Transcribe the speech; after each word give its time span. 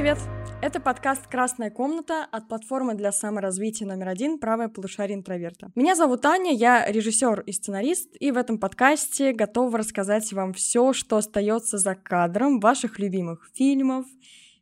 Привет! 0.00 0.16
Это 0.62 0.80
подкаст 0.80 1.26
«Красная 1.26 1.70
комната» 1.70 2.24
от 2.32 2.48
платформы 2.48 2.94
для 2.94 3.12
саморазвития 3.12 3.86
номер 3.86 4.08
один 4.08 4.38
«Правое 4.38 4.68
полушарие 4.68 5.18
интроверта». 5.18 5.70
Меня 5.74 5.94
зовут 5.94 6.24
Аня, 6.24 6.54
я 6.54 6.90
режиссер 6.90 7.40
и 7.40 7.52
сценарист, 7.52 8.16
и 8.18 8.30
в 8.30 8.38
этом 8.38 8.56
подкасте 8.56 9.34
готова 9.34 9.76
рассказать 9.76 10.32
вам 10.32 10.54
все, 10.54 10.94
что 10.94 11.18
остается 11.18 11.76
за 11.76 11.94
кадром 11.94 12.60
ваших 12.60 12.98
любимых 12.98 13.50
фильмов, 13.52 14.06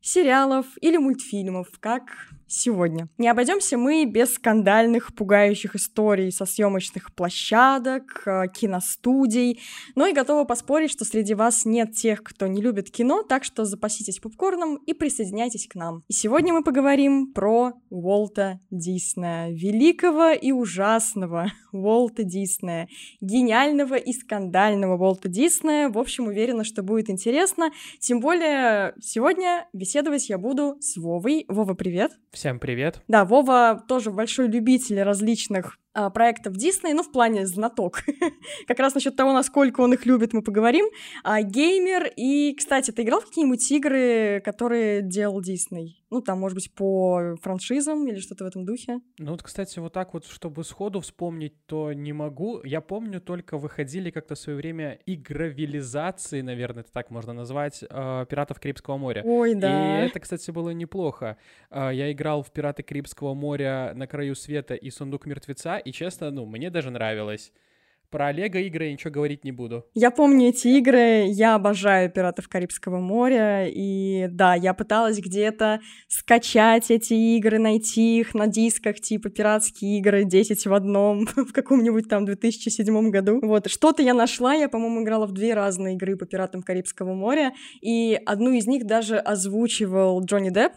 сериалов 0.00 0.66
или 0.80 0.96
мультфильмов, 0.96 1.68
как 1.78 2.02
сегодня. 2.48 3.08
Не 3.18 3.28
обойдемся 3.28 3.76
мы 3.76 4.04
без 4.06 4.34
скандальных, 4.34 5.14
пугающих 5.14 5.76
историй 5.76 6.32
со 6.32 6.46
съемочных 6.46 7.14
площадок, 7.14 8.22
э, 8.26 8.44
киностудий, 8.52 9.60
но 9.94 10.06
и 10.06 10.12
готова 10.12 10.44
поспорить, 10.44 10.90
что 10.90 11.04
среди 11.04 11.34
вас 11.34 11.64
нет 11.64 11.92
тех, 11.92 12.22
кто 12.22 12.46
не 12.46 12.60
любит 12.62 12.90
кино, 12.90 13.22
так 13.22 13.44
что 13.44 13.64
запаситесь 13.64 14.18
попкорном 14.18 14.76
и 14.76 14.94
присоединяйтесь 14.94 15.68
к 15.68 15.74
нам. 15.74 16.02
И 16.08 16.12
сегодня 16.12 16.52
мы 16.52 16.64
поговорим 16.64 17.32
про 17.32 17.74
Уолта 17.90 18.60
Диснея, 18.70 19.50
великого 19.50 20.30
и 20.30 20.50
ужасного 20.52 21.52
Уолта 21.72 22.24
Диснея, 22.24 22.88
гениального 23.20 23.94
и 23.94 24.12
скандального 24.12 24.96
Уолта 24.96 25.28
Диснея. 25.28 25.90
В 25.90 25.98
общем, 25.98 26.26
уверена, 26.26 26.64
что 26.64 26.82
будет 26.82 27.10
интересно. 27.10 27.70
Тем 28.00 28.20
более, 28.20 28.94
сегодня 29.00 29.66
беседовать 29.72 30.28
я 30.28 30.38
буду 30.38 30.76
с 30.80 30.96
Вовой. 30.96 31.44
Вова, 31.48 31.74
привет! 31.74 32.12
Всем 32.38 32.60
привет. 32.60 33.02
Да, 33.08 33.24
Вова 33.24 33.84
тоже 33.88 34.12
большой 34.12 34.46
любитель 34.46 35.02
различных 35.02 35.76
а, 35.92 36.08
проектов 36.08 36.54
Дисней, 36.56 36.92
ну, 36.92 37.02
в 37.02 37.10
плане 37.10 37.44
знаток. 37.48 38.04
как 38.68 38.78
раз 38.78 38.94
насчет 38.94 39.16
того, 39.16 39.32
насколько 39.32 39.80
он 39.80 39.94
их 39.94 40.06
любит, 40.06 40.32
мы 40.32 40.42
поговорим. 40.42 40.86
А, 41.24 41.42
геймер. 41.42 42.12
И, 42.14 42.54
кстати, 42.54 42.92
ты 42.92 43.02
играл 43.02 43.22
в 43.22 43.26
какие-нибудь 43.26 43.68
игры, 43.72 44.40
которые 44.44 45.02
делал 45.02 45.40
Дисней? 45.40 45.97
Ну, 46.10 46.22
там, 46.22 46.40
может 46.40 46.54
быть, 46.54 46.72
по 46.74 47.36
франшизам 47.42 48.08
или 48.08 48.18
что-то 48.18 48.44
в 48.44 48.46
этом 48.46 48.64
духе? 48.64 49.00
Ну, 49.18 49.32
вот, 49.32 49.42
кстати, 49.42 49.78
вот 49.78 49.92
так 49.92 50.14
вот, 50.14 50.24
чтобы 50.24 50.64
сходу 50.64 51.00
вспомнить, 51.00 51.66
то 51.66 51.92
не 51.92 52.14
могу. 52.14 52.62
Я 52.64 52.80
помню, 52.80 53.20
только 53.20 53.58
выходили 53.58 54.10
как-то 54.10 54.34
в 54.34 54.38
свое 54.38 54.56
время 54.56 54.98
игровилизации, 55.04 56.40
наверное, 56.40 56.82
это 56.82 56.92
так 56.92 57.10
можно 57.10 57.34
назвать, 57.34 57.82
э, 57.82 58.26
«Пиратов 58.28 58.58
Карибского 58.58 58.96
моря». 58.96 59.22
Ой, 59.24 59.54
да. 59.54 60.02
И 60.02 60.06
это, 60.06 60.20
кстати, 60.20 60.50
было 60.50 60.70
неплохо. 60.70 61.36
Э, 61.70 61.90
я 61.92 62.10
играл 62.10 62.42
в 62.42 62.50
«Пираты 62.52 62.82
Карибского 62.82 63.34
моря» 63.34 63.92
на 63.94 64.06
краю 64.06 64.34
света 64.34 64.74
и 64.74 64.90
«Сундук 64.90 65.26
мертвеца», 65.26 65.76
и, 65.76 65.92
честно, 65.92 66.30
ну, 66.30 66.46
мне 66.46 66.70
даже 66.70 66.90
нравилось. 66.90 67.52
Про 68.10 68.32
Лего 68.32 68.58
игры 68.58 68.86
я 68.86 68.92
ничего 68.92 69.12
говорить 69.12 69.44
не 69.44 69.52
буду. 69.52 69.84
Я 69.92 70.10
помню 70.10 70.48
эти 70.48 70.68
игры, 70.68 71.26
я 71.28 71.54
обожаю 71.54 72.10
«Пиратов 72.10 72.48
Карибского 72.48 73.00
моря», 73.00 73.66
и 73.68 74.28
да, 74.28 74.54
я 74.54 74.72
пыталась 74.72 75.18
где-то 75.18 75.80
скачать 76.08 76.90
эти 76.90 77.12
игры, 77.12 77.58
найти 77.58 78.20
их 78.20 78.32
на 78.32 78.46
дисках, 78.46 79.00
типа 79.00 79.28
«Пиратские 79.28 79.98
игры 79.98 80.24
10 80.24 80.66
в 80.66 80.72
одном» 80.72 81.26
в 81.36 81.52
каком-нибудь 81.52 82.08
там 82.08 82.24
2007 82.24 83.10
году. 83.10 83.40
Вот, 83.42 83.68
что-то 83.68 84.02
я 84.02 84.14
нашла, 84.14 84.54
я, 84.54 84.70
по-моему, 84.70 85.02
играла 85.02 85.26
в 85.26 85.32
две 85.32 85.52
разные 85.52 85.94
игры 85.94 86.16
по 86.16 86.24
«Пиратам 86.24 86.62
Карибского 86.62 87.12
моря», 87.12 87.52
и 87.82 88.18
одну 88.24 88.52
из 88.52 88.66
них 88.66 88.86
даже 88.86 89.18
озвучивал 89.18 90.24
Джонни 90.24 90.48
Депп, 90.48 90.72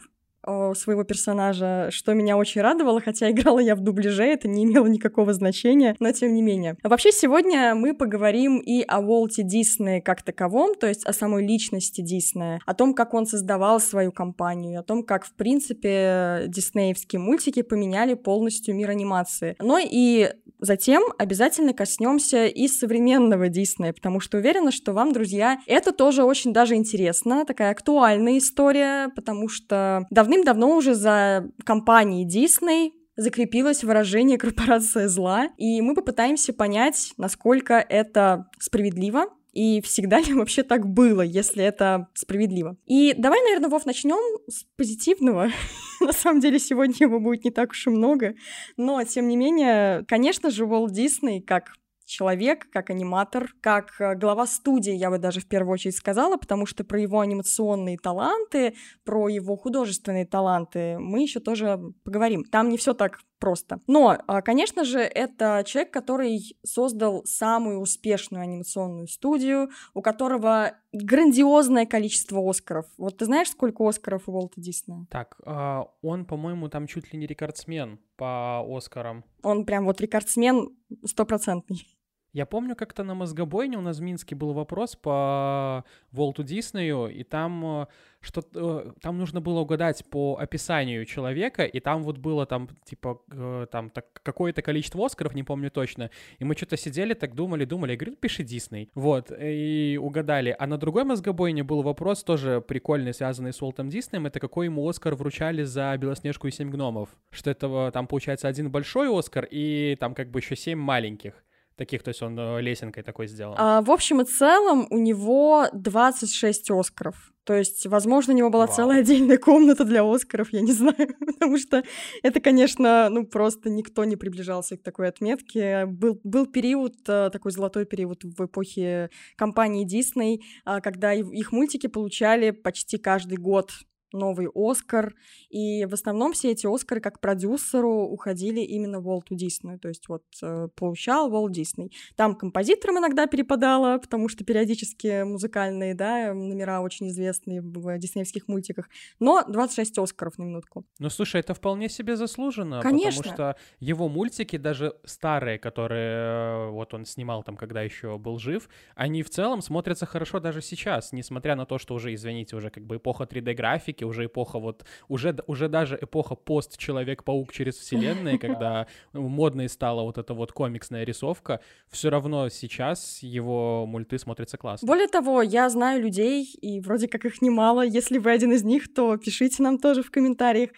своего 0.46 1.04
персонажа, 1.04 1.90
что 1.92 2.14
меня 2.14 2.38
очень 2.38 2.62
радовало, 2.62 3.02
хотя 3.02 3.30
играла 3.32 3.60
я 3.60 3.76
в 3.76 3.82
дубляже, 3.82 4.24
это 4.24 4.48
не 4.48 4.64
имело 4.64 4.88
никакого 4.88 5.34
значения, 5.34 5.96
но 6.00 6.12
тем 6.12 6.34
не 6.34 6.42
менее. 6.42 6.78
А 6.84 6.90
вообще 6.90 7.12
сегодня 7.12 7.76
мы 7.76 7.96
поговорим 7.96 8.60
и 8.60 8.84
о 8.88 9.00
Уолте 9.00 9.44
Диснее 9.44 10.02
как 10.02 10.24
таковом, 10.24 10.76
то 10.76 10.88
есть 10.88 11.06
о 11.06 11.14
самой 11.14 11.46
личности 11.46 12.02
Диснея, 12.02 12.60
о 12.66 12.74
том, 12.74 12.94
как 12.94 13.14
он 13.14 13.26
создавал 13.26 13.80
свою 13.80 14.12
компанию, 14.12 14.80
о 14.80 14.84
том, 14.84 15.04
как, 15.04 15.26
в 15.26 15.34
принципе, 15.34 16.46
диснеевские 16.48 17.20
мультики 17.20 17.62
поменяли 17.62 18.14
полностью 18.14 18.76
мир 18.76 18.90
анимации. 18.90 19.56
Но 19.60 19.80
и 19.82 20.32
затем 20.62 21.04
обязательно 21.18 21.74
коснемся 21.74 22.46
и 22.46 22.68
современного 22.68 23.50
Диснея, 23.50 23.94
потому 23.94 24.20
что 24.20 24.38
уверена, 24.38 24.72
что 24.72 24.94
вам, 24.94 25.12
друзья, 25.12 25.60
это 25.68 25.92
тоже 25.92 26.24
очень 26.24 26.54
даже 26.54 26.76
интересно, 26.76 27.46
такая 27.46 27.72
актуальная 27.72 28.38
история, 28.38 29.10
потому 29.16 29.48
что 29.48 30.08
давно 30.10 30.32
Давным-давно 30.32 30.78
уже 30.78 30.96
за 30.96 31.50
компанией 31.66 32.26
Disney 32.26 32.92
закрепилось 33.18 33.84
выражение 33.84 34.38
«корпорация 34.40 35.10
зла», 35.10 35.50
и 35.58 35.82
мы 35.82 35.94
попытаемся 35.94 36.54
понять, 36.54 37.12
насколько 37.18 37.74
это 37.74 38.46
справедливо, 38.58 39.26
и 39.52 39.82
всегда 39.82 40.20
ли 40.20 40.34
вообще 40.34 40.64
так 40.64 40.88
было, 40.88 41.22
если 41.22 41.64
это 41.64 42.08
справедливо? 42.14 42.78
И 42.86 43.14
давай, 43.18 43.42
наверное, 43.44 43.70
Вов, 43.70 43.86
начнем 43.86 44.40
с 44.48 44.64
позитивного. 44.78 45.50
На 46.00 46.14
самом 46.14 46.40
деле, 46.40 46.60
сегодня 46.60 46.96
его 47.00 47.20
будет 47.20 47.44
не 47.44 47.52
так 47.52 47.72
уж 47.72 47.88
и 47.88 47.90
много. 47.90 48.36
Но, 48.78 49.04
тем 49.04 49.28
не 49.28 49.38
менее, 49.38 50.06
конечно 50.08 50.50
же, 50.50 50.66
Уолт 50.66 50.92
Дисней, 50.92 51.42
как 51.42 51.74
человек, 52.06 52.70
как 52.72 52.90
аниматор, 52.90 53.54
как 53.62 54.00
э, 54.00 54.16
глава 54.16 54.46
студии, 54.46 54.94
я 54.94 55.10
бы 55.10 55.18
даже 55.18 55.40
в 55.40 55.48
первую 55.48 55.74
очередь 55.74 55.96
сказала, 55.96 56.36
потому 56.38 56.66
что 56.66 56.84
про 56.84 57.00
его 57.00 57.22
анимационные 57.22 57.98
таланты, 57.98 58.76
про 59.06 59.30
его 59.30 59.56
художественные 59.56 60.26
таланты 60.26 61.00
мы 61.00 61.22
еще 61.22 61.40
тоже 61.40 61.80
поговорим. 62.04 62.44
Там 62.44 62.70
не 62.70 62.78
все 62.78 62.94
так 62.94 63.20
просто. 63.42 63.82
Но, 63.88 64.18
а, 64.28 64.42
конечно 64.42 64.86
же, 64.86 65.00
это 65.00 65.64
человек, 65.66 65.92
который 65.92 66.56
создал 66.64 67.26
самую 67.26 67.80
успешную 67.80 68.44
анимационную 68.44 69.08
студию, 69.08 69.72
у 69.94 70.02
которого 70.02 70.76
грандиозное 70.94 71.86
количество 71.86 72.48
Оскаров. 72.48 72.86
Вот 72.98 73.18
ты 73.18 73.26
знаешь, 73.26 73.50
сколько 73.50 73.86
Оскаров 73.86 74.30
у 74.30 74.32
Уолта 74.32 74.62
Диснея? 74.62 75.08
Так, 75.10 75.38
а, 75.44 75.88
он, 76.02 76.26
по-моему, 76.26 76.70
там 76.70 76.88
чуть 76.88 77.12
ли 77.12 77.20
не 77.20 77.26
рекордсмен 77.26 78.00
по 78.16 78.64
Оскарам. 78.78 79.26
Он 79.42 79.66
прям 79.66 79.86
вот 79.86 80.00
рекордсмен 80.00 80.70
стопроцентный. 81.04 81.88
Я 82.34 82.46
помню, 82.46 82.76
как-то 82.76 83.04
на 83.04 83.14
мозгобойне 83.14 83.78
у 83.78 83.82
нас 83.82 84.00
в 84.00 84.02
Минске 84.02 84.36
был 84.36 84.54
вопрос 84.54 84.96
по 84.96 85.84
Волту 86.12 86.44
Диснею, 86.44 87.08
и 87.08 87.24
там 87.24 87.82
э, 87.82 87.86
что 88.22 88.42
э, 88.54 88.92
там 89.02 89.18
нужно 89.18 89.42
было 89.42 89.60
угадать 89.60 90.06
по 90.10 90.38
описанию 90.40 91.06
человека, 91.06 91.66
и 91.66 91.82
там 91.82 92.04
вот 92.04 92.20
было 92.20 92.46
там 92.46 92.70
типа 92.86 93.22
э, 93.32 93.68
там 93.70 93.90
так, 93.90 94.06
какое-то 94.24 94.62
количество 94.62 95.06
Оскаров, 95.06 95.36
не 95.36 95.44
помню 95.44 95.70
точно, 95.72 96.10
и 96.40 96.46
мы 96.46 96.56
что-то 96.56 96.78
сидели, 96.78 97.14
так 97.14 97.36
думали, 97.36 97.66
думали, 97.66 97.92
я 97.92 97.98
говорю, 97.98 98.16
пиши 98.16 98.44
Дисней, 98.44 98.90
вот, 98.96 99.30
и 99.38 100.00
угадали. 100.02 100.56
А 100.58 100.68
на 100.68 100.78
другой 100.78 101.04
мозгобойне 101.04 101.64
был 101.64 101.82
вопрос 101.82 102.24
тоже 102.24 102.62
прикольный, 102.62 103.14
связанный 103.14 103.52
с 103.52 103.62
Уолтом 103.62 103.90
Диснеем, 103.90 104.26
это 104.26 104.40
какой 104.40 104.68
ему 104.68 104.88
Оскар 104.88 105.16
вручали 105.16 105.64
за 105.64 105.98
Белоснежку 105.98 106.48
и 106.48 106.52
Семь 106.52 106.70
гномов, 106.70 107.10
что 107.30 107.50
это 107.52 107.92
там 107.94 108.08
получается 108.08 108.48
один 108.48 108.72
большой 108.72 109.10
Оскар 109.10 109.46
и 109.52 109.98
там 110.00 110.14
как 110.16 110.32
бы 110.32 110.40
еще 110.40 110.56
семь 110.56 110.80
маленьких 110.80 111.44
таких, 111.82 112.04
то 112.04 112.10
есть 112.10 112.22
он 112.22 112.38
э, 112.38 112.62
лесенкой 112.62 113.04
такой 113.04 113.28
сделал. 113.28 113.56
А, 113.58 113.82
в 113.82 113.90
общем 113.90 114.22
и 114.22 114.26
целом 114.26 114.86
у 114.92 115.00
него 115.00 115.68
26 115.74 116.70
Оскаров. 116.70 117.16
То 117.44 117.56
есть, 117.56 117.88
возможно, 117.88 118.34
у 118.34 118.38
него 118.38 118.52
была 118.52 118.68
Вау. 118.68 118.76
целая 118.76 119.00
отдельная 119.00 119.40
комната 119.40 119.84
для 119.84 120.04
Оскаров, 120.04 120.54
я 120.54 120.62
не 120.62 120.72
знаю, 120.82 121.16
потому 121.20 121.58
что 121.58 121.84
это, 122.22 122.40
конечно, 122.40 123.10
ну 123.10 123.26
просто 123.26 123.72
никто 123.72 124.04
не 124.06 124.16
приближался 124.16 124.78
к 124.78 124.84
такой 124.84 125.08
отметке. 125.08 125.88
Был, 125.88 126.20
был 126.24 126.46
период, 126.46 126.94
э, 127.08 127.30
такой 127.32 127.52
золотой 127.52 127.86
период 127.86 128.24
в 128.24 128.46
эпохе 128.46 129.10
компании 129.36 129.88
Disney, 129.88 130.40
а, 130.66 130.82
когда 130.82 131.14
их 131.14 131.52
мультики 131.52 131.88
получали 131.88 132.52
почти 132.52 133.00
каждый 133.00 133.38
год 133.38 133.72
новый 134.14 134.48
Оскар, 134.54 135.16
и 135.50 135.86
в 135.86 135.94
основном 135.94 136.34
все 136.34 136.52
эти 136.52 136.68
Оскары 136.74 137.02
как 137.02 137.20
продюсеру 137.20 138.04
уходили 138.04 138.62
именно 138.62 139.00
Уолту 139.00 139.36
Диснею, 139.36 139.80
то 139.80 139.88
есть 139.88 140.08
вот 140.08 140.24
э, 140.42 140.68
получал 140.76 141.34
Уолт 141.34 141.52
Дисней. 141.52 141.92
Там 142.16 142.36
композиторам 142.36 143.00
иногда 143.00 143.28
перепадало, 143.28 143.98
потому 143.98 144.30
что 144.30 144.44
периодически 144.44 145.24
музыкальные, 145.24 145.96
да, 145.96 146.34
номера 146.34 146.82
очень 146.82 147.10
известные 147.10 147.62
в 147.62 147.98
диснеевских 147.98 148.48
мультиках, 148.48 148.90
но 149.20 149.44
26 149.48 149.98
Оскаров 150.00 150.38
на 150.38 150.44
минутку. 150.44 150.86
Ну, 151.00 151.10
слушай, 151.10 151.40
это 151.40 151.54
вполне 151.54 151.90
себе 151.90 152.16
заслуженно, 152.16 152.82
Конечно. 152.82 153.24
потому 153.24 153.34
что 153.34 153.56
его 153.80 154.10
мультики, 154.10 154.58
даже 154.58 154.96
старые, 155.04 155.60
которые 155.60 156.12
э, 156.12 156.70
вот 156.70 156.94
он 156.94 157.06
снимал 157.06 157.44
там, 157.44 157.58
когда 157.58 157.82
еще 157.82 158.18
был 158.18 158.40
жив, 158.40 158.70
они 158.96 159.24
в 159.24 159.30
целом 159.30 159.62
смотрятся 159.62 160.06
хорошо 160.06 160.40
даже 160.40 160.62
сейчас, 160.62 161.12
несмотря 161.12 161.56
на 161.56 161.66
то, 161.66 161.78
что 161.78 161.94
уже, 161.94 162.14
извините, 162.14 162.56
уже 162.56 162.70
как 162.70 162.86
бы 162.86 162.98
эпоха 162.98 163.24
3D-графики, 163.24 164.01
все-таки 164.02 164.06
уже 164.06 164.26
эпоха 164.26 164.60
вот, 164.60 164.86
уже, 165.10 165.36
уже 165.48 165.68
даже 165.68 165.98
эпоха 166.02 166.36
пост 166.36 166.78
Человек-паук 166.78 167.52
через 167.52 167.78
вселенные, 167.78 168.38
когда 168.48 168.88
модной 169.14 169.70
стала 169.70 170.04
вот 170.04 170.18
эта 170.18 170.34
вот 170.34 170.52
комиксная 170.52 171.06
рисовка, 171.06 171.60
все 171.90 172.10
равно 172.10 172.50
сейчас 172.50 173.24
его 173.24 173.86
мульты 173.86 174.18
смотрятся 174.18 174.58
классно. 174.58 174.88
Более 174.88 175.08
того, 175.08 175.42
я 175.42 175.70
знаю 175.70 176.02
людей, 176.02 176.46
и 176.62 176.80
вроде 176.82 177.08
как 177.08 177.26
их 177.26 177.42
немало, 177.42 177.82
если 177.82 178.20
вы 178.20 178.32
один 178.32 178.52
из 178.52 178.64
них, 178.64 178.94
то 178.94 179.18
пишите 179.18 179.64
нам 179.64 179.78
тоже 179.78 180.02
в 180.02 180.12
комментариях, 180.12 180.70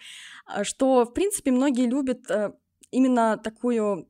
а, 0.46 0.64
что, 0.64 1.04
в 1.04 1.12
принципе, 1.12 1.50
многие 1.50 1.88
любят 1.88 2.30
э, 2.30 2.52
именно 2.90 3.36
такую 3.36 4.06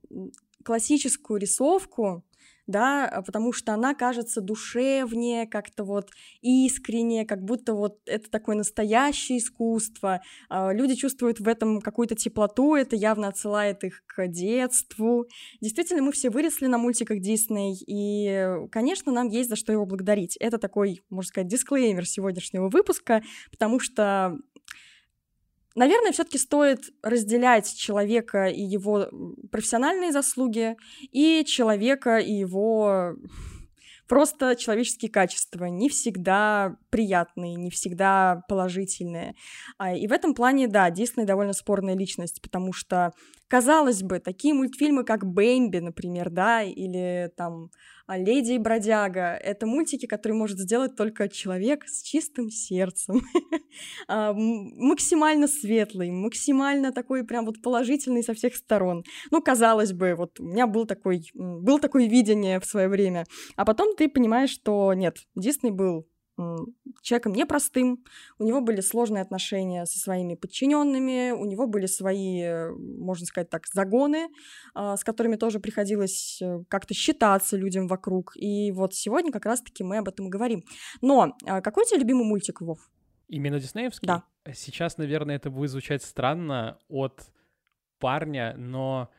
классическую 0.64 1.40
рисовку, 1.40 2.24
да, 2.66 3.08
а, 3.08 3.22
потому 3.22 3.52
что 3.52 3.72
она 3.74 3.94
кажется 3.94 4.40
душевнее, 4.40 5.46
как-то 5.46 5.84
вот 5.84 6.10
искренне, 6.40 7.26
как 7.26 7.42
будто 7.42 7.74
вот 7.74 7.98
это 8.06 8.30
такое 8.30 8.56
настоящее 8.56 9.38
искусство. 9.38 10.22
А, 10.48 10.72
люди 10.72 10.94
чувствуют 10.94 11.40
в 11.40 11.48
этом 11.48 11.80
какую-то 11.80 12.14
теплоту, 12.14 12.74
это 12.74 12.96
явно 12.96 13.28
отсылает 13.28 13.84
их 13.84 14.02
к 14.06 14.26
детству. 14.28 15.26
Действительно, 15.60 16.02
мы 16.02 16.12
все 16.12 16.30
выросли 16.30 16.66
на 16.66 16.78
мультиках 16.78 17.20
Дисней, 17.20 17.76
и, 17.86 18.68
конечно, 18.70 19.12
нам 19.12 19.28
есть 19.28 19.50
за 19.50 19.56
что 19.56 19.72
его 19.72 19.86
благодарить. 19.86 20.36
Это 20.38 20.58
такой, 20.58 21.02
можно 21.10 21.28
сказать, 21.28 21.48
дисклеймер 21.48 22.06
сегодняшнего 22.06 22.68
выпуска, 22.68 23.22
потому 23.50 23.80
что 23.80 24.38
Наверное, 25.74 26.12
все-таки 26.12 26.38
стоит 26.38 26.92
разделять 27.02 27.74
человека 27.74 28.46
и 28.46 28.62
его 28.62 29.08
профессиональные 29.50 30.12
заслуги, 30.12 30.76
и 31.10 31.44
человека 31.44 32.18
и 32.18 32.32
его 32.32 33.16
просто 34.08 34.56
человеческие 34.56 35.10
качества, 35.10 35.66
не 35.66 35.88
всегда 35.88 36.76
приятные, 36.90 37.54
не 37.54 37.70
всегда 37.70 38.42
положительные. 38.48 39.34
А, 39.78 39.94
и 39.94 40.06
в 40.06 40.12
этом 40.12 40.34
плане, 40.34 40.68
да, 40.68 40.90
Дисней 40.90 41.26
довольно 41.26 41.52
спорная 41.52 41.96
личность, 41.96 42.40
потому 42.42 42.72
что, 42.72 43.12
казалось 43.48 44.02
бы, 44.02 44.18
такие 44.18 44.54
мультфильмы, 44.54 45.04
как 45.04 45.26
«Бэмби», 45.26 45.78
например, 45.78 46.30
да, 46.30 46.62
или 46.62 47.30
там 47.36 47.70
«Леди 48.08 48.52
и 48.52 48.58
бродяга». 48.58 49.34
Это 49.42 49.66
мультики, 49.66 50.06
которые 50.06 50.36
может 50.36 50.58
сделать 50.58 50.94
только 50.96 51.28
человек 51.28 51.84
с 51.86 52.02
чистым 52.02 52.50
сердцем. 52.50 53.22
А, 54.06 54.32
максимально 54.34 55.48
светлый, 55.48 56.10
максимально 56.10 56.92
такой 56.92 57.24
прям 57.24 57.44
вот 57.44 57.60
положительный 57.60 58.22
со 58.22 58.34
всех 58.34 58.54
сторон. 58.54 59.02
Ну, 59.30 59.42
казалось 59.42 59.92
бы, 59.92 60.14
вот 60.14 60.38
у 60.38 60.44
меня 60.44 60.66
был 60.66 60.86
такой, 60.86 61.22
был 61.34 61.78
такое 61.80 62.06
видение 62.06 62.60
в 62.60 62.66
свое 62.66 62.88
время. 62.88 63.24
А 63.56 63.64
потом 63.64 63.93
ты 63.96 64.08
понимаешь, 64.08 64.50
что 64.50 64.92
нет, 64.94 65.18
Дисней 65.34 65.72
был 65.72 66.06
человеком 67.02 67.32
непростым, 67.32 68.04
у 68.38 68.44
него 68.44 68.60
были 68.60 68.80
сложные 68.80 69.22
отношения 69.22 69.86
со 69.86 69.98
своими 69.98 70.34
подчиненными, 70.34 71.30
у 71.30 71.44
него 71.44 71.66
были 71.66 71.86
свои, 71.86 72.42
э, 72.42 72.70
можно 72.72 73.26
сказать 73.26 73.50
так, 73.50 73.66
загоны, 73.72 74.28
а, 74.74 74.96
с 74.96 75.04
которыми 75.04 75.36
тоже 75.36 75.60
приходилось 75.60 76.40
э, 76.42 76.64
как-то 76.68 76.94
считаться 76.94 77.56
людям 77.56 77.86
вокруг. 77.86 78.32
И 78.36 78.72
вот 78.72 78.94
сегодня 78.94 79.30
как 79.30 79.46
раз-таки 79.46 79.84
мы 79.84 79.98
об 79.98 80.08
этом 80.08 80.26
и 80.26 80.30
говорим. 80.30 80.64
Но 81.00 81.36
а, 81.46 81.60
какой 81.60 81.84
у 81.84 81.86
тебя 81.86 82.00
любимый 82.00 82.24
мультик, 82.24 82.60
Вов? 82.60 82.78
Именно 83.28 83.60
диснеевский? 83.60 84.06
Да. 84.06 84.24
Сейчас, 84.52 84.98
наверное, 84.98 85.36
это 85.36 85.50
будет 85.50 85.70
звучать 85.70 86.02
странно 86.02 86.78
от 86.88 87.22
парня, 87.98 88.54
но 88.56 89.10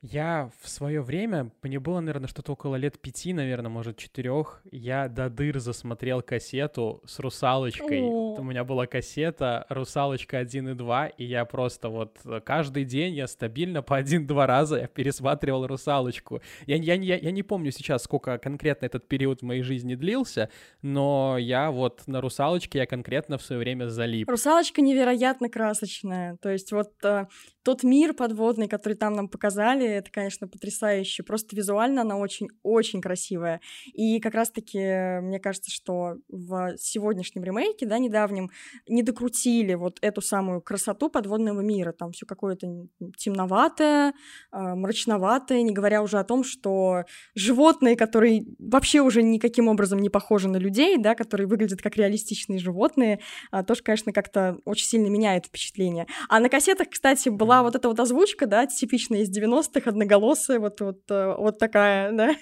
я 0.00 0.50
в 0.62 0.68
свое 0.68 1.02
время, 1.02 1.50
мне 1.62 1.80
было, 1.80 1.98
наверное, 1.98 2.28
что-то 2.28 2.52
около 2.52 2.76
лет 2.76 3.00
пяти, 3.00 3.32
наверное, 3.32 3.68
может, 3.68 3.96
четырех, 3.96 4.62
я 4.70 5.08
до 5.08 5.28
дыр 5.28 5.58
засмотрел 5.58 6.22
кассету 6.22 7.02
с 7.04 7.18
«Русалочкой». 7.18 8.02
О. 8.02 8.36
У 8.38 8.44
меня 8.44 8.62
была 8.62 8.86
кассета 8.86 9.66
«Русалочка 9.68 10.38
1 10.38 10.68
и 10.68 10.72
2», 10.74 11.12
и 11.18 11.24
я 11.24 11.44
просто 11.44 11.88
вот 11.88 12.18
каждый 12.44 12.84
день 12.84 13.14
я 13.14 13.26
стабильно 13.26 13.82
по 13.82 13.96
один-два 13.96 14.46
раза 14.46 14.78
я 14.78 14.86
пересматривал 14.86 15.66
«Русалочку». 15.66 16.42
Я, 16.66 16.76
я, 16.76 16.94
я, 16.94 17.16
я 17.16 17.30
не 17.32 17.42
помню 17.42 17.72
сейчас, 17.72 18.04
сколько 18.04 18.38
конкретно 18.38 18.86
этот 18.86 19.08
период 19.08 19.40
в 19.40 19.44
моей 19.44 19.62
жизни 19.62 19.96
длился, 19.96 20.48
но 20.80 21.36
я 21.38 21.72
вот 21.72 22.02
на 22.06 22.20
«Русалочке» 22.20 22.78
я 22.78 22.86
конкретно 22.86 23.36
в 23.36 23.42
свое 23.42 23.58
время 23.58 23.88
залип. 23.88 24.28
«Русалочка» 24.28 24.80
невероятно 24.80 25.48
красочная, 25.48 26.36
то 26.40 26.50
есть 26.50 26.70
вот 26.70 26.92
э, 27.02 27.26
тот 27.68 27.82
мир 27.82 28.14
подводный, 28.14 28.66
который 28.66 28.94
там 28.94 29.12
нам 29.12 29.28
показали, 29.28 29.86
это, 29.86 30.10
конечно, 30.10 30.48
потрясающе. 30.48 31.22
Просто 31.22 31.54
визуально 31.54 32.00
она 32.00 32.16
очень-очень 32.16 33.02
красивая. 33.02 33.60
И 33.92 34.20
как 34.20 34.32
раз-таки 34.32 35.20
мне 35.20 35.38
кажется, 35.38 35.70
что 35.70 36.14
в 36.30 36.78
сегодняшнем 36.78 37.44
ремейке, 37.44 37.84
да, 37.84 37.98
недавнем, 37.98 38.50
не 38.88 39.02
докрутили 39.02 39.74
вот 39.74 39.98
эту 40.00 40.22
самую 40.22 40.62
красоту 40.62 41.10
подводного 41.10 41.60
мира. 41.60 41.92
Там 41.92 42.12
все 42.12 42.24
какое-то 42.24 42.86
темноватое, 43.18 44.14
а, 44.50 44.74
мрачноватое, 44.74 45.60
не 45.60 45.74
говоря 45.74 46.00
уже 46.00 46.18
о 46.18 46.24
том, 46.24 46.44
что 46.44 47.02
животные, 47.34 47.96
которые 47.96 48.46
вообще 48.58 49.00
уже 49.02 49.22
никаким 49.22 49.68
образом 49.68 49.98
не 49.98 50.08
похожи 50.08 50.48
на 50.48 50.56
людей, 50.56 50.96
да, 50.96 51.14
которые 51.14 51.46
выглядят 51.46 51.82
как 51.82 51.98
реалистичные 51.98 52.60
животные, 52.60 53.20
а, 53.50 53.62
тоже, 53.62 53.82
конечно, 53.82 54.10
как-то 54.14 54.56
очень 54.64 54.86
сильно 54.86 55.08
меняет 55.08 55.44
впечатление. 55.44 56.06
А 56.30 56.40
на 56.40 56.48
кассетах, 56.48 56.88
кстати, 56.88 57.28
была 57.28 57.57
вот 57.62 57.76
эта 57.76 57.88
вот 57.88 57.98
озвучка, 58.00 58.46
да, 58.46 58.66
типичная 58.66 59.20
из 59.20 59.30
90-х, 59.36 59.90
одноголосая, 59.90 60.58
вот, 60.58 60.80
вот, 60.80 61.00
э, 61.10 61.34
вот 61.36 61.58
такая, 61.58 62.12
да. 62.12 62.34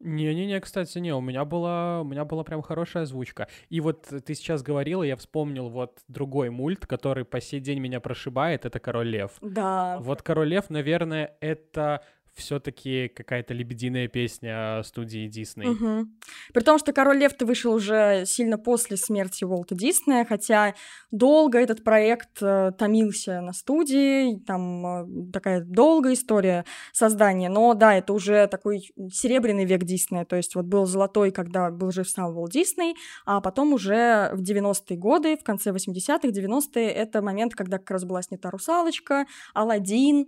Не-не-не, 0.00 0.60
кстати, 0.60 0.98
не, 0.98 1.14
у 1.14 1.20
меня 1.22 1.46
была, 1.46 2.02
у 2.02 2.04
меня 2.04 2.26
была 2.26 2.44
прям 2.44 2.60
хорошая 2.60 3.04
озвучка. 3.04 3.48
И 3.70 3.80
вот 3.80 4.06
ты 4.06 4.34
сейчас 4.34 4.62
говорила, 4.62 5.02
я 5.02 5.16
вспомнил 5.16 5.70
вот 5.70 6.00
другой 6.08 6.50
мульт, 6.50 6.86
который 6.86 7.24
по 7.24 7.40
сей 7.40 7.58
день 7.58 7.78
меня 7.78 8.00
прошибает, 8.00 8.66
это 8.66 8.78
«Король 8.80 9.08
лев». 9.08 9.32
Да. 9.40 9.96
Вот 10.00 10.20
«Король 10.22 10.48
лев», 10.48 10.68
наверное, 10.68 11.38
это 11.40 12.02
все-таки 12.34 13.08
какая-то 13.08 13.54
лебединая 13.54 14.08
песня 14.08 14.82
студии 14.84 15.28
Дисней. 15.28 15.68
Угу. 15.68 16.08
При 16.52 16.62
том, 16.62 16.78
что 16.78 16.92
Король 16.92 17.18
Лев-то 17.18 17.46
вышел 17.46 17.72
уже 17.72 18.24
сильно 18.26 18.58
после 18.58 18.96
смерти 18.96 19.44
Уолта 19.44 19.74
Диснея, 19.74 20.24
хотя 20.24 20.74
долго 21.10 21.58
этот 21.58 21.84
проект 21.84 22.42
э, 22.42 22.72
томился 22.76 23.40
на 23.40 23.52
студии, 23.52 24.38
там 24.40 24.86
э, 24.86 25.32
такая 25.32 25.60
долгая 25.60 26.14
история 26.14 26.64
создания, 26.92 27.48
но 27.48 27.74
да, 27.74 27.94
это 27.94 28.12
уже 28.12 28.46
такой 28.48 28.90
серебряный 29.12 29.64
век 29.64 29.84
Диснея, 29.84 30.24
то 30.24 30.36
есть 30.36 30.54
вот 30.54 30.66
был 30.66 30.86
золотой, 30.86 31.30
когда 31.30 31.70
был 31.70 31.92
жив 31.92 32.08
сам 32.08 32.36
Уолт 32.36 32.50
Дисней, 32.50 32.94
а 33.24 33.40
потом 33.40 33.72
уже 33.72 34.30
в 34.32 34.42
90-е 34.42 34.96
годы, 34.96 35.36
в 35.36 35.44
конце 35.44 35.70
80-х, 35.70 36.28
90-е, 36.28 36.90
это 36.90 37.22
момент, 37.22 37.54
когда 37.54 37.78
как 37.78 37.92
раз 37.92 38.04
была 38.04 38.22
снята 38.22 38.50
«Русалочка», 38.50 39.26
«Аладдин», 39.54 40.26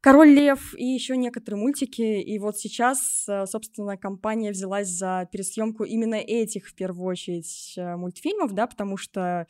Король 0.00 0.28
Лев 0.28 0.74
и 0.76 0.84
еще 0.84 1.16
некоторые 1.16 1.60
мультики. 1.60 2.20
И 2.20 2.38
вот 2.38 2.56
сейчас, 2.58 3.24
э, 3.28 3.46
собственно, 3.46 3.96
компания 3.96 4.52
взялась 4.52 4.88
за 4.88 5.28
пересъемку 5.32 5.84
именно 5.84 6.14
этих, 6.14 6.68
в 6.68 6.74
первую 6.74 7.06
очередь, 7.06 7.74
э, 7.76 7.96
мультфильмов, 7.96 8.52
да, 8.52 8.68
потому 8.68 8.96
что, 8.96 9.46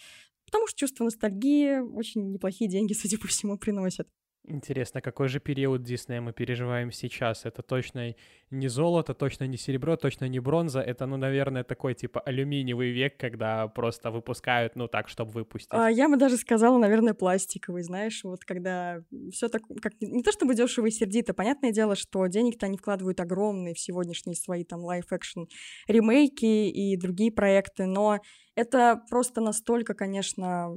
потому 0.47 0.67
что 0.67 0.79
чувство 0.79 1.05
ностальгии 1.05 1.79
очень 1.81 2.33
неплохие 2.33 2.71
деньги, 2.71 2.93
судя 2.95 3.19
по 3.19 3.29
всему, 3.29 3.59
приносят. 3.59 4.09
Интересно, 4.51 5.03
какой 5.03 5.29
же 5.29 5.41
период 5.41 5.83
Диснея 5.83 6.23
мы 6.23 6.33
переживаем 6.33 6.91
сейчас? 6.91 7.45
Это 7.45 7.63
точно 7.63 8.15
не 8.51 8.69
золото, 8.69 9.13
точно 9.13 9.45
не 9.47 9.59
серебро, 9.59 9.97
точно 9.97 10.27
не 10.27 10.41
бронза. 10.41 10.81
Это, 10.81 11.05
ну, 11.05 11.19
наверное, 11.19 11.65
такой 11.65 11.95
типа 11.95 12.21
алюминиевый 12.21 12.91
век, 12.91 13.19
когда 13.19 13.69
просто 13.69 14.11
выпускают, 14.11 14.75
ну, 14.75 14.89
так, 14.89 15.11
чтобы 15.11 15.33
выпустить. 15.33 15.69
А, 15.73 15.91
я 15.91 16.09
бы 16.09 16.17
даже 16.17 16.39
сказала, 16.39 16.79
наверное, 16.79 17.13
пластиковый, 17.13 17.83
знаешь, 17.83 18.25
вот 18.25 18.45
когда 18.47 19.03
все 19.33 19.49
так, 19.49 19.61
как 19.83 19.93
не 20.01 20.23
то 20.23 20.33
чтобы 20.33 20.55
дешево 20.55 20.87
и 20.87 20.91
сердито, 20.91 21.35
понятное 21.35 21.71
дело, 21.71 21.95
что 21.95 22.27
денег-то 22.27 22.67
они 22.67 22.79
вкладывают 22.79 23.21
огромные 23.21 23.75
в 23.75 23.79
сегодняшние 23.79 24.35
свои 24.35 24.65
там 24.65 24.81
live-action 24.81 25.43
ремейки 25.89 26.71
и 26.71 26.97
другие 26.97 27.31
проекты, 27.31 27.85
но 27.85 28.21
это 28.55 29.03
просто 29.11 29.43
настолько, 29.43 29.93
конечно, 29.93 30.75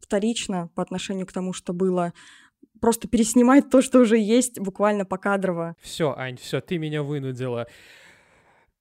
вторично 0.00 0.68
по 0.74 0.82
отношению 0.82 1.26
к 1.26 1.32
тому, 1.32 1.52
что 1.52 1.72
было 1.72 2.12
просто 2.80 3.08
переснимать 3.08 3.70
то, 3.70 3.82
что 3.82 4.00
уже 4.00 4.18
есть, 4.18 4.58
буквально 4.58 5.04
покадрово. 5.04 5.76
Все, 5.80 6.14
Ань, 6.16 6.36
все, 6.36 6.60
ты 6.60 6.78
меня 6.78 7.02
вынудила. 7.02 7.66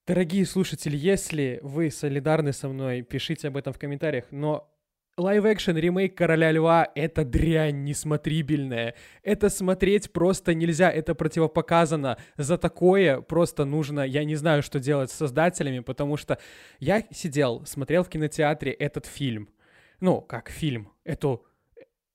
Дорогие 0.05 0.45
слушатели, 0.45 0.97
если 0.97 1.59
вы 1.63 1.89
солидарны 1.89 2.51
со 2.51 2.67
мной, 2.67 3.01
пишите 3.03 3.47
об 3.47 3.57
этом 3.57 3.71
в 3.71 3.79
комментариях, 3.79 4.25
но 4.31 4.69
Лайв-экшен 5.15 5.77
ремейк 5.77 6.17
Короля 6.17 6.51
Льва— 6.51 6.91
это 6.95 7.23
дрянь 7.23 7.83
несмотрибельная. 7.83 8.95
Это 9.21 9.49
смотреть 9.49 10.11
просто 10.11 10.55
нельзя, 10.55 10.89
это 10.89 11.13
противопоказано. 11.13 12.17
За 12.35 12.57
такое 12.57 13.21
просто 13.21 13.63
нужно, 13.63 14.01
я 14.01 14.23
не 14.23 14.35
знаю, 14.35 14.63
что 14.63 14.79
делать 14.79 15.11
с 15.11 15.15
создателями, 15.15 15.81
потому 15.81 16.17
что 16.17 16.39
я 16.79 17.03
сидел, 17.11 17.63
смотрел 17.65 18.03
в 18.03 18.09
кинотеатре 18.09 18.71
этот 18.71 19.05
фильм. 19.05 19.49
Ну, 19.99 20.19
как 20.19 20.49
фильм, 20.49 20.91
эту 21.03 21.45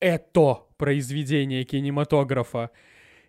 это 0.01 0.63
произведение 0.77 1.65
кинематографа. 1.65 2.71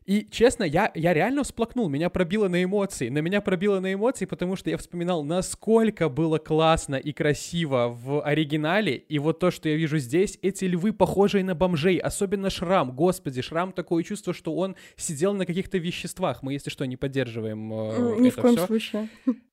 И, 0.05 0.27
честно, 0.31 0.63
я, 0.63 0.91
я 0.95 1.13
реально 1.13 1.43
всплакнул, 1.43 1.87
меня 1.87 2.09
пробило 2.09 2.47
на 2.47 2.63
эмоции. 2.63 3.09
На 3.09 3.19
меня 3.19 3.41
пробило 3.41 3.79
на 3.79 3.93
эмоции, 3.93 4.25
потому 4.25 4.55
что 4.55 4.71
я 4.71 4.77
вспоминал, 4.77 5.23
насколько 5.23 6.09
было 6.09 6.39
классно 6.39 6.95
и 6.95 7.13
красиво 7.13 7.95
в 7.95 8.23
оригинале. 8.23 8.95
И 8.95 9.19
вот 9.19 9.37
то, 9.37 9.51
что 9.51 9.69
я 9.69 9.75
вижу 9.75 9.99
здесь, 9.99 10.39
эти 10.41 10.65
львы, 10.65 10.93
похожие 10.93 11.43
на 11.43 11.53
бомжей, 11.53 11.97
особенно 11.99 12.49
Шрам. 12.49 12.91
Господи, 12.91 13.43
Шрам 13.43 13.71
такое 13.71 14.01
чувство, 14.01 14.33
что 14.33 14.55
он 14.55 14.75
сидел 14.95 15.35
на 15.35 15.45
каких-то 15.45 15.77
веществах. 15.77 16.41
Мы, 16.41 16.53
если 16.53 16.71
что, 16.71 16.85
не 16.85 16.97
поддерживаем 16.97 17.71
э, 17.71 18.19
Ни 18.19 18.29
это 18.29 18.39
в 18.39 18.41
коем 18.41 18.55
все. 18.55 18.65
случае. 18.65 19.09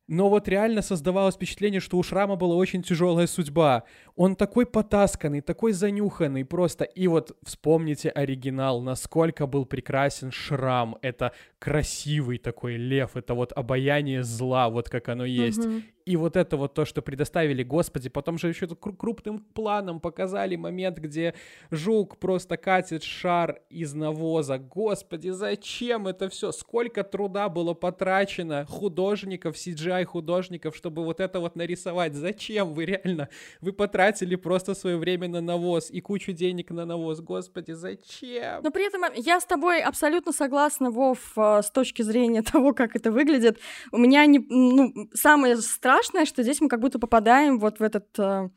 Но 0.08 0.28
вот 0.28 0.46
реально 0.46 0.82
создавалось 0.82 1.34
впечатление, 1.34 1.80
что 1.80 1.98
у 1.98 2.02
Шрама 2.02 2.36
была 2.36 2.54
очень 2.54 2.82
тяжелая 2.82 3.26
судьба. 3.26 3.82
Он 4.14 4.36
такой 4.36 4.64
потасканный, 4.64 5.40
такой 5.40 5.72
занюханный 5.72 6.44
просто. 6.44 6.84
И 6.84 7.08
вот 7.08 7.36
вспомните 7.42 8.10
оригинал, 8.10 8.80
насколько 8.82 9.46
был 9.46 9.66
прекрасен 9.66 10.30
Шрам. 10.30 10.96
Это 11.02 11.32
красивый 11.58 12.38
такой 12.38 12.76
лев, 12.76 13.16
это 13.16 13.34
вот 13.34 13.52
обаяние 13.52 14.22
зла, 14.22 14.68
вот 14.68 14.88
как 14.88 15.08
оно 15.08 15.24
есть. 15.24 15.60
Mm-hmm. 15.60 15.82
И 16.06 16.14
вот 16.14 16.36
это 16.36 16.56
вот 16.56 16.72
то, 16.72 16.84
что 16.84 17.02
предоставили, 17.02 17.64
господи, 17.64 18.08
потом 18.08 18.38
же 18.38 18.48
еще 18.48 18.68
крупным 18.68 19.40
планом 19.40 19.98
показали 19.98 20.54
момент, 20.54 20.98
где 20.98 21.34
жук 21.72 22.18
просто 22.18 22.56
катит 22.56 23.02
шар 23.02 23.58
из 23.70 23.92
навоза. 23.92 24.58
Господи, 24.58 25.30
зачем 25.30 26.06
это 26.06 26.28
все? 26.28 26.52
Сколько 26.52 27.02
труда 27.02 27.48
было 27.48 27.74
потрачено 27.74 28.66
художников, 28.66 29.56
CGI-художников, 29.56 30.76
чтобы 30.76 31.04
вот 31.04 31.18
это 31.18 31.40
вот 31.40 31.56
нарисовать? 31.56 32.14
Зачем 32.14 32.72
вы 32.72 32.84
реально? 32.84 33.28
Вы 33.60 33.72
потратили 33.72 34.36
просто 34.36 34.76
свое 34.76 34.98
время 34.98 35.26
на 35.26 35.40
навоз 35.40 35.90
и 35.90 36.00
кучу 36.00 36.30
денег 36.32 36.70
на 36.70 36.84
навоз. 36.84 37.20
Господи, 37.20 37.72
зачем? 37.72 38.62
Но 38.62 38.70
при 38.70 38.86
этом 38.86 39.02
я 39.16 39.40
с 39.40 39.44
тобой 39.44 39.80
абсолютно 39.80 40.32
согласна, 40.32 40.92
Вов, 40.92 41.32
э, 41.36 41.62
с 41.62 41.70
точки 41.72 42.02
зрения 42.02 42.42
того, 42.52 42.74
как 42.74 42.94
это 42.94 43.10
выглядит. 43.10 43.58
У 43.90 43.98
меня 43.98 44.24
не, 44.26 44.38
ну, 44.48 45.08
самое 45.12 45.56
страшное 45.56 45.95
страшное, 45.96 46.26
что 46.26 46.42
здесь 46.42 46.60
мы 46.60 46.68
как 46.68 46.80
будто 46.80 46.98
попадаем 46.98 47.58
вот 47.58 47.78
в 47.78 47.82
этот 47.82 48.06
э, 48.18 48.48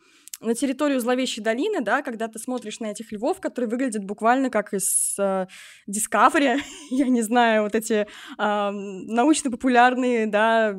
на 0.41 0.55
территорию 0.55 0.99
зловещей 0.99 1.43
долины, 1.43 1.81
да, 1.81 2.01
когда 2.01 2.27
ты 2.27 2.39
смотришь 2.39 2.79
на 2.79 2.87
этих 2.87 3.11
львов, 3.11 3.41
которые 3.41 3.69
выглядят 3.69 4.05
буквально 4.05 4.49
как 4.49 4.73
из 4.73 5.15
э, 5.19 5.47
Discovery, 5.89 6.59
я 6.91 7.07
не 7.09 7.21
знаю, 7.21 7.63
вот 7.63 7.75
эти 7.75 8.07
э, 8.37 8.69
научно-популярные, 8.71 10.27
да, 10.27 10.75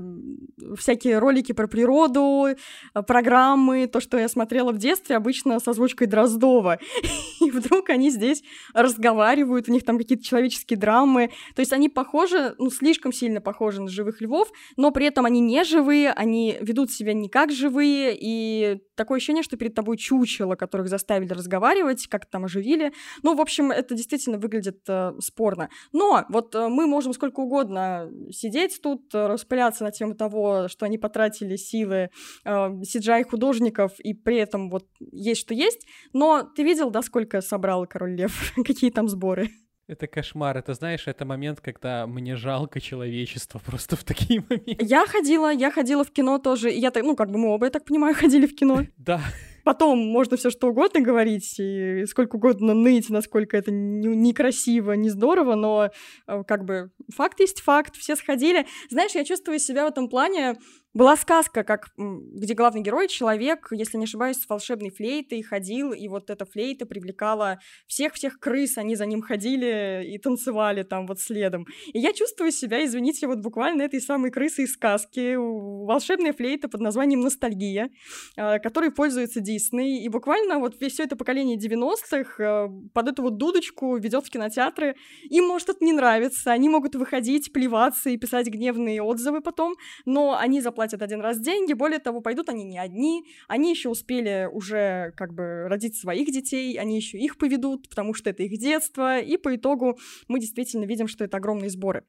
всякие 0.78 1.18
ролики 1.18 1.52
про 1.52 1.66
природу, 1.66 2.48
э, 2.48 3.02
программы, 3.02 3.86
то, 3.86 4.00
что 4.00 4.18
я 4.18 4.28
смотрела 4.28 4.72
в 4.72 4.78
детстве, 4.78 5.16
обычно 5.16 5.60
с 5.60 5.68
озвучкой 5.68 6.06
Дроздова. 6.06 6.78
И 7.40 7.50
вдруг 7.50 7.90
они 7.90 8.10
здесь 8.10 8.42
разговаривают, 8.72 9.68
у 9.68 9.72
них 9.72 9.84
там 9.84 9.98
какие-то 9.98 10.24
человеческие 10.24 10.78
драмы. 10.78 11.30
То 11.54 11.60
есть 11.60 11.72
они 11.72 11.88
похожи, 11.90 12.54
ну, 12.58 12.70
слишком 12.70 13.12
сильно 13.12 13.40
похожи 13.42 13.82
на 13.82 13.88
живых 13.88 14.22
львов, 14.22 14.50
но 14.76 14.90
при 14.90 15.06
этом 15.06 15.26
они 15.26 15.40
не 15.40 15.64
живые, 15.64 16.12
они 16.12 16.56
ведут 16.60 16.90
себя 16.90 17.12
не 17.12 17.28
как 17.28 17.52
живые, 17.52 18.16
и 18.18 18.78
такое 18.96 19.16
ощущение, 19.16 19.42
что 19.50 19.56
перед 19.56 19.74
тобой 19.74 19.96
чучело, 19.96 20.54
которых 20.54 20.88
заставили 20.88 21.32
разговаривать, 21.32 22.06
как 22.06 22.26
там 22.26 22.44
оживили. 22.44 22.92
Ну, 23.24 23.34
в 23.34 23.40
общем, 23.40 23.72
это 23.72 23.96
действительно 23.96 24.38
выглядит 24.38 24.78
э, 24.88 25.12
спорно. 25.18 25.68
Но 25.92 26.24
вот 26.28 26.54
э, 26.54 26.68
мы 26.68 26.86
можем 26.86 27.12
сколько 27.12 27.40
угодно 27.40 28.08
сидеть 28.30 28.80
тут, 28.80 29.12
э, 29.12 29.26
распыляться 29.26 29.82
на 29.82 29.90
тему 29.90 30.14
того, 30.14 30.68
что 30.68 30.86
они 30.86 30.98
потратили 30.98 31.56
силы 31.56 32.10
э, 32.44 32.48
CGI-художников, 32.48 33.98
и 33.98 34.14
при 34.14 34.36
этом 34.36 34.70
вот 34.70 34.86
есть 35.00 35.40
что 35.40 35.52
есть. 35.52 35.84
Но 36.12 36.44
ты 36.44 36.62
видел, 36.62 36.90
да, 36.90 37.02
сколько 37.02 37.40
собрал 37.40 37.88
Король 37.88 38.14
Лев? 38.14 38.52
Какие 38.64 38.92
там 38.92 39.08
сборы? 39.08 39.48
Это 39.90 40.06
кошмар. 40.06 40.56
Это, 40.56 40.74
знаешь, 40.74 41.08
это 41.08 41.24
момент, 41.24 41.60
когда 41.60 42.06
мне 42.06 42.36
жалко 42.36 42.80
человечество 42.80 43.58
просто 43.66 43.96
в 43.96 44.04
такие 44.04 44.40
моменты. 44.48 44.76
Я 44.78 45.04
ходила, 45.04 45.52
я 45.52 45.72
ходила 45.72 46.04
в 46.04 46.12
кино 46.12 46.38
тоже. 46.38 46.70
Я 46.70 46.92
так, 46.92 47.02
ну, 47.02 47.16
как 47.16 47.30
бы 47.30 47.38
мы 47.38 47.48
оба, 47.48 47.66
я 47.66 47.70
так 47.70 47.84
понимаю, 47.84 48.14
ходили 48.18 48.46
в 48.46 48.54
кино. 48.54 48.82
Да. 48.96 49.20
Потом 49.64 49.98
можно 49.98 50.36
все 50.36 50.50
что 50.50 50.68
угодно 50.68 51.00
говорить 51.00 51.56
и 51.58 52.06
сколько 52.06 52.36
угодно 52.36 52.72
ныть, 52.72 53.10
насколько 53.10 53.56
это 53.56 53.70
некрасиво, 53.70 54.92
не 54.92 55.10
здорово, 55.10 55.54
но 55.54 55.90
э, 56.26 56.42
как 56.44 56.64
бы 56.64 56.90
факт 57.14 57.40
есть 57.40 57.60
факт, 57.60 57.96
все 57.96 58.16
сходили. 58.16 58.66
Знаешь, 58.88 59.12
я 59.14 59.24
чувствую 59.24 59.58
себя 59.58 59.84
в 59.84 59.88
этом 59.88 60.08
плане 60.08 60.56
была 60.92 61.16
сказка, 61.16 61.62
как, 61.62 61.90
где 61.96 62.54
главный 62.54 62.82
герой, 62.82 63.06
человек, 63.06 63.68
если 63.70 63.96
не 63.96 64.04
ошибаюсь, 64.04 64.38
с 64.38 64.48
волшебной 64.48 64.90
флейтой 64.90 65.40
ходил, 65.42 65.92
и 65.92 66.08
вот 66.08 66.30
эта 66.30 66.44
флейта 66.44 66.84
привлекала 66.84 67.60
всех-всех 67.86 68.40
крыс, 68.40 68.76
они 68.76 68.96
за 68.96 69.06
ним 69.06 69.22
ходили 69.22 70.04
и 70.04 70.18
танцевали 70.18 70.82
там 70.82 71.06
вот 71.06 71.20
следом. 71.20 71.66
И 71.92 72.00
я 72.00 72.12
чувствую 72.12 72.50
себя, 72.50 72.84
извините, 72.84 73.28
вот 73.28 73.38
буквально 73.38 73.82
этой 73.82 74.00
самой 74.00 74.32
крысы 74.32 74.64
из 74.64 74.72
сказки, 74.72 75.36
волшебная 75.36 76.32
флейта 76.32 76.68
под 76.68 76.80
названием 76.80 77.20
«Ностальгия», 77.20 77.90
а, 78.36 78.58
которой 78.58 78.90
пользуется 78.90 79.40
Дисней, 79.40 80.04
и 80.04 80.08
буквально 80.08 80.58
вот 80.58 80.74
все 80.74 81.04
это 81.04 81.14
поколение 81.14 81.56
90-х 81.56 82.34
а, 82.40 82.68
под 82.92 83.08
эту 83.08 83.22
вот 83.22 83.36
дудочку 83.36 83.96
ведет 83.96 84.26
в 84.26 84.30
кинотеатры. 84.30 84.96
Им, 85.30 85.46
может, 85.46 85.68
это 85.68 85.84
не 85.84 85.92
нравится, 85.92 86.50
они 86.50 86.68
могут 86.68 86.96
выходить, 86.96 87.52
плеваться 87.52 88.10
и 88.10 88.16
писать 88.16 88.48
гневные 88.48 89.02
отзывы 89.02 89.40
потом, 89.40 89.76
но 90.04 90.36
они 90.36 90.60
заплатят 90.60 90.79
платят 90.80 91.02
один 91.02 91.20
раз 91.20 91.38
деньги, 91.38 91.74
более 91.74 91.98
того, 91.98 92.22
пойдут 92.22 92.48
они 92.48 92.64
не 92.64 92.78
одни, 92.78 93.22
они 93.48 93.68
еще 93.70 93.90
успели 93.90 94.48
уже 94.50 95.12
как 95.14 95.34
бы 95.34 95.68
родить 95.68 95.94
своих 95.94 96.32
детей, 96.32 96.78
они 96.78 96.96
еще 96.96 97.18
их 97.18 97.36
поведут, 97.36 97.90
потому 97.90 98.14
что 98.14 98.30
это 98.30 98.44
их 98.44 98.58
детство, 98.58 99.18
и 99.18 99.36
по 99.36 99.54
итогу 99.54 99.98
мы 100.28 100.40
действительно 100.40 100.86
видим, 100.86 101.06
что 101.06 101.22
это 101.22 101.36
огромные 101.36 101.68
сборы. 101.68 102.04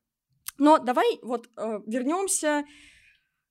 Но 0.58 0.78
давай 0.78 1.20
вот 1.22 1.50
э, 1.58 1.80
вернемся 1.86 2.63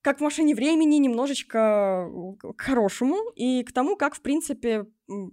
как 0.01 0.21
в 0.21 0.23
машине 0.23 0.55
времени 0.55 0.97
немножечко 0.97 2.09
к 2.39 2.63
хорошему 2.63 3.19
и 3.35 3.63
к 3.63 3.73
тому, 3.73 3.97
как, 3.97 4.15
в 4.15 4.23
принципе, 4.23 4.87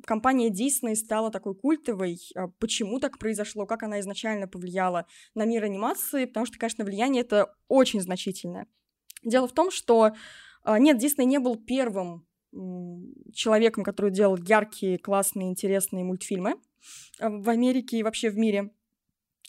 компания 0.05 0.49
Disney 0.49 0.95
стала 0.95 1.31
такой 1.31 1.55
культовой, 1.55 2.19
а 2.35 2.49
почему 2.59 2.99
так 2.99 3.19
произошло, 3.19 3.65
как 3.65 3.83
она 3.83 4.01
изначально 4.01 4.49
повлияла 4.49 5.05
на 5.33 5.45
мир 5.45 5.63
анимации, 5.63 6.25
потому 6.25 6.45
что, 6.45 6.59
конечно, 6.59 6.83
влияние 6.83 7.21
это 7.21 7.55
очень 7.69 8.01
значительное. 8.01 8.67
Дело 9.23 9.47
в 9.47 9.53
том, 9.53 9.71
что 9.71 10.13
а, 10.67 10.79
нет, 10.79 10.97
Дисней 10.97 11.25
не 11.25 11.39
был 11.39 11.55
первым 11.55 12.25
человеком, 13.33 13.83
который 13.83 14.11
делал 14.11 14.37
яркие, 14.37 14.97
классные, 14.97 15.49
интересные 15.49 16.03
мультфильмы 16.03 16.55
а, 17.19 17.29
в 17.29 17.49
Америке 17.49 17.97
и 17.97 18.03
вообще 18.03 18.29
в 18.29 18.37
мире. 18.37 18.71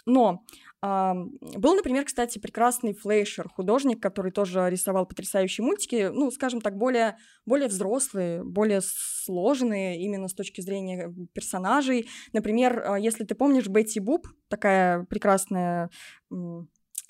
Но 0.07 0.45
а, 0.81 1.15
был, 1.15 1.75
например, 1.75 2.05
кстати, 2.05 2.39
прекрасный 2.39 2.95
Флейшер, 2.95 3.49
художник, 3.49 4.01
который 4.01 4.31
тоже 4.31 4.71
рисовал 4.71 5.07
потрясающие 5.07 5.65
мультики, 5.65 6.09
ну, 6.13 6.31
скажем 6.31 6.61
так, 6.61 6.77
более, 6.77 7.17
более 7.45 7.67
взрослые, 7.67 8.45
более 8.45 8.81
сложные 8.81 10.01
именно 10.01 10.29
с 10.29 10.35
точки 10.35 10.61
зрения 10.61 11.13
персонажей. 11.33 12.09
Например, 12.33 12.95
если 12.95 13.25
ты 13.25 13.35
помнишь 13.35 13.67
Бетти 13.67 13.99
Буб, 13.99 14.29
такая 14.49 15.05
прекрасная 15.05 15.91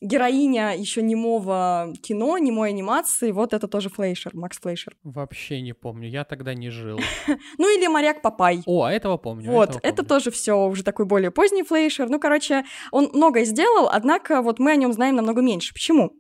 героиня 0.00 0.75
еще 0.76 1.02
немого 1.02 1.93
кино, 2.02 2.38
немой 2.38 2.71
анимации, 2.71 3.33
вот 3.33 3.52
это 3.52 3.69
тоже 3.69 3.88
Флейшер, 3.88 4.35
Макс 4.35 4.59
Флейшер. 4.61 4.97
Вообще 5.02 5.61
не 5.61 5.73
помню, 5.73 6.09
я 6.09 6.25
тогда 6.25 6.55
не 6.55 6.71
жил. 6.71 6.99
Ну 7.59 7.76
или 7.76 7.87
Моряк 7.88 8.23
Папай. 8.23 8.62
О, 8.67 8.85
а 8.85 8.93
этого 8.93 9.17
помню. 9.17 9.50
Вот, 9.50 9.78
это 9.83 10.05
тоже 10.05 10.31
все 10.31 10.67
уже 10.67 10.83
такой 10.83 11.07
более 11.07 11.31
поздний 11.31 11.62
Флейшер. 11.62 12.09
Ну, 12.09 12.21
короче, 12.21 12.64
он 12.93 13.11
многое 13.12 13.45
сделал, 13.45 13.88
однако 13.90 14.43
вот 14.43 14.59
мы 14.59 14.73
о 14.73 14.76
нем 14.76 14.93
знаем 14.93 15.17
намного 15.17 15.40
меньше. 15.40 15.73
Почему? 15.73 16.12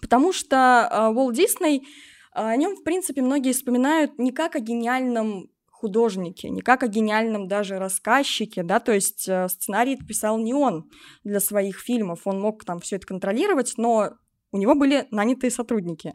Потому 0.00 0.32
что 0.32 1.12
Уолт 1.14 1.34
Дисней, 1.34 1.86
о 2.32 2.56
нем, 2.56 2.76
в 2.76 2.82
принципе, 2.82 3.22
многие 3.22 3.52
вспоминают 3.52 4.18
не 4.18 4.32
как 4.32 4.56
о 4.56 4.60
гениальном 4.60 5.51
художнике, 5.82 6.48
не 6.48 6.60
как 6.60 6.84
о 6.84 6.86
гениальном 6.86 7.48
даже 7.48 7.78
рассказчике, 7.78 8.62
да, 8.62 8.78
то 8.78 8.92
есть 8.92 9.28
э, 9.28 9.48
сценарий 9.48 9.96
писал 9.96 10.38
не 10.38 10.54
он 10.54 10.88
для 11.24 11.40
своих 11.40 11.80
фильмов, 11.80 12.20
он 12.24 12.40
мог 12.40 12.64
там 12.64 12.78
все 12.78 12.96
это 12.96 13.06
контролировать, 13.06 13.74
но 13.76 14.10
у 14.52 14.58
него 14.58 14.76
были 14.76 15.08
нанятые 15.10 15.50
сотрудники. 15.50 16.14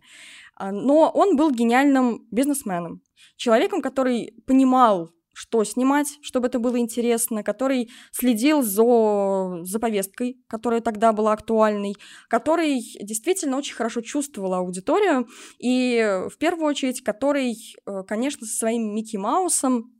А, 0.56 0.72
но 0.72 1.12
он 1.14 1.36
был 1.36 1.52
гениальным 1.52 2.26
бизнесменом, 2.32 3.02
человеком, 3.36 3.82
который 3.82 4.34
понимал 4.46 5.12
что 5.38 5.64
снимать, 5.64 6.18
чтобы 6.24 6.48
это 6.48 6.58
было 6.58 6.80
интересно, 6.80 7.44
который 7.44 7.92
следил 8.12 8.64
за, 8.64 9.64
за 9.64 9.80
повесткой, 9.80 10.42
которая 10.48 10.82
тогда 10.82 11.14
была 11.14 11.34
актуальной, 11.34 11.96
который 12.28 12.82
действительно 13.00 13.56
очень 13.58 13.76
хорошо 13.76 14.02
чувствовал 14.02 14.56
аудиторию, 14.56 15.28
и 15.60 16.24
в 16.32 16.40
первую 16.40 16.66
очередь, 16.66 17.04
который, 17.04 17.56
э, 17.86 18.04
конечно, 18.08 18.48
со 18.48 18.58
своим 18.58 18.96
Микки 18.96 19.16
Маусом 19.18 19.94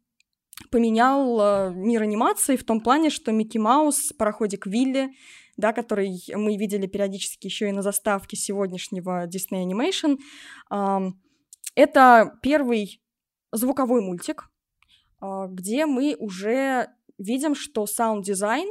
поменял 0.72 1.40
э, 1.40 1.72
мир 1.76 2.02
анимации 2.02 2.56
в 2.56 2.64
том 2.64 2.82
плане, 2.82 3.12
что 3.12 3.32
Микки 3.32 3.60
Маус, 3.60 4.14
пароходик 4.18 4.66
Вилли, 4.66 5.12
да, 5.56 5.72
который 5.72 6.20
мы 6.34 6.58
видели 6.58 6.88
периодически 6.88 7.46
еще 7.46 7.70
и 7.70 7.74
на 7.74 7.84
заставке 7.84 8.36
сегодняшнего 8.36 9.28
Disney 9.28 9.64
Animation, 9.64 10.18
это 11.76 12.32
первый 12.42 13.02
звуковой 13.52 14.02
мультик, 14.02 14.50
где 15.22 15.86
мы 15.86 16.16
уже 16.20 16.90
видим, 17.18 17.56
что 17.56 17.86
саунд-дизайн 17.86 18.68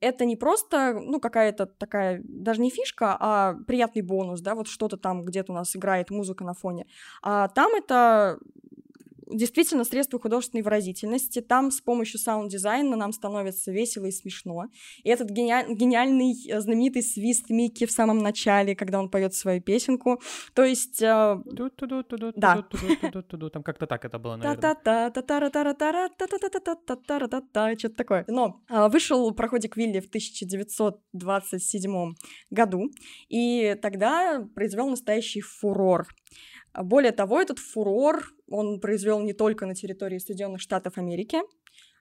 это 0.00 0.26
не 0.26 0.36
просто, 0.36 1.00
ну, 1.00 1.18
какая-то 1.18 1.66
такая, 1.66 2.20
даже 2.24 2.60
не 2.60 2.70
фишка, 2.70 3.16
а 3.18 3.54
приятный 3.66 4.02
бонус, 4.02 4.40
да, 4.42 4.54
вот 4.54 4.68
что-то 4.68 4.98
там 4.98 5.24
где-то 5.24 5.52
у 5.52 5.54
нас 5.54 5.74
играет 5.74 6.10
музыка 6.10 6.44
на 6.44 6.52
фоне, 6.52 6.86
а 7.22 7.48
там 7.48 7.74
это 7.74 8.38
действительно 9.26 9.84
средство 9.84 10.18
художественной 10.18 10.62
выразительности. 10.62 11.40
Там 11.40 11.70
с 11.70 11.80
помощью 11.80 12.20
саунд-дизайна 12.20 12.96
нам 12.96 13.12
становится 13.12 13.72
весело 13.72 14.06
и 14.06 14.10
смешно. 14.10 14.66
И 15.02 15.08
этот 15.08 15.30
гениаль... 15.30 15.74
гениальный 15.74 16.34
э, 16.48 16.60
знаменитый 16.60 17.02
свист 17.02 17.50
Микки 17.50 17.86
в 17.86 17.90
самом 17.90 18.18
начале, 18.18 18.74
когда 18.74 18.98
он 18.98 19.10
поет 19.10 19.34
свою 19.34 19.60
песенку. 19.60 20.20
То 20.54 20.64
есть... 20.64 21.02
Э... 21.02 21.38
Да. 22.36 22.66
Там 23.52 23.62
как-то 23.62 23.86
так 23.86 24.04
это 24.04 24.18
было, 24.18 24.36
наверное. 24.36 24.60
Что-то 27.78 27.96
такое. 27.96 28.24
Но 28.28 28.60
вышел 28.68 29.30
пароходик 29.32 29.76
Вилли 29.76 30.00
в 30.00 30.08
1927 30.08 32.14
году, 32.50 32.90
и 33.28 33.76
тогда 33.80 34.46
произвел 34.54 34.88
настоящий 34.88 35.40
фурор. 35.40 36.06
Более 36.74 37.12
того, 37.12 37.40
этот 37.40 37.58
фурор 37.58 38.33
он 38.48 38.80
произвел 38.80 39.20
не 39.20 39.32
только 39.32 39.66
на 39.66 39.74
территории 39.74 40.18
Соединенных 40.18 40.60
Штатов 40.60 40.98
Америки, 40.98 41.38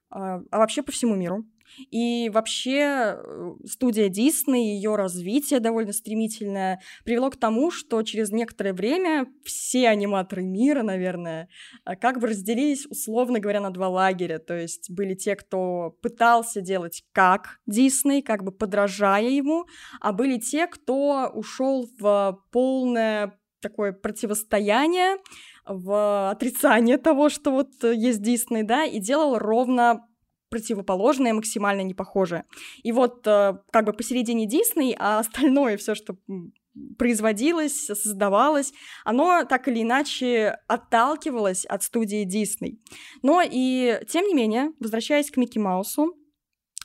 а, 0.09 0.41
а 0.51 0.57
вообще 0.59 0.83
по 0.83 0.91
всему 0.91 1.15
миру. 1.15 1.45
И 1.89 2.29
вообще 2.31 3.15
э, 3.17 3.53
студия 3.65 4.09
Дисней, 4.09 4.75
ее 4.75 4.95
развитие 4.95 5.59
довольно 5.59 5.91
стремительное, 5.91 6.81
привело 7.03 7.31
к 7.31 7.37
тому, 7.37 7.71
что 7.71 8.03
через 8.03 8.31
некоторое 8.31 8.73
время 8.73 9.25
все 9.43 9.87
аниматоры 9.87 10.43
мира, 10.43 10.83
наверное, 10.83 11.49
а, 11.83 11.95
как 11.95 12.19
бы 12.19 12.27
разделились, 12.27 12.85
условно 12.85 13.39
говоря, 13.39 13.59
на 13.59 13.71
два 13.71 13.89
лагеря. 13.89 14.37
То 14.39 14.55
есть 14.55 14.91
были 14.91 15.15
те, 15.15 15.35
кто 15.35 15.97
пытался 16.01 16.61
делать 16.61 17.03
как 17.11 17.59
Дисней, 17.65 18.21
как 18.21 18.43
бы 18.43 18.51
подражая 18.51 19.29
ему, 19.29 19.65
а 19.99 20.13
были 20.13 20.37
те, 20.37 20.67
кто 20.67 21.31
ушел 21.33 21.89
в 21.97 22.39
полное 22.51 23.39
такое 23.63 23.93
противостояние, 23.93 25.17
в 25.65 26.29
отрицание 26.29 26.97
того, 26.97 27.29
что 27.29 27.51
вот 27.51 27.71
есть 27.83 28.21
Дисней, 28.21 28.63
да, 28.63 28.85
и 28.85 28.99
делал 28.99 29.39
ровно 29.39 30.05
противоположное, 30.49 31.33
максимально 31.33 31.81
непохожее. 31.81 32.43
И 32.83 32.91
вот 32.91 33.25
э, 33.25 33.53
как 33.71 33.85
бы 33.85 33.93
посередине 33.93 34.45
Дисней, 34.45 34.95
а 34.99 35.17
остальное 35.17 35.77
все, 35.77 35.95
что 35.95 36.15
производилось, 36.99 37.85
создавалось, 37.85 38.71
оно 39.03 39.45
так 39.45 39.67
или 39.67 39.81
иначе 39.81 40.57
отталкивалось 40.67 41.65
от 41.65 41.81
студии 41.81 42.23
Дисней. 42.23 42.79
Но 43.23 43.41
и 43.43 43.99
тем 44.07 44.27
не 44.27 44.35
менее, 44.35 44.73
возвращаясь 44.79 45.31
к 45.31 45.37
Микки 45.37 45.57
Маусу, 45.57 46.13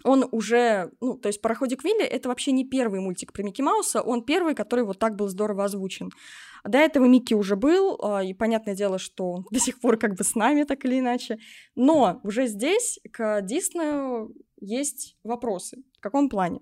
он 0.05 0.29
уже, 0.31 0.93
ну, 1.01 1.17
то 1.17 1.29
есть 1.29 1.41
«Пароходик 1.41 1.85
Вилли»— 1.85 2.05
это 2.05 2.29
вообще 2.29 2.53
не 2.53 2.65
первый 2.65 3.01
мультик 3.01 3.33
про 3.33 3.43
Микки 3.43 3.63
Мауса, 3.63 4.01
он 4.01 4.25
первый, 4.25 4.55
который 4.55 4.85
вот 4.85 4.99
так 4.99 5.17
был 5.17 5.29
здорово 5.29 5.65
озвучен. 5.65 6.11
До 6.65 6.79
этого 6.79 7.07
Микки 7.07 7.35
уже 7.35 7.57
был, 7.57 7.99
а, 8.03 8.23
и 8.23 8.35
понятное 8.35 8.75
дело, 8.75 8.99
что 8.99 9.31
он 9.31 9.47
до 9.51 9.59
сих 9.59 9.81
пор 9.81 9.97
как 9.97 10.15
бы 10.15 10.25
с 10.25 10.35
нами, 10.35 10.65
так 10.65 10.85
или 10.85 10.99
иначе. 10.99 11.39
Но 11.75 12.21
уже 12.23 12.47
здесь 12.47 13.01
к 13.13 13.43
Диснею 13.43 14.35
есть 14.61 15.17
вопросы. 15.23 15.83
В 15.99 16.01
каком 16.01 16.29
плане? 16.29 16.61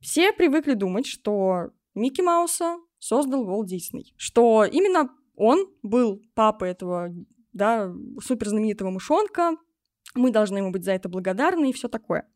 Все 0.00 0.32
привыкли 0.32 0.74
думать, 0.74 1.06
что 1.06 1.70
Микки 1.94 2.20
Мауса 2.20 2.76
создал 2.98 3.42
Уолт 3.42 3.66
Дисней, 3.66 4.14
что 4.16 4.64
именно 4.64 5.10
он 5.34 5.68
был 5.82 6.20
папой 6.34 6.70
этого 6.70 7.14
да, 7.52 7.92
супер 8.20 8.48
знаменитого 8.48 8.90
мышонка, 8.90 9.56
мы 10.14 10.30
должны 10.30 10.58
ему 10.58 10.70
быть 10.70 10.84
за 10.84 10.92
это 10.92 11.08
благодарны 11.08 11.70
и 11.70 11.72
все 11.72 11.88
такое. 11.88 12.28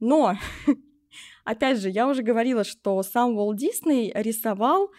Но, 0.00 0.36
опять 1.44 1.78
же, 1.78 1.90
я 1.90 2.08
уже 2.08 2.22
говорила, 2.22 2.64
что 2.64 3.02
сам 3.02 3.36
Уолт 3.36 3.56
Дисней 3.56 4.12
рисовал 4.14 4.90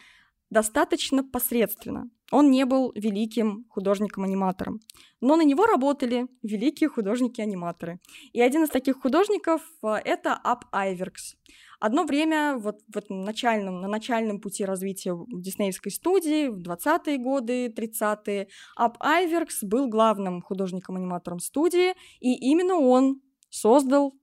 достаточно 0.49 1.23
посредственно. 1.23 2.09
Он 2.31 2.49
не 2.49 2.65
был 2.65 2.91
великим 2.95 3.65
художником-аниматором. 3.69 4.79
Но 5.21 5.35
на 5.35 5.43
него 5.43 5.65
работали 5.65 6.27
великие 6.41 6.89
художники-аниматоры. 6.89 7.99
И 8.33 8.41
один 8.41 8.63
из 8.63 8.69
таких 8.69 8.99
художников 9.01 9.61
э,— 9.83 9.95
это 10.05 10.33
Ап 10.33 10.65
Айверкс. 10.71 11.35
Одно 11.79 12.05
время 12.05 12.57
вот 12.57 12.79
в 12.87 12.97
этом 12.97 13.21
начальном, 13.21 13.81
на 13.81 13.87
начальном 13.87 14.39
пути 14.39 14.65
развития 14.65 15.15
диснеевской 15.27 15.91
студии 15.91 16.47
в 16.47 16.61
20-е 16.61 17.17
годы, 17.17 17.67
30-е, 17.67 18.47
Ап 18.75 18.97
Айверкс 19.01 19.63
был 19.63 19.87
главным 19.87 20.41
художником-аниматором 20.41 21.39
студии, 21.39 21.91
и 22.21 22.33
именно 22.49 22.75
он 22.75 23.21
создал 23.49 24.13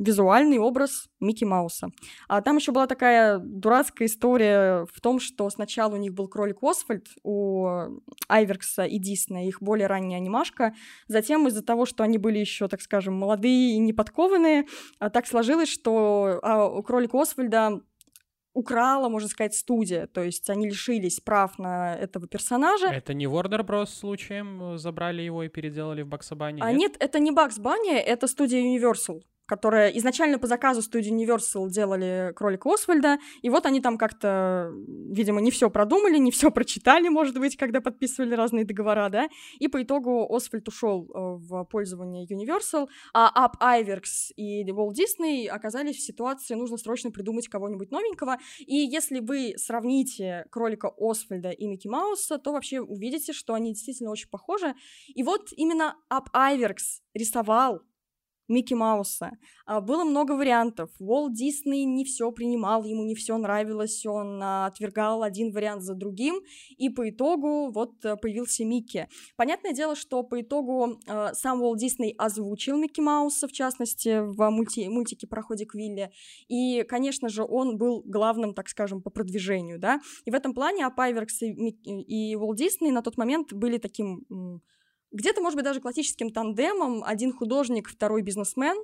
визуальный 0.00 0.58
образ 0.58 1.08
Микки 1.20 1.44
Мауса. 1.44 1.90
А 2.26 2.40
там 2.40 2.56
еще 2.56 2.72
была 2.72 2.86
такая 2.86 3.38
дурацкая 3.38 4.08
история 4.08 4.86
в 4.92 5.00
том, 5.00 5.20
что 5.20 5.48
сначала 5.50 5.94
у 5.94 5.98
них 5.98 6.14
был 6.14 6.26
кролик 6.26 6.62
Освальд, 6.62 7.06
у 7.22 7.68
Айверкса 8.28 8.84
и 8.84 8.98
Диснея, 8.98 9.46
их 9.46 9.60
более 9.60 9.86
ранняя 9.86 10.18
анимашка. 10.18 10.74
Затем 11.06 11.46
из-за 11.48 11.62
того, 11.62 11.84
что 11.84 12.02
они 12.02 12.16
были 12.16 12.38
еще, 12.38 12.66
так 12.66 12.80
скажем, 12.80 13.14
молодые 13.14 13.74
и 13.74 13.78
неподкованные, 13.78 14.66
а, 14.98 15.10
так 15.10 15.26
сложилось, 15.26 15.68
что 15.68 16.40
а, 16.42 16.66
у 16.66 16.82
кролика 16.82 17.20
Освальда 17.20 17.82
украла, 18.54 19.08
можно 19.08 19.28
сказать, 19.28 19.54
студия. 19.54 20.06
То 20.06 20.22
есть 20.22 20.48
они 20.48 20.66
лишились 20.66 21.20
прав 21.20 21.58
на 21.58 21.94
этого 21.94 22.26
персонажа. 22.26 22.86
Это 22.86 23.12
не 23.12 23.26
Warner 23.26 23.64
Bros. 23.64 23.86
случаем 23.86 24.78
забрали 24.78 25.20
его 25.20 25.42
и 25.42 25.48
переделали 25.48 26.02
в 26.02 26.08
Бакса 26.08 26.34
Банни? 26.34 26.60
А 26.62 26.72
нет, 26.72 26.96
это 26.98 27.18
не 27.18 27.30
Бакс 27.30 27.58
Банни, 27.58 27.94
это 27.94 28.26
студия 28.26 28.60
Universal 28.60 29.22
которая 29.50 29.88
изначально 29.90 30.38
по 30.38 30.46
заказу 30.46 30.80
студии 30.80 31.12
Universal 31.12 31.68
делали 31.70 32.32
кролика 32.36 32.72
Освальда, 32.72 33.18
и 33.42 33.50
вот 33.50 33.66
они 33.66 33.80
там 33.80 33.98
как-то, 33.98 34.70
видимо, 35.10 35.40
не 35.40 35.50
все 35.50 35.68
продумали, 35.70 36.18
не 36.18 36.30
все 36.30 36.52
прочитали, 36.52 37.08
может 37.08 37.36
быть, 37.36 37.56
когда 37.56 37.80
подписывали 37.80 38.36
разные 38.36 38.64
договора, 38.64 39.08
да, 39.08 39.28
и 39.58 39.66
по 39.66 39.82
итогу 39.82 40.24
Освальд 40.32 40.68
ушел 40.68 41.02
э, 41.02 41.08
в 41.14 41.64
пользование 41.64 42.26
Universal, 42.26 42.86
а 43.12 43.44
Ап 43.44 43.56
Айверкс 43.58 44.30
и 44.36 44.64
Walt 44.70 44.92
Disney 44.92 45.48
оказались 45.48 45.96
в 45.96 46.06
ситуации, 46.06 46.54
нужно 46.54 46.76
срочно 46.76 47.10
придумать 47.10 47.48
кого-нибудь 47.48 47.90
новенького, 47.90 48.38
и 48.60 48.76
если 48.76 49.18
вы 49.18 49.54
сравните 49.56 50.44
кролика 50.52 50.92
Освальда 50.96 51.50
и 51.50 51.66
Микки 51.66 51.88
Мауса, 51.88 52.38
то 52.38 52.52
вообще 52.52 52.80
увидите, 52.80 53.32
что 53.32 53.54
они 53.54 53.72
действительно 53.72 54.12
очень 54.12 54.28
похожи, 54.28 54.76
и 55.08 55.24
вот 55.24 55.48
именно 55.56 55.96
Аб 56.08 56.28
Айверкс 56.32 57.02
рисовал 57.14 57.82
Микки 58.50 58.74
Мауса. 58.74 59.30
А, 59.64 59.80
было 59.80 60.04
много 60.04 60.32
вариантов. 60.32 60.90
Уолт 60.98 61.32
Дисней 61.32 61.84
не 61.84 62.04
все 62.04 62.32
принимал, 62.32 62.84
ему 62.84 63.04
не 63.04 63.14
все 63.14 63.38
нравилось, 63.38 64.04
он 64.04 64.40
а, 64.42 64.66
отвергал 64.66 65.22
один 65.22 65.52
вариант 65.52 65.82
за 65.82 65.94
другим, 65.94 66.40
и 66.76 66.90
по 66.90 67.08
итогу 67.08 67.70
вот 67.70 68.04
э, 68.04 68.16
появился 68.16 68.64
Микки. 68.64 69.08
Понятное 69.36 69.72
дело, 69.72 69.94
что 69.94 70.24
по 70.24 70.40
итогу 70.40 70.98
а, 71.06 71.32
сам 71.34 71.62
Уолт 71.62 71.78
Дисней 71.78 72.14
озвучил 72.18 72.76
Микки 72.76 73.00
Мауса, 73.00 73.46
в 73.46 73.52
частности, 73.52 74.20
в 74.20 74.50
мульти 74.50 74.88
мультике 74.88 75.26
«Пароходик 75.28 75.74
Вилли», 75.74 76.10
и, 76.48 76.82
конечно 76.82 77.28
же, 77.28 77.44
он 77.44 77.78
был 77.78 78.02
главным, 78.04 78.52
так 78.54 78.68
скажем, 78.68 79.00
по 79.00 79.10
продвижению, 79.10 79.78
да, 79.78 80.00
и 80.24 80.30
в 80.30 80.34
этом 80.34 80.54
плане 80.54 80.86
Аб 80.86 80.98
Айверкс 80.98 81.42
и, 81.42 81.52
и 81.52 82.34
Уолт 82.34 82.56
Дисней 82.56 82.90
на 82.90 83.02
тот 83.02 83.16
момент 83.16 83.52
были 83.52 83.78
таким 83.78 84.26
где-то, 85.12 85.40
может 85.40 85.56
быть, 85.56 85.64
даже 85.64 85.80
классическим 85.80 86.30
тандемом. 86.30 87.02
Один 87.04 87.32
художник, 87.32 87.88
второй 87.88 88.22
бизнесмен. 88.22 88.76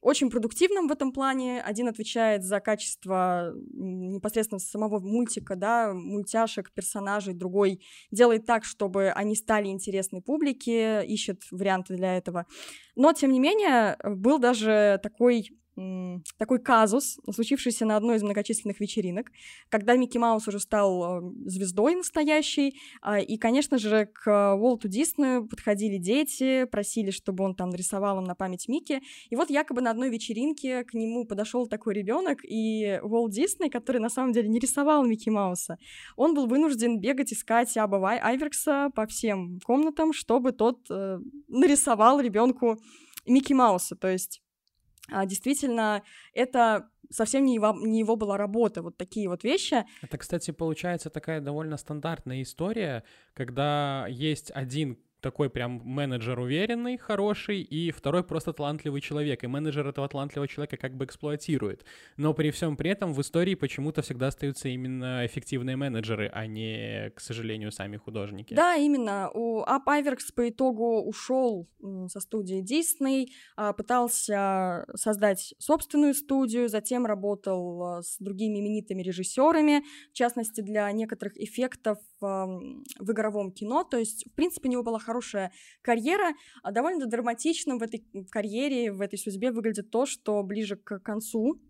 Очень 0.00 0.30
продуктивным 0.30 0.88
в 0.88 0.92
этом 0.92 1.12
плане. 1.12 1.60
Один 1.62 1.88
отвечает 1.88 2.42
за 2.42 2.60
качество 2.60 3.52
непосредственно 3.72 4.58
самого 4.58 4.98
мультика, 5.00 5.54
да, 5.54 5.92
мультяшек, 5.92 6.72
персонажей. 6.72 7.34
Другой 7.34 7.80
делает 8.10 8.46
так, 8.46 8.64
чтобы 8.64 9.10
они 9.10 9.36
стали 9.36 9.68
интересны 9.68 10.20
публике, 10.20 11.04
ищет 11.06 11.42
варианты 11.50 11.96
для 11.96 12.16
этого. 12.16 12.46
Но, 12.96 13.12
тем 13.12 13.32
не 13.32 13.40
менее, 13.40 13.96
был 14.04 14.38
даже 14.38 14.98
такой 15.02 15.50
такой 16.36 16.58
казус, 16.58 17.18
случившийся 17.30 17.86
на 17.86 17.96
одной 17.96 18.16
из 18.16 18.22
многочисленных 18.22 18.78
вечеринок, 18.78 19.30
когда 19.70 19.96
Микки 19.96 20.18
Маус 20.18 20.46
уже 20.46 20.60
стал 20.60 21.20
э, 21.20 21.32
звездой 21.46 21.94
настоящей, 21.94 22.78
а, 23.00 23.18
и, 23.18 23.38
конечно 23.38 23.78
же, 23.78 24.06
к 24.06 24.54
Уолту 24.54 24.88
Диснею 24.88 25.46
подходили 25.46 25.96
дети, 25.96 26.64
просили, 26.66 27.10
чтобы 27.10 27.44
он 27.44 27.54
там 27.54 27.70
нарисовал 27.70 28.18
им 28.18 28.24
на 28.24 28.34
память 28.34 28.68
Микки, 28.68 29.00
и 29.30 29.36
вот 29.36 29.48
якобы 29.48 29.80
на 29.80 29.90
одной 29.90 30.10
вечеринке 30.10 30.84
к 30.84 30.92
нему 30.92 31.24
подошел 31.24 31.66
такой 31.66 31.94
ребенок, 31.94 32.40
и 32.44 33.00
Уолт 33.02 33.30
Дисней, 33.30 33.70
который 33.70 33.98
на 33.98 34.10
самом 34.10 34.32
деле 34.32 34.48
не 34.48 34.58
рисовал 34.58 35.06
Микки 35.06 35.30
Мауса, 35.30 35.78
он 36.16 36.34
был 36.34 36.46
вынужден 36.46 37.00
бегать 37.00 37.32
искать 37.32 37.74
Аба 37.78 38.10
Айверкса 38.10 38.90
по 38.94 39.06
всем 39.06 39.58
комнатам, 39.64 40.12
чтобы 40.12 40.52
тот 40.52 40.80
э, 40.90 41.18
нарисовал 41.48 42.20
ребенку 42.20 42.78
Микки 43.26 43.54
Мауса, 43.54 43.96
то 43.96 44.08
есть 44.08 44.42
действительно, 45.26 46.02
это 46.32 46.88
совсем 47.10 47.44
не 47.44 47.54
его, 47.54 47.72
не 47.72 48.00
его 48.00 48.16
была 48.16 48.36
работа, 48.36 48.82
вот 48.82 48.96
такие 48.96 49.28
вот 49.28 49.44
вещи. 49.44 49.84
Это, 50.00 50.18
кстати, 50.18 50.50
получается 50.50 51.10
такая 51.10 51.40
довольно 51.40 51.76
стандартная 51.76 52.42
история, 52.42 53.04
когда 53.34 54.06
есть 54.08 54.50
один 54.54 54.98
такой 55.22 55.48
прям 55.48 55.80
менеджер 55.84 56.38
уверенный, 56.38 56.98
хороший, 56.98 57.62
и 57.62 57.90
второй 57.90 58.24
просто 58.24 58.52
талантливый 58.52 59.00
человек. 59.00 59.44
И 59.44 59.46
менеджер 59.46 59.86
этого 59.86 60.08
талантливого 60.08 60.48
человека 60.48 60.76
как 60.76 60.94
бы 60.96 61.04
эксплуатирует. 61.04 61.84
Но 62.16 62.34
при 62.34 62.50
всем 62.50 62.76
при 62.76 62.90
этом 62.90 63.14
в 63.14 63.20
истории 63.20 63.54
почему-то 63.54 64.02
всегда 64.02 64.26
остаются 64.26 64.68
именно 64.68 65.24
эффективные 65.24 65.76
менеджеры, 65.76 66.30
а 66.32 66.46
не, 66.46 67.10
к 67.14 67.20
сожалению, 67.20 67.72
сами 67.72 67.96
художники. 67.96 68.52
Да, 68.54 68.74
именно. 68.74 69.30
У 69.32 69.62
Ап 69.62 69.88
Айверкс 69.88 70.32
по 70.32 70.48
итогу 70.48 71.02
ушел 71.02 71.68
со 72.08 72.20
студии 72.20 72.60
Дисней, 72.60 73.32
а, 73.56 73.72
пытался 73.72 74.86
создать 74.94 75.54
собственную 75.58 76.14
студию, 76.14 76.68
затем 76.68 77.06
работал 77.06 77.82
а, 77.82 78.02
с 78.02 78.16
другими 78.18 78.58
именитыми 78.58 79.02
режиссерами, 79.02 79.84
в 80.10 80.14
частности, 80.14 80.60
для 80.60 80.90
некоторых 80.92 81.36
эффектов 81.36 81.98
в 82.20 83.10
игровом 83.10 83.50
кино. 83.50 83.82
То 83.82 83.96
есть, 83.98 84.26
в 84.30 84.34
принципе, 84.34 84.68
у 84.68 84.72
него 84.72 84.82
была 84.84 85.00
хорошая 85.00 85.11
карьера. 85.82 86.34
А 86.62 86.72
довольно 86.72 87.06
драматичным 87.06 87.78
в 87.78 87.82
этой 87.82 88.04
карьере, 88.30 88.92
в 88.92 89.00
этой 89.00 89.18
судьбе 89.18 89.50
выглядит 89.50 89.90
то, 89.90 90.06
что 90.06 90.42
ближе 90.42 90.76
к 90.76 90.98
концу 91.00 91.60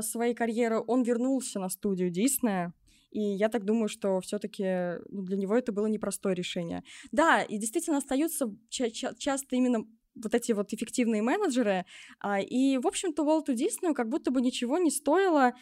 своей 0.00 0.34
карьеры 0.34 0.82
он 0.86 1.02
вернулся 1.02 1.58
на 1.60 1.68
студию 1.68 2.10
Диснея, 2.10 2.74
и 3.10 3.20
я 3.20 3.48
так 3.48 3.64
думаю, 3.64 3.88
что 3.88 4.20
все-таки 4.20 4.98
ну, 5.08 5.22
для 5.22 5.36
него 5.36 5.56
это 5.56 5.72
было 5.72 5.86
непростое 5.86 6.34
решение. 6.34 6.84
Да, 7.10 7.42
и 7.42 7.58
действительно 7.58 7.98
остаются 7.98 8.54
ча- 8.68 8.90
ча- 8.90 9.14
часто 9.14 9.56
именно 9.56 9.84
вот 10.14 10.34
эти 10.34 10.52
вот 10.52 10.72
эффективные 10.72 11.22
менеджеры. 11.22 11.86
А, 12.20 12.40
и, 12.40 12.78
в 12.78 12.86
общем-то, 12.86 13.24
Уолту 13.24 13.54
Диснею 13.54 13.94
как 13.94 14.08
будто 14.08 14.30
бы 14.30 14.40
ничего 14.40 14.78
не 14.78 14.90
стоило 14.90 15.54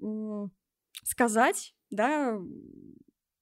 м- 0.00 0.52
сказать, 1.04 1.74
да, 1.90 2.38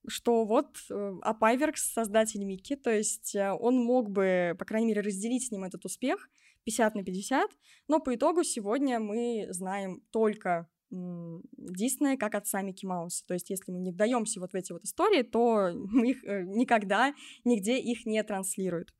что 0.06 0.44
вот 0.44 0.76
э, 0.90 1.12
Апайверкс 1.22 1.92
создатель 1.92 2.44
Микки, 2.44 2.76
то 2.76 2.90
есть 2.90 3.34
э, 3.34 3.52
он 3.52 3.76
мог 3.76 4.10
бы, 4.10 4.54
по 4.58 4.64
крайней 4.64 4.88
мере, 4.88 5.00
разделить 5.00 5.46
с 5.46 5.50
ним 5.50 5.64
этот 5.64 5.84
успех 5.84 6.28
50 6.64 6.94
на 6.94 7.04
50, 7.04 7.50
но 7.88 8.00
по 8.00 8.14
итогу 8.14 8.42
сегодня 8.42 9.00
мы 9.00 9.46
знаем 9.50 10.02
только 10.10 10.68
Диснея 10.90 12.16
как 12.16 12.34
отца 12.34 12.62
Микки 12.62 12.86
Мауса. 12.86 13.26
То 13.26 13.34
есть, 13.34 13.50
если 13.50 13.72
мы 13.72 13.80
не 13.80 13.90
вдаемся 13.90 14.40
вот 14.40 14.52
в 14.52 14.54
эти 14.54 14.72
вот 14.72 14.84
истории, 14.84 15.22
то 15.22 15.70
мы 15.74 16.10
их 16.10 16.24
э, 16.24 16.44
никогда 16.44 17.14
нигде 17.44 17.78
их 17.78 18.06
не 18.06 18.22
транслируют. 18.22 18.94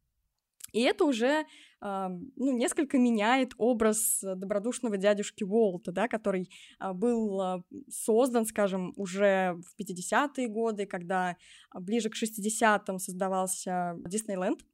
И 0.75 0.83
это 0.83 1.05
уже 1.05 1.27
э, 1.27 1.45
ну, 1.81 2.53
несколько 2.59 2.99
меняет 2.99 3.53
образ 3.59 4.19
добродушного 4.23 4.97
дядюшки 4.97 5.45
Уолта, 5.45 5.93
да, 5.93 6.09
который 6.09 6.51
э, 6.81 6.93
был 6.93 7.41
э, 7.41 7.63
создан, 7.89 8.45
скажем, 8.45 8.93
уже 8.97 9.55
в 9.55 9.81
50-е 9.81 10.49
годы, 10.49 10.87
когда 10.87 11.37
ближе 11.73 12.11
к 12.11 12.15
60-м 12.21 12.99
создавался 12.99 13.95
Диснейленд. 14.05 14.65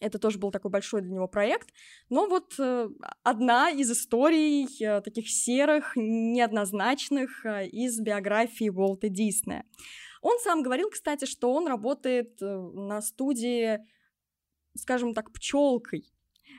Это 0.00 0.18
тоже 0.18 0.38
был 0.38 0.50
такой 0.50 0.70
большой 0.70 1.02
для 1.02 1.12
него 1.12 1.28
проект. 1.28 1.68
Но 2.08 2.26
вот 2.26 2.54
э, 2.58 2.88
одна 3.22 3.70
из 3.70 3.90
историй 3.90 4.66
э, 4.82 5.02
таких 5.02 5.28
серых, 5.28 5.92
неоднозначных 5.96 7.44
э, 7.44 7.66
из 7.66 8.00
биографии 8.00 8.70
Уолта 8.70 9.10
Диснея. 9.10 9.64
Он 10.22 10.38
сам 10.38 10.62
говорил, 10.62 10.88
кстати, 10.88 11.26
что 11.26 11.52
он 11.52 11.66
работает 11.66 12.40
на 12.40 13.00
студии, 13.02 13.78
скажем 14.78 15.14
так, 15.14 15.32
пчелкой 15.32 16.04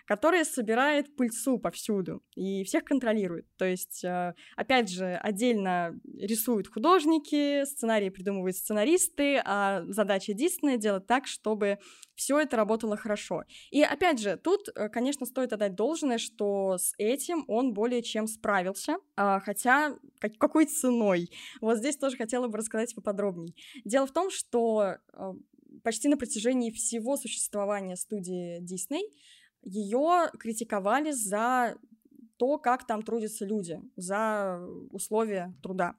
которая 0.10 0.44
собирает 0.44 1.16
пыльцу 1.16 1.60
повсюду 1.60 2.24
и 2.34 2.64
всех 2.64 2.84
контролирует. 2.84 3.46
То 3.58 3.66
есть, 3.66 4.04
э, 4.04 4.34
опять 4.56 4.90
же, 4.90 5.06
отдельно 5.06 6.00
рисуют 6.18 6.68
художники, 6.68 7.64
сценарии 7.66 8.10
придумывают 8.10 8.56
сценаристы, 8.56 9.40
а 9.46 9.84
задача 9.88 10.34
Диснея 10.34 10.78
делать 10.78 11.06
так, 11.06 11.28
чтобы 11.28 11.78
все 12.16 12.40
это 12.40 12.58
работало 12.58 12.98
хорошо. 12.98 13.44
И 13.70 13.84
опять 13.84 14.20
же, 14.20 14.36
тут, 14.38 14.70
э, 14.76 14.90
конечно, 14.90 15.28
стоит 15.28 15.54
отдать 15.54 15.76
должное, 15.76 16.18
что 16.18 16.80
с 16.80 16.96
этим 16.98 17.46
он 17.48 17.74
более 17.76 18.02
чем 18.02 18.26
справился, 18.26 18.98
а, 19.16 19.40
хотя 19.40 19.96
какой 20.40 20.66
ценой? 20.66 21.30
Вот 21.62 21.78
здесь 21.78 21.98
тоже 21.98 22.18
хотела 22.18 22.48
бы 22.48 22.58
рассказать 22.58 22.96
поподробнее. 22.96 23.54
Дело 23.86 24.08
в 24.08 24.12
том, 24.12 24.32
что 24.32 24.96
э, 25.14 25.34
почти 25.84 26.08
на 26.08 26.18
протяжении 26.18 26.72
всего 26.72 27.18
существования 27.18 27.96
студии 27.96 28.62
Disney 28.62 29.02
ее 29.62 30.30
критиковали 30.40 31.12
за 31.12 31.78
то, 32.38 32.58
как 32.58 32.88
там 32.88 33.02
трудятся 33.02 33.46
люди, 33.46 33.82
за 33.96 34.62
условия 34.92 35.54
труда. 35.62 35.96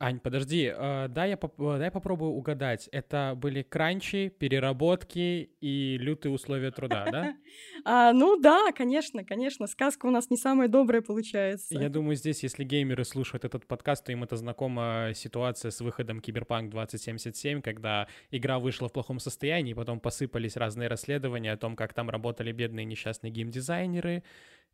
Ань, 0.00 0.20
подожди, 0.20 0.72
э, 0.74 1.06
дай, 1.08 1.30
я 1.30 1.36
поп- 1.36 1.60
э, 1.60 1.78
дай 1.78 1.90
попробую 1.90 2.32
угадать. 2.32 2.88
Это 2.92 3.34
были 3.36 3.62
кранчи, 3.62 4.28
переработки 4.28 5.50
и 5.60 5.96
лютые 5.98 6.32
условия 6.32 6.70
труда, 6.70 7.06
да? 7.10 7.34
А, 7.84 8.12
ну 8.12 8.38
да, 8.40 8.72
конечно, 8.72 9.24
конечно. 9.24 9.66
Сказка 9.66 10.06
у 10.06 10.10
нас 10.10 10.30
не 10.30 10.36
самая 10.36 10.68
добрая 10.68 11.00
получается. 11.00 11.78
Я 11.78 11.88
думаю, 11.88 12.16
здесь, 12.16 12.42
если 12.42 12.64
геймеры 12.64 13.04
слушают 13.04 13.44
этот 13.44 13.66
подкаст, 13.66 14.04
то 14.04 14.12
им 14.12 14.24
это 14.24 14.36
знакома 14.36 15.12
ситуация 15.14 15.70
с 15.70 15.80
выходом 15.80 16.20
Киберпанк 16.20 16.70
2077, 16.70 17.62
когда 17.62 18.08
игра 18.30 18.58
вышла 18.58 18.88
в 18.88 18.92
плохом 18.92 19.20
состоянии, 19.20 19.74
потом 19.74 20.00
посыпались 20.00 20.56
разные 20.56 20.88
расследования 20.88 21.52
о 21.52 21.56
том, 21.56 21.76
как 21.76 21.94
там 21.94 22.10
работали 22.10 22.52
бедные 22.52 22.84
несчастные 22.84 23.30
геймдизайнеры, 23.30 24.22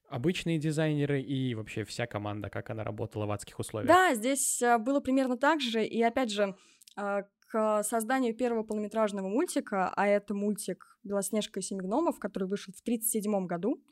обычные 0.09 0.59
дизайнеры 0.59 1.21
и 1.21 1.55
вообще 1.55 1.85
вся 1.85 2.07
команда, 2.07 2.51
как 2.51 2.71
она 2.71 2.85
работала 2.85 3.27
в 3.27 3.31
адских 3.31 3.59
условиях. 3.59 3.88
Да, 3.88 4.14
здесь 4.14 4.62
а, 4.62 4.79
было 4.79 5.01
примерно 5.01 5.37
так 5.37 5.61
же, 5.61 5.85
и 5.85 6.03
опять 6.03 6.31
же, 6.31 6.57
а, 6.97 7.23
к 7.49 7.83
созданию 7.83 8.35
первого 8.35 8.64
полнометражного 8.64 9.29
мультика, 9.29 9.93
а 9.95 10.07
это 10.07 10.35
мультик 10.35 10.99
«Белоснежка 11.05 11.61
и 11.61 11.62
семь 11.62 11.79
гномов», 11.79 12.19
который 12.19 12.49
вышел 12.49 12.73
в 12.73 12.81
1937 12.81 13.47
году, 13.47 13.83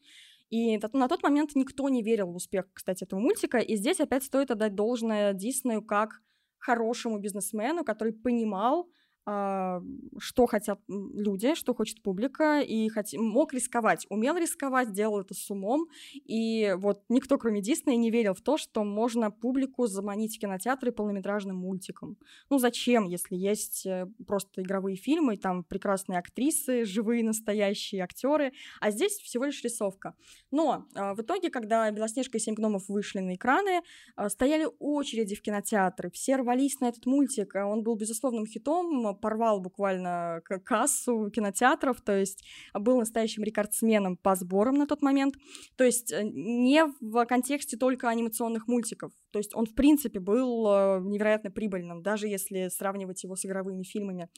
и 0.50 0.78
на 0.92 1.08
тот 1.08 1.22
момент 1.22 1.54
никто 1.54 1.88
не 1.88 2.02
верил 2.02 2.30
в 2.30 2.36
успех, 2.36 2.66
кстати, 2.72 3.04
этого 3.04 3.20
мультика, 3.20 3.58
и 3.58 3.76
здесь 3.76 4.00
опять 4.00 4.24
стоит 4.24 4.50
отдать 4.50 4.74
должное 4.74 5.32
Диснею 5.32 5.82
как 5.82 6.20
хорошему 6.58 7.18
бизнесмену, 7.18 7.84
который 7.84 8.12
понимал, 8.12 8.88
что 9.24 10.46
хотят 10.46 10.80
люди, 10.88 11.54
что 11.54 11.74
хочет 11.74 12.02
публика, 12.02 12.60
и 12.60 12.88
хот... 12.88 13.06
мог 13.14 13.54
рисковать, 13.54 14.06
умел 14.10 14.36
рисковать, 14.36 14.92
делал 14.92 15.20
это 15.20 15.34
с 15.34 15.48
умом, 15.50 15.86
и 16.12 16.74
вот 16.76 17.04
никто, 17.08 17.38
кроме 17.38 17.60
Диснея, 17.60 17.96
не 17.96 18.10
верил 18.10 18.34
в 18.34 18.40
то, 18.40 18.56
что 18.56 18.82
можно 18.82 19.30
публику 19.30 19.86
заманить 19.86 20.36
в 20.36 20.40
кинотеатры 20.40 20.90
полнометражным 20.90 21.56
мультиком. 21.56 22.16
Ну 22.50 22.58
зачем, 22.58 23.06
если 23.06 23.36
есть 23.36 23.86
э, 23.86 24.08
просто 24.26 24.62
игровые 24.62 24.96
фильмы, 24.96 25.36
там 25.36 25.64
прекрасные 25.64 26.18
актрисы, 26.18 26.84
живые 26.84 27.22
настоящие 27.22 28.02
актеры, 28.02 28.52
а 28.80 28.90
здесь 28.90 29.18
всего 29.18 29.44
лишь 29.44 29.62
рисовка. 29.62 30.14
Но 30.50 30.86
а, 30.94 31.14
в 31.14 31.20
итоге, 31.20 31.50
когда 31.50 31.90
«Белоснежка 31.90 32.38
и 32.38 32.40
семь 32.40 32.54
гномов» 32.54 32.88
вышли 32.88 33.20
на 33.20 33.34
экраны, 33.34 33.82
а, 34.16 34.28
стояли 34.28 34.68
очереди 34.78 35.34
в 35.34 35.42
кинотеатры, 35.42 36.10
все 36.10 36.36
рвались 36.36 36.80
на 36.80 36.88
этот 36.88 37.06
мультик, 37.06 37.54
он 37.54 37.82
был 37.82 37.94
безусловным 37.94 38.46
хитом, 38.46 39.11
порвал 39.14 39.60
буквально 39.60 40.40
кассу 40.64 41.30
кинотеатров, 41.30 42.00
то 42.00 42.16
есть 42.16 42.44
был 42.74 42.98
настоящим 42.98 43.42
рекордсменом 43.42 44.16
по 44.16 44.34
сборам 44.34 44.76
на 44.76 44.86
тот 44.86 45.02
момент. 45.02 45.34
То 45.76 45.84
есть 45.84 46.12
э, 46.12 46.22
не 46.24 46.84
в 47.00 47.24
контексте 47.26 47.76
только 47.76 48.08
анимационных 48.08 48.68
мультиков. 48.68 49.12
То 49.30 49.38
есть 49.38 49.54
он, 49.54 49.66
в 49.66 49.74
принципе, 49.74 50.20
был 50.20 50.66
э, 50.66 51.00
невероятно 51.02 51.50
прибыльным, 51.50 52.02
даже 52.02 52.28
если 52.28 52.68
сравнивать 52.68 53.22
его 53.22 53.36
с 53.36 53.44
игровыми 53.44 53.82
фильмами. 53.82 54.28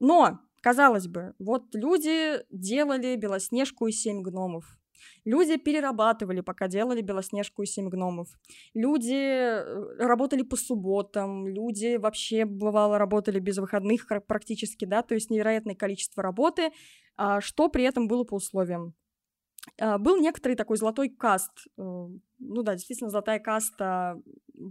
Но, 0.00 0.40
казалось 0.60 1.06
бы, 1.06 1.34
вот 1.38 1.74
люди 1.74 2.40
делали 2.50 3.16
«Белоснежку 3.16 3.86
и 3.86 3.92
семь 3.92 4.22
гномов», 4.22 4.64
Люди 5.24 5.56
перерабатывали, 5.56 6.40
пока 6.40 6.68
делали 6.68 7.00
«Белоснежку 7.00 7.62
и 7.62 7.66
семь 7.66 7.88
гномов». 7.88 8.28
Люди 8.74 9.14
э, 9.14 9.96
работали 9.98 10.42
по 10.42 10.56
субботам, 10.56 11.46
люди 11.46 11.96
вообще, 11.96 12.44
бывало, 12.44 12.98
работали 12.98 13.38
без 13.38 13.58
выходных 13.58 14.06
практически, 14.26 14.84
да, 14.84 15.02
то 15.02 15.14
есть 15.14 15.30
невероятное 15.30 15.74
количество 15.74 16.22
работы, 16.22 16.70
а 17.16 17.40
что 17.40 17.68
при 17.68 17.84
этом 17.84 18.08
было 18.08 18.24
по 18.24 18.34
условиям. 18.34 18.94
А, 19.78 19.98
был 19.98 20.16
некоторый 20.18 20.54
такой 20.54 20.76
золотой 20.76 21.08
каст, 21.08 21.52
э, 21.78 21.82
ну 21.82 22.62
да, 22.62 22.74
действительно 22.74 23.10
золотая 23.10 23.38
каста 23.38 24.20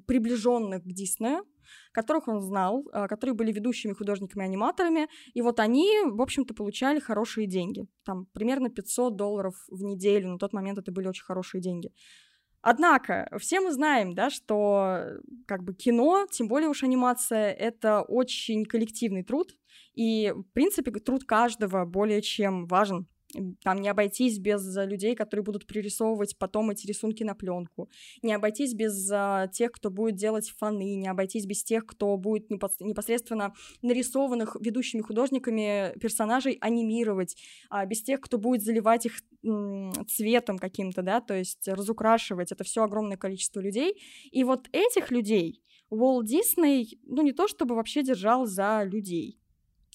приближенных 0.07 0.83
к 0.83 0.87
Диснею, 0.87 1.45
которых 1.91 2.27
он 2.27 2.41
знал, 2.41 2.85
а, 2.91 3.07
которые 3.07 3.35
были 3.35 3.51
ведущими 3.51 3.93
художниками-аниматорами, 3.93 5.07
и 5.33 5.41
вот 5.41 5.59
они, 5.59 5.89
в 6.05 6.21
общем-то, 6.21 6.53
получали 6.53 6.99
хорошие 6.99 7.47
деньги. 7.47 7.87
Там 8.05 8.27
примерно 8.33 8.69
500 8.69 9.15
долларов 9.15 9.55
в 9.69 9.83
неделю, 9.83 10.29
на 10.29 10.37
тот 10.37 10.53
момент 10.53 10.77
это 10.77 10.91
были 10.91 11.07
очень 11.07 11.25
хорошие 11.25 11.61
деньги. 11.61 11.91
Однако, 12.61 13.29
все 13.39 13.59
мы 13.59 13.73
знаем, 13.73 14.13
да, 14.13 14.29
что 14.29 15.17
как 15.47 15.63
бы 15.63 15.73
кино, 15.73 16.27
тем 16.31 16.47
более 16.47 16.69
уж 16.69 16.83
анимация, 16.83 17.51
это 17.51 18.03
очень 18.03 18.63
коллективный 18.63 19.23
труд, 19.23 19.53
и, 19.95 20.31
в 20.31 20.43
принципе, 20.53 20.91
труд 20.91 21.25
каждого 21.25 21.83
более 21.83 22.21
чем 22.21 22.65
важен 22.67 23.07
там 23.63 23.81
не 23.81 23.89
обойтись 23.89 24.39
без 24.39 24.75
людей, 24.77 25.15
которые 25.15 25.43
будут 25.43 25.65
пририсовывать 25.65 26.37
потом 26.37 26.69
эти 26.69 26.87
рисунки 26.87 27.23
на 27.23 27.35
пленку, 27.35 27.89
не 28.21 28.33
обойтись 28.33 28.73
без 28.73 29.09
а, 29.11 29.47
тех, 29.47 29.71
кто 29.71 29.89
будет 29.89 30.15
делать 30.15 30.49
фаны, 30.57 30.95
не 30.95 31.07
обойтись 31.07 31.45
без 31.45 31.63
тех, 31.63 31.85
кто 31.85 32.15
будет 32.17 32.49
непосредственно 32.49 33.53
нарисованных 33.81 34.57
ведущими 34.59 35.01
художниками 35.01 35.97
персонажей 35.99 36.57
анимировать, 36.61 37.35
а, 37.69 37.85
без 37.85 38.03
тех, 38.03 38.21
кто 38.21 38.37
будет 38.37 38.63
заливать 38.63 39.05
их 39.05 39.21
цветом 40.07 40.57
каким-то, 40.57 41.01
да, 41.01 41.19
то 41.19 41.33
есть 41.33 41.67
разукрашивать. 41.67 42.51
Это 42.51 42.63
все 42.63 42.83
огромное 42.83 43.17
количество 43.17 43.59
людей. 43.59 44.01
И 44.31 44.43
вот 44.43 44.69
этих 44.71 45.11
людей 45.11 45.61
Уолт 45.89 46.25
Дисней, 46.25 46.99
ну 47.03 47.21
не 47.21 47.33
то 47.33 47.47
чтобы 47.47 47.75
вообще 47.75 48.03
держал 48.03 48.45
за 48.45 48.83
людей 48.83 49.42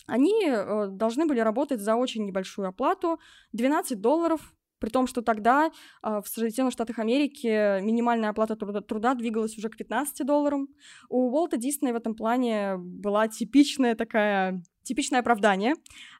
они 0.08 0.34
э, 0.46 0.88
должны 0.90 1.26
были 1.26 1.40
работать 1.40 1.80
за 1.80 1.94
очень 1.94 2.24
небольшую 2.24 2.68
оплату, 2.68 3.20
12 3.52 4.00
долларов, 4.00 4.54
при 4.78 4.90
том, 4.90 5.06
что 5.06 5.22
тогда 5.22 5.70
э, 6.02 6.20
в 6.24 6.28
Соединенных 6.28 6.72
Штатах 6.72 6.98
Америки 6.98 7.80
минимальная 7.80 8.30
оплата 8.30 8.56
труда 8.56 9.14
двигалась 9.14 9.56
уже 9.58 9.68
к 9.68 9.76
15 9.76 10.26
долларам. 10.26 10.68
У 11.08 11.30
Уолта 11.30 11.56
Диснея 11.56 11.92
в 11.92 11.96
этом 11.96 12.14
плане 12.14 12.76
была 12.78 13.28
типичная 13.28 13.94
такая 13.94 14.62
типичное 14.88 15.20
оправдание, 15.20 15.74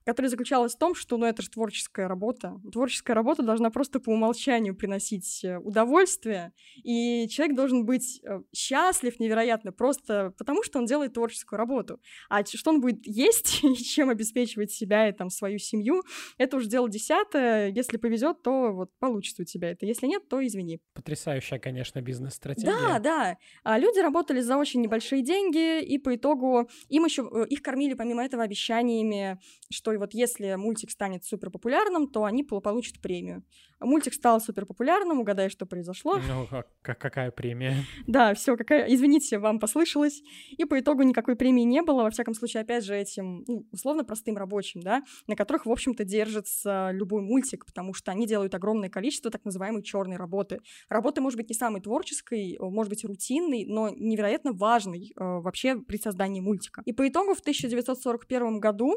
которое 0.05 0.29
заключалось 0.29 0.75
в 0.75 0.79
том, 0.79 0.95
что, 0.95 1.17
ну, 1.17 1.25
это 1.25 1.43
же 1.43 1.49
творческая 1.49 2.07
работа. 2.07 2.61
Творческая 2.71 3.15
работа 3.15 3.43
должна 3.43 3.71
просто 3.71 3.99
по 3.99 4.11
умолчанию 4.11 4.77
приносить 4.77 5.43
э, 5.43 5.59
удовольствие, 5.59 6.53
и 6.85 7.27
человек 7.29 7.57
должен 7.57 7.87
быть 7.87 8.21
э, 8.23 8.41
счастлив 8.55 9.19
невероятно 9.21 9.73
просто 9.73 10.35
потому, 10.37 10.63
что 10.63 10.79
он 10.79 10.85
делает 10.85 11.15
творческую 11.15 11.59
работу. 11.59 11.99
А 12.29 12.45
что 12.45 12.71
он 12.71 12.81
будет 12.81 13.07
есть 13.07 13.61
и 13.65 13.75
чем 13.77 14.11
обеспечивать 14.11 14.71
себя 14.71 15.09
и 15.09 15.13
там 15.13 15.31
свою 15.31 15.59
семью, 15.59 16.03
это 16.37 16.59
уже 16.59 16.69
дело 16.69 16.91
десятое. 16.91 17.69
Если 17.71 17.97
повезет, 17.97 18.43
то 18.43 18.73
вот 18.73 18.91
получится 18.99 19.43
у 19.43 19.45
тебя 19.47 19.71
это. 19.71 19.87
Если 19.87 20.07
нет, 20.07 20.29
то 20.29 20.47
извини. 20.47 20.81
Потрясающая, 20.95 21.59
конечно, 21.59 22.03
бизнес-стратегия. 22.03 22.71
Да, 22.71 22.99
да. 22.99 23.37
А 23.65 23.79
люди 23.79 23.99
работали 23.99 24.41
за 24.41 24.59
очень 24.59 24.83
небольшие 24.83 25.23
деньги, 25.23 25.83
и 25.83 25.97
по 25.99 26.15
итогу 26.15 26.69
им 26.89 27.05
еще 27.07 27.29
э, 27.33 27.47
их 27.49 27.63
кормили 27.63 27.95
помимо 27.95 28.23
этого 28.23 28.43
обещания 28.43 28.58
обещаниями, 28.59 29.39
что 29.73 29.93
вот 29.99 30.15
если 30.15 30.55
мультик 30.57 30.91
станет 30.91 31.25
супер 31.25 31.51
популярным, 31.51 32.09
то 32.09 32.25
они 32.25 32.43
получат 32.43 33.01
премию. 33.01 33.45
Мультик 33.81 34.15
стал 34.15 34.41
супер 34.41 34.67
популярным, 34.67 35.21
угадай, 35.21 35.49
что 35.49 35.67
произошло. 35.67 36.19
Ну, 36.19 36.47
а 36.51 36.65
какая 36.83 37.31
премия? 37.31 37.75
Да, 38.07 38.35
все, 38.35 38.57
какая, 38.57 38.87
извините, 38.93 39.39
вам 39.39 39.61
послышалось. 39.61 40.23
И 40.57 40.65
по 40.65 40.79
итогу 40.81 41.03
никакой 41.03 41.37
премии 41.37 41.63
не 41.63 41.83
было, 41.83 42.03
во 42.03 42.11
всяком 42.11 42.35
случае, 42.35 42.63
опять 42.63 42.85
же, 42.85 42.97
этим, 42.97 43.45
ну, 43.47 43.67
условно, 43.71 44.05
простым 44.05 44.37
рабочим, 44.37 44.81
да, 44.81 45.03
на 45.27 45.37
которых, 45.37 45.67
в 45.67 45.71
общем-то, 45.71 46.05
держится 46.05 46.91
любой 46.93 47.23
мультик, 47.23 47.67
потому 47.67 47.95
что 47.95 48.11
они 48.11 48.27
делают 48.27 48.55
огромное 48.55 48.89
количество 48.89 49.31
так 49.31 49.45
называемой 49.45 49.83
черной 49.83 50.17
работы. 50.17 50.61
Работа 50.89 51.21
может 51.21 51.37
быть 51.37 51.49
не 51.49 51.55
самой 51.55 51.81
творческой, 51.81 52.57
может 52.59 52.91
быть 52.91 53.05
рутинной, 53.05 53.65
но 53.67 53.91
невероятно 53.91 54.53
важной 54.53 55.13
э, 55.15 55.25
вообще 55.25 55.77
при 55.77 55.99
создании 55.99 56.41
мультика. 56.41 56.83
И 56.85 56.93
по 56.93 57.07
итогу 57.09 57.35
в 57.35 57.41
1941 57.41 58.61
году 58.61 58.97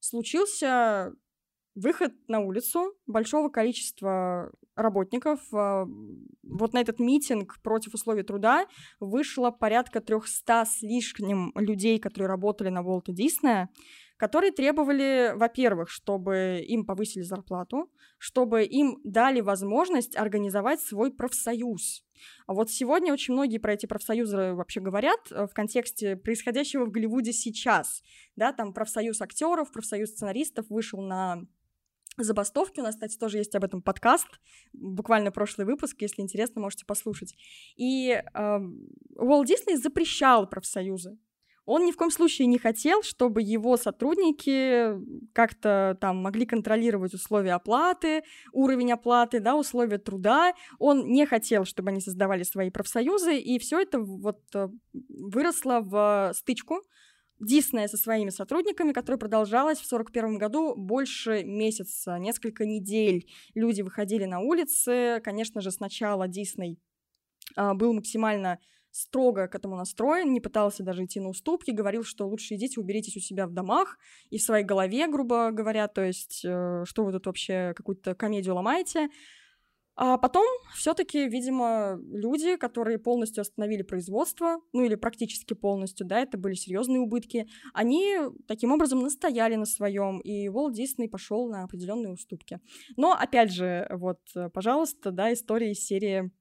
случился 0.00 1.14
выход 1.74 2.12
на 2.28 2.40
улицу 2.40 2.94
большого 3.06 3.48
количества 3.48 4.52
работников. 4.76 5.40
А, 5.52 5.86
вот 6.42 6.72
на 6.72 6.80
этот 6.80 6.98
митинг 6.98 7.60
против 7.62 7.94
условий 7.94 8.22
труда 8.22 8.66
вышло 9.00 9.50
порядка 9.50 10.00
300 10.00 10.64
с 10.64 10.82
лишним 10.82 11.52
людей, 11.54 11.98
которые 11.98 12.28
работали 12.28 12.68
на 12.68 12.82
Волта 12.82 13.12
Диснея, 13.12 13.68
которые 14.16 14.52
требовали, 14.52 15.32
во-первых, 15.34 15.90
чтобы 15.90 16.64
им 16.66 16.84
повысили 16.86 17.22
зарплату, 17.22 17.90
чтобы 18.18 18.64
им 18.64 18.98
дали 19.04 19.40
возможность 19.40 20.16
организовать 20.16 20.80
свой 20.80 21.12
профсоюз. 21.12 22.04
А 22.46 22.54
вот 22.54 22.70
сегодня 22.70 23.12
очень 23.12 23.34
многие 23.34 23.58
про 23.58 23.74
эти 23.74 23.86
профсоюзы 23.86 24.54
вообще 24.54 24.80
говорят 24.80 25.20
э, 25.30 25.46
в 25.46 25.52
контексте 25.52 26.16
происходящего 26.16 26.84
в 26.84 26.90
Голливуде 26.90 27.32
сейчас. 27.32 28.02
Да, 28.36 28.52
там 28.52 28.72
профсоюз 28.72 29.20
актеров, 29.20 29.72
профсоюз 29.72 30.10
сценаристов 30.10 30.66
вышел 30.70 31.00
на 31.00 31.42
забастовки. 32.16 32.80
У 32.80 32.82
нас, 32.82 32.94
кстати, 32.94 33.16
тоже 33.16 33.38
есть 33.38 33.54
об 33.54 33.64
этом 33.64 33.82
подкаст, 33.82 34.28
буквально 34.72 35.32
прошлый 35.32 35.66
выпуск, 35.66 35.96
если 36.00 36.22
интересно, 36.22 36.60
можете 36.60 36.84
послушать. 36.86 37.34
И 37.76 38.10
э, 38.10 38.58
Уолт 39.16 39.46
Дисней 39.46 39.76
запрещал 39.76 40.48
профсоюзы. 40.48 41.18
Он 41.66 41.86
ни 41.86 41.92
в 41.92 41.96
коем 41.96 42.10
случае 42.10 42.46
не 42.46 42.58
хотел, 42.58 43.02
чтобы 43.02 43.40
его 43.40 43.76
сотрудники 43.76 44.94
как-то 45.32 45.96
там 46.00 46.18
могли 46.18 46.44
контролировать 46.44 47.14
условия 47.14 47.54
оплаты, 47.54 48.22
уровень 48.52 48.92
оплаты, 48.92 49.40
да, 49.40 49.56
условия 49.56 49.98
труда. 49.98 50.52
Он 50.78 51.06
не 51.06 51.24
хотел, 51.24 51.64
чтобы 51.64 51.90
они 51.90 52.00
создавали 52.00 52.42
свои 52.42 52.70
профсоюзы, 52.70 53.38
и 53.38 53.58
все 53.58 53.80
это 53.80 53.98
вот 53.98 54.40
э, 54.54 54.68
выросло 55.08 55.80
в 55.80 56.32
стычку 56.34 56.82
Диснея 57.40 57.88
со 57.88 57.96
своими 57.96 58.30
сотрудниками, 58.30 58.92
которая 58.92 59.18
продолжалась 59.18 59.78
в 59.78 59.86
1941 59.86 60.38
году 60.38 60.74
больше 60.76 61.42
месяца, 61.44 62.18
несколько 62.18 62.64
недель. 62.64 63.26
Люди 63.54 63.82
выходили 63.82 64.24
на 64.24 64.40
улицы. 64.40 65.20
Конечно 65.24 65.60
же, 65.60 65.70
сначала 65.70 66.28
Дисней 66.28 66.78
а, 67.56 67.74
был 67.74 67.92
максимально 67.92 68.58
строго 68.94 69.48
к 69.48 69.56
этому 69.56 69.76
настроен, 69.76 70.32
не 70.32 70.40
пытался 70.40 70.84
даже 70.84 71.04
идти 71.04 71.18
на 71.18 71.28
уступки, 71.28 71.72
говорил, 71.72 72.04
что 72.04 72.28
лучше 72.28 72.54
идите, 72.54 72.80
уберитесь 72.80 73.16
у 73.16 73.20
себя 73.20 73.48
в 73.48 73.52
домах 73.52 73.98
и 74.30 74.38
в 74.38 74.42
своей 74.42 74.64
голове, 74.64 75.08
грубо 75.08 75.50
говоря, 75.50 75.88
то 75.88 76.02
есть, 76.02 76.44
э, 76.44 76.84
что 76.86 77.04
вы 77.04 77.10
тут 77.10 77.26
вообще 77.26 77.72
какую-то 77.74 78.14
комедию 78.14 78.54
ломаете. 78.54 79.08
А 79.96 80.18
потом 80.18 80.44
все-таки, 80.74 81.28
видимо, 81.28 82.00
люди, 82.10 82.56
которые 82.56 82.98
полностью 82.98 83.42
остановили 83.42 83.82
производство, 83.82 84.60
ну 84.72 84.82
или 84.82 84.96
практически 84.96 85.54
полностью, 85.54 86.06
да, 86.06 86.20
это 86.20 86.36
были 86.36 86.54
серьезные 86.54 87.00
убытки, 87.00 87.46
они 87.72 88.16
таким 88.48 88.72
образом 88.72 89.00
настояли 89.00 89.54
на 89.54 89.66
своем, 89.66 90.18
и 90.20 90.48
Уолт 90.48 90.74
Дисней 90.74 91.08
пошел 91.08 91.48
на 91.48 91.62
определенные 91.62 92.12
уступки. 92.12 92.60
Но 92.96 93.12
опять 93.12 93.52
же, 93.52 93.86
вот, 93.90 94.18
пожалуйста, 94.52 95.12
да, 95.12 95.32
история 95.32 95.70
из 95.70 95.84
серии 95.84 96.32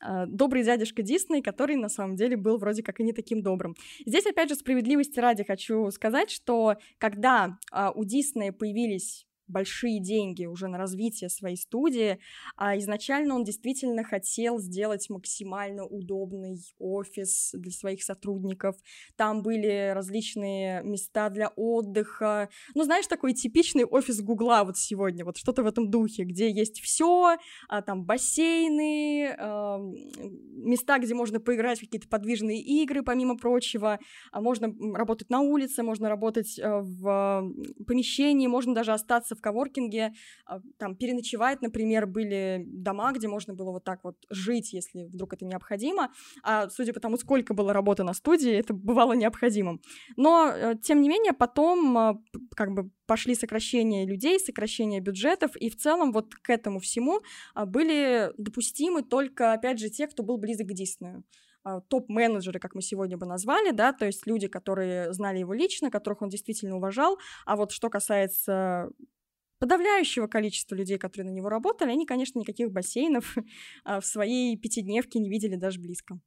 а, 0.00 0.26
добрый 0.26 0.62
дядюшка 0.62 1.02
Дисней, 1.02 1.42
который 1.42 1.76
на 1.76 1.88
самом 1.88 2.16
деле 2.16 2.36
был 2.36 2.56
вроде 2.58 2.82
как 2.82 3.00
и 3.00 3.04
не 3.04 3.12
таким 3.12 3.42
добрым. 3.42 3.74
Здесь, 4.06 4.26
опять 4.26 4.48
же, 4.48 4.54
справедливости 4.54 5.20
ради 5.20 5.44
хочу 5.44 5.90
сказать, 5.90 6.30
что 6.30 6.76
когда 6.98 7.58
а, 7.70 7.90
у 7.90 8.04
Диснея 8.04 8.52
появились 8.52 9.26
большие 9.50 10.00
деньги 10.00 10.46
уже 10.46 10.68
на 10.68 10.78
развитие 10.78 11.28
своей 11.30 11.56
студии, 11.56 12.18
а 12.56 12.76
изначально 12.78 13.34
он 13.34 13.44
действительно 13.44 14.04
хотел 14.04 14.58
сделать 14.58 15.10
максимально 15.10 15.84
удобный 15.84 16.58
офис 16.78 17.50
для 17.52 17.72
своих 17.72 18.02
сотрудников. 18.02 18.76
Там 19.16 19.42
были 19.42 19.92
различные 19.94 20.82
места 20.82 21.28
для 21.30 21.48
отдыха. 21.56 22.48
Ну, 22.74 22.84
знаешь, 22.84 23.06
такой 23.06 23.34
типичный 23.34 23.84
офис 23.84 24.20
Гугла 24.20 24.64
вот 24.64 24.76
сегодня, 24.76 25.24
вот 25.24 25.36
что-то 25.36 25.62
в 25.62 25.66
этом 25.66 25.90
духе, 25.90 26.24
где 26.24 26.50
есть 26.50 26.80
все, 26.80 27.36
а, 27.68 27.82
там 27.82 28.04
бассейны, 28.04 29.34
а, 29.38 29.78
места, 29.78 30.98
где 30.98 31.14
можно 31.14 31.40
поиграть 31.40 31.78
в 31.78 31.82
какие-то 31.82 32.08
подвижные 32.08 32.60
игры, 32.60 33.02
помимо 33.02 33.36
прочего, 33.36 33.98
а 34.32 34.40
можно 34.40 34.74
работать 34.94 35.30
на 35.30 35.40
улице, 35.40 35.82
можно 35.82 36.08
работать 36.08 36.58
а, 36.58 36.80
в 36.80 37.52
помещении, 37.86 38.46
можно 38.46 38.74
даже 38.74 38.92
остаться 38.92 39.34
в 39.40 39.42
коворкинге, 39.42 40.12
а, 40.44 40.60
там, 40.78 40.94
переночевать, 40.94 41.62
например, 41.62 42.06
были 42.06 42.62
дома, 42.66 43.12
где 43.12 43.26
можно 43.26 43.54
было 43.54 43.72
вот 43.72 43.84
так 43.84 44.04
вот 44.04 44.16
жить, 44.28 44.72
если 44.72 45.04
вдруг 45.04 45.32
это 45.32 45.44
необходимо. 45.44 46.12
А 46.42 46.68
судя 46.68 46.92
по 46.92 47.00
тому, 47.00 47.16
сколько 47.16 47.54
было 47.54 47.72
работы 47.72 48.04
на 48.04 48.14
студии, 48.14 48.52
это 48.52 48.74
бывало 48.74 49.14
необходимым. 49.14 49.80
Но, 50.16 50.52
э, 50.54 50.74
тем 50.82 51.00
не 51.00 51.08
менее, 51.08 51.32
потом 51.32 51.98
а, 51.98 52.22
как 52.54 52.72
бы 52.72 52.90
пошли 53.06 53.34
сокращения 53.34 54.06
людей, 54.06 54.38
сокращения 54.38 55.00
бюджетов, 55.00 55.56
и 55.56 55.70
в 55.70 55.76
целом 55.76 56.12
вот 56.12 56.34
к 56.34 56.50
этому 56.50 56.78
всему 56.78 57.20
а, 57.54 57.66
были 57.66 58.32
допустимы 58.36 59.02
только, 59.02 59.52
опять 59.52 59.78
же, 59.78 59.88
те, 59.88 60.06
кто 60.06 60.22
был 60.22 60.38
близок 60.38 60.68
к 60.68 60.72
Диснею 60.72 61.24
топ-менеджеры, 61.88 62.58
как 62.58 62.74
мы 62.74 62.82
сегодня 62.82 63.16
бы 63.16 63.26
назвали, 63.26 63.70
да, 63.70 63.92
то 63.92 64.06
есть 64.06 64.26
люди, 64.26 64.48
которые 64.48 65.12
знали 65.12 65.38
его 65.38 65.52
лично, 65.52 65.90
которых 65.90 66.22
он 66.22 66.28
действительно 66.28 66.76
уважал. 66.76 67.18
А 67.44 67.56
вот 67.56 67.70
что 67.72 67.90
касается 67.90 68.90
подавляющего 69.60 70.26
количества 70.26 70.74
людей, 70.74 70.98
которые 70.98 71.30
на 71.30 71.34
него 71.34 71.48
работали, 71.48 71.90
они, 71.90 72.06
конечно, 72.06 72.40
никаких 72.40 72.72
бассейнов 72.72 73.36
а, 73.84 74.00
в 74.00 74.06
своей 74.06 74.56
пятидневке 74.56 75.20
не 75.20 75.30
видели 75.30 75.54
даже 75.54 75.78
близко. 75.78 76.18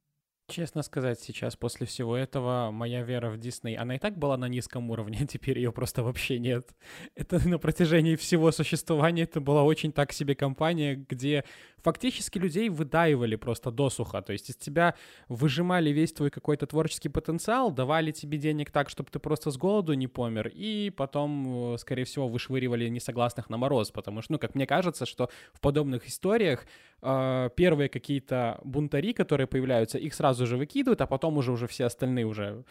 Честно 0.46 0.82
сказать, 0.82 1.18
сейчас 1.20 1.56
после 1.56 1.86
всего 1.86 2.14
этого 2.14 2.70
моя 2.70 3.02
вера 3.02 3.30
в 3.30 3.38
Дисней, 3.38 3.76
она 3.76 3.96
и 3.96 3.98
так 3.98 4.18
была 4.18 4.36
на 4.36 4.46
низком 4.46 4.90
уровне, 4.90 5.18
а 5.22 5.26
теперь 5.26 5.58
ее 5.58 5.72
просто 5.72 6.02
вообще 6.02 6.38
нет. 6.38 6.68
Это 7.14 7.48
на 7.48 7.58
протяжении 7.58 8.14
всего 8.16 8.52
существования 8.52 9.22
это 9.22 9.40
была 9.40 9.62
очень 9.62 9.90
так 9.90 10.12
себе 10.12 10.34
компания, 10.34 10.96
где 10.96 11.44
фактически 11.82 12.38
людей 12.38 12.68
выдаивали 12.68 13.36
просто 13.36 13.70
досуха, 13.70 14.20
то 14.20 14.32
есть 14.32 14.50
из 14.50 14.56
тебя 14.56 14.94
выжимали 15.28 15.90
весь 15.90 16.12
твой 16.12 16.30
какой-то 16.30 16.66
творческий 16.66 17.08
потенциал, 17.08 17.70
давали 17.70 18.10
тебе 18.10 18.36
денег 18.36 18.70
так, 18.70 18.90
чтобы 18.90 19.10
ты 19.10 19.18
просто 19.18 19.50
с 19.50 19.56
голоду 19.56 19.94
не 19.94 20.08
помер, 20.08 20.48
и 20.48 20.90
потом, 20.90 21.74
э, 21.74 21.78
скорее 21.78 22.04
всего, 22.04 22.28
вышвыривали 22.28 22.88
несогласных 22.88 23.48
на 23.48 23.56
мороз, 23.56 23.90
потому 23.90 24.20
что, 24.20 24.32
ну, 24.32 24.38
как 24.38 24.54
мне 24.54 24.66
кажется, 24.66 25.06
что 25.06 25.30
в 25.54 25.60
подобных 25.60 26.06
историях 26.06 26.66
э, 27.04 27.50
первые 27.54 27.88
какие-то 27.88 28.60
бунтари, 28.64 29.12
которые 29.12 29.46
появляются, 29.46 29.98
их 29.98 30.14
сразу 30.14 30.46
же 30.46 30.56
выкидывают, 30.56 31.00
а 31.00 31.06
потом 31.06 31.36
уже 31.36 31.52
уже 31.52 31.66
все 31.66 31.84
остальные 31.84 32.24
уже 32.24 32.64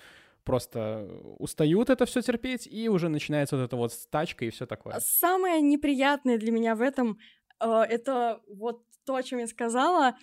просто 0.43 1.07
устают 1.39 1.89
это 1.89 2.05
все 2.05 2.21
терпеть, 2.21 2.67
и 2.67 2.89
уже 2.89 3.09
начинается 3.09 3.55
вот 3.55 3.63
эта 3.63 3.75
вот 3.75 3.93
стачка 3.93 4.45
и 4.45 4.49
все 4.49 4.65
такое. 4.65 4.99
Самое 4.99 5.61
неприятное 5.61 6.37
для 6.37 6.51
меня 6.51 6.75
в 6.75 6.81
этом 6.81 7.17
э, 7.59 7.65
это 7.65 8.41
вот 8.47 8.83
то, 9.05 9.15
о 9.15 9.23
чем 9.23 9.39
я 9.39 9.47
сказала. 9.47 10.15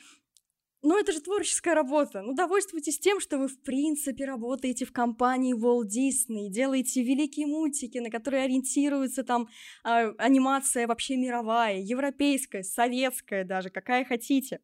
Ну, 0.83 0.99
это 0.99 1.13
же 1.13 1.21
творческая 1.21 1.75
работа. 1.75 2.23
Ну, 2.23 2.35
довольствуйтесь 2.35 2.99
тем, 2.99 3.21
что 3.21 3.37
вы, 3.39 3.49
в 3.49 3.61
принципе, 3.63 4.25
работаете 4.25 4.87
в 4.87 4.93
компании 4.93 5.55
Walt 5.55 5.89
Disney, 5.89 6.49
делаете 6.49 7.03
великие 7.03 7.47
мультики, 7.47 7.99
на 7.99 8.11
которые 8.11 8.45
ориентируется 8.45 9.23
там 9.23 9.49
э, 9.85 10.13
анимация 10.17 10.87
вообще 10.87 11.17
мировая, 11.17 11.79
европейская, 11.81 12.63
советская 12.63 13.45
даже, 13.45 13.69
какая 13.69 14.07
хотите. 14.07 14.61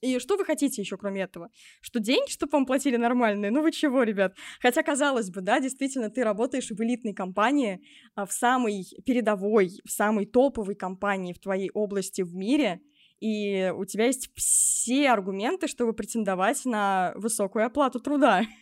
И 0.00 0.18
что 0.18 0.36
вы 0.36 0.44
хотите 0.44 0.80
еще, 0.82 0.96
кроме 0.96 1.22
этого? 1.22 1.50
Что 1.80 2.00
деньги, 2.00 2.30
чтобы 2.30 2.50
вам 2.52 2.66
платили 2.66 2.96
нормальные? 2.96 3.50
Ну 3.50 3.62
вы 3.62 3.72
чего, 3.72 4.02
ребят? 4.04 4.36
Хотя, 4.60 4.82
казалось 4.82 5.30
бы, 5.30 5.40
да, 5.40 5.60
действительно, 5.60 6.10
ты 6.10 6.22
работаешь 6.22 6.70
в 6.70 6.80
элитной 6.80 7.14
компании, 7.14 7.80
а, 8.14 8.26
в 8.26 8.32
самой 8.32 8.84
передовой, 9.04 9.70
в 9.84 9.90
самой 9.90 10.26
топовой 10.26 10.76
компании 10.76 11.32
в 11.32 11.40
твоей 11.40 11.70
области 11.74 12.22
в 12.22 12.34
мире, 12.34 12.80
и 13.20 13.72
у 13.76 13.84
тебя 13.84 14.06
есть 14.06 14.30
все 14.34 15.10
аргументы, 15.10 15.66
чтобы 15.66 15.92
претендовать 15.92 16.64
на 16.64 17.12
высокую 17.16 17.66
оплату 17.66 18.00
труда. 18.00 18.42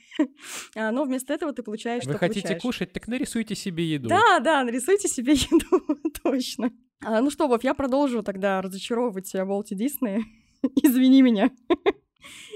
А, 0.75 0.92
но 0.92 1.05
вместо 1.05 1.35
этого 1.35 1.53
ты 1.53 1.62
получаешь, 1.62 2.05
Вы 2.05 2.14
хотите 2.14 2.40
получаешь. 2.40 2.62
кушать, 2.62 2.92
так 2.95 3.07
нарисуйте 3.07 3.55
себе 3.55 3.85
еду. 3.85 4.09
Да, 4.09 4.40
да, 4.40 4.64
нарисуйте 4.64 5.09
себе 5.09 5.33
еду, 5.35 6.01
точно. 6.23 6.73
А, 7.05 7.21
ну 7.21 7.29
что, 7.29 7.47
Вов, 7.49 7.62
я 7.64 7.75
продолжу 7.75 8.23
тогда 8.23 8.62
разочаровывать 8.62 9.31
тебя, 9.31 9.45
Волти 9.45 9.75
Дисней. 9.75 10.25
Извини 10.83 11.21
меня. 11.21 11.51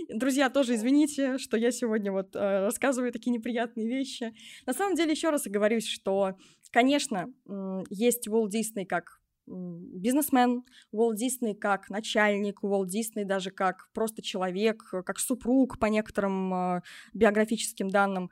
Друзья, 0.08 0.48
тоже 0.48 0.74
извините, 0.74 1.36
что 1.36 1.58
я 1.58 1.70
сегодня 1.70 2.10
вот 2.10 2.34
э, 2.34 2.60
рассказываю 2.64 3.12
такие 3.12 3.30
неприятные 3.30 3.86
вещи. 3.86 4.32
На 4.64 4.72
самом 4.72 4.94
деле, 4.96 5.12
еще 5.12 5.28
раз 5.28 5.46
оговорюсь, 5.46 5.86
что, 5.86 6.36
конечно, 6.72 7.30
есть 7.90 8.26
Уолт 8.26 8.50
Дисней 8.50 8.86
как 8.86 9.19
бизнесмен, 9.46 10.64
Уолт 10.92 11.16
Дисней 11.16 11.55
как 11.55 11.90
начальник, 11.90 12.62
Уолт 12.62 12.88
Дисней 12.88 13.24
даже 13.24 13.50
как 13.50 13.88
просто 13.92 14.22
человек, 14.22 14.83
э, 14.92 15.03
как 15.03 15.18
супруг 15.18 15.79
по 15.79 15.87
некоторым 15.87 16.55
э, 16.55 16.81
биографическим 17.14 17.90
данным. 17.90 18.31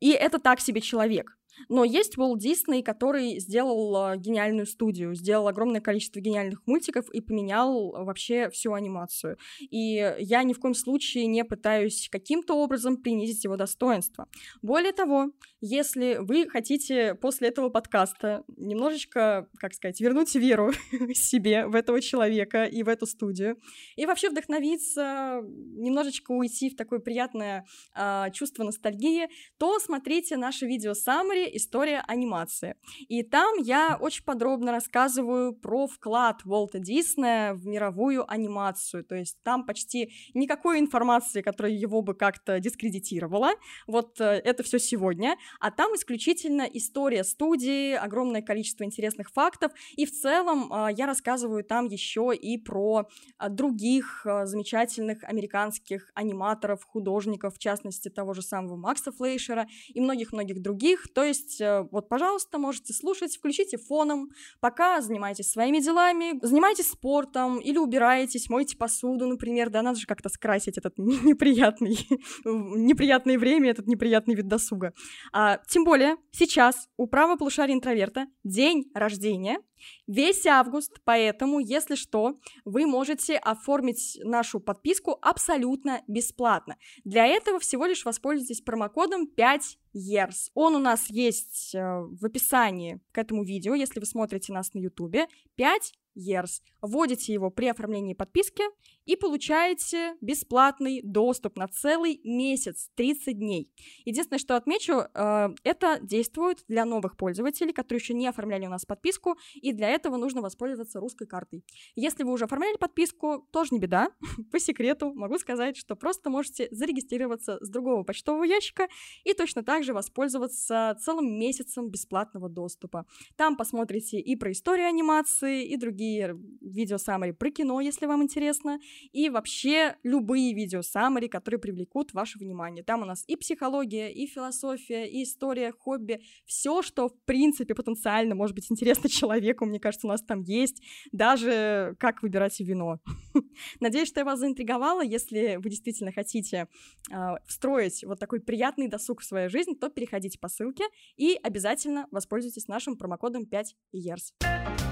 И 0.00 0.10
это 0.10 0.38
так 0.38 0.60
себе 0.60 0.80
человек. 0.80 1.38
Но 1.68 1.84
есть 1.84 2.18
Уолт 2.18 2.40
Дисней, 2.40 2.82
который 2.82 3.38
сделал 3.38 4.12
э, 4.12 4.16
гениальную 4.16 4.66
студию, 4.66 5.14
сделал 5.14 5.48
огромное 5.48 5.80
количество 5.80 6.20
гениальных 6.20 6.66
мультиков 6.66 7.08
и 7.10 7.20
поменял 7.20 7.92
вообще 7.92 8.50
всю 8.50 8.72
анимацию. 8.72 9.36
И 9.60 10.14
я 10.18 10.42
ни 10.42 10.52
в 10.52 10.60
коем 10.60 10.74
случае 10.74 11.26
не 11.26 11.44
пытаюсь 11.44 12.08
каким-то 12.10 12.54
образом 12.54 12.96
принизить 12.96 13.44
его 13.44 13.56
достоинство. 13.56 14.28
Более 14.62 14.92
того, 14.92 15.30
если 15.60 16.18
вы 16.20 16.48
хотите 16.48 17.14
после 17.14 17.48
этого 17.48 17.70
подкаста 17.70 18.44
немножечко, 18.56 19.48
как 19.58 19.74
сказать, 19.74 20.00
вернуть 20.00 20.34
веру 20.34 20.72
себе 21.14 21.66
в 21.66 21.74
этого 21.74 22.00
человека 22.00 22.64
и 22.64 22.82
в 22.82 22.88
эту 22.88 23.06
студию, 23.06 23.58
и 23.96 24.06
вообще 24.06 24.30
вдохновиться, 24.30 25.40
немножечко 25.42 26.32
уйти 26.32 26.70
в 26.70 26.76
такое 26.76 26.98
приятное 26.98 27.66
а, 27.94 28.30
чувство 28.30 28.64
ностальгии, 28.64 29.28
то 29.58 29.78
смотрите 29.78 30.36
наше 30.36 30.66
видео 30.66 30.92
Summary 30.92 31.45
«История 31.54 32.02
анимации». 32.06 32.76
И 33.08 33.22
там 33.22 33.58
я 33.58 33.98
очень 34.00 34.24
подробно 34.24 34.72
рассказываю 34.72 35.54
про 35.54 35.86
вклад 35.86 36.42
Уолта 36.44 36.78
Диснея 36.78 37.54
в 37.54 37.66
мировую 37.66 38.30
анимацию. 38.30 39.04
То 39.04 39.14
есть 39.14 39.38
там 39.42 39.66
почти 39.66 40.12
никакой 40.34 40.78
информации, 40.78 41.42
которая 41.42 41.72
его 41.72 42.02
бы 42.02 42.14
как-то 42.14 42.60
дискредитировала. 42.60 43.50
Вот 43.86 44.20
э, 44.20 44.24
это 44.24 44.62
все 44.62 44.78
сегодня. 44.78 45.36
А 45.60 45.70
там 45.70 45.94
исключительно 45.94 46.62
история 46.62 47.24
студии, 47.24 47.94
огромное 47.94 48.42
количество 48.42 48.84
интересных 48.84 49.30
фактов. 49.30 49.72
И 49.96 50.06
в 50.06 50.12
целом 50.12 50.72
э, 50.72 50.88
я 50.96 51.06
рассказываю 51.06 51.64
там 51.64 51.86
еще 51.86 52.32
и 52.34 52.58
про 52.58 53.08
э, 53.38 53.48
других 53.48 54.24
э, 54.24 54.46
замечательных 54.46 55.24
американских 55.24 56.10
аниматоров, 56.14 56.84
художников, 56.84 57.54
в 57.54 57.58
частности 57.58 58.08
того 58.08 58.34
же 58.34 58.42
самого 58.42 58.76
Макса 58.76 59.12
Флейшера 59.12 59.66
и 59.88 60.00
многих-многих 60.00 60.62
других. 60.62 61.12
То 61.12 61.24
есть 61.24 61.35
э, 61.60 61.86
вот, 61.90 62.08
пожалуйста, 62.08 62.58
можете 62.58 62.92
слушать, 62.92 63.36
включите 63.36 63.76
фоном, 63.76 64.30
пока 64.60 65.00
занимаетесь 65.00 65.50
своими 65.50 65.78
делами, 65.78 66.38
занимайтесь 66.42 66.90
спортом 66.90 67.58
или 67.58 67.78
убираетесь, 67.78 68.48
мойте 68.48 68.76
посуду, 68.76 69.26
например, 69.26 69.70
да, 69.70 69.82
надо 69.82 69.98
же 69.98 70.06
как-то 70.06 70.28
скрасить 70.28 70.78
этот 70.78 70.94
неприятный, 70.98 71.98
неприятное 72.44 73.38
время, 73.38 73.70
этот 73.70 73.86
неприятный 73.86 74.34
вид 74.34 74.48
досуга. 74.48 74.92
А, 75.32 75.58
тем 75.68 75.84
более, 75.84 76.16
сейчас 76.32 76.88
у 76.96 77.06
правополушария 77.06 77.74
интроверта 77.74 78.26
день 78.44 78.90
рождения, 78.94 79.58
весь 80.06 80.46
август, 80.46 81.00
поэтому, 81.04 81.60
если 81.60 81.94
что, 81.94 82.38
вы 82.64 82.86
можете 82.86 83.36
оформить 83.36 84.18
нашу 84.22 84.60
подписку 84.60 85.18
абсолютно 85.20 86.02
бесплатно. 86.06 86.76
Для 87.04 87.26
этого 87.26 87.58
всего 87.58 87.86
лишь 87.86 88.04
воспользуйтесь 88.04 88.60
промокодом 88.60 89.26
5 89.26 89.78
years. 89.96 90.50
Он 90.54 90.76
у 90.76 90.78
нас 90.78 91.08
есть 91.10 91.74
э, 91.74 91.78
в 91.80 92.24
описании 92.24 93.00
к 93.12 93.18
этому 93.18 93.42
видео, 93.42 93.74
если 93.74 94.00
вы 94.00 94.06
смотрите 94.06 94.52
нас 94.52 94.74
на 94.74 94.78
ютубе. 94.78 95.26
5 95.56 95.92
years. 96.16 96.60
Вводите 96.82 97.32
его 97.32 97.50
при 97.50 97.68
оформлении 97.68 98.14
подписки 98.14 98.62
и 99.06 99.16
получаете 99.16 100.16
бесплатный 100.20 101.00
доступ 101.02 101.56
на 101.56 101.68
целый 101.68 102.20
месяц, 102.24 102.90
30 102.96 103.38
дней. 103.38 103.72
Единственное, 104.04 104.38
что 104.38 104.56
отмечу, 104.56 105.04
э, 105.14 105.48
это 105.64 105.98
действует 106.02 106.64
для 106.68 106.84
новых 106.84 107.16
пользователей, 107.16 107.72
которые 107.72 108.00
еще 108.00 108.14
не 108.14 108.26
оформляли 108.26 108.66
у 108.66 108.70
нас 108.70 108.84
подписку, 108.84 109.38
и 109.54 109.72
для 109.72 109.88
этого 109.88 110.16
нужно 110.16 110.42
воспользоваться 110.42 111.00
русской 111.00 111.26
картой. 111.26 111.64
Если 111.94 112.24
вы 112.24 112.32
уже 112.32 112.44
оформляли 112.44 112.76
подписку, 112.76 113.46
тоже 113.52 113.70
не 113.72 113.78
беда. 113.78 114.10
По 114.52 114.58
секрету 114.58 115.14
могу 115.14 115.38
сказать, 115.38 115.76
что 115.76 115.96
просто 115.96 116.28
можете 116.28 116.68
зарегистрироваться 116.70 117.58
с 117.60 117.70
другого 117.70 118.02
почтового 118.02 118.44
ящика 118.44 118.88
и 119.24 119.32
точно 119.32 119.62
так 119.62 119.84
же 119.84 119.94
воспользоваться 119.94 120.96
целым 121.00 121.38
месяцем 121.38 121.90
бесплатного 121.90 122.48
доступа. 122.48 123.06
Там 123.36 123.56
посмотрите 123.56 124.18
и 124.18 124.36
про 124.36 124.50
историю 124.50 124.88
анимации, 124.88 125.64
и 125.64 125.76
другие 125.76 126.36
видео 126.60 126.98
саммари 126.98 127.32
про 127.32 127.50
кино, 127.50 127.80
если 127.80 128.06
вам 128.06 128.22
интересно, 128.22 128.80
и 129.12 129.28
вообще 129.28 129.96
любые 130.02 130.54
видео 130.54 130.82
саммари, 130.82 131.28
которые 131.28 131.60
привлекут 131.60 132.12
ваше 132.12 132.38
внимание. 132.38 132.84
Там 132.84 133.02
у 133.02 133.04
нас 133.04 133.24
и 133.26 133.36
психология, 133.36 134.12
и 134.12 134.26
философия, 134.26 135.06
и 135.06 135.22
история, 135.22 135.72
хобби, 135.72 136.20
все, 136.44 136.82
что 136.82 137.08
в 137.08 137.18
принципе 137.24 137.74
потенциально 137.74 138.34
может 138.34 138.54
быть 138.54 138.70
интересно 138.70 139.08
человеку, 139.08 139.64
мне 139.66 139.80
кажется, 139.80 140.06
у 140.06 140.10
нас 140.10 140.22
там 140.22 140.42
есть, 140.42 140.82
даже 141.12 141.96
как 141.98 142.22
выбирать 142.22 142.58
вино. 142.60 143.00
Надеюсь, 143.80 144.08
что 144.08 144.20
я 144.20 144.24
вас 144.24 144.38
заинтриговала. 144.38 145.02
Если 145.02 145.56
вы 145.56 145.70
действительно 145.70 146.12
хотите 146.12 146.68
э, 147.10 147.16
встроить 147.46 148.04
вот 148.04 148.18
такой 148.18 148.40
приятный 148.40 148.88
досуг 148.88 149.20
в 149.20 149.24
свою 149.24 149.50
жизнь, 149.50 149.74
то 149.78 149.88
переходите 149.88 150.38
по 150.38 150.48
ссылке 150.48 150.84
и 151.16 151.38
обязательно 151.42 152.06
воспользуйтесь 152.10 152.68
нашим 152.68 152.96
промокодом 152.96 153.46
5 153.46 153.74
years. 153.94 154.85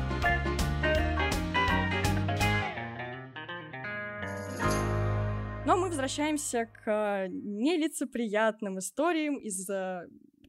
Но 5.67 5.79
мы 5.79 5.89
возвращаемся 5.89 6.67
к 6.67 7.27
нелицеприятным 7.31 8.79
историям 8.81 9.37
из 9.37 9.67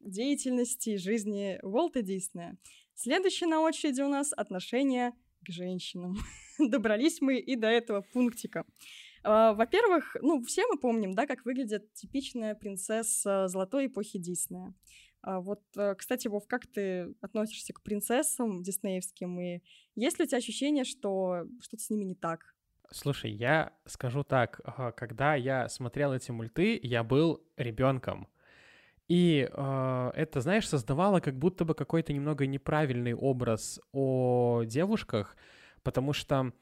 деятельности 0.01 0.89
и 0.89 0.97
жизни 0.97 1.57
Уолта 1.63 2.01
Диснея. 2.01 2.57
Следующее 2.95 3.47
на 3.47 3.61
очереди 3.61 4.01
у 4.01 4.09
нас 4.09 4.33
отношение 4.35 5.13
к 5.45 5.49
женщинам. 5.49 6.17
Добрались 6.59 7.21
мы 7.21 7.39
и 7.39 7.55
до 7.55 7.67
этого 7.67 8.01
пунктика. 8.01 8.65
А, 9.23 9.53
Во-первых, 9.53 10.17
ну, 10.21 10.43
все 10.43 10.67
мы 10.67 10.77
помним, 10.77 11.13
да, 11.13 11.27
как 11.27 11.45
выглядит 11.45 11.93
типичная 11.93 12.53
принцесса 12.53 13.47
золотой 13.47 13.87
эпохи 13.87 14.19
Диснея. 14.19 14.73
Вот, 15.23 15.61
э, 15.77 15.95
кстати, 15.95 16.27
Вов, 16.27 16.45
как 16.45 16.67
ты 16.67 17.15
относишься 17.21 17.73
к 17.73 17.81
принцессам 17.81 18.61
диснеевским? 18.61 19.39
И 19.39 19.61
есть 19.95 20.19
ли 20.19 20.25
у 20.25 20.27
тебя 20.27 20.37
ощущение, 20.37 20.83
что 20.83 21.45
что-то 21.61 21.81
с 21.83 21.89
ними 21.89 22.03
не 22.03 22.15
так? 22.15 22.54
Слушай, 22.91 23.31
я 23.31 23.73
скажу 23.85 24.23
так, 24.23 24.61
когда 24.95 25.35
я 25.35 25.67
смотрел 25.69 26.13
эти 26.13 26.31
мульты, 26.31 26.79
я 26.81 27.03
был 27.03 27.43
ребенком. 27.57 28.27
И 29.07 29.47
э, 29.51 30.11
это, 30.15 30.41
знаешь, 30.41 30.67
создавало 30.67 31.19
как 31.19 31.37
будто 31.37 31.63
бы 31.63 31.75
какой-то 31.75 32.11
немного 32.11 32.47
неправильный 32.47 33.13
образ 33.13 33.79
о 33.91 34.63
девушках, 34.65 35.35
потому 35.83 36.11
что 36.13 36.53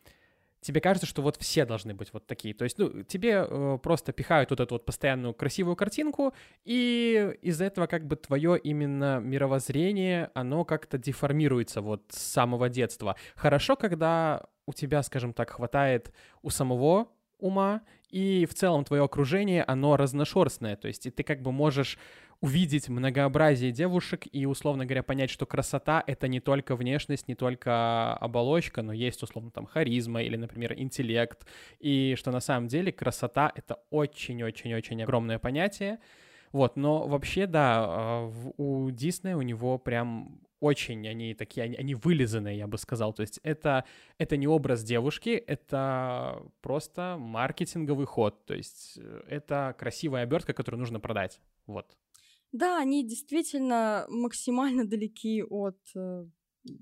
тебе 0.59 0.82
кажется, 0.82 1.07
что 1.07 1.21
вот 1.21 1.38
все 1.38 1.65
должны 1.65 1.93
быть 1.93 2.11
вот 2.11 2.26
такие. 2.28 2.53
То 2.53 2.63
есть, 2.63 2.78
ну, 2.80 3.03
тебе 3.03 3.45
э, 3.47 3.78
просто 3.82 4.11
пихают 4.11 4.49
вот 4.49 4.59
эту 4.59 4.76
вот 4.76 4.86
постоянную 4.86 5.34
красивую 5.34 5.76
картинку, 5.76 6.34
и 6.65 7.38
из-за 7.41 7.65
этого 7.65 7.88
как 7.88 8.07
бы 8.07 8.15
твое 8.15 8.57
именно 8.57 9.19
мировоззрение, 9.19 10.32
оно 10.34 10.65
как-то 10.65 10.97
деформируется 10.97 11.82
вот 11.82 12.03
с 12.09 12.17
самого 12.17 12.67
детства. 12.67 13.15
Хорошо, 13.36 13.76
когда 13.76 14.47
у 14.66 14.74
тебя, 14.74 15.03
скажем 15.03 15.34
так, 15.34 15.51
хватает 15.51 16.11
у 16.41 16.49
самого 16.49 17.07
ума, 17.39 17.82
и 18.09 18.45
в 18.45 18.53
целом 18.53 18.86
твое 18.86 19.03
окружение, 19.03 19.64
оно 19.64 19.97
разношерстное, 19.97 20.76
то 20.76 20.88
есть 20.88 21.05
и 21.05 21.09
ты 21.09 21.24
как 21.24 21.41
бы 21.41 21.51
можешь 21.51 21.97
увидеть 22.41 22.89
многообразие 22.89 23.72
девушек 23.72 24.26
и, 24.32 24.45
условно 24.45 24.86
говоря, 24.86 25.01
понять, 25.01 25.30
что 25.30 25.45
красота— 25.45 26.03
это 26.07 26.28
не 26.28 26.41
только 26.41 26.76
внешность, 26.76 27.30
не 27.30 27.36
только 27.36 28.14
оболочка, 28.16 28.82
но 28.82 28.91
есть, 28.91 29.24
условно, 29.24 29.49
там, 29.49 29.66
харизма 29.66 30.22
или, 30.22 30.36
например, 30.36 30.74
интеллект, 30.78 31.47
и 31.80 32.16
что 32.18 32.32
на 32.32 32.41
самом 32.41 32.68
деле 32.68 32.91
красота— 32.91 33.51
это 33.55 33.80
очень-очень-очень 33.91 35.01
огромное 35.03 35.39
понятие, 35.39 35.99
вот, 36.51 36.76
но 36.76 37.07
вообще, 37.07 37.47
да, 37.47 37.86
а, 37.88 38.32
у 38.57 38.91
Диснея 38.91 39.38
у 39.38 39.41
него 39.41 39.78
прям 39.80 40.39
очень 40.64 41.07
они 41.07 41.34
такие, 41.34 41.66
они, 41.66 41.76
они 41.76 41.95
вылизанные, 41.95 42.57
я 42.57 42.68
бы 42.68 42.78
сказал. 42.78 43.14
То 43.14 43.22
есть 43.22 43.39
это, 43.43 43.84
это 44.18 44.38
не 44.38 44.47
образ 44.47 44.84
девушки, 44.84 45.30
это 45.30 46.41
просто 46.61 47.18
маркетинговый 47.20 48.05
ход. 48.05 48.45
То 48.45 48.53
есть 48.55 48.97
э, 48.97 49.24
это 49.28 49.76
красивая 49.78 50.24
обертка, 50.24 50.53
которую 50.53 50.80
нужно 50.80 50.99
продать. 50.99 51.41
Вот. 51.68 51.97
Да, 52.53 52.80
они 52.80 53.05
действительно 53.05 54.05
максимально 54.09 54.86
далеки 54.86 55.43
от 55.43 55.80
э, 55.95 56.26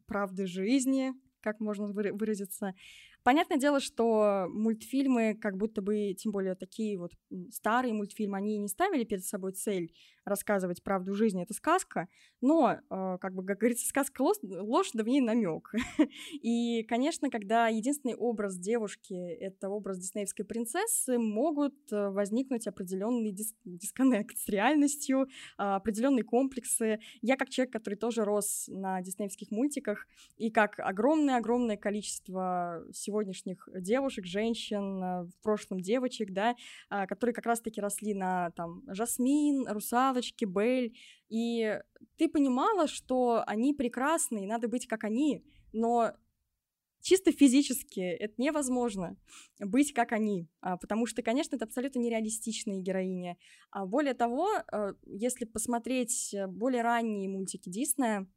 правды 0.06 0.46
жизни, 0.46 1.14
как 1.42 1.60
можно 1.60 1.88
выразиться. 1.88 2.76
Понятное 3.24 3.58
дело, 3.58 3.80
что 3.80 4.48
мультфильмы, 4.50 5.36
как 5.36 5.58
будто 5.58 5.82
бы, 5.82 6.14
тем 6.14 6.32
более 6.32 6.56
такие 6.56 6.98
вот 6.98 7.12
старые 7.52 7.94
мультфильмы, 7.94 8.38
они 8.38 8.58
не 8.58 8.68
ставили 8.68 9.04
перед 9.04 9.26
собой 9.26 9.54
цель 9.54 9.94
рассказывать 10.26 10.84
правду 10.84 11.14
жизни, 11.14 11.44
это 11.44 11.54
сказка, 11.54 12.08
но, 12.42 12.78
э, 12.90 13.18
как 13.20 13.34
бы, 13.34 13.46
как 13.46 13.60
говорится, 13.60 13.88
сказка 13.88 14.22
ложь, 14.22 14.38
ложь 14.44 14.92
да 14.94 15.04
в 15.04 15.08
ней 15.08 15.22
намек. 15.22 15.72
И, 16.42 16.84
конечно, 16.84 17.30
когда 17.30 17.68
единственный 17.68 18.16
образ 18.16 18.58
девушки— 18.58 19.14
это 19.40 19.70
образ 19.70 20.00
диснеевской 20.00 20.46
принцессы, 20.46 21.18
могут 21.18 21.76
э, 21.92 22.10
возникнуть 22.10 22.68
определенный 22.68 23.32
дис 23.32 23.54
дисконнект 23.64 24.38
с 24.38 24.48
реальностью, 24.48 25.28
а, 25.58 25.76
определенные 25.76 26.24
комплексы. 26.24 27.00
Я, 27.22 27.38
как 27.38 27.50
человек, 27.50 27.74
который 27.74 27.96
тоже 27.96 28.24
рос 28.24 28.66
на 28.68 29.02
диснеевских 29.02 29.52
мультиках, 29.52 30.08
и 30.38 30.52
как 30.52 30.80
огромное-огромное 30.80 31.78
количество 31.78 32.84
сегодняшних 32.94 33.68
девушек, 33.74 34.26
женщин, 34.26 35.04
э, 35.04 35.24
в 35.24 35.44
прошлом 35.44 35.80
девочек, 35.80 36.32
да, 36.32 36.56
а, 36.90 37.08
которые 37.08 37.34
как 37.34 37.46
раз-таки 37.46 37.82
росли 37.82 38.14
на, 38.14 38.52
там, 38.52 38.84
Жасмин, 38.88 39.68
Русалочке, 40.12 40.46
Бель, 40.46 40.94
и 41.30 41.80
ты 42.18 42.28
понимала, 42.28 42.88
что 42.88 43.44
они 43.48 43.74
прекрасны, 43.74 44.44
и 44.44 44.48
надо 44.48 44.68
быть 44.68 44.88
как 44.88 45.04
они, 45.04 45.44
но 45.72 46.12
чисто 47.02 47.32
физически 47.32 48.00
это 48.00 48.34
невозможно 48.38 49.18
быть 49.60 49.94
как 49.94 50.12
они, 50.12 50.48
а, 50.62 50.78
потому 50.78 51.06
что, 51.06 51.22
конечно, 51.24 51.56
это 51.56 51.66
абсолютно 51.66 52.00
нереалистичные 52.00 52.82
героини. 52.82 53.38
А 53.72 53.86
более 53.86 54.14
того, 54.14 54.50
э, 54.72 54.94
если 55.06 55.46
посмотреть 55.46 56.36
более 56.48 56.84
ранние 56.84 57.30
мультики 57.30 57.70
Диснея, 57.70 58.28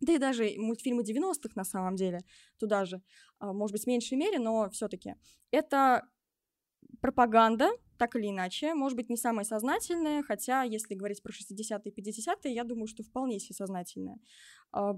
да 0.00 0.12
и 0.12 0.18
даже 0.18 0.52
мультфильмы 0.58 1.02
90-х 1.02 1.52
на 1.54 1.64
самом 1.64 1.94
деле 1.94 2.24
туда 2.58 2.84
же, 2.84 3.00
а, 3.38 3.52
может 3.52 3.72
быть, 3.72 3.84
в 3.84 3.86
меньшей 3.86 4.18
мере, 4.18 4.38
но 4.38 4.68
все-таки. 4.70 5.14
Это 5.50 6.02
пропаганда, 7.00 7.70
так 7.98 8.16
или 8.16 8.30
иначе, 8.30 8.74
может 8.74 8.96
быть, 8.96 9.08
не 9.08 9.16
самая 9.16 9.44
сознательная, 9.44 10.22
хотя, 10.22 10.62
если 10.62 10.94
говорить 10.94 11.22
про 11.22 11.32
60-е 11.32 11.92
и 11.92 12.00
50-е, 12.00 12.54
я 12.54 12.64
думаю, 12.64 12.86
что 12.86 13.02
вполне 13.02 13.38
себе 13.38 13.54
сознательная. 13.54 14.18
А, 14.72 14.94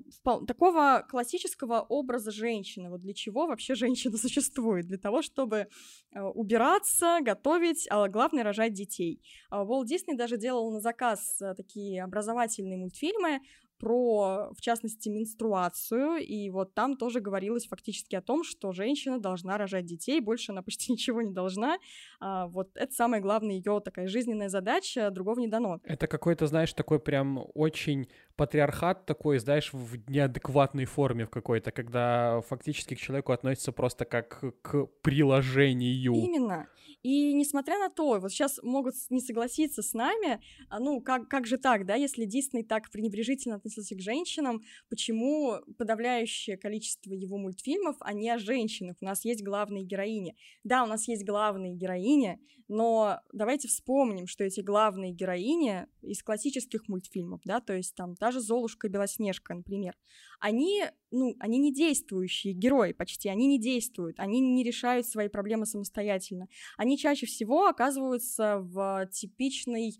такого 0.46 1.04
классического 1.08 1.80
образа 1.80 2.30
женщины, 2.30 2.88
вот 2.88 3.02
для 3.02 3.12
чего 3.12 3.46
вообще 3.46 3.74
женщина 3.76 4.16
существует? 4.16 4.86
Для 4.86 4.98
того, 4.98 5.20
чтобы 5.22 5.68
а, 6.14 6.30
убираться, 6.30 7.18
готовить, 7.20 7.86
а 7.90 8.08
главное, 8.08 8.42
рожать 8.42 8.72
детей. 8.72 9.22
Уолт 9.50 9.86
Дисней 9.86 10.16
даже 10.16 10.38
делал 10.38 10.70
на 10.72 10.80
заказ 10.80 11.38
такие 11.56 12.02
образовательные 12.02 12.78
мультфильмы 12.78 13.40
про, 13.78 14.50
в 14.56 14.60
частности, 14.60 15.08
менструацию, 15.08 16.16
и 16.16 16.50
вот 16.50 16.74
там 16.74 16.96
тоже 16.96 17.20
говорилось 17.20 17.66
фактически 17.66 18.16
о 18.16 18.22
том, 18.22 18.44
что 18.44 18.72
женщина 18.72 19.18
должна 19.18 19.58
рожать 19.58 19.84
детей, 19.84 20.20
больше 20.20 20.52
она 20.52 20.62
почти 20.62 20.92
ничего 20.92 21.22
не 21.22 21.32
должна. 21.32 21.78
А, 22.20 22.46
вот 22.46 22.70
это 22.74 22.92
самая 22.92 23.20
главная 23.20 23.56
ее 23.56 23.80
такая 23.84 24.08
жизненная 24.08 24.48
задача, 24.48 25.10
другого 25.10 25.40
не 25.40 25.48
дано. 25.48 25.80
Это 25.84 26.06
какой-то, 26.06 26.46
знаешь, 26.46 26.72
такой 26.72 26.98
прям 26.98 27.44
очень 27.54 28.08
патриархат 28.36 29.06
такой, 29.06 29.38
знаешь, 29.38 29.72
в 29.72 30.10
неадекватной 30.10 30.84
форме 30.84 31.26
в 31.26 31.30
какой-то, 31.30 31.70
когда 31.70 32.40
фактически 32.42 32.94
к 32.94 32.98
человеку 32.98 33.32
относится 33.32 33.72
просто 33.72 34.04
как 34.04 34.42
к 34.62 34.86
приложению. 35.02 36.14
Именно. 36.14 36.68
И 37.02 37.34
несмотря 37.34 37.78
на 37.78 37.88
то, 37.88 38.18
вот 38.18 38.30
сейчас 38.30 38.58
могут 38.62 38.94
не 39.10 39.20
согласиться 39.20 39.82
с 39.82 39.92
нами, 39.92 40.40
а, 40.68 40.80
ну, 40.80 41.00
как, 41.00 41.28
как 41.28 41.46
же 41.46 41.56
так, 41.56 41.86
да, 41.86 41.94
если 41.94 42.24
Дисней 42.24 42.64
так 42.64 42.90
пренебрежительно 42.90 43.56
относился 43.56 43.94
к 43.94 44.00
женщинам, 44.00 44.62
почему 44.88 45.58
подавляющее 45.78 46.56
количество 46.56 47.12
его 47.12 47.38
мультфильмов, 47.38 47.96
а 48.00 48.12
не 48.12 48.28
о 48.30 48.38
женщинах? 48.38 48.96
У 49.00 49.04
нас 49.04 49.24
есть 49.24 49.44
главные 49.44 49.84
героини. 49.84 50.36
Да, 50.64 50.82
у 50.82 50.86
нас 50.86 51.06
есть 51.06 51.24
главные 51.24 51.74
героини, 51.74 52.40
но 52.68 53.20
давайте 53.32 53.68
вспомним, 53.68 54.26
что 54.26 54.42
эти 54.42 54.60
главные 54.60 55.12
героини 55.12 55.86
из 56.02 56.22
классических 56.22 56.88
мультфильмов, 56.88 57.40
да, 57.44 57.60
то 57.60 57.72
есть 57.72 57.94
там 57.94 58.16
та 58.16 58.32
же 58.32 58.40
Золушка 58.40 58.88
и 58.88 58.90
Белоснежка, 58.90 59.54
например, 59.54 59.94
они, 60.40 60.84
ну, 61.10 61.34
они 61.38 61.58
не 61.58 61.72
действующие 61.72 62.52
герои 62.52 62.92
почти, 62.92 63.28
они 63.28 63.46
не 63.46 63.58
действуют, 63.58 64.18
они 64.18 64.40
не 64.40 64.62
решают 64.62 65.06
свои 65.06 65.28
проблемы 65.28 65.66
самостоятельно. 65.66 66.48
Они 66.76 66.98
чаще 66.98 67.26
всего 67.26 67.66
оказываются 67.66 68.58
в 68.60 69.08
типичной 69.12 69.96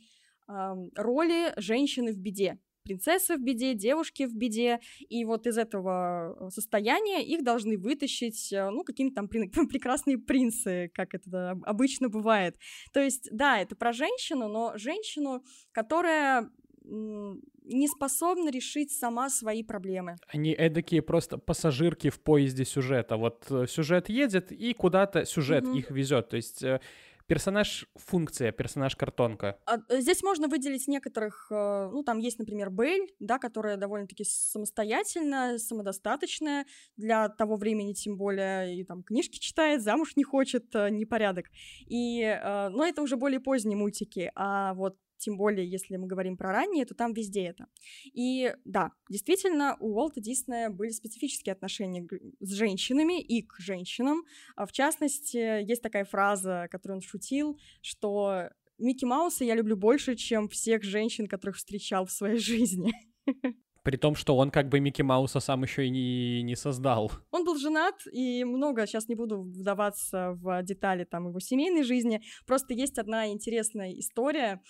э, 0.48 0.74
роли 0.96 1.52
женщины 1.56 2.12
в 2.12 2.18
беде, 2.18 2.58
принцессы 2.86 3.36
в 3.36 3.42
беде, 3.42 3.74
девушки 3.74 4.26
в 4.26 4.34
беде, 4.34 4.80
и 5.08 5.24
вот 5.24 5.46
из 5.46 5.58
этого 5.58 6.48
состояния 6.50 7.24
их 7.24 7.42
должны 7.42 7.76
вытащить, 7.76 8.52
э, 8.52 8.70
ну, 8.70 8.84
какие-то 8.84 9.14
там 9.16 9.28
прекрасные 9.68 10.18
принцы, 10.18 10.90
как 10.94 11.14
это 11.14 11.58
обычно 11.64 12.08
бывает. 12.08 12.56
То 12.92 13.00
есть, 13.00 13.28
да, 13.32 13.58
это 13.58 13.74
про 13.74 13.92
женщину, 13.92 14.48
но 14.48 14.76
женщину, 14.76 15.42
которая 15.72 16.50
не 16.86 17.88
способна 17.88 18.50
решить 18.50 18.92
сама 18.92 19.28
свои 19.28 19.62
проблемы. 19.62 20.16
Они 20.28 20.52
эдакие 20.52 21.02
просто 21.02 21.38
пассажирки 21.38 22.10
в 22.10 22.20
поезде 22.20 22.64
сюжета. 22.64 23.16
Вот 23.16 23.46
э, 23.50 23.66
сюжет 23.66 24.08
едет, 24.08 24.52
и 24.52 24.72
куда-то 24.72 25.24
сюжет 25.24 25.64
угу. 25.64 25.76
их 25.76 25.90
везет. 25.90 26.28
То 26.28 26.36
есть 26.36 26.62
э, 26.62 26.80
персонаж 27.26 27.86
функция, 27.96 28.52
персонаж 28.52 28.94
картонка. 28.94 29.58
А, 29.66 29.78
э, 29.88 30.00
здесь 30.00 30.22
можно 30.22 30.46
выделить 30.46 30.86
некоторых, 30.86 31.48
ну, 31.50 32.04
там 32.04 32.18
есть, 32.18 32.38
например, 32.38 32.70
Бейль, 32.70 33.12
да, 33.18 33.38
которая 33.38 33.76
довольно-таки 33.76 34.24
самостоятельная, 34.24 35.58
самодостаточная 35.58 36.66
для 36.96 37.28
того 37.28 37.56
времени, 37.56 37.94
тем 37.94 38.16
более, 38.16 38.78
и 38.78 38.84
там 38.84 39.02
книжки 39.02 39.38
читает, 39.38 39.82
замуж 39.82 40.12
не 40.14 40.22
хочет, 40.22 40.72
непорядок. 40.72 41.46
И, 41.88 42.22
но 42.44 42.86
это 42.86 43.02
уже 43.02 43.16
более 43.16 43.40
поздние 43.40 43.76
мультики, 43.76 44.30
а 44.36 44.74
вот 44.74 44.96
тем 45.18 45.36
более, 45.36 45.68
если 45.68 45.96
мы 45.96 46.06
говорим 46.06 46.36
про 46.36 46.52
ранние, 46.52 46.84
то 46.84 46.94
там 46.94 47.12
везде 47.12 47.44
это. 47.44 47.66
И 48.04 48.54
да, 48.64 48.92
действительно, 49.08 49.76
у 49.80 49.94
Уолта 49.94 50.20
Диснея 50.20 50.70
были 50.70 50.90
специфические 50.90 51.52
отношения 51.52 52.06
с 52.40 52.52
женщинами 52.52 53.20
и 53.20 53.42
к 53.42 53.56
женщинам. 53.58 54.24
А 54.54 54.66
в 54.66 54.72
частности, 54.72 55.62
есть 55.62 55.82
такая 55.82 56.04
фраза, 56.04 56.68
которую 56.70 56.96
он 56.96 57.02
шутил, 57.02 57.58
что 57.82 58.50
Микки 58.78 59.04
Мауса 59.04 59.44
я 59.44 59.54
люблю 59.54 59.76
больше, 59.76 60.16
чем 60.16 60.48
всех 60.48 60.82
женщин, 60.82 61.26
которых 61.26 61.56
встречал 61.56 62.06
в 62.06 62.12
своей 62.12 62.38
жизни. 62.38 62.92
При 63.86 63.96
том, 63.96 64.16
что 64.16 64.36
он 64.36 64.50
как 64.50 64.68
бы 64.68 64.80
Микки 64.80 65.02
Мауса 65.02 65.38
сам 65.38 65.62
еще 65.62 65.86
и 65.86 65.90
не, 65.90 66.42
не 66.42 66.56
создал. 66.56 67.12
Он 67.30 67.44
был 67.44 67.56
женат, 67.56 67.94
и 68.10 68.42
много, 68.42 68.84
сейчас 68.84 69.06
не 69.06 69.14
буду 69.14 69.42
вдаваться 69.42 70.32
в 70.42 70.60
детали 70.64 71.04
там 71.04 71.28
его 71.28 71.38
семейной 71.38 71.84
жизни, 71.84 72.20
просто 72.48 72.74
есть 72.74 72.98
одна 72.98 73.28
интересная 73.28 73.92
история, 73.92 74.60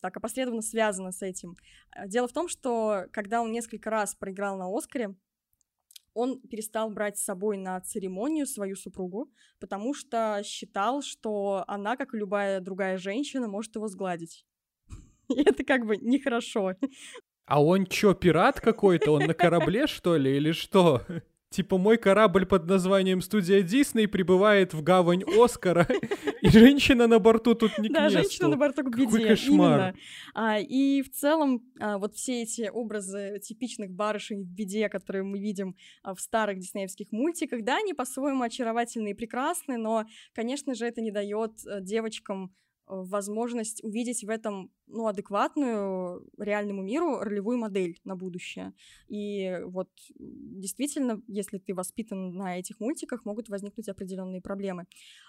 так 0.00 0.16
опосредованно 0.16 0.62
связана 0.62 1.12
с 1.12 1.20
этим. 1.20 1.56
Дело 2.06 2.26
в 2.26 2.32
том, 2.32 2.48
что 2.48 3.04
когда 3.12 3.42
он 3.42 3.52
несколько 3.52 3.90
раз 3.90 4.14
проиграл 4.14 4.56
на 4.56 4.74
Оскаре, 4.74 5.14
он 6.14 6.40
перестал 6.40 6.88
брать 6.88 7.18
с 7.18 7.24
собой 7.24 7.58
на 7.58 7.78
церемонию 7.82 8.46
свою 8.46 8.76
супругу, 8.76 9.30
потому 9.60 9.92
что 9.92 10.40
считал, 10.42 11.02
что 11.02 11.64
она, 11.66 11.98
как 11.98 12.14
и 12.14 12.18
любая 12.18 12.60
другая 12.60 12.96
женщина, 12.96 13.46
может 13.46 13.74
его 13.76 13.88
сгладить. 13.88 14.46
И 15.28 15.38
это 15.42 15.64
как 15.64 15.84
бы 15.84 15.98
нехорошо. 15.98 16.76
А 17.46 17.62
он 17.62 17.86
чё, 17.86 18.14
пират 18.14 18.60
какой-то? 18.60 19.12
Он 19.12 19.26
на 19.26 19.34
корабле, 19.34 19.86
что 19.86 20.16
ли, 20.16 20.36
или 20.36 20.52
что? 20.52 21.02
Типа 21.52 21.76
мой 21.76 21.98
корабль 21.98 22.46
под 22.46 22.66
названием 22.66 23.20
«Студия 23.20 23.60
Дисней» 23.60 24.08
прибывает 24.08 24.72
в 24.72 24.82
гавань 24.82 25.22
Оскара, 25.22 25.86
и 26.40 26.48
женщина 26.48 27.06
на 27.06 27.18
борту 27.18 27.54
тут 27.54 27.76
не 27.78 27.90
к 27.90 27.92
Да, 27.92 28.08
женщина 28.08 28.48
на 28.48 28.56
борту 28.56 28.82
к 28.82 28.96
беде, 28.96 29.04
Какой 29.04 29.28
кошмар. 29.28 29.94
А, 30.32 30.58
и 30.58 31.02
в 31.02 31.10
целом 31.10 31.62
а, 31.78 31.98
вот 31.98 32.14
все 32.14 32.42
эти 32.42 32.70
образы 32.72 33.38
типичных 33.42 33.90
барышень 33.90 34.44
в 34.44 34.46
беде, 34.46 34.88
которые 34.88 35.24
мы 35.24 35.38
видим 35.38 35.76
а, 36.02 36.14
в 36.14 36.20
старых 36.22 36.58
диснеевских 36.58 37.12
мультиках, 37.12 37.62
да, 37.64 37.76
они 37.76 37.92
по-своему 37.92 38.44
очаровательны 38.44 39.10
и 39.10 39.14
прекрасны, 39.14 39.76
но, 39.76 40.06
конечно 40.32 40.74
же, 40.74 40.86
это 40.86 41.02
не 41.02 41.10
дает 41.10 41.52
э, 41.66 41.82
девочкам 41.82 42.54
возможность 42.86 43.82
увидеть 43.84 44.24
в 44.24 44.30
этом, 44.30 44.70
ну, 44.86 45.06
адекватную 45.06 46.28
реальному 46.38 46.82
миру 46.82 47.20
ролевую 47.20 47.58
модель 47.58 48.00
на 48.04 48.16
будущее. 48.16 48.74
И 49.08 49.60
вот 49.66 49.88
действительно, 50.18 51.22
если 51.26 51.58
ты 51.58 51.74
воспитан 51.74 52.34
на 52.34 52.58
этих 52.58 52.80
мультиках, 52.80 53.24
могут 53.24 53.48
возникнуть 53.48 53.88
определенные 53.88 54.40
проблемы. 54.40 54.86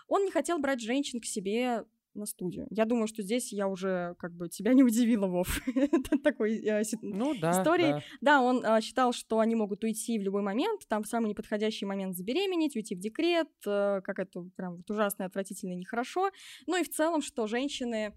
Он 0.08 0.26
не 0.26 0.32
хотел 0.32 0.60
брать 0.60 0.82
женщин 0.82 1.22
к 1.22 1.26
себе 1.26 1.86
на 2.16 2.26
студию. 2.26 2.68
Я 2.70 2.86
думаю, 2.86 3.07
что 3.07 3.22
здесь 3.22 3.51
я 3.51 3.68
уже 3.68 4.16
как 4.20 4.34
бы 4.34 4.49
тебя 4.49 4.74
не 4.74 4.84
удивила, 4.84 5.28
Вов. 5.28 5.61
Такой 6.24 6.55
э, 6.64 6.84
си- 6.84 6.97
Ну 7.01 7.34
да, 7.39 7.51
истории. 7.51 7.91
да. 7.91 8.03
Да, 8.22 8.41
он 8.41 8.66
а, 8.66 8.82
считал, 8.82 9.14
что 9.14 9.39
они 9.39 9.55
могут 9.55 9.84
уйти 9.84 10.20
в 10.20 10.22
любой 10.22 10.41
момент, 10.41 10.88
там 10.88 11.03
в 11.03 11.07
самый 11.07 11.30
неподходящий 11.30 11.86
момент 11.86 12.16
забеременеть, 12.16 12.76
уйти 12.76 12.95
в 12.95 12.99
декрет, 12.99 13.49
э, 13.66 14.01
как 14.03 14.20
это 14.20 14.41
прям 14.55 14.78
вот 14.78 14.89
ужасно, 14.89 15.26
отвратительно 15.26 15.74
нехорошо. 15.74 16.32
Ну 16.68 16.80
и 16.80 16.84
в 16.84 16.89
целом, 16.89 17.22
что 17.22 17.47
женщины 17.47 18.14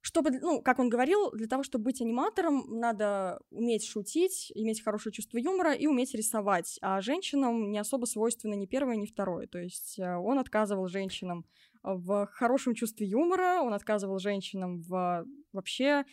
чтобы, 0.00 0.30
ну, 0.30 0.62
как 0.62 0.78
он 0.78 0.88
говорил, 0.88 1.30
для 1.32 1.46
того, 1.46 1.62
чтобы 1.62 1.84
быть 1.84 2.00
аниматором, 2.00 2.64
надо 2.68 3.40
уметь 3.50 3.84
шутить, 3.84 4.50
иметь 4.54 4.82
хорошее 4.82 5.12
чувство 5.12 5.38
юмора 5.38 5.74
и 5.74 5.86
уметь 5.86 6.14
рисовать. 6.14 6.78
А 6.80 7.00
женщинам 7.00 7.70
не 7.70 7.78
особо 7.78 8.06
свойственно 8.06 8.54
ни 8.54 8.66
первое, 8.66 8.96
ни 8.96 9.06
второе. 9.06 9.46
То 9.48 9.58
есть 9.58 9.98
э, 9.98 10.16
он 10.16 10.38
отказывал 10.38 10.88
женщинам 10.88 11.44
в 11.82 12.26
хорошем 12.32 12.74
чувстве 12.74 13.06
юмора, 13.06 13.60
он 13.62 13.74
отказывал 13.74 14.18
женщинам 14.18 14.80
в 14.80 15.24
вообще 15.52 16.04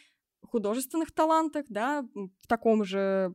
художественных 0.42 1.12
талантах, 1.12 1.66
да, 1.70 2.06
в 2.14 2.48
таком 2.48 2.84
же 2.84 3.34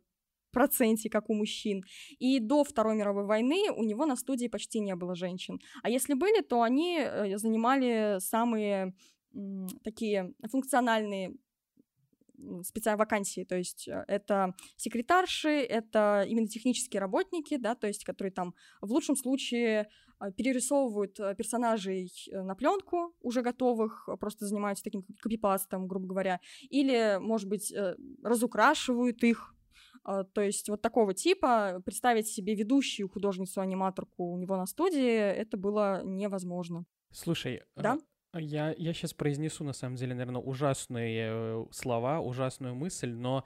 проценте, 0.52 1.08
как 1.08 1.30
у 1.30 1.34
мужчин. 1.34 1.84
И 2.18 2.40
до 2.40 2.64
Второй 2.64 2.96
мировой 2.96 3.24
войны 3.24 3.70
у 3.74 3.84
него 3.84 4.06
на 4.06 4.16
студии 4.16 4.48
почти 4.48 4.80
не 4.80 4.94
было 4.96 5.14
женщин. 5.14 5.60
А 5.82 5.90
если 5.90 6.14
были, 6.14 6.42
то 6.42 6.62
они 6.62 6.98
э, 7.00 7.38
занимали 7.38 8.18
самые 8.20 8.94
такие 9.84 10.34
функциональные 10.50 11.36
специальные 12.64 12.98
вакансии, 12.98 13.44
то 13.44 13.56
есть 13.56 13.88
э, 13.88 14.04
это 14.08 14.54
секретарши, 14.76 15.48
это 15.48 16.24
именно 16.26 16.48
технические 16.48 17.00
работники, 17.00 17.56
да, 17.56 17.74
то 17.74 17.86
есть 17.86 18.04
которые 18.04 18.32
там 18.32 18.54
в 18.80 18.90
лучшем 18.92 19.16
случае 19.16 19.88
э, 20.20 20.32
перерисовывают 20.32 21.18
э, 21.20 21.34
персонажей 21.34 22.10
на 22.32 22.54
пленку 22.54 23.14
уже 23.20 23.42
готовых, 23.42 24.08
просто 24.18 24.46
занимаются 24.46 24.84
таким 24.84 25.04
копипастом, 25.20 25.86
грубо 25.86 26.06
говоря, 26.06 26.40
или, 26.68 27.18
может 27.20 27.48
быть, 27.48 27.72
разукрашивают 28.22 29.22
их, 29.24 29.54
То 30.04 30.40
есть 30.40 30.68
вот 30.68 30.82
такого 30.82 31.14
типа 31.14 31.82
представить 31.84 32.26
себе 32.26 32.54
ведущую 32.54 33.08
художницу-аниматорку 33.08 34.24
у 34.32 34.36
него 34.38 34.56
на 34.56 34.66
студии, 34.66 35.16
это 35.16 35.56
было 35.56 36.02
невозможно. 36.04 36.84
Слушай, 37.12 37.62
Да? 37.76 37.98
Я, 38.38 38.74
я 38.76 38.92
сейчас 38.94 39.12
произнесу, 39.12 39.64
на 39.64 39.72
самом 39.72 39.96
деле, 39.96 40.14
наверное, 40.14 40.40
ужасные 40.40 41.28
э, 41.30 41.64
слова, 41.72 42.20
ужасную 42.20 42.74
мысль, 42.74 43.10
но 43.10 43.44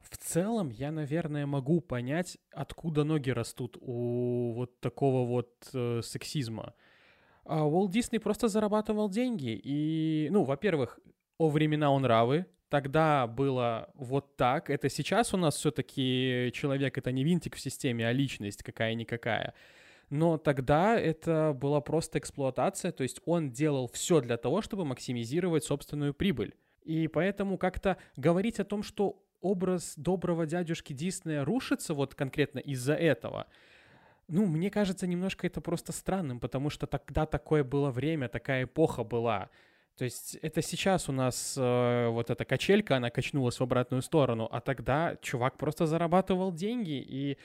в 0.00 0.16
целом 0.16 0.70
я, 0.70 0.92
наверное, 0.92 1.46
могу 1.46 1.80
понять, 1.80 2.38
откуда 2.52 3.04
ноги 3.04 3.30
растут 3.30 3.76
у 3.80 4.52
вот 4.54 4.80
такого 4.80 5.26
вот 5.26 5.68
э, 5.74 6.00
сексизма. 6.02 6.74
А 7.44 7.64
Уолт 7.64 7.90
Дисней 7.90 8.20
просто 8.20 8.48
зарабатывал 8.48 9.08
деньги. 9.08 9.58
И, 9.62 10.28
ну, 10.30 10.44
во-первых, 10.44 11.00
о 11.38 11.48
времена 11.48 11.90
он 11.90 12.04
равы. 12.04 12.46
Тогда 12.68 13.26
было 13.26 13.90
вот 13.94 14.36
так. 14.36 14.68
Это 14.68 14.90
сейчас 14.90 15.32
у 15.32 15.38
нас 15.38 15.56
все-таки 15.56 16.50
человек 16.52 16.98
это 16.98 17.10
не 17.10 17.24
винтик 17.24 17.56
в 17.56 17.60
системе, 17.60 18.06
а 18.06 18.12
личность 18.12 18.62
какая-никакая. 18.62 19.54
Но 20.10 20.38
тогда 20.38 20.98
это 20.98 21.52
была 21.54 21.80
просто 21.80 22.18
эксплуатация, 22.18 22.92
то 22.92 23.02
есть 23.02 23.20
он 23.26 23.50
делал 23.50 23.88
все 23.92 24.20
для 24.20 24.36
того, 24.36 24.62
чтобы 24.62 24.84
максимизировать 24.84 25.64
собственную 25.64 26.14
прибыль. 26.14 26.54
И 26.82 27.08
поэтому 27.08 27.58
как-то 27.58 27.98
говорить 28.16 28.58
о 28.58 28.64
том, 28.64 28.82
что 28.82 29.22
образ 29.40 29.94
доброго 29.96 30.46
дядюшки 30.46 30.92
Диснея 30.92 31.44
рушится 31.44 31.92
вот 31.94 32.14
конкретно 32.14 32.58
из-за 32.58 32.94
этого, 32.94 33.46
ну, 34.28 34.44
мне 34.46 34.70
кажется, 34.70 35.06
немножко 35.06 35.46
это 35.46 35.60
просто 35.60 35.92
странным, 35.92 36.38
потому 36.38 36.68
что 36.68 36.86
тогда 36.86 37.24
такое 37.24 37.64
было 37.64 37.90
время, 37.90 38.28
такая 38.28 38.64
эпоха 38.64 39.02
была. 39.02 39.48
То 39.96 40.04
есть 40.04 40.36
это 40.42 40.62
сейчас 40.62 41.08
у 41.08 41.12
нас 41.12 41.56
э, 41.58 42.08
вот 42.08 42.30
эта 42.30 42.44
качелька, 42.44 42.96
она 42.96 43.10
качнулась 43.10 43.58
в 43.58 43.62
обратную 43.62 44.02
сторону, 44.02 44.46
а 44.52 44.60
тогда 44.60 45.16
чувак 45.22 45.56
просто 45.56 45.86
зарабатывал 45.86 46.52
деньги 46.52 47.02
и 47.04 47.38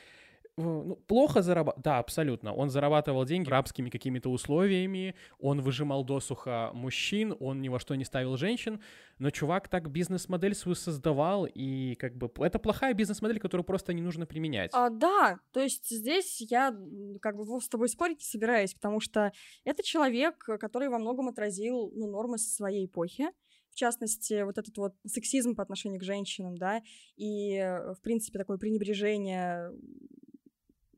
ну, 0.57 0.95
плохо 1.07 1.41
зарабатывал, 1.41 1.81
да, 1.83 1.99
абсолютно. 1.99 2.53
Он 2.53 2.69
зарабатывал 2.69 3.25
деньги 3.25 3.49
рабскими 3.49 3.89
какими-то 3.89 4.29
условиями, 4.29 5.15
он 5.39 5.61
выжимал 5.61 6.03
досуха 6.03 6.69
мужчин, 6.73 7.35
он 7.39 7.61
ни 7.61 7.69
во 7.69 7.79
что 7.79 7.95
не 7.95 8.05
ставил 8.05 8.37
женщин, 8.37 8.79
но 9.17 9.31
чувак 9.31 9.67
так 9.67 9.89
бизнес-модель 9.89 10.53
свою 10.53 10.75
создавал, 10.75 11.45
и 11.45 11.95
как 11.95 12.15
бы 12.15 12.29
это 12.37 12.59
плохая 12.59 12.93
бизнес-модель, 12.93 13.39
которую 13.39 13.65
просто 13.65 13.93
не 13.93 14.01
нужно 14.01 14.27
применять. 14.27 14.69
А, 14.73 14.89
да, 14.89 15.39
то 15.51 15.59
есть 15.59 15.89
здесь 15.89 16.39
я 16.41 16.75
как 17.21 17.35
бы 17.35 17.59
с 17.59 17.67
тобой 17.67 17.89
спорить 17.89 18.19
не 18.19 18.25
собираюсь, 18.25 18.75
потому 18.75 18.99
что 18.99 19.31
это 19.63 19.81
человек, 19.81 20.37
который 20.37 20.89
во 20.89 20.99
многом 20.99 21.29
отразил 21.29 21.91
ну, 21.95 22.07
нормы 22.07 22.37
своей 22.37 22.85
эпохи. 22.85 23.29
В 23.71 23.75
частности, 23.75 24.43
вот 24.43 24.59
этот 24.59 24.77
вот 24.77 24.93
сексизм 25.03 25.55
по 25.55 25.63
отношению 25.63 25.99
к 25.99 26.03
женщинам, 26.03 26.55
да, 26.55 26.83
и, 27.15 27.55
э, 27.55 27.95
в 27.95 28.01
принципе, 28.03 28.37
такое 28.37 28.59
пренебрежение 28.59 29.71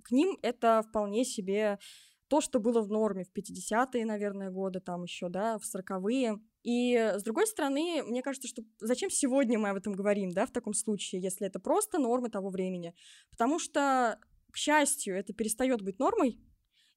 к 0.05 0.11
ним, 0.11 0.37
это 0.41 0.83
вполне 0.87 1.25
себе 1.25 1.79
то, 2.27 2.41
что 2.41 2.59
было 2.59 2.81
в 2.81 2.89
норме 2.89 3.23
в 3.23 3.31
50-е, 3.37 4.05
наверное, 4.05 4.49
годы, 4.49 4.79
там 4.79 5.03
еще, 5.03 5.29
да, 5.29 5.57
в 5.57 5.63
40-е. 5.63 6.39
И, 6.63 6.95
с 6.95 7.23
другой 7.23 7.45
стороны, 7.47 8.03
мне 8.03 8.21
кажется, 8.21 8.47
что 8.47 8.63
зачем 8.79 9.09
сегодня 9.09 9.59
мы 9.59 9.69
об 9.69 9.77
этом 9.77 9.93
говорим, 9.93 10.31
да, 10.31 10.45
в 10.45 10.51
таком 10.51 10.73
случае, 10.73 11.21
если 11.21 11.45
это 11.47 11.59
просто 11.59 11.99
нормы 11.99 12.29
того 12.29 12.49
времени? 12.49 12.95
Потому 13.29 13.59
что, 13.59 14.19
к 14.51 14.57
счастью, 14.57 15.15
это 15.15 15.33
перестает 15.33 15.81
быть 15.81 15.99
нормой, 15.99 16.39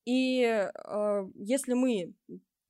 и 0.06 0.40
э, 0.42 1.24
если 1.34 1.74
мы 1.74 2.14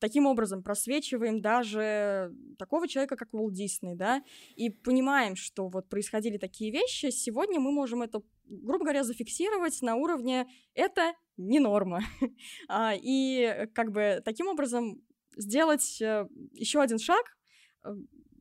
таким 0.01 0.27
образом 0.27 0.63
просвечиваем 0.63 1.41
даже 1.41 2.33
такого 2.59 2.89
человека, 2.89 3.17
как 3.17 3.35
Уолт 3.35 3.53
Дисней, 3.53 3.95
да, 3.95 4.23
и 4.57 4.71
понимаем, 4.71 5.37
что 5.37 5.69
вот 5.69 5.89
происходили 5.89 6.39
такие 6.39 6.71
вещи, 6.73 7.11
сегодня 7.11 7.61
мы 7.61 7.73
можем 7.73 8.03
это, 8.03 8.23
грубо 8.49 8.85
говоря, 8.85 9.05
зафиксировать 9.05 9.81
на 9.83 9.97
уровне 9.97 10.47
«это 10.75 11.15
не 11.37 11.61
норма». 11.61 12.01
А, 12.69 12.95
И 13.01 13.67
как 13.75 13.93
бы 13.93 14.23
таким 14.25 14.49
образом 14.49 15.01
сделать 15.37 16.01
еще 16.01 16.81
один 16.81 16.99
шаг 16.99 17.25
э, 17.85 17.91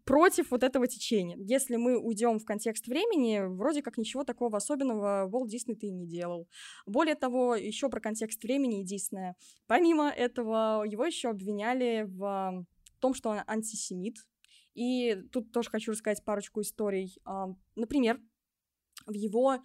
против 0.07 0.51
вот 0.51 0.63
этого 0.63 0.87
течения. 0.87 1.37
Если 1.37 1.75
мы 1.75 1.97
уйдем 1.99 2.39
в 2.39 2.45
контекст 2.45 2.87
времени, 2.87 3.41
вроде 3.45 3.81
как 3.81 3.97
ничего 3.97 4.23
такого 4.23 4.57
особенного 4.57 5.29
Уолт 5.29 5.49
Дисней 5.49 5.75
ты 5.75 5.89
не 5.89 6.07
делал. 6.07 6.47
Более 6.85 7.15
того, 7.15 7.55
еще 7.55 7.89
про 7.89 7.99
контекст 7.99 8.41
времени 8.41 8.83
Диснея. 8.85 9.35
Помимо 9.67 10.09
этого, 10.09 10.83
его 10.85 11.05
еще 11.05 11.29
обвиняли 11.29 12.05
в 12.07 12.65
том, 12.99 13.13
что 13.13 13.29
он 13.29 13.39
антисемит. 13.47 14.15
И 14.73 15.15
тут 15.31 15.51
тоже 15.51 15.69
хочу 15.69 15.91
рассказать 15.91 16.23
парочку 16.23 16.61
историй. 16.61 17.17
А, 17.25 17.47
Например, 17.75 18.19
в 19.05 19.13
его 19.13 19.59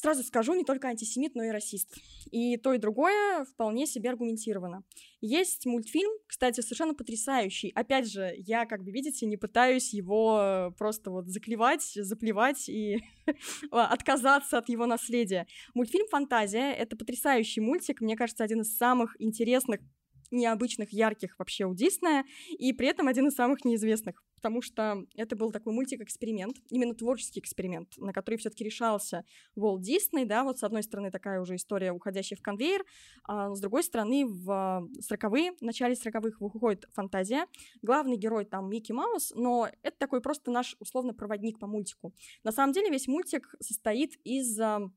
Сразу 0.00 0.22
скажу, 0.22 0.54
не 0.54 0.64
только 0.64 0.88
антисемит, 0.88 1.34
но 1.34 1.44
и 1.44 1.50
расист. 1.50 1.94
И 2.30 2.56
то, 2.56 2.72
и 2.72 2.78
другое 2.78 3.44
вполне 3.44 3.86
себе 3.86 4.08
аргументировано. 4.08 4.82
Есть 5.20 5.66
мультфильм, 5.66 6.10
кстати, 6.26 6.62
совершенно 6.62 6.94
потрясающий. 6.94 7.70
Опять 7.74 8.10
же, 8.10 8.32
я, 8.38 8.64
как 8.64 8.82
бы 8.82 8.92
видите, 8.92 9.26
не 9.26 9.36
пытаюсь 9.36 9.92
его 9.92 10.74
просто 10.78 11.10
вот 11.10 11.26
заклевать, 11.26 11.82
заплевать 11.82 12.70
и 12.70 13.04
отказаться 13.70 14.56
от 14.56 14.70
его 14.70 14.86
наследия. 14.86 15.46
Мультфильм 15.74 16.06
«Фантазия»— 16.08 16.72
это 16.78 16.96
потрясающий 16.96 17.60
мультик, 17.60 18.00
мне 18.00 18.16
кажется, 18.16 18.42
один 18.42 18.62
из 18.62 18.74
самых 18.78 19.20
интересных 19.20 19.82
необычных, 20.30 20.92
ярких 20.92 21.38
вообще 21.38 21.64
у 21.64 21.74
Диснея, 21.74 22.24
и 22.48 22.72
при 22.72 22.88
этом 22.88 23.08
один 23.08 23.28
из 23.28 23.34
самых 23.34 23.64
неизвестных 23.64 24.22
потому 24.40 24.62
что 24.62 25.04
это 25.16 25.36
был 25.36 25.52
такой 25.52 25.74
мультик-эксперимент, 25.74 26.56
именно 26.70 26.94
творческий 26.94 27.40
эксперимент, 27.40 27.98
на 27.98 28.14
который 28.14 28.36
все-таки 28.36 28.64
решался 28.64 29.24
Волт 29.54 29.82
Дисней, 29.82 30.24
да, 30.24 30.44
вот 30.44 30.58
с 30.58 30.64
одной 30.64 30.82
стороны 30.82 31.10
такая 31.10 31.42
уже 31.42 31.56
история, 31.56 31.92
уходящая 31.92 32.38
в 32.38 32.42
конвейер, 32.42 32.86
а 33.24 33.54
с 33.54 33.60
другой 33.60 33.82
стороны 33.82 34.24
в 34.26 34.88
сороковые, 35.00 35.52
в 35.52 35.60
начале 35.60 35.94
сороковых 35.94 36.40
выходит 36.40 36.86
фантазия, 36.94 37.46
главный 37.82 38.16
герой 38.16 38.46
там 38.46 38.70
Микки 38.70 38.92
Маус, 38.92 39.34
но 39.36 39.68
это 39.82 39.98
такой 39.98 40.22
просто 40.22 40.50
наш 40.50 40.74
условно 40.80 41.12
проводник 41.12 41.58
по 41.58 41.66
мультику. 41.66 42.14
На 42.42 42.50
самом 42.50 42.72
деле 42.72 42.88
весь 42.88 43.08
мультик 43.08 43.54
состоит 43.60 44.18
из 44.24 44.58
а, 44.58 44.90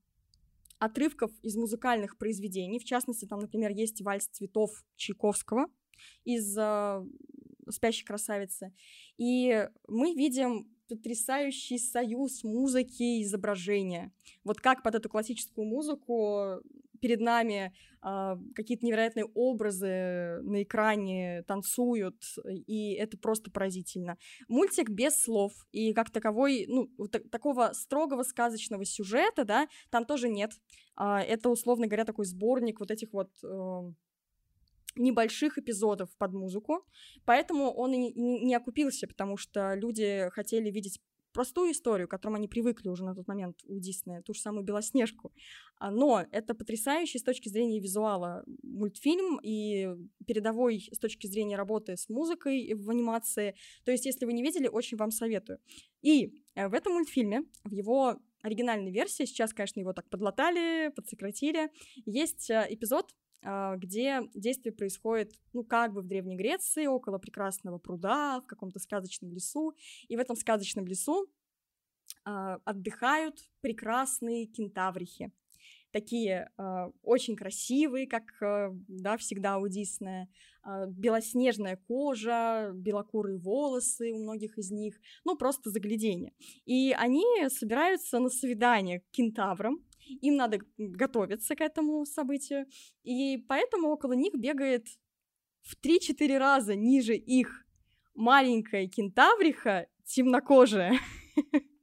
отрывков 0.80 1.32
из 1.42 1.56
музыкальных 1.56 2.18
произведений. 2.18 2.80
В 2.80 2.86
частности, 2.86 3.26
там, 3.26 3.40
например, 3.40 3.72
есть 3.72 4.02
вальс 4.02 4.28
цветов 4.28 4.84
Чайковского 4.96 5.68
из 6.26 6.58
uh, 6.58 7.08
спящей 7.70 8.06
красавицы. 8.06 8.74
И 9.18 9.68
мы 9.88 10.14
видим 10.14 10.70
потрясающий 10.90 11.78
союз 11.78 12.44
музыки 12.44 13.04
и 13.04 13.24
изображения. 13.24 14.12
Вот 14.44 14.60
как 14.60 14.84
под 14.84 14.96
эту 14.96 15.10
классическую 15.10 15.66
музыку 15.66 16.62
перед 17.04 17.20
нами 17.20 17.74
э, 18.02 18.36
какие-то 18.56 18.86
невероятные 18.86 19.26
образы 19.36 20.40
на 20.44 20.64
экране 20.64 21.44
танцуют, 21.50 22.16
и 22.46 22.94
это 22.94 23.18
просто 23.18 23.52
поразительно. 23.52 24.18
Мультик 24.48 24.90
без 24.90 25.22
слов, 25.22 25.52
и 25.74 25.92
как 25.94 26.12
таковой, 26.12 26.66
ну, 26.70 26.88
так, 27.10 27.30
такого 27.30 27.72
строгого 27.74 28.24
сказочного 28.24 28.86
сюжета, 28.86 29.44
да, 29.44 29.68
там 29.90 30.06
тоже 30.06 30.30
нет. 30.30 30.52
Э, 30.98 31.18
это, 31.18 31.50
условно 31.50 31.88
говоря, 31.88 32.06
такой 32.06 32.26
сборник 32.26 32.80
вот 32.80 32.90
этих 32.90 33.12
вот... 33.12 33.30
Э, 33.44 33.92
небольших 34.96 35.58
эпизодов 35.58 36.16
под 36.20 36.34
музыку, 36.34 36.86
поэтому 37.26 37.74
он 37.74 37.94
и 37.94 38.14
не 38.14 38.54
окупился, 38.54 39.08
потому 39.08 39.38
что 39.38 39.74
люди 39.74 40.30
хотели 40.30 40.70
видеть 40.70 41.02
простую 41.34 41.72
историю, 41.72 42.08
к 42.08 42.12
которому 42.12 42.38
они 42.38 42.48
привыкли 42.48 42.90
уже 42.90 43.04
на 43.04 43.16
тот 43.16 43.28
момент 43.28 43.58
у 43.66 43.80
Диснея, 43.80 44.22
ту 44.22 44.34
же 44.34 44.40
самую 44.40 44.64
Белоснежку. 44.64 45.34
А, 45.78 45.92
но 45.92 46.26
это 46.32 46.54
потрясающий 46.54 47.20
с 47.20 47.24
точки 47.24 47.50
зрения 47.50 47.80
визуала 47.80 48.44
мультфильм 48.64 49.40
и 49.44 49.90
передовой 50.26 50.88
с 50.92 51.00
точки 51.00 51.28
зрения 51.28 51.58
работы 51.58 51.98
с 51.98 52.10
музыкой 52.10 52.74
в 52.74 52.90
анимации. 52.90 53.56
То 53.84 53.92
есть, 53.92 54.06
если 54.06 54.26
вы 54.26 54.34
не 54.34 54.44
видели, 54.44 54.68
очень 54.68 54.98
вам 54.98 55.12
советую. 55.12 55.60
И 56.02 56.34
э, 56.56 56.68
в 56.68 56.74
этом 56.74 56.94
мультфильме, 56.94 57.44
в 57.64 57.72
его 57.72 58.18
оригинальной 58.42 58.92
версии, 58.92 59.26
сейчас, 59.26 59.54
конечно, 59.54 59.80
его 59.80 59.94
так 59.94 60.10
подлатали, 60.10 60.92
подсократили, 60.96 61.70
есть 62.06 62.50
э, 62.50 62.68
эпизод, 62.70 63.14
где 63.44 64.22
действие 64.34 64.74
происходит, 64.74 65.34
ну, 65.54 65.64
как 65.64 65.94
бы 65.94 66.02
в 66.02 66.08
Древней 66.08 66.38
Греции, 66.38 66.86
около 66.86 67.18
прекрасного 67.18 67.78
пруда, 67.78 68.42
в 68.42 68.46
каком-то 68.46 68.80
сказочном 68.80 69.32
лесу. 69.34 69.74
И 70.08 70.16
в 70.16 70.20
этом 70.20 70.36
сказочном 70.36 70.86
лесу 70.86 71.28
а, 72.26 72.58
отдыхают 72.64 73.40
прекрасные 73.62 74.46
кентаврихи. 74.46 75.32
Такие 75.92 76.50
э, 76.58 76.92
очень 77.04 77.36
красивые, 77.36 78.08
как 78.08 78.24
да, 78.88 79.16
всегда 79.18 79.60
у 79.60 79.68
Диснея. 79.68 80.28
Белоснежная 80.88 81.78
кожа, 81.88 82.72
белокурые 82.74 83.38
волосы 83.38 84.12
у 84.12 84.18
многих 84.18 84.58
из 84.58 84.72
них. 84.72 85.00
Ну, 85.24 85.38
просто 85.38 85.70
заглядение. 85.70 86.34
И 86.66 86.94
они 86.94 87.24
собираются 87.50 88.18
на 88.18 88.30
свидание 88.30 89.02
к 89.02 89.12
кентаврам 89.12 89.86
им 90.08 90.36
надо 90.36 90.60
готовиться 90.78 91.56
к 91.56 91.62
этому 91.62 92.06
событию, 92.06 92.66
и 93.04 93.38
поэтому 93.48 93.90
около 93.90 94.14
них 94.14 94.34
бегает 94.34 94.88
в 95.62 95.78
3-4 95.82 96.38
раза 96.38 96.76
ниже 96.76 97.16
их 97.16 97.66
маленькая 98.14 98.88
кентавриха 98.88 99.88
темнокожая, 100.06 101.00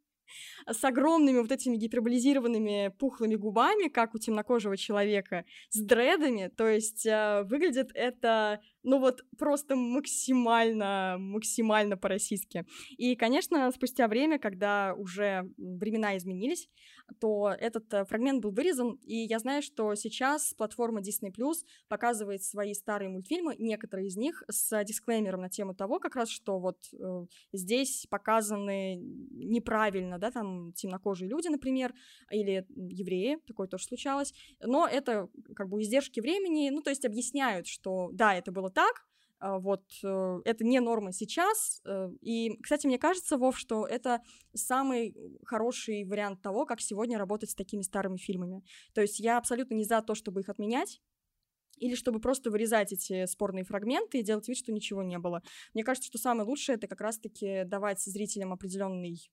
с 0.67 0.85
огромными 0.85 1.39
вот 1.39 1.51
этими 1.51 1.77
гиперболизированными 1.77 2.95
пухлыми 2.99 3.35
губами, 3.35 3.89
как 3.89 4.15
у 4.15 4.19
темнокожего 4.19 4.77
человека, 4.77 5.45
с 5.71 5.81
дредами, 5.81 6.51
то 6.55 6.69
есть 6.69 7.07
э, 7.07 7.43
выглядит 7.45 7.91
это 7.95 8.61
ну 8.83 8.99
вот 8.99 9.25
просто 9.39 9.77
максимально, 9.77 11.17
максимально 11.19 11.97
по-российски. 11.97 12.65
И, 12.97 13.15
конечно, 13.17 13.71
спустя 13.73 14.09
время, 14.09 14.39
когда 14.39 14.95
уже 14.95 15.51
времена 15.57 16.17
изменились, 16.17 16.69
то 17.19 17.51
этот 17.51 17.93
э, 17.93 18.05
фрагмент 18.05 18.43
был 18.43 18.53
вырезан, 18.53 18.99
и 19.03 19.17
я 19.17 19.39
знаю, 19.39 19.63
что 19.63 19.95
сейчас 19.95 20.55
платформа 20.55 21.01
Disney 21.01 21.33
Plus 21.33 21.65
показывает 21.89 22.43
свои 22.43 22.75
старые 22.75 23.09
мультфильмы, 23.09 23.57
некоторые 23.59 24.09
из 24.09 24.17
них 24.17 24.43
с 24.49 24.85
дисклеймером 24.85 25.41
на 25.41 25.49
тему 25.49 25.75
того, 25.75 25.99
как 25.99 26.17
раз, 26.17 26.29
что 26.31 26.59
вот 26.59 26.79
э, 26.93 27.27
здесь 27.53 28.07
показаны 28.09 28.97
неправильно, 28.97 30.19
да, 30.19 30.31
там 30.31 30.73
темнокожие 30.73 31.29
люди, 31.29 31.49
например, 31.49 31.95
или 32.31 32.67
евреи, 32.77 33.39
такое 33.47 33.67
тоже 33.67 33.85
случалось, 33.85 34.33
но 34.61 34.87
это 34.87 35.29
как 35.57 35.69
бы 35.69 35.83
издержки 35.83 36.21
времени, 36.21 36.71
ну, 36.71 36.81
то 36.83 36.91
есть 36.91 37.05
объясняют, 37.05 37.67
что 37.67 38.11
да, 38.13 38.35
это 38.35 38.53
было 38.53 38.70
так, 38.71 39.07
а, 39.41 39.59
вот 39.59 39.83
э, 40.05 40.41
это 40.45 40.65
не 40.65 40.81
норма 40.81 41.13
сейчас. 41.13 41.81
Э, 41.87 42.11
и, 42.21 42.59
кстати, 42.63 42.87
мне 42.87 42.99
кажется, 42.99 43.39
Вов, 43.39 43.59
что 43.59 43.87
это 43.87 44.21
самый 44.55 45.17
хороший 45.45 46.05
вариант 46.05 46.43
того, 46.43 46.67
как 46.67 46.81
сегодня 46.81 47.19
работать 47.19 47.51
с 47.51 47.55
такими 47.55 47.81
старыми 47.81 48.19
фильмами. 48.19 48.63
То 48.93 49.01
есть 49.01 49.19
я 49.19 49.39
абсолютно 49.39 49.75
не 49.75 49.85
за 49.85 50.03
то, 50.03 50.15
чтобы 50.15 50.41
их 50.43 50.51
отменять, 50.51 51.01
или 51.79 51.95
чтобы 51.95 52.21
просто 52.21 52.51
вырезать 52.51 52.93
эти 52.93 53.25
спорные 53.25 53.65
фрагменты 53.65 54.19
и 54.19 54.23
делать 54.23 54.47
вид, 54.47 54.59
что 54.59 54.73
ничего 54.73 55.03
не 55.03 55.19
было. 55.19 55.43
Мне 55.73 55.85
кажется, 55.85 56.09
что 56.09 56.19
самое 56.19 56.47
лучшее 56.47 56.77
это 56.77 56.87
как 56.87 57.01
раз-таки 57.01 57.65
давать 57.65 58.01
зрителям 58.01 58.53
определенный 58.53 59.31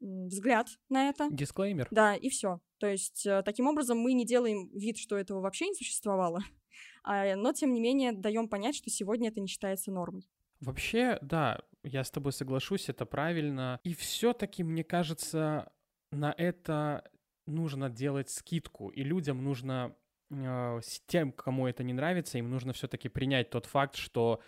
взгляд 0.00 0.68
на 0.88 1.08
это. 1.08 1.28
Дисклеймер. 1.30 1.88
Да, 1.90 2.14
и 2.14 2.28
все. 2.28 2.60
То 2.78 2.86
есть 2.86 3.26
э, 3.26 3.42
таким 3.44 3.66
образом 3.66 3.98
мы 3.98 4.14
не 4.14 4.24
делаем 4.24 4.68
вид, 4.74 4.98
что 4.98 5.16
этого 5.16 5.40
вообще 5.40 5.68
не 5.68 5.74
существовало, 5.74 6.40
а, 7.04 7.36
но 7.36 7.52
тем 7.52 7.72
не 7.72 7.80
менее 7.80 8.12
даем 8.12 8.48
понять, 8.48 8.74
что 8.74 8.90
сегодня 8.90 9.28
это 9.28 9.40
не 9.40 9.46
считается 9.46 9.90
нормой. 9.92 10.28
Вообще, 10.60 11.18
да, 11.22 11.60
я 11.82 12.04
с 12.04 12.10
тобой 12.10 12.32
соглашусь, 12.32 12.88
это 12.88 13.06
правильно. 13.06 13.80
И 13.84 13.94
все-таки, 13.94 14.62
мне 14.62 14.84
кажется, 14.84 15.72
на 16.10 16.34
это 16.36 17.10
нужно 17.46 17.88
делать 17.88 18.30
скидку, 18.30 18.88
и 18.88 19.02
людям 19.02 19.42
нужно, 19.42 19.94
э, 20.30 20.80
тем, 21.06 21.32
кому 21.32 21.66
это 21.66 21.82
не 21.82 21.92
нравится, 21.92 22.38
им 22.38 22.50
нужно 22.50 22.72
все-таки 22.72 23.08
принять 23.08 23.50
тот 23.50 23.66
факт, 23.66 23.96
что 23.96 24.40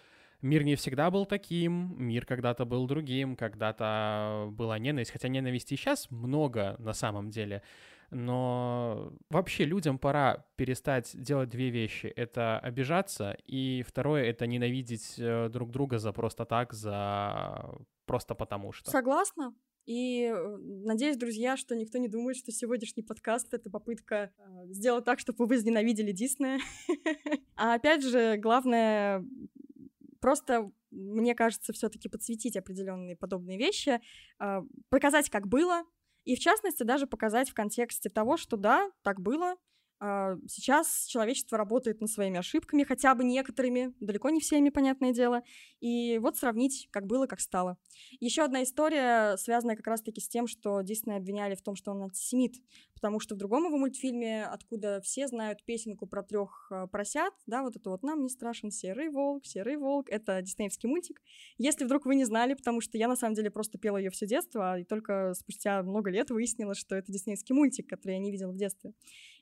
мир 0.43 0.65
не 0.65 0.77
всегда 0.77 1.11
был 1.11 1.25
таким, 1.25 1.95
мир 1.97 2.27
когда-то 2.27 2.65
был 2.65 2.87
другим, 2.87 3.37
когда-то 3.37 4.49
была 4.51 4.79
ненависть, 4.79 5.13
хотя 5.13 5.29
ненависти 5.29 5.75
сейчас 5.75 6.11
много 6.11 6.77
на 6.79 6.93
самом 6.93 7.31
деле, 7.31 7.63
но 8.11 9.15
вообще 9.31 9.65
людям 9.65 9.99
пора 9.99 10.45
перестать 10.57 11.11
делать 11.15 11.49
две 11.49 11.71
вещи. 11.71 12.07
Это 12.07 12.59
обижаться, 12.59 13.37
и 13.47 13.83
второе— 13.87 14.25
это 14.27 14.47
ненавидеть 14.47 15.15
э, 15.19 15.49
друг 15.49 15.71
друга 15.71 15.99
за 15.99 16.13
просто 16.13 16.45
так, 16.45 16.75
за 16.75 17.75
просто 18.05 18.35
потому 18.35 18.73
что. 18.73 18.91
Согласна. 18.91 19.55
И 19.87 20.31
э, 20.33 20.57
надеюсь, 20.59 21.17
друзья, 21.17 21.57
что 21.57 21.75
никто 21.75 21.99
не 21.99 22.09
думает, 22.09 22.37
что 22.37 22.53
сегодняшний 22.53 23.03
подкаст— 23.03 23.49
это 23.55 23.69
попытка 23.69 24.31
э, 24.39 24.73
сделать 24.73 25.05
так, 25.05 25.19
чтобы 25.19 25.45
вы 25.45 25.57
возненавидели 25.57 26.13
Диснея. 26.13 26.61
А 27.55 27.75
опять 27.75 28.03
же, 28.03 28.39
главное 28.39 29.25
Просто, 30.23 30.71
мне 30.93 31.35
кажется, 31.35 31.73
все-таки 31.73 32.09
подсветить 32.09 32.57
определенные 32.57 33.17
подобные 33.17 33.59
вещи, 33.59 34.01
а, 34.39 34.63
показать, 34.89 35.29
как 35.29 35.49
было, 35.49 35.83
и 36.25 36.37
в 36.37 36.39
частности 36.39 36.85
даже 36.85 37.09
показать 37.09 37.51
в 37.51 37.55
контексте 37.55 38.09
того, 38.09 38.37
что 38.37 38.57
да, 38.57 38.89
так 39.03 39.21
было, 39.21 39.57
сейчас 40.49 41.07
человечество 41.07 41.57
работает 41.57 42.01
над 42.01 42.11
своими 42.11 42.39
ошибками, 42.39 42.83
хотя 42.83 43.15
бы 43.15 43.23
некоторыми, 43.23 43.95
далеко 44.01 44.31
не 44.31 44.41
всеми, 44.41 44.71
понятное 44.71 45.13
дело. 45.13 45.43
И 45.81 46.19
вот 46.19 46.37
сравнить, 46.37 46.89
как 46.91 47.07
было, 47.07 47.27
как 47.27 47.41
стало. 47.41 47.77
Еще 48.19 48.43
одна 48.43 48.65
история, 48.65 49.37
связанная 49.37 49.77
как 49.77 49.87
раз-таки 49.87 50.21
с 50.21 50.29
тем, 50.29 50.49
что 50.49 50.81
Дисней 50.81 51.17
обвиняли 51.17 51.55
в 51.55 51.63
том, 51.63 51.77
что 51.77 51.93
он 51.93 52.03
антисемит, 52.03 52.55
потому 52.95 53.21
что 53.21 53.37
в 53.37 53.39
другом 53.39 53.67
его 53.67 53.79
мультфильме, 53.79 54.45
откуда 54.45 55.01
все 55.03 55.29
знают 55.29 55.65
песенку 55.65 56.07
про 56.07 56.23
трех 56.23 56.69
а, 56.71 56.87
поросят, 56.89 57.33
да, 57.47 57.63
вот 57.63 57.77
это 57.77 57.91
вот 57.91 58.03
«Нам 58.03 58.23
не 58.23 58.29
страшен 58.29 58.71
серый 58.71 59.09
волк, 59.09 59.47
серый 59.47 59.77
волк», 59.77 60.09
это 60.09 60.43
диснеевский 60.43 60.89
мультик. 60.89 61.23
Если 61.59 61.85
вдруг 61.85 62.07
вы 62.07 62.17
не 62.17 62.25
знали, 62.25 62.55
потому 62.55 62.81
что 62.81 62.99
я 62.99 63.07
на 63.07 63.17
самом 63.17 63.35
деле 63.35 63.51
просто 63.51 63.79
пела 63.79 63.99
ее 63.99 64.11
все 64.11 64.27
детство, 64.27 64.79
и 64.79 64.85
только 64.85 65.35
спустя 65.35 65.83
много 65.83 66.11
лет 66.11 66.31
выяснила, 66.31 66.75
что 66.75 66.97
это 66.97 67.13
диснеевский 67.13 67.55
мультик, 67.55 67.89
который 67.89 68.13
я 68.15 68.19
не 68.19 68.33
видела 68.33 68.51
в 68.51 68.57
детстве. 68.57 68.95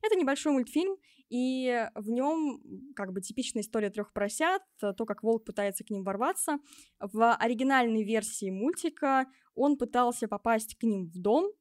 Это 0.03 0.17
небольшой 0.17 0.25
большой 0.25 0.53
мультфильм, 0.53 0.97
и 1.29 1.89
в 1.95 2.11
нем 2.11 2.93
как 2.97 3.13
бы 3.13 3.21
типичная 3.21 3.63
история 3.63 3.91
трех 3.91 4.13
поросят, 4.13 4.63
то, 4.79 5.07
как 5.07 5.23
волк 5.23 5.45
пытается 5.45 5.85
к 5.85 5.91
ним 5.91 6.03
ворваться. 6.03 6.59
В 6.99 7.35
оригинальной 7.35 8.03
версии 8.05 8.51
мультика 8.51 9.27
он 9.55 9.77
пытался 9.77 10.29
попасть 10.29 10.77
к 10.77 10.83
ним 10.83 11.07
в 11.07 11.19
дом, 11.19 11.53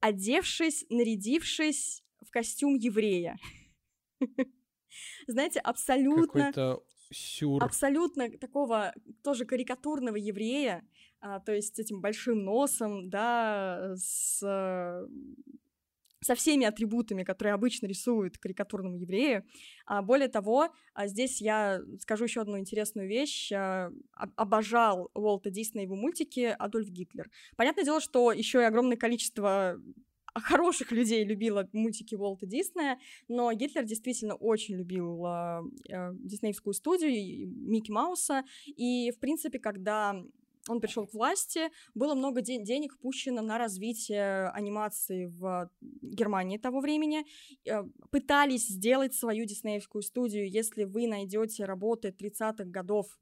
одевшись, 0.00 0.84
нарядившись 0.90 2.02
в 2.24 2.30
костюм 2.30 2.76
еврея. 2.76 3.36
знаете, 5.26 5.60
абсолютно... 5.60 6.52
Сюр. 7.10 7.64
Абсолютно 7.64 8.30
такого 8.36 8.92
тоже 9.24 9.46
карикатурного 9.46 10.16
еврея, 10.16 10.86
а, 11.20 11.40
то 11.40 11.54
есть 11.54 11.76
с 11.76 11.78
этим 11.78 12.02
большим 12.02 12.44
носом, 12.44 13.08
да, 13.08 13.94
с 13.96 14.42
со 16.20 16.34
всеми 16.34 16.66
атрибутами, 16.66 17.22
которые 17.22 17.54
обычно 17.54 17.86
рисуют 17.86 18.38
карикатурному 18.38 18.96
еврею. 18.96 19.44
А, 19.86 20.02
более 20.02 20.28
того, 20.28 20.68
а, 20.94 21.06
здесь 21.06 21.40
я 21.40 21.80
скажу 22.00 22.24
еще 22.24 22.40
одну 22.40 22.58
интересную 22.58 23.08
вещь. 23.08 23.52
А, 23.52 23.90
обожал 24.12 25.10
Уолта 25.14 25.50
Диснея 25.50 25.84
его 25.84 25.96
мультики 25.96 26.54
Адольф 26.58 26.88
Гитлер. 26.88 27.30
Понятное 27.56 27.84
дело, 27.84 28.00
что 28.00 28.32
еще 28.32 28.60
и 28.60 28.64
огромное 28.64 28.96
количество 28.96 29.80
хороших 30.34 30.92
людей 30.92 31.24
любила 31.24 31.68
мультики 31.72 32.14
Уолта 32.14 32.46
Диснея, 32.46 32.98
но 33.28 33.52
Гитлер 33.52 33.84
действительно 33.84 34.34
очень 34.34 34.76
любил 34.76 35.24
э, 35.26 35.60
э, 35.88 36.12
диснеевскую 36.14 36.74
студию, 36.74 37.48
Микки 37.48 37.90
Мауса, 37.90 38.44
и, 38.66 39.10
в 39.10 39.18
принципе, 39.18 39.58
когда 39.58 40.22
он 40.68 40.80
пришел 40.80 41.06
к 41.06 41.14
власти, 41.14 41.70
было 41.94 42.14
много 42.14 42.42
де- 42.42 42.62
денег 42.62 42.98
пущено 42.98 43.42
на 43.42 43.58
развитие 43.58 44.48
анимации 44.50 45.26
в 45.26 45.70
Германии 45.80 46.58
того 46.58 46.80
времени. 46.80 47.24
Э, 47.64 47.84
пытались 48.10 48.68
сделать 48.68 49.14
свою 49.14 49.44
диснеевскую 49.44 50.02
студию. 50.02 50.50
Если 50.50 50.84
вы 50.84 51.06
найдете 51.06 51.64
работы 51.64 52.08
30-х 52.08 52.64
годов 52.64 53.18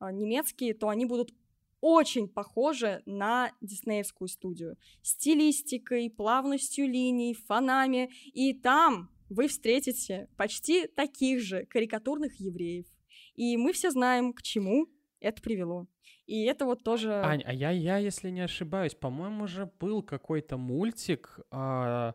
э, 0.00 0.10
немецкие, 0.12 0.74
то 0.74 0.88
они 0.88 1.06
будут 1.06 1.32
очень 1.80 2.28
похожи 2.28 3.02
на 3.06 3.52
диснеевскую 3.60 4.28
студию. 4.28 4.76
Стилистикой, 5.02 6.10
плавностью 6.10 6.86
линий, 6.86 7.34
фонами. 7.34 8.10
И 8.34 8.52
там 8.52 9.10
вы 9.28 9.48
встретите 9.48 10.28
почти 10.36 10.86
таких 10.86 11.40
же 11.40 11.64
карикатурных 11.66 12.38
евреев. 12.38 12.86
И 13.34 13.56
мы 13.56 13.72
все 13.72 13.90
знаем, 13.90 14.32
к 14.32 14.42
чему 14.42 14.88
это 15.20 15.40
привело. 15.40 15.86
И 16.30 16.44
это 16.44 16.64
вот 16.64 16.84
тоже... 16.84 17.12
Ань, 17.12 17.42
а 17.44 17.52
я, 17.52 17.72
я 17.72 17.96
если 17.96 18.30
не 18.30 18.42
ошибаюсь, 18.42 18.94
по-моему, 18.94 19.48
же 19.48 19.68
был 19.80 20.00
какой-то 20.00 20.56
мультик, 20.56 21.40
а, 21.50 22.14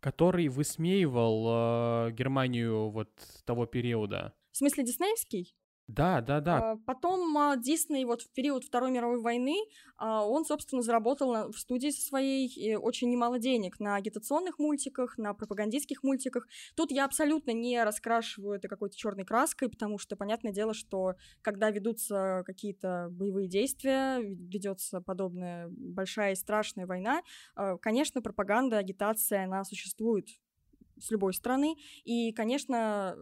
который 0.00 0.48
высмеивал 0.48 1.46
а, 1.48 2.10
Германию 2.10 2.90
вот 2.90 3.08
того 3.46 3.64
периода. 3.64 4.34
В 4.52 4.58
смысле 4.58 4.84
диснеевский? 4.84 5.56
Да, 5.86 6.22
да, 6.22 6.40
да. 6.40 6.58
А, 6.72 6.76
потом 6.86 7.36
а, 7.36 7.56
Дисней 7.56 8.04
вот 8.06 8.22
в 8.22 8.30
период 8.32 8.64
Второй 8.64 8.90
мировой 8.90 9.20
войны, 9.20 9.56
а, 9.98 10.26
он, 10.26 10.46
собственно, 10.46 10.80
заработал 10.80 11.52
в 11.52 11.58
студии 11.58 11.90
своей 11.90 12.76
очень 12.76 13.10
немало 13.10 13.38
денег 13.38 13.78
на 13.80 13.96
агитационных 13.96 14.58
мультиках, 14.58 15.18
на 15.18 15.34
пропагандистских 15.34 16.02
мультиках. 16.02 16.46
Тут 16.74 16.90
я 16.90 17.04
абсолютно 17.04 17.50
не 17.50 17.82
раскрашиваю 17.84 18.56
это 18.56 18.68
какой-то 18.68 18.96
черной 18.96 19.24
краской, 19.26 19.68
потому 19.68 19.98
что 19.98 20.16
понятное 20.16 20.52
дело, 20.52 20.72
что 20.72 21.16
когда 21.42 21.70
ведутся 21.70 22.42
какие-то 22.46 23.08
боевые 23.10 23.48
действия, 23.48 24.20
ведется 24.20 25.02
подобная 25.02 25.68
большая 25.68 26.32
и 26.32 26.36
страшная 26.36 26.86
война, 26.86 27.20
конечно, 27.82 28.22
пропаганда, 28.22 28.78
агитация, 28.78 29.44
она 29.44 29.64
существует 29.64 30.28
с 30.98 31.10
любой 31.10 31.34
стороны. 31.34 31.74
И, 32.04 32.32
конечно, 32.32 33.16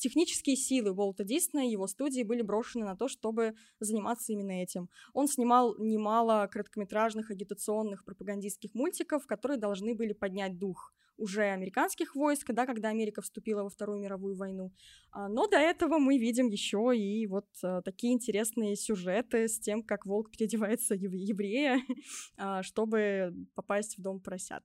Технические 0.00 0.56
силы 0.56 0.92
Уолта 0.92 1.24
Диснея, 1.24 1.70
его 1.70 1.86
студии 1.86 2.22
были 2.22 2.40
брошены 2.40 2.86
на 2.86 2.96
то, 2.96 3.06
чтобы 3.06 3.54
заниматься 3.80 4.32
именно 4.32 4.62
этим. 4.62 4.88
Он 5.12 5.28
снимал 5.28 5.76
немало 5.78 6.48
короткометражных 6.50 7.30
агитационных 7.30 8.06
пропагандистских 8.06 8.74
мультиков, 8.74 9.26
которые 9.26 9.58
должны 9.58 9.94
были 9.94 10.14
поднять 10.14 10.58
дух 10.58 10.94
уже 11.18 11.42
американских 11.42 12.14
войск, 12.14 12.50
да, 12.54 12.64
когда 12.64 12.88
Америка 12.88 13.20
вступила 13.20 13.62
во 13.62 13.68
Вторую 13.68 14.00
мировую 14.00 14.36
войну. 14.36 14.72
А, 15.12 15.28
но 15.28 15.46
до 15.46 15.58
этого 15.58 15.98
мы 15.98 16.16
видим 16.16 16.48
еще 16.48 16.96
и 16.96 17.26
вот 17.26 17.46
а, 17.62 17.82
такие 17.82 18.14
интересные 18.14 18.76
сюжеты 18.76 19.48
с 19.48 19.60
тем, 19.60 19.82
как 19.82 20.06
волк 20.06 20.30
переодевается 20.30 20.94
еврея, 20.94 21.82
а, 22.38 22.62
чтобы 22.62 23.34
попасть 23.54 23.98
в 23.98 24.00
дом 24.00 24.20
поросят. 24.20 24.62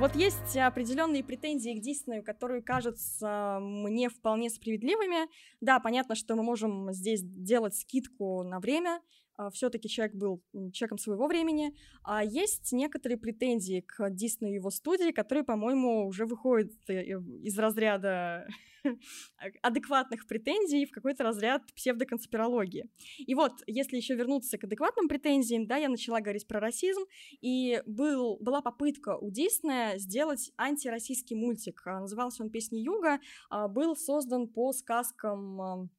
Вот 0.00 0.16
есть 0.16 0.56
определенные 0.56 1.22
претензии 1.22 1.78
к 1.78 1.82
Диснею, 1.82 2.24
которые 2.24 2.62
кажутся 2.62 3.58
мне 3.60 4.08
вполне 4.08 4.48
справедливыми. 4.48 5.28
Да, 5.60 5.78
понятно, 5.78 6.14
что 6.14 6.36
мы 6.36 6.42
можем 6.42 6.90
здесь 6.94 7.20
делать 7.22 7.74
скидку 7.76 8.42
на 8.42 8.60
время, 8.60 8.96
а, 8.96 9.02
все-таки 9.52 9.88
человек 9.88 10.14
был 10.14 10.42
человеком 10.72 10.98
своего 10.98 11.26
времени. 11.26 11.74
А 12.02 12.22
есть 12.24 12.72
некоторые 12.72 13.18
претензии 13.18 13.80
к 13.86 14.10
Диснею 14.10 14.52
и 14.52 14.56
его 14.56 14.70
студии, 14.70 15.12
которые, 15.12 15.44
по-моему, 15.44 16.06
уже 16.06 16.26
выходят 16.26 16.72
э, 16.88 17.04
из 17.42 17.58
разряда 17.58 18.46
адекватных 19.62 20.26
претензий 20.26 20.86
в 20.86 20.90
какой-то 20.90 21.24
разряд 21.24 21.62
псевдоконспирологии. 21.74 22.88
И 23.18 23.34
вот, 23.34 23.52
если 23.66 23.96
еще 23.96 24.14
вернуться 24.14 24.58
к 24.58 24.64
адекватным 24.64 25.08
претензиям, 25.08 25.66
да, 25.66 25.76
я 25.76 25.88
начала 25.88 26.20
говорить 26.20 26.46
про 26.46 26.60
расизм, 26.60 27.02
и 27.40 27.82
был, 27.86 28.38
была 28.40 28.60
попытка 28.62 29.16
у 29.16 29.30
Диснея 29.30 29.98
сделать 29.98 30.52
антироссийский 30.56 31.36
мультик. 31.36 31.82
А, 31.86 32.00
назывался 32.00 32.42
он 32.42 32.50
«Песни 32.50 32.78
Юга», 32.78 33.20
был 33.50 33.96
создан 33.96 34.48
по 34.48 34.72
сказкам 34.72 35.90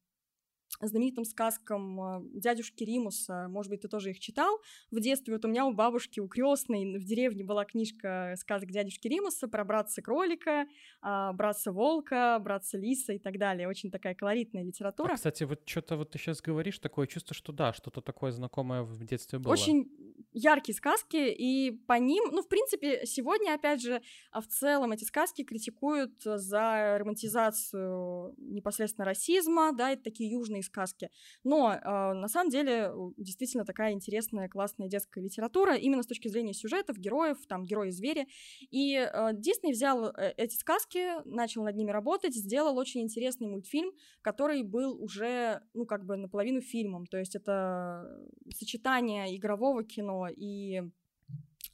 знаменитым 0.80 1.24
сказкам 1.24 2.00
а, 2.00 2.22
дядюшки 2.32 2.84
Римуса, 2.84 3.46
может 3.48 3.70
быть, 3.70 3.82
ты 3.82 3.88
тоже 3.88 4.10
их 4.10 4.20
читал 4.20 4.60
в 4.90 5.00
детстве. 5.00 5.34
Вот 5.34 5.44
у 5.44 5.48
меня 5.48 5.66
у 5.66 5.72
бабушки, 5.72 6.20
у 6.20 6.28
крестной 6.28 6.98
в 6.98 7.04
деревне 7.04 7.44
была 7.44 7.64
книжка 7.64 8.34
сказок 8.36 8.70
дядюшки 8.70 9.08
Римуса 9.08 9.48
про 9.48 9.64
братца-кролика, 9.64 10.66
а, 11.00 11.32
братца-волка, 11.32 12.38
братца-лиса 12.40 13.12
и 13.12 13.18
так 13.18 13.38
далее. 13.38 13.68
Очень 13.68 13.90
такая 13.90 14.14
колоритная 14.14 14.62
литература. 14.62 15.12
А, 15.12 15.16
кстати, 15.16 15.44
вот 15.44 15.60
что-то 15.64 15.96
вот 15.96 16.10
ты 16.10 16.18
сейчас 16.18 16.40
говоришь, 16.40 16.78
такое 16.78 17.06
чувство, 17.06 17.34
что 17.34 17.52
да, 17.52 17.72
что-то 17.72 18.00
такое 18.00 18.32
знакомое 18.32 18.82
в 18.82 19.04
детстве 19.04 19.38
было. 19.38 19.52
Очень 19.52 19.90
яркие 20.32 20.74
сказки, 20.74 21.16
и 21.16 21.70
по 21.86 21.98
ним, 21.98 22.24
ну, 22.32 22.42
в 22.42 22.48
принципе, 22.48 23.04
сегодня, 23.06 23.54
опять 23.54 23.82
же, 23.82 24.00
в 24.32 24.46
целом 24.46 24.92
эти 24.92 25.04
сказки 25.04 25.44
критикуют 25.44 26.22
за 26.22 26.96
романтизацию 26.98 28.34
непосредственно 28.38 29.04
расизма, 29.04 29.72
да, 29.72 29.90
это 29.90 30.04
такие 30.04 30.30
южные 30.30 30.61
сказки. 30.62 31.10
Но 31.44 31.72
э, 31.72 31.78
на 31.84 32.28
самом 32.28 32.50
деле 32.50 32.92
действительно 33.16 33.64
такая 33.64 33.92
интересная, 33.92 34.48
классная 34.48 34.88
детская 34.88 35.22
литература, 35.22 35.76
именно 35.76 36.02
с 36.02 36.06
точки 36.06 36.28
зрения 36.28 36.54
сюжетов, 36.54 36.98
героев, 36.98 37.38
там, 37.46 37.64
герои-звери. 37.64 38.26
И 38.70 38.96
э, 38.96 39.30
Дисней 39.34 39.72
взял 39.72 40.06
э, 40.06 40.32
эти 40.36 40.54
сказки, 40.56 41.22
начал 41.24 41.64
над 41.64 41.76
ними 41.76 41.90
работать, 41.90 42.34
сделал 42.34 42.78
очень 42.78 43.02
интересный 43.02 43.48
мультфильм, 43.48 43.92
который 44.22 44.62
был 44.62 45.02
уже, 45.02 45.62
ну, 45.74 45.86
как 45.86 46.04
бы 46.04 46.16
наполовину 46.16 46.60
фильмом. 46.60 47.06
То 47.06 47.18
есть 47.18 47.34
это 47.34 48.06
сочетание 48.54 49.36
игрового 49.36 49.84
кино 49.84 50.28
и 50.28 50.82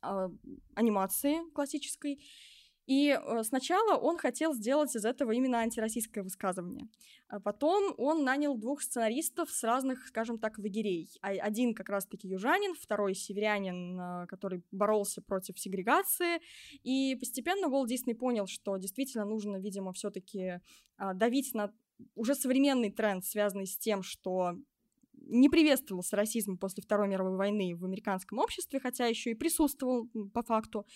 э, 0.03 0.29
анимации 0.75 1.51
классической. 1.53 2.21
И 2.89 3.11
э, 3.11 3.43
сначала 3.45 3.99
он 3.99 4.17
хотел 4.17 4.55
сделать 4.55 4.97
из 4.97 5.05
этого 5.05 5.33
именно 5.33 5.59
антироссийское 5.59 6.25
высказывание. 6.25 6.89
А 7.29 7.39
потом 7.39 7.95
он 7.99 8.25
нанял 8.25 8.57
двух 8.57 8.81
сценаристов 8.81 9.51
с 9.51 9.63
разных, 9.63 10.09
скажем 10.09 10.39
так, 10.39 10.57
лагерей. 10.59 11.11
А, 11.21 11.29
один 11.29 11.75
как 11.75 11.91
раз-таки 11.91 12.27
южанин, 12.29 12.75
второй 12.75 13.15
северянин, 13.15 14.01
э, 14.01 14.27
который 14.27 14.63
боролся 14.73 15.21
против 15.21 15.61
сегрегации. 15.61 16.41
И 16.83 17.15
постепенно 17.17 17.69
Уолт 17.69 17.91
Дисней 17.91 18.15
понял, 18.15 18.47
что 18.47 18.79
действительно 18.79 19.27
нужно, 19.27 19.59
видимо, 19.59 19.93
все-таки 19.93 20.63
а, 20.97 21.13
давить 21.13 21.53
на 21.53 21.71
уже 22.15 22.35
современный 22.35 22.91
тренд, 22.91 23.23
связанный 23.23 23.67
с 23.67 23.77
тем, 23.77 24.03
что 24.03 24.55
не 25.29 25.49
приветствовался 25.49 26.17
расизм 26.17 26.57
после 26.59 26.83
Второй 26.83 27.09
мировой 27.09 27.37
войны 27.37 27.77
в 27.77 27.85
американском 27.85 28.39
обществе, 28.39 28.81
хотя 28.81 29.07
еще 29.07 29.33
и 29.33 29.35
присутствовал 29.35 30.09
по 30.33 30.43
факту. 30.43 30.87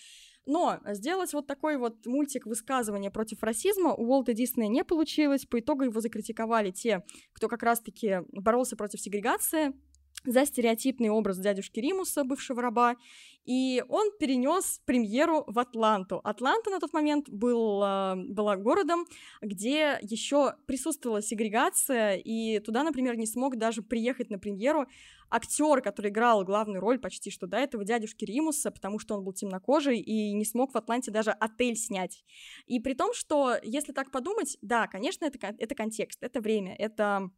Но 0.45 0.79
сделать 0.87 1.33
вот 1.33 1.47
такой 1.47 1.77
вот 1.77 2.05
мультик 2.05 2.45
высказывания 2.45 3.09
против 3.11 3.43
расизма 3.43 3.93
у 3.93 4.03
Уолта 4.07 4.33
Диснея 4.33 4.69
не 4.69 4.83
получилось. 4.83 5.45
По 5.45 5.59
итогу 5.59 5.83
его 5.83 5.99
закритиковали 6.01 6.71
те, 6.71 7.03
кто 7.33 7.47
как 7.47 7.63
раз-таки 7.63 8.21
боролся 8.31 8.75
против 8.75 8.99
сегрегации, 8.99 9.73
за 10.25 10.45
стереотипный 10.45 11.09
образ 11.09 11.37
дядюшки 11.37 11.79
Римуса, 11.79 12.23
бывшего 12.23 12.61
раба, 12.61 12.95
и 13.45 13.83
он 13.89 14.11
перенес 14.19 14.81
премьеру 14.85 15.43
в 15.47 15.59
Атланту. 15.59 16.21
Атланта 16.23 16.69
на 16.69 16.79
тот 16.79 16.93
момент 16.93 17.29
был, 17.29 17.79
была 17.79 18.55
городом, 18.55 19.05
где 19.41 19.97
еще 20.01 20.55
присутствовала 20.65 21.21
сегрегация, 21.21 22.15
и 22.15 22.59
туда, 22.59 22.83
например, 22.83 23.17
не 23.17 23.25
смог 23.25 23.57
даже 23.57 23.81
приехать 23.81 24.29
на 24.29 24.39
премьеру 24.39 24.87
актер, 25.29 25.81
который 25.81 26.11
играл 26.11 26.45
главную 26.45 26.79
роль 26.79 26.99
почти 26.99 27.31
что 27.31 27.47
до 27.47 27.57
этого 27.57 27.83
дядюшки 27.83 28.23
Римуса, 28.23 28.71
потому 28.71 28.99
что 28.99 29.15
он 29.15 29.23
был 29.23 29.33
темнокожий 29.33 29.99
и 29.99 30.31
не 30.33 30.45
смог 30.45 30.73
в 30.73 30.77
Атланте 30.77 31.11
даже 31.11 31.31
отель 31.31 31.75
снять. 31.75 32.23
И 32.65 32.79
при 32.79 32.93
том, 32.93 33.13
что, 33.13 33.55
если 33.63 33.93
так 33.93 34.11
подумать, 34.11 34.57
да, 34.61 34.87
конечно, 34.87 35.25
это, 35.25 35.55
это 35.57 35.75
контекст, 35.75 36.21
это 36.21 36.39
время, 36.39 36.75
это 36.75 37.29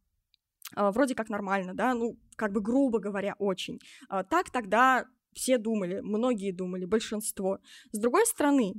вроде 0.74 1.14
как 1.14 1.28
нормально, 1.28 1.74
да, 1.74 1.94
ну, 1.94 2.18
как 2.36 2.52
бы 2.52 2.60
грубо 2.60 2.98
говоря, 2.98 3.34
очень. 3.38 3.80
А, 4.08 4.24
так 4.24 4.50
тогда 4.50 5.06
все 5.32 5.58
думали, 5.58 6.00
многие 6.00 6.50
думали, 6.50 6.84
большинство. 6.84 7.58
С 7.92 7.98
другой 7.98 8.26
стороны, 8.26 8.74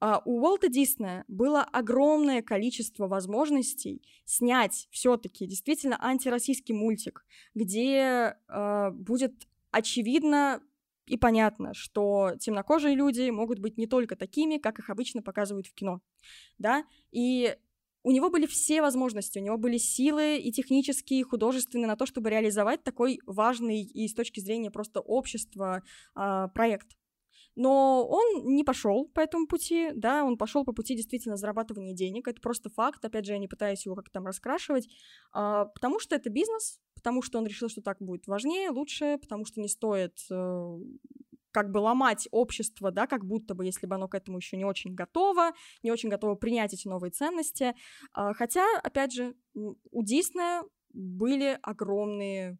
а, 0.00 0.22
у 0.24 0.40
Уолта 0.40 0.68
Диснея 0.68 1.24
было 1.28 1.62
огромное 1.62 2.42
количество 2.42 3.08
возможностей 3.08 4.02
снять 4.24 4.88
все-таки 4.90 5.46
действительно 5.46 5.96
антироссийский 6.02 6.74
мультик, 6.74 7.24
где 7.54 8.36
будет 8.92 9.48
очевидно 9.70 10.60
и 11.06 11.16
понятно, 11.16 11.72
что 11.72 12.32
темнокожие 12.40 12.94
люди 12.94 13.30
могут 13.30 13.60
быть 13.60 13.78
не 13.78 13.86
только 13.86 14.16
такими, 14.16 14.58
как 14.58 14.78
их 14.78 14.90
обычно 14.90 15.22
показывают 15.22 15.66
в 15.66 15.74
кино, 15.74 16.00
да, 16.58 16.84
и 17.12 17.56
у 18.06 18.12
него 18.12 18.30
были 18.30 18.46
все 18.46 18.82
возможности, 18.82 19.40
у 19.40 19.42
него 19.42 19.58
были 19.58 19.78
силы 19.78 20.38
и 20.38 20.52
технические, 20.52 21.18
и 21.18 21.22
художественные 21.24 21.88
на 21.88 21.96
то, 21.96 22.06
чтобы 22.06 22.30
реализовать 22.30 22.84
такой 22.84 23.18
важный 23.26 23.82
и 23.82 24.06
с 24.06 24.14
точки 24.14 24.38
зрения 24.38 24.70
просто 24.70 25.00
общества 25.00 25.82
э, 26.14 26.46
проект. 26.54 26.96
Но 27.56 28.06
он 28.06 28.54
не 28.54 28.62
пошел 28.62 29.08
по 29.08 29.18
этому 29.18 29.48
пути, 29.48 29.90
да, 29.92 30.24
он 30.24 30.38
пошел 30.38 30.64
по 30.64 30.72
пути 30.72 30.94
действительно 30.94 31.36
зарабатывания 31.36 31.94
денег. 31.94 32.28
Это 32.28 32.40
просто 32.40 32.70
факт. 32.70 33.04
Опять 33.04 33.26
же, 33.26 33.32
я 33.32 33.38
не 33.38 33.48
пытаюсь 33.48 33.84
его 33.86 33.96
как-то 33.96 34.12
там 34.12 34.26
раскрашивать, 34.26 34.88
а, 35.32 35.64
потому 35.64 35.98
что 35.98 36.14
это 36.14 36.30
бизнес, 36.30 36.78
потому 36.94 37.22
что 37.22 37.38
он 37.38 37.46
решил, 37.46 37.68
что 37.68 37.82
так 37.82 37.96
будет 37.98 38.28
важнее, 38.28 38.70
лучше, 38.70 39.18
потому 39.20 39.46
что 39.46 39.60
не 39.60 39.68
стоит 39.68 40.16
э, 40.30 40.78
как 41.56 41.70
бы 41.70 41.78
ломать 41.78 42.28
общество, 42.32 42.90
да, 42.90 43.06
как 43.06 43.24
будто 43.24 43.54
бы, 43.54 43.64
если 43.64 43.86
бы 43.86 43.94
оно 43.94 44.08
к 44.08 44.14
этому 44.14 44.36
еще 44.36 44.58
не 44.58 44.66
очень 44.66 44.94
готово, 44.94 45.52
не 45.82 45.90
очень 45.90 46.10
готово 46.10 46.34
принять 46.34 46.74
эти 46.74 46.86
новые 46.86 47.10
ценности. 47.10 47.74
А, 48.12 48.34
хотя, 48.34 48.66
опять 48.82 49.14
же, 49.14 49.34
у 49.54 50.02
Диснея 50.02 50.64
были 50.92 51.58
огромные 51.62 52.58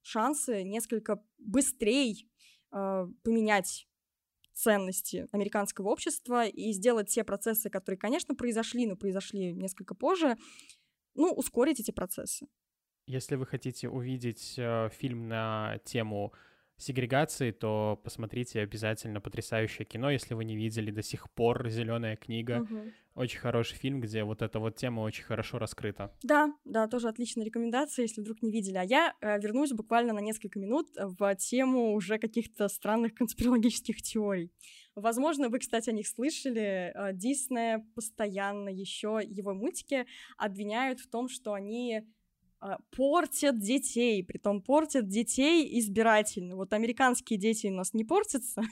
шансы 0.00 0.62
несколько 0.62 1.22
быстрее 1.36 2.14
э, 2.72 3.06
поменять 3.22 3.86
ценности 4.54 5.28
американского 5.30 5.90
общества 5.90 6.46
и 6.46 6.72
сделать 6.72 7.10
те 7.10 7.24
процессы, 7.24 7.68
которые, 7.68 7.98
конечно, 7.98 8.34
произошли, 8.34 8.86
но 8.86 8.96
произошли 8.96 9.52
несколько 9.52 9.94
позже, 9.94 10.38
ну, 11.14 11.34
ускорить 11.34 11.80
эти 11.80 11.90
процессы. 11.90 12.46
Если 13.06 13.36
вы 13.36 13.44
хотите 13.44 13.90
увидеть 13.90 14.54
э, 14.56 14.88
фильм 14.88 15.28
на 15.28 15.80
тему 15.84 16.32
сегрегации, 16.78 17.50
то 17.50 18.00
посмотрите 18.02 18.60
обязательно 18.60 19.20
потрясающее 19.20 19.84
кино, 19.84 20.10
если 20.10 20.34
вы 20.34 20.44
не 20.44 20.56
видели 20.56 20.90
до 20.90 21.02
сих 21.02 21.30
пор 21.30 21.68
«Зеленая 21.68 22.16
книга». 22.16 22.62
Угу. 22.62 22.82
Очень 23.16 23.40
хороший 23.40 23.76
фильм, 23.76 24.00
где 24.00 24.22
вот 24.22 24.42
эта 24.42 24.60
вот 24.60 24.76
тема 24.76 25.00
очень 25.00 25.24
хорошо 25.24 25.58
раскрыта. 25.58 26.14
Да, 26.22 26.54
да, 26.64 26.86
тоже 26.86 27.08
отличная 27.08 27.44
рекомендация, 27.44 28.04
если 28.04 28.20
вдруг 28.20 28.42
не 28.42 28.52
видели. 28.52 28.76
А 28.76 28.84
я 28.84 29.12
э, 29.20 29.40
вернусь 29.40 29.72
буквально 29.72 30.12
на 30.12 30.20
несколько 30.20 30.60
минут 30.60 30.88
в 30.96 31.34
тему 31.34 31.94
уже 31.94 32.18
каких-то 32.18 32.68
странных 32.68 33.14
конспирологических 33.14 34.00
теорий. 34.02 34.52
Возможно, 34.94 35.48
вы, 35.48 35.58
кстати, 35.58 35.90
о 35.90 35.92
них 35.92 36.06
слышали. 36.06 36.92
Э, 36.94 37.12
Дисней 37.12 37.78
постоянно 37.96 38.68
еще 38.68 39.20
его 39.24 39.52
мультики 39.52 40.06
обвиняют 40.36 41.00
в 41.00 41.08
том, 41.08 41.28
что 41.28 41.54
они 41.54 42.04
портят 42.96 43.58
детей, 43.58 44.22
притом 44.24 44.62
портят 44.62 45.08
детей 45.08 45.78
избирательно. 45.78 46.56
Вот 46.56 46.72
американские 46.72 47.38
дети 47.38 47.68
у 47.68 47.72
нас 47.72 47.94
не 47.94 48.04
портятся, 48.04 48.62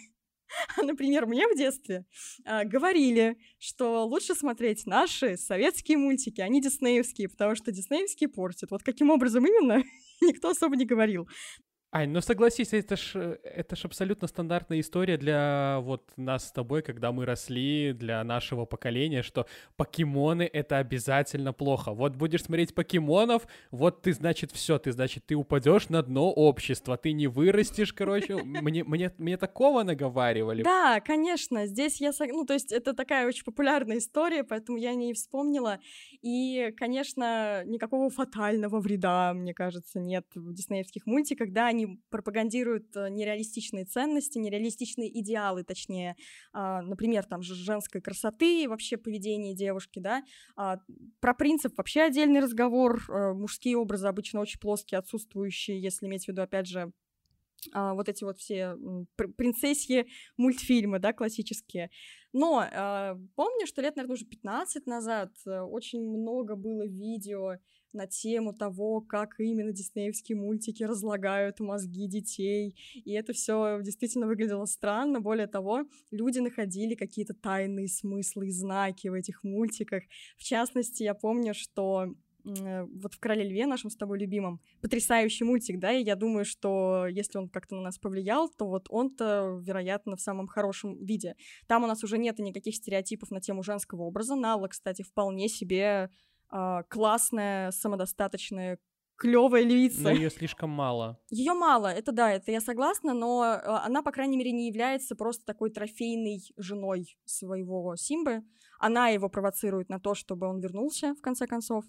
а, 0.77 0.83
например, 0.83 1.27
мне 1.27 1.47
в 1.49 1.57
детстве 1.57 2.05
а, 2.45 2.65
говорили, 2.65 3.37
что 3.59 4.07
лучше 4.07 4.35
смотреть 4.35 4.87
наши 4.87 5.37
советские 5.37 5.99
мультики, 5.99 6.41
а 6.41 6.49
не 6.49 6.61
диснеевские, 6.61 7.29
потому 7.29 7.55
что 7.55 7.73
диснеевские 7.73 8.29
портят. 8.29 8.71
Вот 8.71 8.83
каким 8.83 9.11
образом 9.11 9.47
именно, 9.47 9.83
никто 10.21 10.51
особо 10.51 10.77
не 10.77 10.85
говорил. 10.85 11.29
Ань, 11.97 12.11
ну 12.11 12.21
согласись, 12.21 12.75
это 12.75 12.95
ж, 12.95 13.39
это 13.43 13.75
ж 13.75 13.87
абсолютно 13.87 14.29
стандартная 14.29 14.81
история 14.81 15.17
для 15.17 15.79
вот 15.81 16.03
нас 16.19 16.49
с 16.49 16.53
тобой, 16.53 16.83
когда 16.83 17.11
мы 17.11 17.25
росли, 17.25 17.95
для 17.95 18.23
нашего 18.23 18.67
поколения, 18.67 19.23
что 19.23 19.47
покемоны— 19.77 20.43
это 20.53 20.77
обязательно 20.77 21.55
плохо. 21.55 21.93
Вот 21.95 22.15
будешь 22.15 22.43
смотреть 22.43 22.75
покемонов, 22.75 23.47
вот 23.71 24.03
ты, 24.03 24.13
значит, 24.13 24.53
все, 24.53 24.79
ты, 24.79 24.93
значит, 24.93 25.25
ты 25.25 25.37
упадешь 25.37 25.89
на 25.89 26.03
дно 26.03 26.31
общества, 26.31 26.99
ты 26.99 27.13
не 27.13 27.29
вырастешь, 27.29 27.95
короче. 27.95 28.37
Мне, 28.37 28.85
мне, 28.85 29.11
мне 29.17 29.39
такого 29.39 29.83
наговаривали. 29.83 30.65
Да, 30.65 31.01
конечно, 31.01 31.65
здесь 31.65 31.99
я... 32.03 32.13
Ну, 32.29 32.45
то 32.45 32.53
есть 32.53 32.73
это 32.73 32.93
такая 32.93 33.27
очень 33.27 33.45
популярная 33.45 33.97
история, 33.97 34.45
поэтому 34.45 34.77
я 34.77 34.95
не 34.95 35.15
вспомнила. 35.15 35.79
И, 36.21 36.75
конечно, 36.77 37.65
никакого 37.65 38.11
фатального 38.11 38.81
вреда, 38.81 39.33
мне 39.33 39.55
кажется, 39.55 39.99
нет 39.99 40.27
в 40.35 40.53
диснеевских 40.53 41.07
мультиках, 41.07 41.53
да, 41.53 41.69
они 41.69 41.86
пропагандируют 42.11 42.95
э, 42.97 43.09
нереалистичные 43.11 43.85
ценности, 43.85 44.39
нереалистичные 44.39 45.21
идеалы, 45.21 45.65
точнее, 45.65 46.17
а, 46.53 46.83
например, 46.83 47.25
там 47.25 47.43
же 47.43 47.55
женской 47.55 48.01
красоты 48.01 48.63
и 48.63 48.67
вообще 48.67 48.97
поведение 48.97 49.55
девушки, 49.55 49.99
да. 49.99 50.23
А, 50.57 50.79
про 51.21 51.35
принцип 51.35 51.77
вообще 51.77 52.03
отдельный 52.03 52.41
разговор. 52.41 53.03
Э, 53.09 53.33
мужские 53.33 53.77
образы 53.77 54.07
обычно 54.07 54.41
очень 54.41 54.61
плоские, 54.61 54.99
отсутствующие, 54.99 55.81
если 55.81 56.07
иметь 56.07 56.25
в 56.25 56.29
виду, 56.29 56.43
опять 56.43 56.67
же, 56.67 56.93
а, 57.73 57.95
вот 57.95 58.09
эти 58.09 58.23
вот 58.25 58.39
все 58.39 58.77
принцессии 59.37 60.07
мультфильмы, 60.37 60.99
да, 60.99 61.13
классические. 61.13 61.91
Но 62.33 62.63
э, 62.63 63.17
помню, 63.35 63.67
что 63.67 63.81
лет, 63.81 63.97
наверное, 63.97 64.15
уже 64.15 64.27
15 64.27 64.87
назад 64.87 65.33
очень 65.47 66.07
много 66.07 66.55
было 66.55 66.87
видео 66.87 67.57
на 67.97 68.07
тему 68.07 68.53
того, 68.53 69.01
как 69.01 69.41
именно 69.41 69.73
диснеевские 69.73 70.37
мультики 70.37 70.85
разлагают 70.85 71.59
мозги 71.61 72.07
детей. 72.07 72.77
И 72.95 73.13
это 73.13 73.33
все 73.33 73.81
действительно 73.83 74.27
выглядело 74.27 74.67
странно. 74.67 75.21
Более 75.21 75.47
того, 75.49 75.85
люди 76.11 76.39
находили 76.39 76.95
какие-то 76.95 77.35
тайные 77.35 77.89
смыслы 77.89 78.49
и 78.49 78.53
знаки 78.53 79.09
в 79.09 79.15
этих 79.15 79.43
мультиках. 79.43 80.05
В 80.37 80.45
частности, 80.45 81.03
я 81.03 81.15
помню, 81.15 81.55
что 81.55 82.15
вот 82.47 83.15
в 83.15 83.19
«Короле 83.19 83.43
льве», 83.49 83.67
нашем 83.67 83.91
с 83.91 83.97
тобой 83.97 84.21
любимом, 84.21 84.61
потрясающий 84.81 85.43
мультик, 85.43 85.81
да, 85.81 85.93
и 85.93 86.05
я 86.05 86.15
думаю, 86.15 86.45
что 86.45 87.07
если 87.09 87.39
он 87.39 87.49
как-то 87.49 87.75
на 87.75 87.83
нас 87.83 87.99
повлиял, 87.99 88.49
то 88.49 88.69
вот 88.69 88.87
он-то, 88.89 89.61
вероятно, 89.61 90.15
в 90.17 90.21
самом 90.21 90.47
хорошем 90.47 91.05
виде. 91.05 91.35
Там 91.67 91.83
у 91.83 91.89
нас 91.89 92.05
уже 92.05 92.19
нет 92.19 92.39
никаких 92.39 92.77
стереотипов 92.77 93.33
на 93.33 93.41
тему 93.41 93.65
женского 93.65 94.03
образа. 94.03 94.37
Нала, 94.37 94.69
кстати, 94.69 95.03
вполне 95.03 95.49
себе 95.49 96.11
э, 96.53 96.83
классная, 96.89 97.71
самодостаточная, 97.71 98.79
клевая 99.17 99.65
львица. 99.65 100.03
Но 100.03 100.11
ее 100.11 100.31
слишком 100.31 100.71
мало. 100.71 101.19
Ее 101.31 101.55
мало, 101.55 101.89
это 101.89 102.13
да, 102.13 102.33
это 102.33 102.53
я 102.53 102.61
согласна, 102.61 103.15
но 103.15 103.43
а, 103.43 103.85
она, 103.85 104.03
по 104.03 104.13
крайней 104.13 104.37
мере, 104.37 104.53
не 104.53 104.69
является 104.69 105.17
просто 105.17 105.45
такой 105.45 105.71
трофейной 105.71 106.43
женой 106.57 107.19
своего 107.25 107.97
Симбы. 107.97 108.43
Она 108.79 109.09
его 109.09 109.29
провоцирует 109.29 109.89
на 109.89 109.99
то, 109.99 110.15
чтобы 110.15 110.47
он 110.47 110.61
вернулся, 110.61 111.15
в 111.15 111.23
конце 111.23 111.47
концов. 111.47 111.85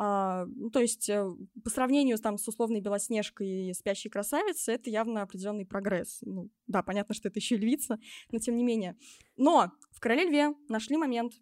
А, 0.00 0.44
ну, 0.46 0.70
то 0.70 0.80
есть 0.80 1.08
э, 1.08 1.28
по 1.64 1.70
сравнению 1.70 2.18
там, 2.18 2.38
с 2.38 2.46
условной 2.46 2.80
Белоснежкой 2.80 3.70
и 3.70 3.74
Спящей 3.74 4.10
красавицей, 4.10 4.74
это 4.74 4.90
явно 4.90 5.22
определенный 5.22 5.66
прогресс. 5.66 6.18
Ну, 6.20 6.50
да, 6.68 6.84
понятно, 6.84 7.16
что 7.16 7.28
это 7.28 7.40
еще 7.40 7.56
львица, 7.56 7.98
но 8.30 8.38
тем 8.38 8.56
не 8.56 8.62
менее. 8.62 8.96
Но 9.36 9.72
в 9.90 9.98
«Короле 9.98 10.26
льве» 10.26 10.54
нашли 10.68 10.96
момент, 10.96 11.32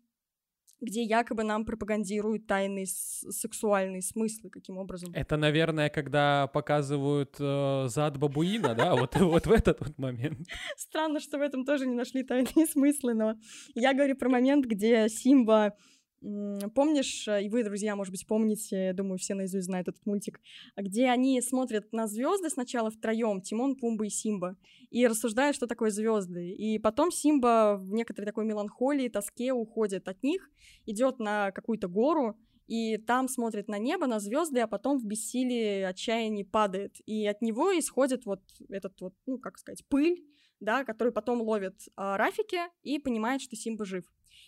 где 0.81 1.03
якобы 1.03 1.43
нам 1.43 1.65
пропагандируют 1.65 2.47
тайные 2.47 2.87
сексуальные 2.87 4.03
смыслы, 4.03 4.51
каким 4.51 4.79
образом. 4.79 5.13
Это, 5.15 5.37
наверное, 5.37 5.89
когда 5.89 6.47
показывают 6.49 7.37
э, 7.39 7.87
зад 7.89 8.19
бабуина, 8.19 8.75
да, 8.75 8.95
вот, 8.95 9.17
вот 9.21 9.47
в 9.47 9.53
этот 9.53 9.81
вот 9.81 9.99
момент. 9.99 10.47
Странно, 10.77 11.21
что 11.21 11.39
в 11.39 11.43
этом 11.43 11.65
тоже 11.65 11.87
не 11.87 11.95
нашли 11.95 12.23
тайные 12.23 12.67
смыслы, 12.67 13.15
но 13.15 13.35
я 13.75 13.95
говорю 13.95 14.17
про 14.17 14.29
момент, 14.29 14.67
где 14.67 15.09
Симба 15.09 15.75
Помнишь, 16.21 17.29
э, 17.29 17.45
и 17.45 17.49
вы, 17.49 17.63
друзья, 17.63 17.95
может 17.95 18.11
быть, 18.11 18.27
помните, 18.27 18.93
думаю, 18.95 19.19
все 19.19 19.35
наизусть 19.35 19.67
знают 19.67 19.89
этот 19.89 20.05
мультик, 20.07 20.41
где 20.77 21.09
они 21.09 21.41
смотрят 21.43 21.93
на 21.93 22.07
звезды 22.07 22.49
сначала 22.49 22.91
втроем, 22.91 23.43
Тимон, 23.43 23.77
Пумба 23.77 24.07
и 24.07 24.11
Симба, 24.11 24.57
и 24.91 25.07
рассуждают, 25.07 25.57
что 25.57 25.67
такое 25.67 25.91
звезды. 25.91 26.51
И 26.53 26.79
потом 26.79 27.11
Симба 27.11 27.77
в 27.79 27.93
некоторой 27.93 28.27
такой 28.27 28.47
меланхолии, 28.47 29.09
тоске 29.09 29.53
уходит 29.53 30.09
от 30.09 30.23
них, 30.23 30.51
идет 30.87 31.19
на 31.19 31.53
какую-то 31.53 31.87
гору, 31.87 32.37
и 32.67 32.97
там 32.97 33.29
смотрит 33.29 33.69
на 33.69 33.79
небо, 33.79 34.07
на 34.07 34.19
звезды, 34.19 34.61
а 34.61 34.67
потом 34.67 34.99
в 34.99 35.05
бессилии, 35.05 35.83
отчаянии 35.83 36.43
падает. 36.43 36.97
И 37.07 37.27
от 37.27 37.41
него 37.43 37.79
исходит 37.79 38.27
вот 38.27 38.41
этот 38.69 39.01
вот, 39.01 39.15
ну, 39.27 39.39
как 39.39 39.59
сказать, 39.59 39.87
пыль, 39.89 40.25
да, 40.61 40.85
который 40.85 41.13
потом 41.13 41.41
ловит 41.43 41.75
а, 41.97 42.17
Рафики 42.17 42.61
и 42.83 42.99
понимает, 42.99 43.41
что 43.41 43.55
Симба 43.55 43.85
жив. 43.85 44.05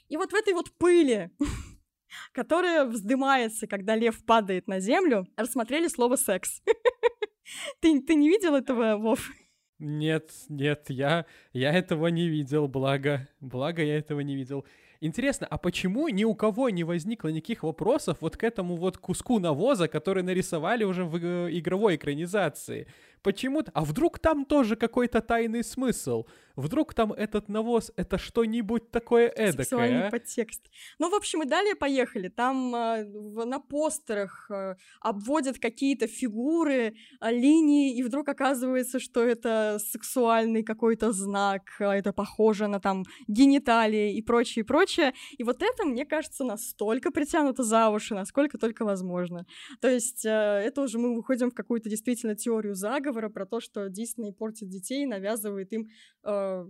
И 0.09 0.17
вот 0.17 0.33
в 0.33 0.35
этой 0.35 0.55
вот 0.55 0.71
пыли, 0.79 1.31
которая 2.33 2.85
вздымается, 2.87 3.67
когда 3.67 3.95
лев 3.95 4.25
падает 4.25 4.67
на 4.67 4.81
землю, 4.81 5.27
рассмотрели 5.37 5.89
слово 5.89 6.17
«секс». 6.17 6.63
Ты, 7.81 8.03
ты 8.03 8.15
не 8.15 8.29
видел 8.29 8.55
этого, 8.55 8.99
Вов? 8.99 9.31
Нет, 9.79 10.33
нет, 10.51 10.85
я, 10.89 11.25
я 11.55 11.73
этого 11.73 12.09
не 12.09 12.29
видел, 12.29 12.69
благо, 12.69 13.27
благо 13.41 13.83
я 13.83 13.97
этого 13.97 14.21
не 14.21 14.37
видел. 14.37 14.67
Интересно, 15.01 15.47
а 15.49 15.57
почему 15.57 16.09
ни 16.09 16.25
у 16.25 16.35
кого 16.35 16.69
не 16.71 16.83
возникло 16.83 17.29
никаких 17.29 17.63
вопросов 17.63 18.19
вот 18.21 18.37
к 18.37 18.43
этому 18.43 18.77
вот 18.77 18.99
куску 18.99 19.39
навоза, 19.39 19.87
который 19.87 20.25
нарисовали 20.25 20.83
уже 20.83 21.05
в 21.05 21.17
э, 21.17 21.57
игровой 21.57 21.95
экранизации? 21.97 22.89
Почему-то... 23.23 23.71
А 23.75 23.85
вдруг 23.85 24.19
там 24.19 24.45
тоже 24.45 24.77
какой-то 24.77 25.21
тайный 25.21 25.65
смысл? 25.65 26.25
Вдруг 26.59 26.93
там 26.93 27.13
этот 27.13 27.49
навоз— 27.49 27.93
это 27.97 28.19
что-нибудь 28.19 28.91
такое 28.91 29.29
эдакое, 29.29 29.63
Сексуальный 29.65 30.09
а? 30.09 30.11
подтекст. 30.11 30.63
Ну, 30.99 31.09
в 31.09 31.15
общем, 31.15 31.45
и 31.45 31.47
далее 31.47 31.77
поехали. 31.77 32.29
Там 32.29 32.75
э, 32.75 33.05
на 33.05 33.61
постерах 33.61 34.51
э, 34.51 34.75
обводят 35.01 35.61
какие-то 35.61 36.09
фигуры, 36.09 36.97
э, 37.21 37.31
линии, 37.31 37.97
и 37.97 38.03
вдруг 38.03 38.29
оказывается, 38.29 38.99
что 38.99 39.23
это 39.23 39.79
сексуальный 39.79 40.65
какой-то 40.65 41.13
знак, 41.13 41.63
э, 41.79 41.85
это 41.85 42.13
похоже 42.13 42.67
на 42.67 42.81
там 42.81 43.05
гениталии 43.29 44.17
и 44.17 44.23
прочее, 44.23 44.65
прочее. 44.65 45.13
И 45.37 45.45
вот 45.45 45.63
это, 45.63 45.85
мне 45.85 46.05
кажется, 46.05 46.43
настолько 46.43 47.13
притянуто 47.13 47.63
за 47.63 47.89
уши, 47.89 48.17
насколько 48.17 48.59
только 48.59 48.85
возможно. 48.85 49.47
То 49.81 49.89
есть 49.89 50.25
э, 50.25 50.29
это 50.29 50.83
уже 50.83 50.99
мы 50.99 51.15
выходим 51.15 51.53
в 51.53 51.55
какую-то 51.55 51.89
действительно 51.89 52.35
теорию 52.35 52.75
заговора 52.75 53.08
про 53.13 53.47
то, 53.47 53.61
что 53.61 53.89
Дисней 53.89 54.33
портит 54.33 54.69
детей, 54.69 55.07
навязывает 55.07 55.73
им 55.73 55.89
э, 56.25 56.67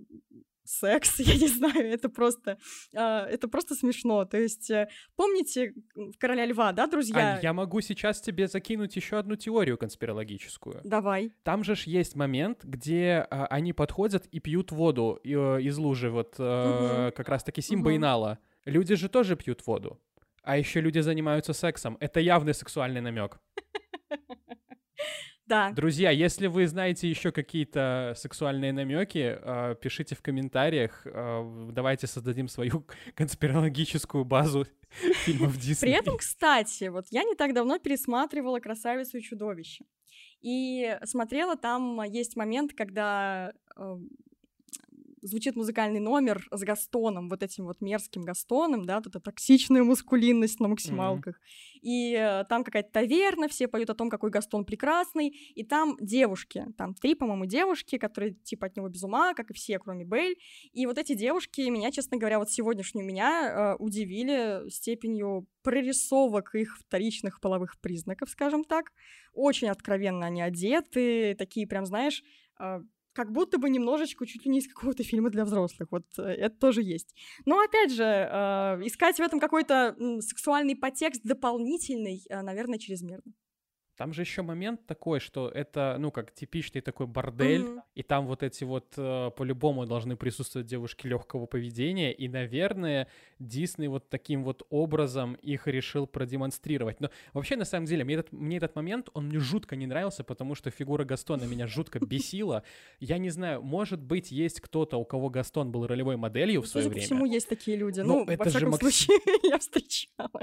секс, 0.64 1.18
я 1.20 1.34
не 1.34 1.48
знаю, 1.48 1.92
это 1.92 2.08
просто, 2.08 2.58
э, 2.92 2.98
это 3.00 3.48
просто 3.48 3.74
смешно. 3.74 4.24
То 4.24 4.38
есть 4.38 4.70
э, 4.70 4.88
помните 5.16 5.74
в 5.94 6.16
«Короля 6.18 6.46
льва», 6.46 6.72
да, 6.72 6.86
друзья? 6.86 7.34
Ань, 7.34 7.40
я 7.42 7.52
могу 7.52 7.80
сейчас 7.80 8.20
тебе 8.20 8.48
закинуть 8.48 8.96
еще 8.96 9.18
одну 9.18 9.36
теорию 9.36 9.78
конспирологическую. 9.78 10.80
Давай. 10.84 11.32
Там 11.42 11.64
же 11.64 11.74
ж 11.74 11.84
есть 11.84 12.16
момент, 12.16 12.64
где 12.64 13.26
а, 13.30 13.46
они 13.46 13.72
подходят 13.72 14.26
и 14.26 14.40
пьют 14.40 14.72
воду 14.72 15.18
э, 15.24 15.28
из 15.62 15.78
лужи, 15.78 16.10
вот 16.10 16.36
э, 16.38 16.42
Мгм. 17.08 17.12
как 17.12 17.28
раз-таки 17.28 17.62
Симба 17.62 17.90
Мгм. 17.90 17.96
и 17.96 17.98
Нала. 17.98 18.38
Люди 18.64 18.94
же 18.94 19.08
тоже 19.08 19.36
пьют 19.36 19.66
воду. 19.66 20.00
А 20.42 20.56
еще 20.56 20.80
люди 20.80 20.98
занимаются 21.00 21.52
сексом. 21.52 21.96
Это 22.00 22.20
явный 22.20 22.54
сексуальный 22.54 23.00
намек. 23.00 23.38
Да. 25.48 25.70
Друзья, 25.72 26.10
если 26.10 26.46
вы 26.46 26.66
знаете 26.66 27.08
еще 27.08 27.32
какие-то 27.32 28.12
сексуальные 28.16 28.72
намеки, 28.72 29.38
э, 29.40 29.76
пишите 29.80 30.14
в 30.14 30.20
комментариях. 30.20 31.06
э, 31.06 31.68
Давайте 31.72 32.06
создадим 32.06 32.48
свою 32.48 32.86
конспирологическую 33.14 34.26
базу 34.26 34.66
фильмов 35.24 35.56
Дисней. 35.56 35.92
При 35.92 35.98
этом, 35.98 36.18
кстати, 36.18 36.88
вот 36.88 37.06
я 37.10 37.24
не 37.24 37.34
так 37.34 37.54
давно 37.54 37.78
пересматривала 37.78 38.60
«Красавицу 38.60 39.16
и 39.18 39.22
чудовище». 39.22 39.84
И 40.42 40.96
смотрела, 41.04 41.56
там 41.56 42.02
есть 42.02 42.36
момент, 42.36 42.74
когда 42.74 43.52
э, 43.74 43.96
звучит 45.28 45.56
музыкальный 45.56 46.00
номер 46.00 46.46
с 46.50 46.62
Гастоном, 46.62 47.28
вот 47.28 47.42
этим 47.42 47.64
вот 47.64 47.80
мерзким 47.80 48.22
Гастоном, 48.22 48.84
да, 48.84 49.00
тут 49.00 49.16
эта 49.16 49.20
токсичная 49.20 49.82
мускулинность 49.82 50.60
на 50.60 50.68
максималках. 50.68 51.40
И 51.80 52.14
э, 52.14 52.44
там 52.48 52.64
какая-то 52.64 52.90
таверна, 52.90 53.48
все 53.48 53.68
поют 53.68 53.90
о 53.90 53.94
том, 53.94 54.10
какой 54.10 54.30
Гастон 54.30 54.64
прекрасный, 54.64 55.28
и 55.28 55.64
там 55.64 55.96
девушки, 56.00 56.66
там 56.76 56.94
три, 56.94 57.14
по-моему, 57.14 57.46
девушки, 57.46 57.98
которые 57.98 58.34
типа 58.34 58.66
от 58.66 58.76
него 58.76 58.88
без 58.88 59.02
ума, 59.04 59.34
как 59.34 59.50
и 59.50 59.54
все, 59.54 59.78
кроме 59.78 60.04
Бель. 60.04 60.36
И 60.72 60.86
вот 60.86 60.98
эти 60.98 61.14
девушки 61.14 61.60
меня, 61.62 61.90
честно 61.90 62.16
говоря, 62.16 62.38
вот 62.38 62.50
сегодняшнюю 62.50 63.06
меня 63.06 63.74
э, 63.74 63.76
удивили 63.78 64.68
степенью 64.70 65.46
прорисовок 65.62 66.54
их 66.54 66.78
вторичных 66.78 67.40
половых 67.40 67.78
признаков, 67.80 68.30
скажем 68.30 68.64
так. 68.64 68.92
Очень 69.32 69.68
откровенно 69.68 70.26
они 70.26 70.42
одеты, 70.42 71.34
такие 71.34 71.66
прям, 71.66 71.86
знаешь, 71.86 72.22
э, 72.60 72.80
как 73.18 73.32
будто 73.32 73.58
бы 73.58 73.68
немножечко 73.68 74.24
чуть 74.26 74.44
ли 74.44 74.50
не 74.52 74.58
из 74.60 74.68
какого-то 74.68 75.02
фильма 75.02 75.28
для 75.30 75.44
взрослых. 75.44 75.88
Вот 75.90 76.04
э, 76.18 76.22
это 76.22 76.56
тоже 76.56 76.82
есть. 76.84 77.16
Но 77.46 77.58
опять 77.58 77.90
же, 77.90 78.04
э, 78.04 78.86
искать 78.86 79.16
в 79.16 79.20
этом 79.20 79.40
какой-то 79.40 79.96
сексуальный 80.20 80.76
подтекст 80.76 81.22
дополнительный, 81.24 82.22
э, 82.28 82.42
наверное, 82.42 82.78
чрезмерно. 82.78 83.32
Там 83.98 84.12
же 84.12 84.22
еще 84.22 84.42
момент 84.42 84.86
такой, 84.86 85.18
что 85.18 85.48
это, 85.48 85.96
ну, 85.98 86.12
как 86.12 86.32
типичный 86.32 86.80
такой 86.80 87.08
бордель, 87.08 87.62
Мгм. 87.62 87.82
и 87.96 88.04
там 88.04 88.28
вот 88.28 88.44
эти 88.44 88.62
вот 88.62 88.94
э, 88.96 89.30
по-любому 89.36 89.86
должны 89.86 90.16
присутствовать 90.16 90.68
девушки 90.68 91.08
легкого 91.08 91.46
поведения, 91.46 92.12
и, 92.12 92.28
наверное, 92.28 93.08
Дисней 93.40 93.88
вот 93.88 94.08
таким 94.08 94.44
вот 94.44 94.62
образом 94.70 95.34
их 95.34 95.66
решил 95.66 96.06
продемонстрировать. 96.06 97.00
Но 97.00 97.10
вообще, 97.32 97.56
на 97.56 97.64
самом 97.64 97.86
деле, 97.86 98.04
мне 98.04 98.14
этот, 98.14 98.30
мне 98.32 98.58
этот 98.58 98.76
момент, 98.76 99.08
он 99.14 99.26
мне 99.26 99.40
жутко 99.40 99.74
не 99.74 99.86
нравился, 99.88 100.22
потому 100.22 100.54
что 100.54 100.70
фигура 100.70 101.04
Гастона 101.04 101.42
меня 101.42 101.66
жутко 101.66 101.98
бесила. 102.06 102.62
Я 103.00 103.18
не 103.18 103.30
знаю, 103.30 103.62
может 103.62 104.00
быть, 104.00 104.30
есть 104.30 104.60
кто-то, 104.60 104.96
у 104.96 105.04
кого 105.04 105.28
Гастон 105.28 105.72
был 105.72 105.88
ролевой 105.88 106.16
моделью 106.16 106.62
в 106.62 106.68
свое 106.68 106.84
Судя 106.84 106.90
по 106.90 106.94
время. 106.94 107.06
всему, 107.06 107.26
есть 107.26 107.48
такие 107.48 107.76
люди. 107.76 107.98
Ну, 108.02 108.24
Ну, 108.24 108.30
это 108.32 108.48
же 108.50 108.72
случае, 108.72 109.18
я 109.42 109.58
встречала. 109.58 110.40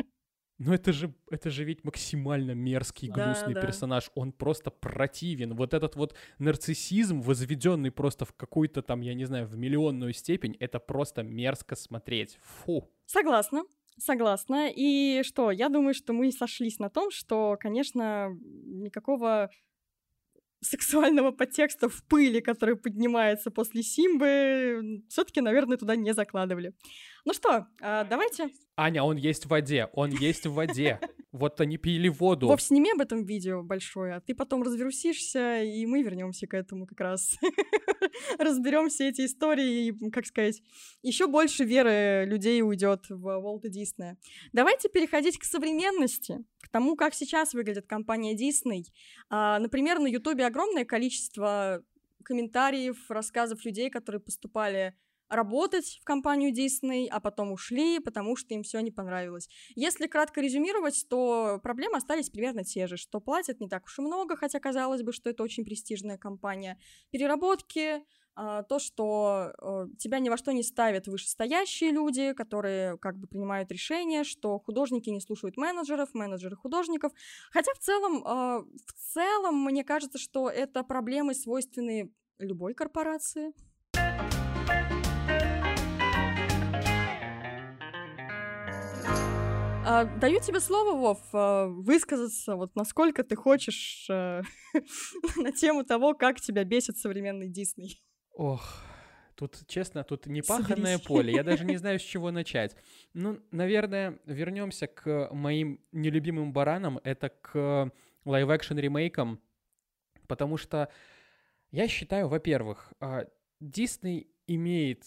Но 0.57 0.73
это 0.73 0.93
же, 0.93 1.13
это 1.29 1.49
же 1.49 1.63
ведь 1.65 1.83
максимально 1.83 2.51
мерзкий, 2.51 3.09
Да, 3.09 3.25
гнусный 3.25 3.53
да. 3.53 3.61
персонаж. 3.61 4.09
Он 4.15 4.31
просто 4.31 4.71
противен. 4.71 5.55
Вот 5.55 5.73
этот 5.73 5.95
вот 5.95 6.15
нарциссизм, 6.39 7.21
возведенный 7.21 7.91
просто 7.91 8.25
в 8.25 8.33
какую-то 8.33 8.81
там, 8.81 9.01
я 9.01 9.13
не 9.13 9.25
знаю, 9.25 9.47
в 9.47 9.57
миллионную 9.57 10.13
степень, 10.13 10.55
это 10.59 10.79
просто 10.79 11.23
мерзко 11.23 11.75
смотреть. 11.75 12.39
Фу. 12.41 12.89
Согласна. 13.05 13.63
Согласна. 13.97 14.69
И 14.73 15.23
что, 15.23 15.51
я 15.51 15.69
думаю, 15.69 15.93
что 15.93 16.13
мы 16.13 16.31
сошлись 16.31 16.79
на 16.79 16.89
том, 16.89 17.11
что, 17.11 17.57
конечно, 17.59 18.29
никакого 18.41 19.49
сексуального 20.61 21.31
подтекста 21.31 21.89
в 21.89 22.03
пыли, 22.05 22.41
который 22.41 22.75
поднимается 22.75 23.51
после 23.51 23.83
Симбы, 23.83 25.03
все-таки, 25.09 25.41
наверное, 25.41 25.77
туда 25.77 25.95
не 25.95 26.13
закладывали. 26.13 26.73
Ну 27.25 27.33
что, 27.33 27.67
а, 27.81 28.03
давайте. 28.03 28.49
Аня, 28.77 29.03
он 29.03 29.17
есть 29.17 29.45
в 29.45 29.49
воде, 29.49 29.89
он 29.93 30.11
есть 30.11 30.45
в 30.45 30.53
воде. 30.53 30.99
Вот 31.31 31.59
они 31.59 31.77
пили 31.77 32.07
воду. 32.07 32.47
Вов, 32.47 32.61
сними 32.61 32.91
об 32.91 33.01
этом 33.01 33.25
видео 33.25 33.61
большое, 33.61 34.15
а 34.15 34.21
ты 34.21 34.33
потом 34.33 34.63
разверусишься, 34.63 35.63
и 35.63 35.85
мы 35.85 36.01
вернемся 36.01 36.47
к 36.47 36.53
этому 36.53 36.87
как 36.87 37.01
раз. 37.01 37.37
Разберем 38.39 38.87
все 38.87 39.09
эти 39.09 39.25
истории, 39.25 39.87
и, 39.87 40.09
как 40.11 40.25
сказать, 40.25 40.61
еще 41.01 41.27
больше 41.27 41.65
веры 41.65 42.23
людей 42.25 42.61
уйдет 42.61 43.09
в 43.09 43.37
Уолта 43.37 43.67
Диснея. 43.67 44.17
Давайте 44.53 44.87
переходить 44.87 45.37
к 45.37 45.43
современности, 45.43 46.37
к 46.61 46.69
тому, 46.69 46.95
как 46.95 47.13
сейчас 47.13 47.53
выглядит 47.53 47.85
компания 47.85 48.33
Дисней. 48.33 48.85
А, 49.29 49.59
например, 49.59 49.99
на 49.99 50.07
Ютубе 50.07 50.44
огромное 50.45 50.85
количество 50.85 51.83
комментариев, 52.23 53.09
рассказов 53.09 53.63
людей, 53.65 53.89
которые 53.89 54.21
поступали 54.21 54.95
работать 55.29 55.99
в 56.01 56.03
компанию 56.03 56.53
Disney, 56.53 57.07
а 57.09 57.19
потом 57.19 57.51
ушли, 57.51 57.99
потому 57.99 58.35
что 58.35 58.53
им 58.53 58.63
все 58.63 58.79
не 58.81 58.91
понравилось. 58.91 59.49
Если 59.75 60.07
кратко 60.07 60.41
резюмировать, 60.41 61.05
то 61.09 61.59
проблемы 61.63 61.97
остались 61.97 62.29
примерно 62.29 62.63
те 62.63 62.87
же, 62.87 62.97
что 62.97 63.19
платят 63.19 63.59
не 63.59 63.67
так 63.67 63.85
уж 63.85 63.99
и 63.99 64.01
много, 64.01 64.35
хотя 64.35 64.59
казалось 64.59 65.01
бы, 65.01 65.13
что 65.13 65.29
это 65.29 65.43
очень 65.43 65.65
престижная 65.65 66.17
компания. 66.17 66.79
Переработки, 67.11 68.03
то, 68.35 68.79
что 68.79 69.53
э, 69.61 69.87
тебя 69.97 70.19
ни 70.19 70.27
во 70.27 70.35
что 70.35 70.51
не 70.51 70.63
ставят 70.63 71.07
вышестоящие 71.07 71.91
люди, 71.91 72.33
которые 72.33 72.97
как 72.97 73.17
бы 73.17 73.27
принимают 73.27 73.71
решения, 73.71 74.23
что 74.25 74.59
художники 74.59 75.09
не 75.09 75.21
слушают 75.21 75.55
менеджеров, 75.55 76.13
менеджеры 76.13 76.57
художников. 76.57 77.13
Хотя 77.51 77.73
в 77.73 77.79
целом, 77.79 78.17
э, 78.17 78.65
в 78.85 79.13
целом, 79.13 79.63
мне 79.63 79.83
кажется, 79.83 80.17
что 80.17 80.49
это 80.49 80.83
проблемы 80.83 81.33
свойственны 81.33 82.11
любой 82.37 82.73
корпорации. 82.73 83.53
А, 89.87 90.05
Даю 90.19 90.39
тебе 90.41 90.59
слово, 90.59 90.97
Вов, 90.97 91.19
а, 91.31 91.67
высказаться, 91.67 92.55
вот 92.55 92.75
насколько 92.75 93.23
ты 93.23 93.35
хочешь 93.35 94.07
э, 94.09 94.41
на 95.37 95.51
тему 95.51 95.83
того, 95.83 96.15
как 96.15 96.41
тебя 96.41 96.63
бесит 96.63 96.97
современный 96.97 97.47
Дисней. 97.47 98.04
Ох, 98.35 98.83
тут, 99.35 99.57
честно, 99.67 100.03
тут 100.03 100.25
непаханное 100.27 100.97
Соберись. 100.97 101.07
поле. 101.07 101.33
Я 101.33 101.43
даже 101.43 101.65
не 101.65 101.77
знаю, 101.77 101.99
с 101.99 102.03
чего 102.03 102.31
начать. 102.31 102.75
Ну, 103.13 103.39
наверное, 103.51 104.19
вернемся 104.25 104.87
к 104.87 105.29
моим 105.31 105.79
нелюбимым 105.91 106.51
баранам. 106.53 106.99
Это 107.03 107.29
к 107.29 107.91
live-action 108.25 108.77
ремейкам. 108.77 109.39
Потому 110.27 110.57
что 110.57 110.89
я 111.71 111.87
считаю, 111.87 112.27
во-первых, 112.27 112.93
а, 112.99 113.25
Дисней 113.59 114.27
имеет 114.47 115.03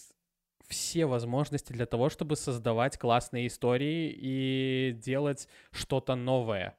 все 0.67 1.05
возможности 1.05 1.73
для 1.73 1.85
того, 1.85 2.09
чтобы 2.09 2.35
создавать 2.35 2.97
классные 2.97 3.47
истории 3.47 4.11
и 4.15 4.93
делать 4.93 5.47
что-то 5.71 6.15
новое. 6.15 6.77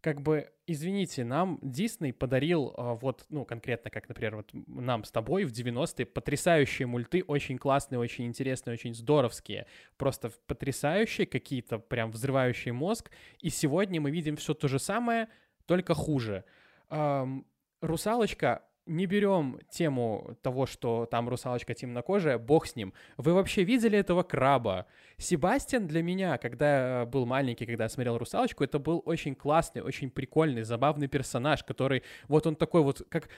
Как 0.00 0.22
бы, 0.22 0.50
извините, 0.66 1.24
нам 1.24 1.58
Дисней 1.60 2.12
подарил, 2.12 2.72
а, 2.76 2.94
вот, 2.94 3.26
ну, 3.28 3.44
конкретно, 3.44 3.90
как, 3.90 4.08
например, 4.08 4.36
вот 4.36 4.50
нам 4.52 5.04
с 5.04 5.10
тобой 5.10 5.44
в 5.44 5.52
90-е 5.52 6.06
потрясающие 6.06 6.86
мульты, 6.86 7.22
очень 7.22 7.58
классные, 7.58 7.98
очень 7.98 8.26
интересные, 8.26 8.74
очень 8.74 8.94
здоровские, 8.94 9.66
просто 9.98 10.30
потрясающие 10.46 11.26
какие-то, 11.26 11.78
прям 11.78 12.10
взрывающие 12.10 12.72
мозг, 12.72 13.10
и 13.40 13.50
сегодня 13.50 14.00
мы 14.00 14.10
видим 14.10 14.36
все 14.36 14.54
то 14.54 14.68
же 14.68 14.78
самое, 14.78 15.28
только 15.66 15.94
хуже. 15.94 16.44
«Русалочка» 17.80 18.62
не 18.90 19.06
берем 19.06 19.58
тему 19.70 20.36
того, 20.42 20.66
что 20.66 21.06
там 21.06 21.28
русалочка 21.28 21.74
темнокожая, 21.74 22.38
бог 22.38 22.66
с 22.66 22.76
ним. 22.76 22.92
Вы 23.16 23.34
вообще 23.34 23.62
видели 23.62 23.96
этого 23.98 24.22
краба? 24.22 24.86
Себастьян 25.16 25.86
для 25.86 26.02
меня, 26.02 26.38
когда 26.38 27.06
был 27.06 27.24
маленький, 27.24 27.66
когда 27.66 27.84
я 27.84 27.88
смотрел 27.88 28.18
русалочку, 28.18 28.64
это 28.64 28.78
был 28.78 29.02
очень 29.06 29.34
классный, 29.34 29.82
очень 29.82 30.10
прикольный, 30.10 30.62
забавный 30.62 31.06
персонаж, 31.06 31.62
который 31.62 32.02
вот 32.28 32.46
он 32.46 32.56
такой 32.56 32.82
вот, 32.82 33.06
как 33.08 33.28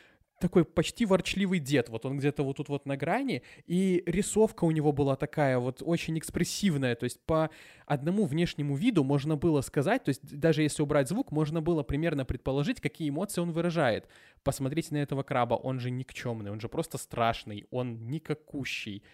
такой 0.42 0.64
почти 0.64 1.06
ворчливый 1.06 1.60
дед, 1.60 1.88
вот 1.88 2.04
он 2.04 2.18
где-то 2.18 2.42
вот 2.42 2.56
тут 2.56 2.68
вот 2.68 2.84
на 2.84 2.96
грани, 2.96 3.42
и 3.66 4.02
рисовка 4.06 4.64
у 4.64 4.70
него 4.70 4.92
была 4.92 5.16
такая 5.16 5.58
вот 5.58 5.82
очень 5.82 6.18
экспрессивная, 6.18 6.94
то 6.96 7.04
есть 7.04 7.20
по 7.24 7.48
одному 7.86 8.26
внешнему 8.26 8.76
виду 8.76 9.04
можно 9.04 9.36
было 9.36 9.60
сказать, 9.60 10.04
то 10.04 10.08
есть 10.10 10.38
даже 10.38 10.62
если 10.62 10.82
убрать 10.82 11.08
звук, 11.08 11.30
можно 11.32 11.62
было 11.62 11.82
примерно 11.82 12.24
предположить, 12.24 12.80
какие 12.80 13.08
эмоции 13.08 13.40
он 13.40 13.52
выражает. 13.52 14.08
Посмотрите 14.42 14.88
на 14.94 14.98
этого 14.98 15.22
краба, 15.22 15.54
он 15.54 15.78
же 15.78 15.90
никчемный, 15.90 16.50
он 16.50 16.60
же 16.60 16.68
просто 16.68 16.98
страшный, 16.98 17.66
он 17.70 18.08
никакущий. 18.08 19.04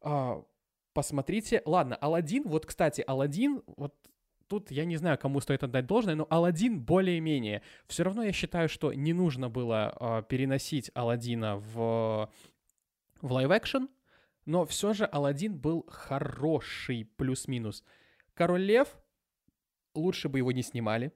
А, 0.00 0.42
посмотрите, 0.92 1.62
ладно, 1.64 1.96
Алладин, 1.96 2.44
вот, 2.44 2.64
кстати, 2.66 3.02
Алладин, 3.06 3.62
вот 3.76 3.94
тут 4.48 4.70
я 4.70 4.84
не 4.84 4.96
знаю, 4.96 5.18
кому 5.18 5.40
стоит 5.40 5.62
отдать 5.62 5.86
должное, 5.86 6.14
но 6.14 6.26
Алладин 6.30 6.80
более-менее. 6.80 7.62
Все 7.86 8.04
равно 8.04 8.22
я 8.22 8.32
считаю, 8.32 8.68
что 8.68 8.92
не 8.92 9.12
нужно 9.12 9.48
было 9.48 9.96
э, 9.98 10.22
переносить 10.28 10.90
Алладина 10.94 11.56
в, 11.56 12.30
в 13.20 13.32
live-action, 13.32 13.88
но 14.44 14.64
все 14.64 14.92
же 14.92 15.04
Алладин 15.04 15.56
был 15.56 15.84
хороший, 15.88 17.04
плюс-минус. 17.16 17.82
Король 18.34 18.62
Лев, 18.62 18.96
лучше 19.94 20.28
бы 20.28 20.38
его 20.38 20.52
не 20.52 20.62
снимали. 20.62 21.12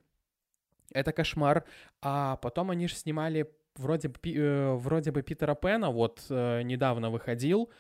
Это 0.93 1.13
кошмар. 1.13 1.65
А 2.03 2.37
потом 2.37 2.71
они 2.71 2.89
же 2.89 2.95
снимали 2.95 3.49
вроде, 3.77 4.11
э, 4.25 4.75
вроде 4.75 5.13
бы 5.13 5.23
Питера 5.23 5.55
Пена, 5.55 5.91
вот 5.91 6.27
э, 6.29 6.63
недавно 6.63 7.11
выходил, 7.11 7.71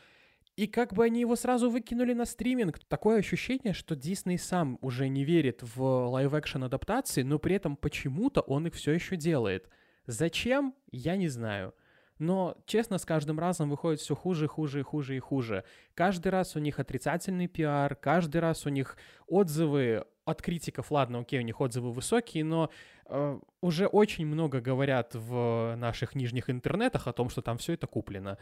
и 0.60 0.66
как 0.66 0.92
бы 0.92 1.06
они 1.06 1.20
его 1.20 1.36
сразу 1.36 1.70
выкинули 1.70 2.12
на 2.12 2.26
стриминг. 2.26 2.80
Такое 2.80 3.20
ощущение, 3.20 3.72
что 3.72 3.96
Дисней 3.96 4.36
сам 4.36 4.76
уже 4.82 5.08
не 5.08 5.24
верит 5.24 5.62
в 5.62 6.10
live-action 6.10 6.62
адаптации, 6.62 7.22
но 7.22 7.38
при 7.38 7.54
этом 7.56 7.76
почему-то 7.76 8.42
он 8.42 8.66
их 8.66 8.74
все 8.74 8.92
еще 8.92 9.16
делает. 9.16 9.70
Зачем? 10.04 10.74
Я 10.92 11.16
не 11.16 11.28
знаю. 11.28 11.72
Но, 12.18 12.58
честно, 12.66 12.98
с 12.98 13.06
каждым 13.06 13.38
разом 13.38 13.70
выходит 13.70 14.00
все 14.00 14.14
хуже, 14.14 14.48
хуже, 14.48 14.82
хуже 14.82 15.16
и 15.16 15.18
хуже. 15.18 15.64
Каждый 15.94 16.28
раз 16.28 16.56
у 16.56 16.58
них 16.58 16.78
отрицательный 16.78 17.46
пиар, 17.46 17.94
каждый 17.94 18.42
раз 18.42 18.66
у 18.66 18.68
них 18.68 18.98
отзывы 19.28 20.04
от 20.26 20.42
критиков, 20.42 20.90
ладно, 20.90 21.20
окей, 21.20 21.38
у 21.38 21.42
них 21.42 21.58
отзывы 21.62 21.90
высокие, 21.90 22.44
но 22.44 22.68
э, 23.06 23.40
уже 23.62 23.86
очень 23.86 24.26
много 24.26 24.60
говорят 24.60 25.14
в 25.14 25.74
наших 25.78 26.14
нижних 26.14 26.50
интернетах 26.50 27.06
о 27.06 27.14
том, 27.14 27.30
что 27.30 27.40
там 27.40 27.56
все 27.56 27.72
это 27.72 27.86
куплено 27.86 28.36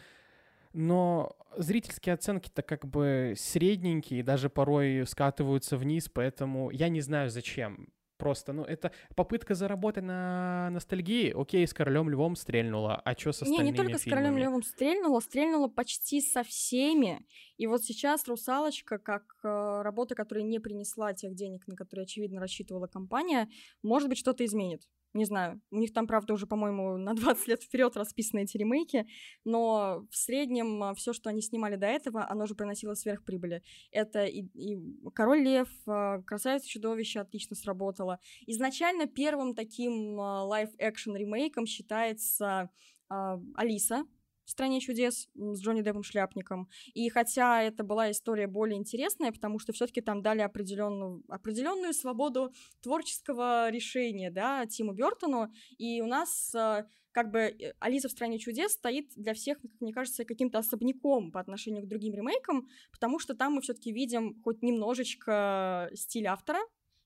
но 0.73 1.37
зрительские 1.57 2.15
оценки-то 2.15 2.63
как 2.63 2.87
бы 2.87 3.35
средненькие, 3.37 4.23
даже 4.23 4.49
порой 4.51 5.07
скатываются 5.07 5.77
вниз, 5.77 6.09
поэтому 6.09 6.71
я 6.71 6.89
не 6.89 7.01
знаю 7.01 7.31
зачем. 7.31 7.89
Просто, 8.19 8.53
ну, 8.53 8.65
это 8.65 8.91
попытка 9.15 9.55
заработать 9.55 10.03
на 10.03 10.71
ностальгии. 10.71 11.33
Окей, 11.41 11.65
с 11.65 11.73
Королем 11.73 12.11
Львом 12.11 12.35
стрельнула, 12.35 12.97
а 12.97 13.17
что 13.17 13.31
с 13.31 13.43
остальными 13.43 13.67
Не, 13.67 13.71
не 13.71 13.77
только 13.77 13.99
фильмами? 13.99 14.01
с 14.01 14.11
Королем 14.11 14.39
Львом 14.39 14.63
стрельнула, 14.65 15.21
стрельнула 15.21 15.69
почти 15.69 16.21
со 16.21 16.43
всеми. 16.43 17.25
И 17.59 17.69
вот 17.69 17.85
сейчас 17.85 18.27
«Русалочка», 18.27 18.99
как 18.99 19.23
э, 19.45 19.83
работа, 19.83 20.17
которая 20.17 20.45
не 20.45 20.59
принесла 20.59 21.13
тех 21.15 21.37
денег, 21.37 21.69
на 21.69 21.77
которые, 21.77 22.05
очевидно, 22.05 22.41
рассчитывала 22.41 22.89
компания, 22.89 23.49
может 23.85 24.09
быть, 24.09 24.19
что-то 24.19 24.45
изменит. 24.45 24.83
Не 25.15 25.25
знаю, 25.25 25.61
у 25.71 25.79
них 25.79 25.93
там, 25.93 26.07
правда, 26.07 26.35
уже, 26.35 26.47
по-моему, 26.47 26.99
на 26.99 27.15
20 27.15 27.49
лет 27.49 27.63
вперед 27.63 27.97
расписаны 27.97 28.43
эти 28.43 28.57
ремейки, 28.57 29.07
но 29.45 30.07
в 30.11 30.17
среднем 30.17 30.83
а, 30.83 30.95
все, 30.95 31.13
что 31.13 31.31
они 31.31 31.41
снимали 31.41 31.77
до 31.77 31.87
этого, 31.87 32.29
оно 32.29 32.47
же 32.47 32.55
приносило 32.55 32.95
сверхприбыли. 32.95 33.63
Это 33.91 34.25
и, 34.25 34.43
и 34.55 34.79
Король 35.15 35.43
Лев, 35.43 35.69
а, 35.87 36.21
Красавица 36.23 36.69
Чудовище 36.69 37.21
отлично 37.21 37.57
сработало. 37.57 38.19
Изначально 38.47 39.07
первым 39.07 39.55
таким 39.55 40.19
live-action 40.19 41.17
ремейком 41.17 41.67
считается 41.67 42.71
Алиса, 43.09 44.05
в 44.49 44.51
«Стране 44.51 44.81
чудес» 44.81 45.29
с 45.35 45.61
Джонни 45.61 45.83
Деппом 45.83 46.03
Шляпником. 46.03 46.71
И 46.95 47.11
хотя 47.11 47.63
это 47.63 47.85
была 47.85 48.11
история 48.11 48.47
более 48.47 48.79
интересная, 48.79 49.31
потому 49.31 49.59
что 49.59 49.75
все-таки 49.75 50.01
там 50.01 50.23
дали 50.23 50.41
определенную, 50.41 51.23
определенную 51.29 51.93
свободу 51.93 52.51
творческого 52.81 53.69
решения, 53.69 54.31
да, 54.31 54.65
Тиму 54.65 54.95
Бертону, 54.95 55.53
и 55.77 56.01
у 56.01 56.07
нас 56.07 56.55
э, 56.55 56.87
как 57.13 57.31
бы 57.31 57.41
э, 57.41 57.75
Алиса 57.79 58.09
в 58.09 58.13
стране 58.13 58.39
чудес 58.39 58.73
стоит 58.73 59.11
для 59.17 59.35
всех, 59.35 59.61
как 59.61 59.71
мне 59.81 59.93
кажется, 59.93 60.25
каким-то 60.25 60.59
особняком 60.59 61.31
по 61.31 61.41
отношению 61.41 61.83
к 61.83 61.89
другим 61.89 62.15
ремейкам, 62.15 62.69
потому 62.91 63.19
что 63.19 63.35
там 63.35 63.53
мы 63.53 63.61
все-таки 63.61 63.93
видим 63.93 64.41
хоть 64.43 64.63
немножечко 64.63 65.91
стиль 65.95 66.27
автора, 66.27 66.61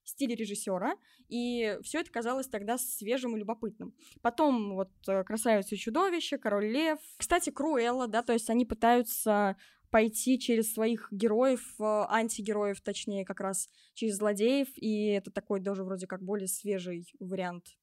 стиле 0.09 0.35
режиссера, 0.35 0.95
и 1.29 1.79
все 1.83 2.01
это 2.01 2.11
казалось 2.11 2.49
тогда 2.49 2.79
свежим 2.79 3.37
и 3.37 3.39
любопытным. 3.39 3.95
Потом 4.21 4.75
вот 4.75 4.91
э, 5.09 5.25
«Красавица 5.25 5.75
и 5.75 5.79
чудовище», 5.79 6.39
«Король 6.39 6.67
лев». 6.67 6.99
Кстати, 7.17 7.51
«Круэлла», 7.51 8.09
да, 8.09 8.23
то 8.23 8.33
есть 8.33 8.51
они 8.51 8.65
пытаются 8.65 9.57
пойти 9.91 10.39
через 10.39 10.73
своих 10.73 11.09
героев, 11.13 11.75
э, 11.79 11.85
антигероев, 11.85 12.81
точнее, 12.81 13.25
как 13.25 13.41
раз 13.41 13.69
через 13.95 14.17
злодеев, 14.17 14.69
и 14.77 15.09
это 15.09 15.31
такой 15.31 15.61
даже 15.61 15.85
вроде 15.85 16.07
как 16.07 16.23
более 16.23 16.49
свежий 16.49 17.07
вариант 17.21 17.77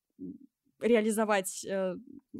реализовать 0.81 1.65
э, 1.65 1.95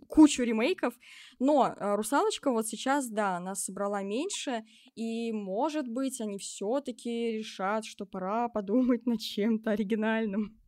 кучу 0.08 0.44
ремейков, 0.44 0.94
но 1.40 1.68
э, 1.68 1.96
«Русалочка» 1.96 2.52
вот 2.52 2.68
сейчас, 2.68 3.10
да, 3.10 3.38
она 3.38 3.56
собрала 3.56 4.02
меньше, 4.02 4.64
и, 4.96 5.32
может 5.32 5.88
быть, 5.88 6.22
они 6.22 6.38
все 6.38 6.82
таки 6.82 7.38
решат, 7.38 7.86
что 7.86 8.06
пора 8.06 8.50
подумать 8.50 9.06
над 9.06 9.20
чем-то 9.20 9.72
оригинальным. 9.72 10.60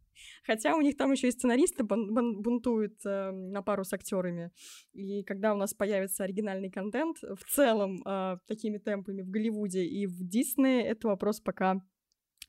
Хотя 0.43 0.75
у 0.75 0.81
них 0.81 0.97
там 0.97 1.11
еще 1.11 1.29
и 1.29 1.31
сценаристы 1.31 1.83
бун 1.83 2.13
бун 2.13 2.41
бунтуют 2.41 3.05
э, 3.05 3.31
на 3.31 3.61
пару 3.61 3.83
с 3.83 3.93
актерами. 3.93 4.51
И 4.93 5.23
когда 5.23 5.53
у 5.53 5.57
нас 5.57 5.73
появится 5.73 6.23
оригинальный 6.23 6.69
контент 6.69 7.17
в 7.21 7.43
целом 7.49 8.01
э, 8.05 8.37
такими 8.47 8.77
темпами 8.77 9.21
в 9.21 9.29
Голливуде 9.29 9.83
и 9.83 10.05
в 10.05 10.23
Диснее, 10.23 10.83
это 10.85 11.07
вопрос 11.07 11.39
пока 11.39 11.81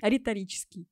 риторический. 0.03 0.89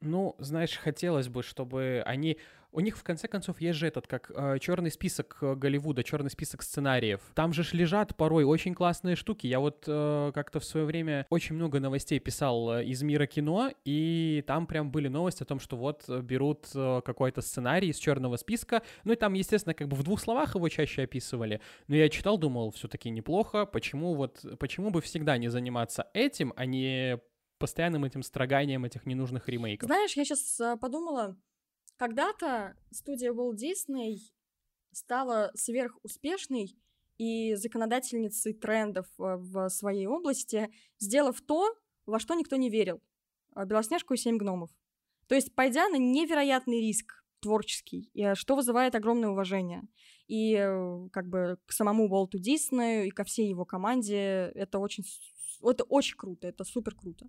Ну, 0.00 0.36
знаешь, 0.38 0.76
хотелось 0.76 1.28
бы, 1.28 1.42
чтобы 1.42 2.02
они... 2.06 2.38
У 2.76 2.80
них, 2.80 2.98
в 2.98 3.04
конце 3.04 3.28
концов, 3.28 3.60
есть 3.60 3.78
же 3.78 3.86
этот, 3.86 4.08
как 4.08 4.32
э, 4.34 4.58
черный 4.58 4.90
список 4.90 5.38
э, 5.40 5.54
Голливуда, 5.54 6.02
черный 6.02 6.28
список 6.28 6.60
сценариев. 6.60 7.20
Там 7.34 7.52
же 7.52 7.62
ж 7.62 7.72
лежат 7.72 8.16
порой 8.16 8.42
очень 8.42 8.74
классные 8.74 9.14
штуки. 9.14 9.46
Я 9.46 9.60
вот 9.60 9.84
э, 9.86 10.32
как-то 10.34 10.58
в 10.58 10.64
свое 10.64 10.84
время 10.84 11.24
очень 11.30 11.54
много 11.54 11.78
новостей 11.78 12.18
писал 12.18 12.78
э, 12.78 12.84
из 12.84 13.00
мира 13.04 13.26
кино, 13.26 13.70
и 13.84 14.42
там 14.48 14.66
прям 14.66 14.90
были 14.90 15.06
новости 15.06 15.44
о 15.44 15.46
том, 15.46 15.60
что 15.60 15.76
вот 15.76 16.04
э, 16.08 16.20
берут 16.20 16.66
какой-то 16.72 17.42
сценарий 17.42 17.90
из 17.90 17.96
черного 17.96 18.36
списка. 18.36 18.82
Ну 19.04 19.12
и 19.12 19.16
там, 19.16 19.34
естественно, 19.34 19.74
как 19.74 19.86
бы 19.86 19.94
в 19.94 20.02
двух 20.02 20.20
словах 20.20 20.56
его 20.56 20.68
чаще 20.68 21.02
описывали. 21.02 21.60
Но 21.86 21.94
я 21.94 22.08
читал, 22.08 22.38
думал, 22.38 22.72
все-таки 22.72 23.08
неплохо. 23.08 23.66
Почему 23.66 24.14
вот, 24.14 24.44
почему 24.58 24.90
бы 24.90 25.00
всегда 25.00 25.38
не 25.38 25.46
заниматься 25.46 26.08
этим, 26.12 26.52
а 26.56 26.66
не 26.66 27.20
постоянным 27.58 28.04
этим 28.04 28.24
строганием 28.24 28.84
этих 28.84 29.06
ненужных 29.06 29.48
ремейков. 29.48 29.86
Знаешь, 29.86 30.16
я 30.16 30.24
сейчас 30.24 30.60
подумала, 30.80 31.36
когда-то 31.96 32.76
студия 32.90 33.32
Walt 33.32 33.56
Disney 33.56 34.18
стала 34.92 35.50
сверхуспешной 35.54 36.76
и 37.18 37.54
законодательницей 37.54 38.54
трендов 38.54 39.06
э, 39.18 39.36
в 39.36 39.68
своей 39.68 40.06
области, 40.06 40.70
сделав 40.98 41.40
то, 41.40 41.76
во 42.06 42.18
что 42.18 42.34
никто 42.34 42.56
не 42.56 42.70
верил. 42.70 43.00
Э, 43.54 43.64
Белоснежку 43.64 44.14
и 44.14 44.16
семь 44.16 44.38
гномов. 44.38 44.70
То 45.28 45.34
есть, 45.34 45.54
пойдя 45.54 45.88
на 45.88 45.96
невероятный 45.96 46.80
риск 46.80 47.24
творческий, 47.40 48.10
что 48.34 48.56
вызывает 48.56 48.94
огромное 48.94 49.28
уважение. 49.28 49.82
И 50.28 50.54
как 51.12 51.28
бы 51.28 51.58
к 51.66 51.72
самому 51.72 52.08
Уолту 52.08 52.38
Диснею 52.38 53.06
и 53.06 53.10
ко 53.10 53.24
всей 53.24 53.48
его 53.48 53.66
команде 53.66 54.50
это 54.54 54.78
очень 54.78 55.04
это 55.62 55.84
очень 55.84 56.16
круто, 56.16 56.46
это 56.46 56.64
супер 56.64 56.94
круто. 56.94 57.28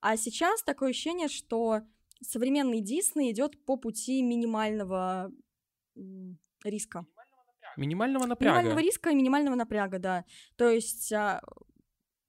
А 0.00 0.16
сейчас 0.16 0.62
такое 0.62 0.90
ощущение, 0.90 1.28
что 1.28 1.82
современный 2.22 2.80
Дисней 2.80 3.32
идет 3.32 3.64
по 3.64 3.76
пути 3.76 4.22
минимального 4.22 5.30
риска. 6.64 7.06
Минимального 7.76 8.26
напряга. 8.26 8.58
Минимального 8.58 8.78
риска 8.80 9.10
и 9.10 9.14
минимального 9.14 9.54
напряга, 9.54 9.98
да. 9.98 10.24
То 10.56 10.68
есть 10.68 11.12
а, 11.12 11.42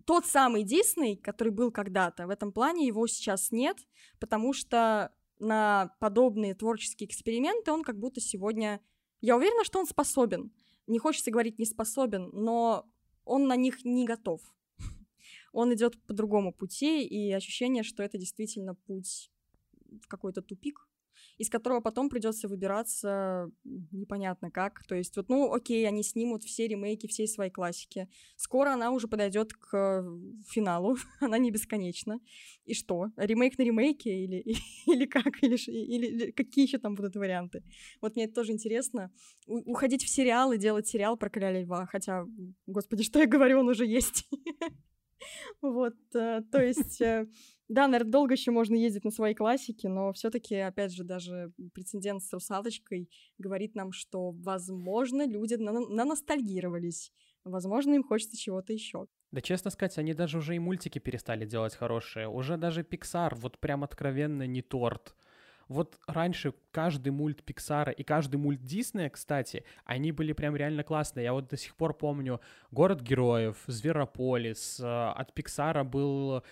тот 0.05 0.25
самый 0.25 0.63
Дисней, 0.63 1.17
который 1.17 1.51
был 1.51 1.71
когда-то, 1.71 2.27
в 2.27 2.29
этом 2.29 2.51
плане 2.51 2.87
его 2.87 3.07
сейчас 3.07 3.51
нет, 3.51 3.77
потому 4.19 4.53
что 4.53 5.13
на 5.39 5.93
подобные 5.99 6.55
творческие 6.55 7.07
эксперименты 7.07 7.71
он 7.71 7.83
как 7.83 7.99
будто 7.99 8.21
сегодня... 8.21 8.81
Я 9.21 9.35
уверена, 9.35 9.63
что 9.63 9.79
он 9.79 9.87
способен. 9.87 10.51
Не 10.87 10.99
хочется 10.99 11.31
говорить 11.31 11.59
не 11.59 11.65
способен, 11.65 12.29
но 12.33 12.89
он 13.25 13.47
на 13.47 13.55
них 13.55 13.85
не 13.85 14.05
готов 14.05 14.41
он 15.53 15.73
идет 15.73 16.01
по 16.05 16.13
другому 16.13 16.53
пути, 16.53 17.05
и 17.05 17.31
ощущение, 17.31 17.83
что 17.83 18.03
это 18.03 18.17
действительно 18.17 18.75
путь 18.75 19.32
в 20.01 20.07
какой-то 20.07 20.41
тупик. 20.41 20.87
из 21.37 21.49
которого 21.49 21.81
потом 21.81 22.09
придется 22.09 22.47
выбираться 22.47 23.49
непонятно 23.91 24.51
как. 24.51 24.83
То 24.87 24.95
есть 24.95 25.15
вот, 25.17 25.29
ну, 25.29 25.53
окей, 25.53 25.87
они 25.87 26.03
снимут 26.03 26.43
все 26.43 26.67
ремейки 26.67 27.07
всей 27.07 27.27
своей 27.27 27.51
классики. 27.51 28.07
Скоро 28.35 28.73
она 28.73 28.91
уже 28.91 29.07
подойдет 29.07 29.53
к 29.53 30.03
финалу, 30.47 30.95
она 31.21 31.37
не 31.37 31.51
бесконечна. 31.51 32.19
И 32.65 32.73
что? 32.73 33.07
Ремейк 33.17 33.57
на 33.57 33.63
ремейке 33.63 34.23
или, 34.23 34.43
или 34.87 35.05
как? 35.05 35.43
Или, 35.43 35.55
или, 35.55 36.07
или 36.07 36.31
какие 36.31 36.65
еще 36.65 36.77
там 36.77 36.95
будут 36.95 37.15
варианты? 37.15 37.63
Вот 38.01 38.15
мне 38.15 38.25
это 38.25 38.33
тоже 38.33 38.51
интересно. 38.51 39.11
У, 39.47 39.71
уходить 39.71 40.03
в 40.03 40.09
сериал 40.09 40.51
и 40.51 40.57
делать 40.57 40.87
сериал 40.87 41.17
про 41.17 41.29
Короля 41.29 41.61
Льва, 41.61 41.85
хотя, 41.85 42.25
господи, 42.67 43.03
что 43.03 43.19
я 43.19 43.27
говорю, 43.27 43.59
он 43.59 43.69
уже 43.69 43.85
есть. 43.85 44.27
Вот, 45.61 45.95
э, 46.13 46.41
то 46.51 46.61
есть, 46.61 47.01
э, 47.01 47.27
да, 47.69 47.87
наверное, 47.87 48.11
долго 48.11 48.33
еще 48.33 48.51
можно 48.51 48.75
ездить 48.75 49.05
на 49.05 49.11
своей 49.11 49.35
классике, 49.35 49.89
но 49.89 50.11
все-таки, 50.13 50.55
опять 50.55 50.93
же, 50.93 51.03
даже 51.03 51.53
прецедент 51.73 52.21
с 52.21 52.31
«Русалочкой» 52.33 53.09
говорит 53.37 53.75
нам, 53.75 53.91
что, 53.91 54.31
возможно, 54.31 55.25
люди 55.25 55.55
на 55.55 56.05
ностальгировались, 56.05 57.13
возможно, 57.43 57.93
им 57.93 58.03
хочется 58.03 58.37
чего-то 58.37 58.73
еще. 58.73 59.07
Да, 59.31 59.41
честно 59.41 59.71
сказать, 59.71 59.97
они 59.97 60.13
даже 60.13 60.37
уже 60.37 60.55
и 60.55 60.59
мультики 60.59 60.99
перестали 60.99 61.45
делать 61.45 61.75
хорошие. 61.75 62.27
Уже 62.27 62.57
даже 62.57 62.81
Pixar 62.81 63.33
вот 63.35 63.59
прям 63.59 63.83
откровенно 63.83 64.45
не 64.45 64.61
торт. 64.61 65.15
Вот 65.67 65.97
раньше 66.07 66.53
каждый 66.71 67.09
мульт 67.09 67.43
Пиксара 67.43 67.91
и 67.91 68.03
каждый 68.03 68.37
мульт 68.37 68.63
Диснея, 68.63 69.09
кстати, 69.09 69.63
они 69.85 70.11
были 70.11 70.33
прям 70.33 70.55
реально 70.55 70.83
классные. 70.83 71.23
Я 71.23 71.33
вот 71.33 71.47
до 71.47 71.57
сих 71.57 71.75
пор 71.75 71.93
помню 71.93 72.41
«Город 72.71 73.01
героев», 73.01 73.57
«Зверополис», 73.67 74.79
э, 74.79 74.85
от 74.85 75.33
Пиксара 75.33 75.83
был 75.83 76.43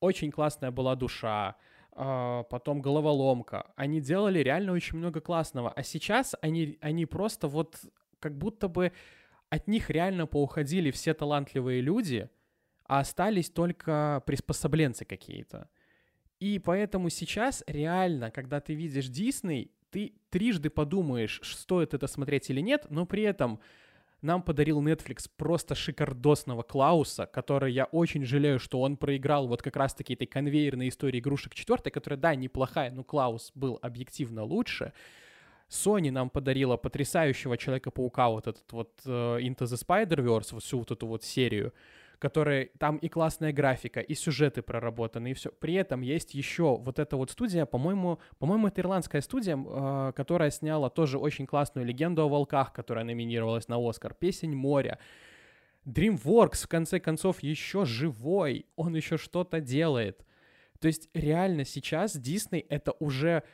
очень 0.00 0.30
классная 0.30 0.70
была 0.70 0.96
душа, 0.96 1.56
э, 1.92 2.44
потом 2.48 2.80
головоломка. 2.80 3.70
Они 3.76 4.00
делали 4.00 4.38
реально 4.38 4.72
очень 4.72 4.98
много 4.98 5.20
классного. 5.20 5.70
А 5.70 5.82
сейчас 5.82 6.34
они, 6.40 6.78
они 6.80 7.06
просто 7.06 7.48
вот 7.48 7.76
как 8.18 8.36
будто 8.36 8.68
бы 8.68 8.92
от 9.50 9.66
них 9.68 9.90
реально 9.90 10.26
поуходили 10.26 10.90
все 10.90 11.12
талантливые 11.12 11.80
люди, 11.80 12.30
а 12.84 13.00
остались 13.00 13.50
только 13.50 14.22
приспособленцы 14.26 15.04
какие-то. 15.04 15.68
И 16.40 16.58
поэтому 16.58 17.10
сейчас 17.10 17.62
реально, 17.66 18.30
когда 18.30 18.60
ты 18.60 18.74
видишь 18.74 19.08
Дисней, 19.08 19.70
ты 19.90 20.14
трижды 20.30 20.70
подумаешь, 20.70 21.40
стоит 21.44 21.94
это 21.94 22.06
смотреть 22.06 22.48
или 22.48 22.60
нет, 22.60 22.86
но 22.88 23.04
при 23.04 23.22
этом 23.22 23.60
нам 24.22 24.42
подарил 24.42 24.82
Netflix 24.82 25.28
просто 25.36 25.74
шикардосного 25.74 26.62
Клауса, 26.62 27.26
который 27.26 27.72
я 27.72 27.84
очень 27.84 28.24
жалею, 28.24 28.58
что 28.58 28.80
он 28.80 28.96
проиграл 28.96 29.48
вот 29.48 29.62
как 29.62 29.76
раз-таки 29.76 30.14
этой 30.14 30.26
конвейерной 30.26 30.88
истории 30.88 31.20
игрушек 31.20 31.54
четвертой, 31.54 31.92
которая, 31.92 32.18
да, 32.18 32.34
неплохая, 32.34 32.90
но 32.90 33.04
Клаус 33.04 33.52
был 33.54 33.78
объективно 33.82 34.42
лучше. 34.42 34.92
Sony 35.68 36.10
нам 36.10 36.30
подарила 36.30 36.76
потрясающего 36.76 37.56
Человека-паука, 37.56 38.28
вот 38.28 38.46
этот 38.46 38.72
вот 38.72 38.90
uh, 39.06 39.40
Into 39.40 39.64
the 39.64 39.78
Spider-Verse, 39.78 40.48
вот 40.52 40.64
всю 40.64 40.78
вот 40.78 40.90
эту 40.90 41.06
вот 41.06 41.22
серию 41.22 41.72
которые 42.20 42.66
там 42.78 42.98
и 42.98 43.08
классная 43.08 43.52
графика, 43.52 44.00
и 44.00 44.14
сюжеты 44.14 44.60
проработаны, 44.60 45.30
и 45.30 45.34
все. 45.34 45.50
При 45.50 45.74
этом 45.74 46.02
есть 46.02 46.34
еще 46.34 46.76
вот 46.76 46.98
эта 46.98 47.16
вот 47.16 47.30
студия, 47.30 47.64
по-моему, 47.64 48.20
по-моему, 48.38 48.68
это 48.68 48.82
ирландская 48.82 49.22
студия, 49.22 49.56
э, 49.56 50.12
которая 50.14 50.50
сняла 50.50 50.90
тоже 50.90 51.18
очень 51.18 51.46
классную 51.46 51.86
легенду 51.86 52.22
о 52.22 52.28
волках, 52.28 52.74
которая 52.74 53.04
номинировалась 53.04 53.68
на 53.68 53.76
Оскар, 53.78 54.12
песень 54.12 54.54
моря. 54.54 54.98
DreamWorks, 55.86 56.64
в 56.64 56.68
конце 56.68 57.00
концов, 57.00 57.42
еще 57.42 57.86
живой, 57.86 58.66
он 58.76 58.94
еще 58.94 59.16
что-то 59.16 59.60
делает. 59.60 60.26
То 60.78 60.88
есть 60.88 61.08
реально 61.14 61.64
сейчас 61.64 62.16
Disney 62.16 62.66
это 62.68 62.92
уже 63.00 63.44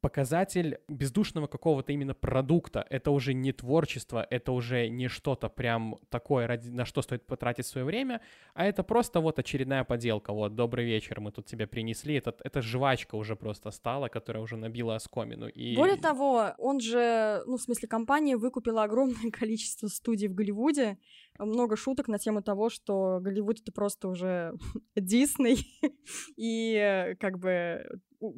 показатель 0.00 0.78
бездушного 0.88 1.46
какого-то 1.46 1.92
именно 1.92 2.14
продукта. 2.14 2.86
Это 2.90 3.10
уже 3.10 3.34
не 3.34 3.52
творчество, 3.52 4.26
это 4.30 4.52
уже 4.52 4.88
не 4.88 5.08
что-то 5.08 5.48
прям 5.48 5.96
такое, 6.08 6.46
ради, 6.46 6.68
на 6.68 6.84
что 6.84 7.02
стоит 7.02 7.26
потратить 7.26 7.66
свое 7.66 7.84
время, 7.84 8.20
а 8.54 8.64
это 8.64 8.82
просто 8.82 9.20
вот 9.20 9.38
очередная 9.38 9.84
поделка. 9.84 10.32
Вот, 10.32 10.54
добрый 10.54 10.84
вечер, 10.84 11.20
мы 11.20 11.32
тут 11.32 11.46
тебе 11.46 11.66
принесли. 11.66 12.14
Это, 12.14 12.34
это 12.44 12.62
жвачка 12.62 13.16
уже 13.16 13.36
просто 13.36 13.70
стала, 13.70 14.08
которая 14.08 14.42
уже 14.42 14.56
набила 14.56 14.96
оскомину. 14.96 15.48
И... 15.48 15.76
Более 15.76 15.96
того, 15.96 16.54
он 16.58 16.80
же, 16.80 17.42
ну, 17.46 17.56
в 17.56 17.62
смысле, 17.62 17.88
компания 17.88 18.36
выкупила 18.36 18.84
огромное 18.84 19.30
количество 19.32 19.88
студий 19.88 20.28
в 20.28 20.34
Голливуде, 20.34 20.98
много 21.38 21.76
шуток 21.76 22.08
на 22.08 22.18
тему 22.18 22.42
того, 22.42 22.70
что 22.70 23.18
Голливуд— 23.20 23.60
это 23.62 23.72
просто 23.72 24.08
уже 24.08 24.54
Дисней, 24.96 25.58
и 26.36 27.14
как 27.20 27.38
бы 27.38 27.84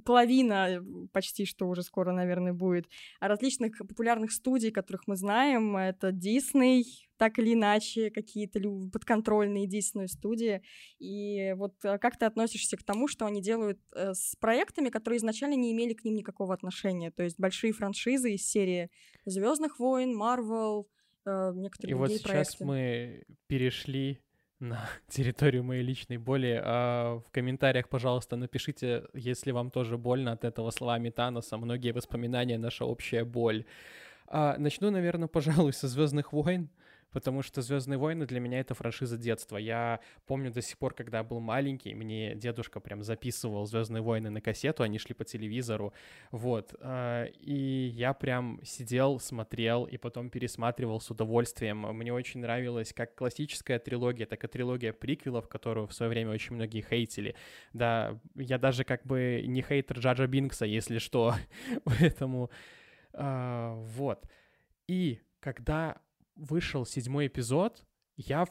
половина 0.04 0.68
э, 0.68 0.80
почти 1.12 1.44
что 1.44 1.68
уже 1.68 1.82
скоро, 1.82 2.12
наверное, 2.12 2.52
будет, 2.52 2.86
а 3.20 3.28
различных 3.28 3.78
популярных 3.78 4.32
студий, 4.32 4.70
которых 4.70 5.06
мы 5.06 5.16
знаем, 5.16 5.76
это 5.76 6.12
Дисней, 6.12 6.84
так 7.16 7.38
или 7.38 7.54
иначе, 7.54 8.10
какие-то 8.10 8.60
подконтрольные 8.92 9.66
Дисней 9.66 10.08
студии. 10.08 10.62
И 10.98 11.54
вот 11.56 11.74
э, 11.84 11.98
как 11.98 12.18
ты 12.18 12.26
относишься 12.26 12.76
к 12.76 12.82
тому, 12.82 13.08
что 13.08 13.26
они 13.26 13.42
делают 13.42 13.80
э, 13.94 14.14
с 14.14 14.36
проектами, 14.36 14.88
которые 14.88 15.18
изначально 15.18 15.54
не 15.54 15.72
имели 15.72 15.94
к 15.94 16.04
ним 16.04 16.16
никакого 16.16 16.54
отношения? 16.54 17.10
То 17.10 17.22
есть 17.22 17.38
большие 17.38 17.72
франшизы 17.72 18.34
из 18.34 18.46
серии 18.46 18.90
Звездных 19.24 19.78
войн, 19.78 20.14
Марвел, 20.14 20.88
некоторые 21.26 21.90
И 21.90 21.94
вот 21.94 22.10
сейчас 22.10 22.54
проекты. 22.56 22.64
мы 22.64 23.22
перешли 23.46 24.20
на 24.60 24.88
территорию 25.08 25.64
моей 25.64 25.82
личной 25.82 26.18
боли. 26.18 26.60
А 26.62 27.20
в 27.20 27.30
комментариях, 27.30 27.88
пожалуйста, 27.88 28.36
напишите, 28.36 29.04
если 29.14 29.50
вам 29.52 29.70
тоже 29.70 29.96
больно 29.98 30.32
от 30.32 30.44
этого 30.44 30.70
словами 30.70 31.10
Таноса. 31.10 31.56
Многие 31.56 31.92
воспоминания— 31.92 32.58
наша 32.58 32.84
общая 32.84 33.24
боль. 33.24 33.64
А, 34.26 34.56
начну, 34.58 34.90
наверное, 34.90 35.28
пожалуй, 35.28 35.72
со 35.74 35.88
«Звездных 35.88 36.32
войн» 36.32 36.68
потому 37.12 37.42
что 37.42 37.62
«Звездные 37.62 37.98
войны» 37.98 38.26
для 38.26 38.40
меня 38.40 38.60
это 38.60 38.74
франшиза 38.74 39.16
детства. 39.16 39.56
Я 39.56 40.00
помню 40.26 40.50
до 40.50 40.62
сих 40.62 40.78
пор, 40.78 40.94
когда 40.94 41.22
был 41.22 41.40
маленький, 41.40 41.94
мне 41.94 42.34
дедушка 42.34 42.80
прям 42.80 43.02
записывал 43.02 43.66
«Звездные 43.66 44.02
войны» 44.02 44.30
на 44.30 44.40
кассету, 44.40 44.82
они 44.82 44.98
шли 44.98 45.14
по 45.14 45.24
телевизору, 45.24 45.92
вот. 46.30 46.74
А, 46.80 47.24
и 47.24 47.92
я 47.94 48.12
прям 48.14 48.60
сидел, 48.64 49.20
смотрел 49.20 49.84
и 49.84 49.96
потом 49.96 50.30
пересматривал 50.30 51.00
с 51.00 51.10
удовольствием. 51.10 51.78
Мне 51.96 52.12
очень 52.12 52.40
нравилось 52.40 52.92
как 52.92 53.14
классическая 53.14 53.78
трилогия, 53.78 54.26
так 54.26 54.44
и 54.44 54.48
трилогия 54.48 54.92
приквелов, 54.92 55.48
которую 55.48 55.86
в 55.86 55.94
свое 55.94 56.10
время 56.10 56.32
очень 56.32 56.54
многие 56.54 56.82
хейтили. 56.82 57.34
Да, 57.72 58.18
я 58.34 58.58
даже 58.58 58.84
как 58.84 59.06
бы 59.06 59.42
не 59.46 59.62
хейтер 59.62 59.98
Джаджа 59.98 60.26
Бинкса, 60.26 60.66
если 60.66 60.98
что, 60.98 61.34
поэтому 61.84 62.50
а, 63.12 63.74
вот. 63.74 64.26
И 64.86 65.20
когда 65.40 66.00
вышел 66.38 66.86
седьмой 66.86 67.26
эпизод, 67.26 67.84
я 68.16 68.46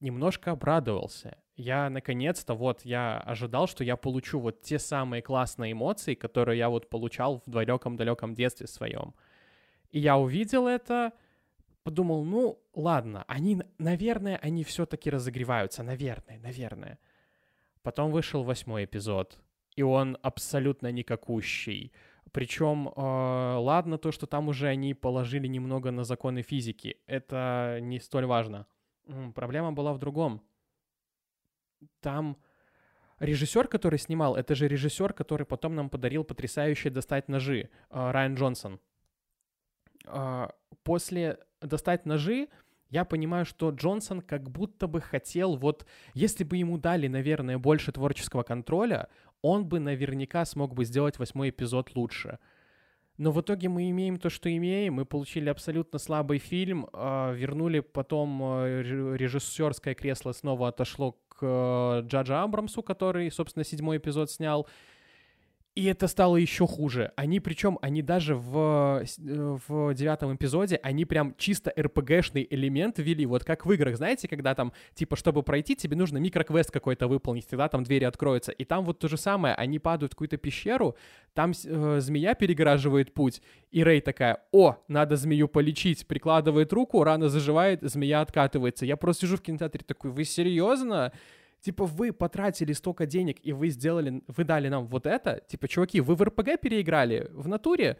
немножко 0.00 0.50
обрадовался. 0.50 1.38
Я 1.56 1.90
наконец-то 1.90 2.54
вот 2.54 2.82
я 2.84 3.18
ожидал, 3.18 3.66
что 3.66 3.82
я 3.82 3.96
получу 3.96 4.38
вот 4.38 4.62
те 4.62 4.78
самые 4.78 5.22
классные 5.22 5.72
эмоции, 5.72 6.14
которые 6.14 6.58
я 6.58 6.68
вот 6.68 6.88
получал 6.88 7.42
в 7.46 7.50
далеком-далеком 7.50 8.34
детстве 8.34 8.66
своем. 8.66 9.14
И 9.90 9.98
я 9.98 10.18
увидел 10.18 10.68
это, 10.68 11.12
подумал, 11.82 12.24
ну 12.24 12.62
ладно, 12.74 13.24
они, 13.26 13.62
наверное, 13.78 14.36
они 14.36 14.62
все-таки 14.62 15.10
разогреваются, 15.10 15.82
наверное, 15.82 16.38
наверное. 16.38 16.98
Потом 17.82 18.12
вышел 18.12 18.44
восьмой 18.44 18.84
эпизод, 18.84 19.38
и 19.74 19.82
он 19.82 20.18
абсолютно 20.22 20.92
никакущий. 20.92 21.92
Причем, 22.32 22.88
э, 22.88 23.00
ладно 23.00 23.98
то, 23.98 24.12
что 24.12 24.26
там 24.26 24.48
уже 24.48 24.68
они 24.68 24.94
положили 24.94 25.46
немного 25.46 25.90
на 25.90 26.04
законы 26.04 26.42
физики, 26.42 26.96
это 27.06 27.78
не 27.80 28.00
столь 28.00 28.26
важно. 28.26 28.66
Проблема 29.34 29.72
была 29.72 29.92
в 29.92 29.98
другом. 29.98 30.42
Там 32.00 32.36
режиссер, 33.18 33.68
который 33.68 33.98
снимал, 33.98 34.36
это 34.36 34.54
же 34.54 34.68
режиссер, 34.68 35.12
который 35.12 35.46
потом 35.46 35.74
нам 35.74 35.88
подарил 35.88 36.24
потрясающие 36.24 36.92
«Достать 36.92 37.28
ножи», 37.28 37.70
э, 37.90 38.10
Райан 38.10 38.34
Джонсон. 38.34 38.80
Э, 40.06 40.48
после 40.82 41.38
«Достать 41.60 42.06
ножи» 42.06 42.48
я 42.90 43.04
понимаю, 43.04 43.44
что 43.44 43.70
Джонсон 43.70 44.22
как 44.22 44.50
будто 44.50 44.86
бы 44.86 45.00
хотел, 45.00 45.56
вот, 45.56 45.86
если 46.14 46.44
бы 46.44 46.56
ему 46.56 46.78
дали, 46.78 47.06
наверное, 47.06 47.58
больше 47.58 47.92
творческого 47.92 48.42
контроля, 48.42 49.08
он 49.42 49.66
бы 49.66 49.80
наверняка 49.80 50.44
смог 50.44 50.74
бы 50.74 50.84
сделать 50.84 51.18
восьмой 51.18 51.50
эпизод 51.50 51.94
лучше. 51.94 52.38
Но 53.18 53.32
в 53.32 53.40
итоге 53.40 53.68
мы 53.68 53.90
имеем 53.90 54.18
то, 54.18 54.30
что 54.30 54.48
имеем. 54.54 54.94
Мы 54.94 55.04
получили 55.04 55.48
абсолютно 55.48 55.98
слабый 55.98 56.38
фильм, 56.38 56.88
э, 56.92 57.34
вернули 57.34 57.80
потом 57.80 58.40
э, 58.42 58.82
режиссерское 59.16 59.94
кресло 59.94 60.32
снова 60.32 60.68
отошло 60.68 61.18
к 61.28 61.38
э, 61.42 62.02
Джаджа 62.06 62.44
Абрамсу, 62.44 62.82
который, 62.82 63.30
собственно, 63.32 63.64
седьмой 63.64 63.96
эпизод 63.96 64.30
снял. 64.30 64.68
И 65.78 65.84
это 65.84 66.08
стало 66.08 66.34
еще 66.34 66.66
хуже. 66.66 67.12
Они, 67.14 67.38
причем, 67.38 67.78
они 67.82 68.02
даже 68.02 68.34
в, 68.34 69.00
э, 69.00 69.58
в 69.68 69.94
девятом 69.94 70.34
эпизоде, 70.34 70.80
они 70.82 71.04
прям 71.04 71.36
чисто 71.38 71.72
РПГшный 71.78 72.44
элемент 72.50 72.98
ввели. 72.98 73.24
Вот 73.26 73.44
как 73.44 73.64
в 73.64 73.70
играх, 73.70 73.96
знаете, 73.96 74.26
когда 74.26 74.56
там, 74.56 74.72
типа, 74.94 75.14
чтобы 75.14 75.44
пройти, 75.44 75.76
тебе 75.76 75.96
нужно 75.96 76.18
микроквест 76.18 76.72
какой-то 76.72 77.06
выполнить, 77.06 77.46
тогда 77.46 77.68
там 77.68 77.84
двери 77.84 78.02
откроются. 78.02 78.50
И 78.50 78.64
там 78.64 78.84
вот 78.84 78.98
то 78.98 79.06
же 79.06 79.16
самое, 79.16 79.54
они 79.54 79.78
падают 79.78 80.14
в 80.14 80.16
какую-то 80.16 80.36
пещеру, 80.36 80.96
там 81.32 81.52
э, 81.52 82.00
змея 82.00 82.34
перегораживает 82.34 83.14
путь, 83.14 83.40
и 83.70 83.84
Рэй 83.84 84.00
такая, 84.00 84.42
о, 84.50 84.78
надо 84.88 85.14
змею 85.14 85.46
полечить, 85.46 86.08
прикладывает 86.08 86.72
руку, 86.72 87.04
рана 87.04 87.28
заживает, 87.28 87.82
змея 87.82 88.22
откатывается. 88.22 88.84
Я 88.84 88.96
просто 88.96 89.26
сижу 89.26 89.36
в 89.36 89.42
кинотеатре 89.42 89.84
такой, 89.86 90.10
вы 90.10 90.24
серьезно? 90.24 91.12
Типа, 91.60 91.86
вы 91.86 92.12
потратили 92.12 92.72
столько 92.72 93.06
денег, 93.06 93.38
и 93.42 93.52
вы 93.52 93.68
сделали, 93.70 94.22
вы 94.28 94.44
дали 94.44 94.68
нам 94.68 94.86
вот 94.86 95.06
это. 95.06 95.42
Типа, 95.48 95.68
чуваки, 95.68 96.00
вы 96.00 96.14
в 96.14 96.22
РПГ 96.22 96.60
переиграли 96.60 97.28
в 97.32 97.48
натуре. 97.48 97.98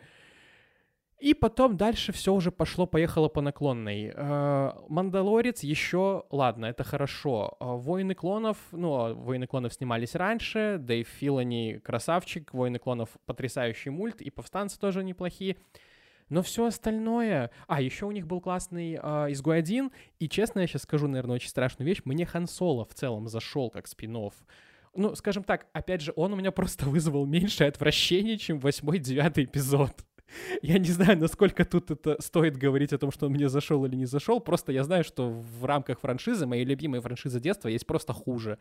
И 1.18 1.34
потом 1.34 1.76
дальше 1.76 2.12
все 2.12 2.32
уже 2.32 2.52
пошло-поехало 2.52 3.28
по 3.28 3.40
наклонной. 3.40 4.12
Э, 4.14 4.70
Мандалорец 4.88 5.64
еще, 5.64 6.24
ладно, 6.30 6.66
это 6.66 6.84
хорошо. 6.84 7.56
Э, 7.58 7.64
Воины 7.74 8.14
клонов, 8.14 8.56
ну, 8.70 9.14
Воины 9.14 9.48
клонов 9.48 9.72
снимались 9.72 10.14
раньше, 10.14 10.76
Дэйв 10.78 11.08
Филани 11.08 11.80
красавчик, 11.80 12.54
Воины 12.54 12.78
клонов 12.78 13.08
потрясающий 13.26 13.90
мульт, 13.90 14.20
и 14.20 14.30
Повстанцы 14.30 14.78
тоже 14.78 15.02
неплохие. 15.02 15.56
Но 16.28 16.42
все 16.42 16.66
остальное... 16.66 17.50
А, 17.66 17.80
еще 17.80 18.06
у 18.06 18.10
них 18.10 18.26
был 18.26 18.40
классный 18.40 18.98
э, 19.00 19.32
изгой 19.32 19.58
один, 19.58 19.90
и 20.18 20.28
честно, 20.28 20.60
я 20.60 20.66
сейчас 20.66 20.82
скажу, 20.82 21.08
наверное, 21.08 21.36
очень 21.36 21.48
страшную 21.48 21.86
вещь. 21.86 22.02
Мне 22.04 22.26
Хан 22.26 22.46
Соло 22.46 22.84
в 22.84 22.94
целом 22.94 23.28
зашел 23.28 23.70
как 23.70 23.86
спин 23.86 24.16
-офф. 24.16 24.34
Ну, 24.94 25.14
скажем 25.14 25.44
так, 25.44 25.66
опять 25.72 26.00
же, 26.00 26.12
он 26.16 26.32
у 26.32 26.36
меня 26.36 26.50
просто 26.52 26.86
вызвал 26.86 27.26
меньше 27.26 27.64
отвращения, 27.64 28.36
чем 28.36 28.58
восьмой, 28.58 28.98
девятый 28.98 29.44
эпизод. 29.44 30.04
Я 30.62 30.78
не 30.78 30.88
знаю, 30.88 31.18
насколько 31.18 31.64
тут 31.64 31.90
это 31.90 32.20
стоит 32.20 32.56
говорить 32.56 32.92
о 32.92 32.98
том, 32.98 33.10
что 33.10 33.26
он 33.26 33.32
мне 33.32 33.48
зашел 33.48 33.84
или 33.84 33.96
не 33.96 34.06
зашел. 34.06 34.40
Просто 34.40 34.72
я 34.72 34.84
знаю, 34.84 35.04
что 35.04 35.30
в 35.30 35.64
рамках 35.64 36.00
франшизы, 36.00 36.46
моей 36.46 36.64
любимой 36.64 37.00
франшизы 37.00 37.40
детства, 37.40 37.68
есть 37.68 37.86
просто 37.86 38.12
хуже. 38.12 38.58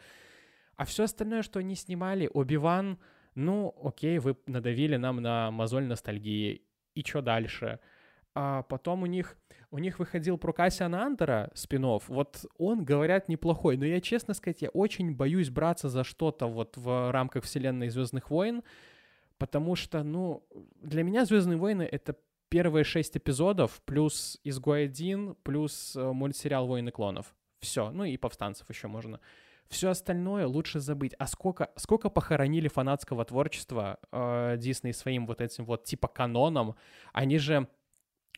А 0.75 0.85
все 0.85 1.03
остальное, 1.03 1.41
что 1.41 1.59
они 1.59 1.75
снимали, 1.75 2.29
Оби-Ван, 2.33 2.99
ну, 3.35 3.75
окей, 3.83 4.19
вы 4.19 4.37
надавили 4.45 4.95
нам 4.95 5.17
на 5.21 5.51
мозоль 5.51 5.85
ностальгии 5.85 6.61
и 6.97 7.03
что 7.07 7.21
дальше? 7.21 7.79
А 8.33 8.63
потом 8.63 9.03
у 9.03 9.05
них, 9.05 9.35
у 9.71 9.79
них 9.79 9.99
выходил 9.99 10.37
про 10.37 10.53
Кассиана 10.53 11.03
Андера 11.05 11.49
спинов. 11.53 12.07
Вот 12.07 12.45
он, 12.57 12.85
говорят, 12.85 13.29
неплохой. 13.29 13.77
Но 13.77 13.85
я, 13.85 13.99
честно 14.01 14.33
сказать, 14.33 14.61
я 14.61 14.69
очень 14.69 15.15
боюсь 15.15 15.49
браться 15.49 15.89
за 15.89 16.03
что-то 16.03 16.47
вот 16.47 16.77
в 16.77 17.11
рамках 17.11 17.43
вселенной 17.43 17.89
Звездных 17.89 18.29
войн, 18.29 18.63
потому 19.37 19.75
что, 19.75 20.03
ну, 20.03 20.47
для 20.81 21.03
меня 21.03 21.25
Звездные 21.25 21.57
войны— 21.57 21.83
это 21.91 22.15
первые 22.49 22.83
шесть 22.83 23.17
эпизодов, 23.17 23.81
плюс 23.85 24.39
Изгой 24.43 24.85
один, 24.85 25.35
плюс 25.43 25.95
э, 25.95 26.11
мультсериал 26.11 26.67
Войны 26.67 26.91
клонов. 26.91 27.35
Все. 27.59 27.91
Ну 27.91 28.03
и 28.03 28.17
повстанцев 28.17 28.69
еще 28.69 28.87
можно. 28.87 29.19
Все 29.69 29.89
остальное 29.89 30.47
лучше 30.47 30.79
забыть. 30.79 31.13
А 31.19 31.27
сколько, 31.27 31.71
сколько 31.75 32.09
похоронили 32.09 32.67
фанатского 32.67 33.25
творчества 33.25 33.99
э, 34.11 34.55
Дисней 34.57 34.93
своим 34.93 35.25
вот 35.25 35.41
этим 35.41 35.65
вот 35.65 35.83
типа 35.83 36.07
каноном? 36.07 36.75
Они 37.13 37.37
же 37.37 37.67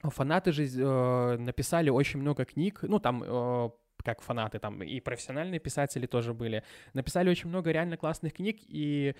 фанаты 0.03 0.51
же 0.51 0.65
э, 0.65 1.37
написали 1.37 1.89
очень 1.89 2.19
много 2.19 2.45
книг, 2.45 2.79
ну 2.83 2.99
там 2.99 3.23
э, 3.25 3.69
как 4.03 4.21
фанаты 4.21 4.59
там 4.59 4.81
и 4.81 4.99
профессиональные 5.01 5.59
писатели 5.59 6.05
тоже 6.05 6.33
были, 6.33 6.63
написали 6.93 7.29
очень 7.29 7.49
много 7.49 7.71
реально 7.71 7.97
классных 7.97 8.33
книг 8.33 8.59
и 8.67 9.15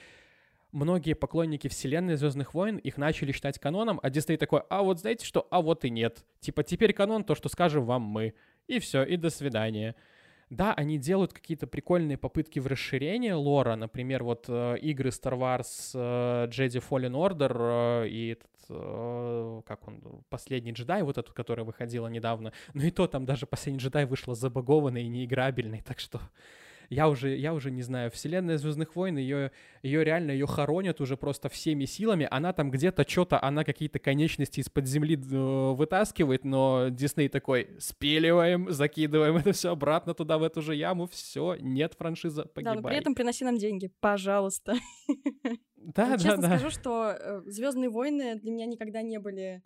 многие 0.71 1.13
поклонники 1.13 1.67
вселенной 1.67 2.15
Звездных 2.15 2.53
войн 2.53 2.77
их 2.77 2.97
начали 2.97 3.31
считать 3.31 3.59
каноном, 3.59 3.99
а 4.01 4.09
Дисней 4.09 4.37
такой, 4.37 4.61
а 4.69 4.81
вот 4.81 4.99
знаете 4.99 5.25
что, 5.25 5.47
а 5.51 5.61
вот 5.61 5.83
и 5.85 5.89
нет. 5.89 6.25
Типа 6.39 6.63
теперь 6.63 6.93
канон 6.93 7.23
то, 7.23 7.35
что 7.35 7.49
скажем 7.49 7.85
вам 7.85 8.03
мы. 8.03 8.33
И 8.67 8.79
все, 8.79 9.03
и 9.03 9.17
до 9.17 9.29
свидания. 9.29 9.95
Да, 10.49 10.73
они 10.73 10.97
делают 10.97 11.31
какие-то 11.31 11.67
прикольные 11.67 12.17
попытки 12.17 12.59
в 12.59 12.65
расширение 12.65 13.35
лора, 13.35 13.75
например, 13.75 14.23
вот 14.23 14.45
э, 14.47 14.77
игры 14.81 15.09
Star 15.09 15.37
Wars 15.37 15.91
э, 15.93 16.47
Jedi 16.49 16.83
Fallen 16.89 17.11
Order 17.11 18.05
э, 18.05 18.07
и 18.09 18.29
этот, 18.29 18.49
э, 18.69 19.61
как 19.67 19.87
он, 19.87 20.01
последний 20.29 20.71
джедай, 20.71 21.03
вот 21.03 21.19
этот, 21.19 21.33
который 21.33 21.63
выходила 21.63 22.07
недавно, 22.07 22.51
но 22.73 22.81
и 22.81 22.89
то 22.89 23.05
там 23.07 23.25
даже 23.25 23.45
последний 23.45 23.79
джедай 23.79 24.05
вышла 24.05 24.33
забагованный 24.33 25.03
и 25.03 25.07
неиграбельный, 25.07 25.81
так 25.81 25.99
что 25.99 26.19
я 26.89 27.07
уже, 27.07 27.35
я 27.35 27.53
уже 27.53 27.71
не 27.71 27.83
знаю, 27.83 28.09
вселенная 28.11 28.57
Звездных 28.57 28.95
войн, 28.95 29.17
ее, 29.17 29.51
ее 29.83 30.03
реально, 30.03 30.31
ее 30.31 30.47
хоронят 30.47 31.01
уже 31.01 31.17
просто 31.17 31.47
всеми 31.49 31.85
силами, 31.85 32.27
она 32.29 32.51
там 32.51 32.71
где-то 32.71 33.07
что-то, 33.07 33.41
она 33.41 33.63
какие-то 33.63 33.99
конечности 33.99 34.59
из-под 34.59 34.87
земли 34.87 35.15
э, 35.15 35.73
вытаскивает, 35.73 36.43
но 36.43 36.89
Дисней 36.89 37.29
такой, 37.29 37.69
спиливаем, 37.79 38.71
закидываем 38.71 39.37
это 39.37 39.51
все 39.51 39.71
обратно 39.71 40.13
туда, 40.13 40.37
в 40.37 40.43
эту 40.43 40.61
же 40.61 40.75
яму, 40.75 41.07
все, 41.07 41.55
нет, 41.59 41.93
франшиза, 41.93 42.45
погибай. 42.45 42.75
Да, 42.75 42.81
но 42.81 42.87
при 42.87 42.97
этом 42.97 43.13
приноси 43.13 43.45
нам 43.45 43.57
деньги, 43.57 43.91
пожалуйста. 43.99 44.75
Да, 45.77 46.09
да, 46.09 46.17
Честно 46.17 46.41
да. 46.41 46.57
скажу, 46.57 46.69
что 46.69 47.15
э, 47.17 47.41
Звездные 47.45 47.89
войны 47.89 48.35
для 48.35 48.51
меня 48.51 48.65
никогда 48.65 49.01
не 49.01 49.17
были, 49.17 49.63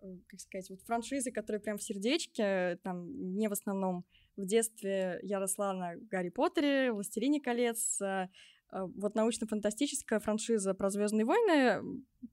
э, 0.00 0.16
как 0.26 0.40
сказать, 0.40 0.70
вот 0.70 0.80
франшизы, 0.82 1.30
которые 1.30 1.60
прям 1.60 1.76
в 1.76 1.82
сердечке, 1.82 2.78
там, 2.82 3.36
не 3.36 3.46
в 3.48 3.52
основном 3.52 4.04
в 4.36 4.46
детстве 4.46 5.20
я 5.22 5.38
росла 5.38 5.72
на 5.72 5.96
Гарри 5.96 6.30
Поттере, 6.30 6.92
Властелине 6.92 7.40
колец. 7.40 8.00
Э, 8.00 8.28
э, 8.72 8.82
вот 8.96 9.14
научно-фантастическая 9.14 10.20
франшиза 10.20 10.74
про 10.74 10.90
Звездные 10.90 11.24
войны 11.24 11.82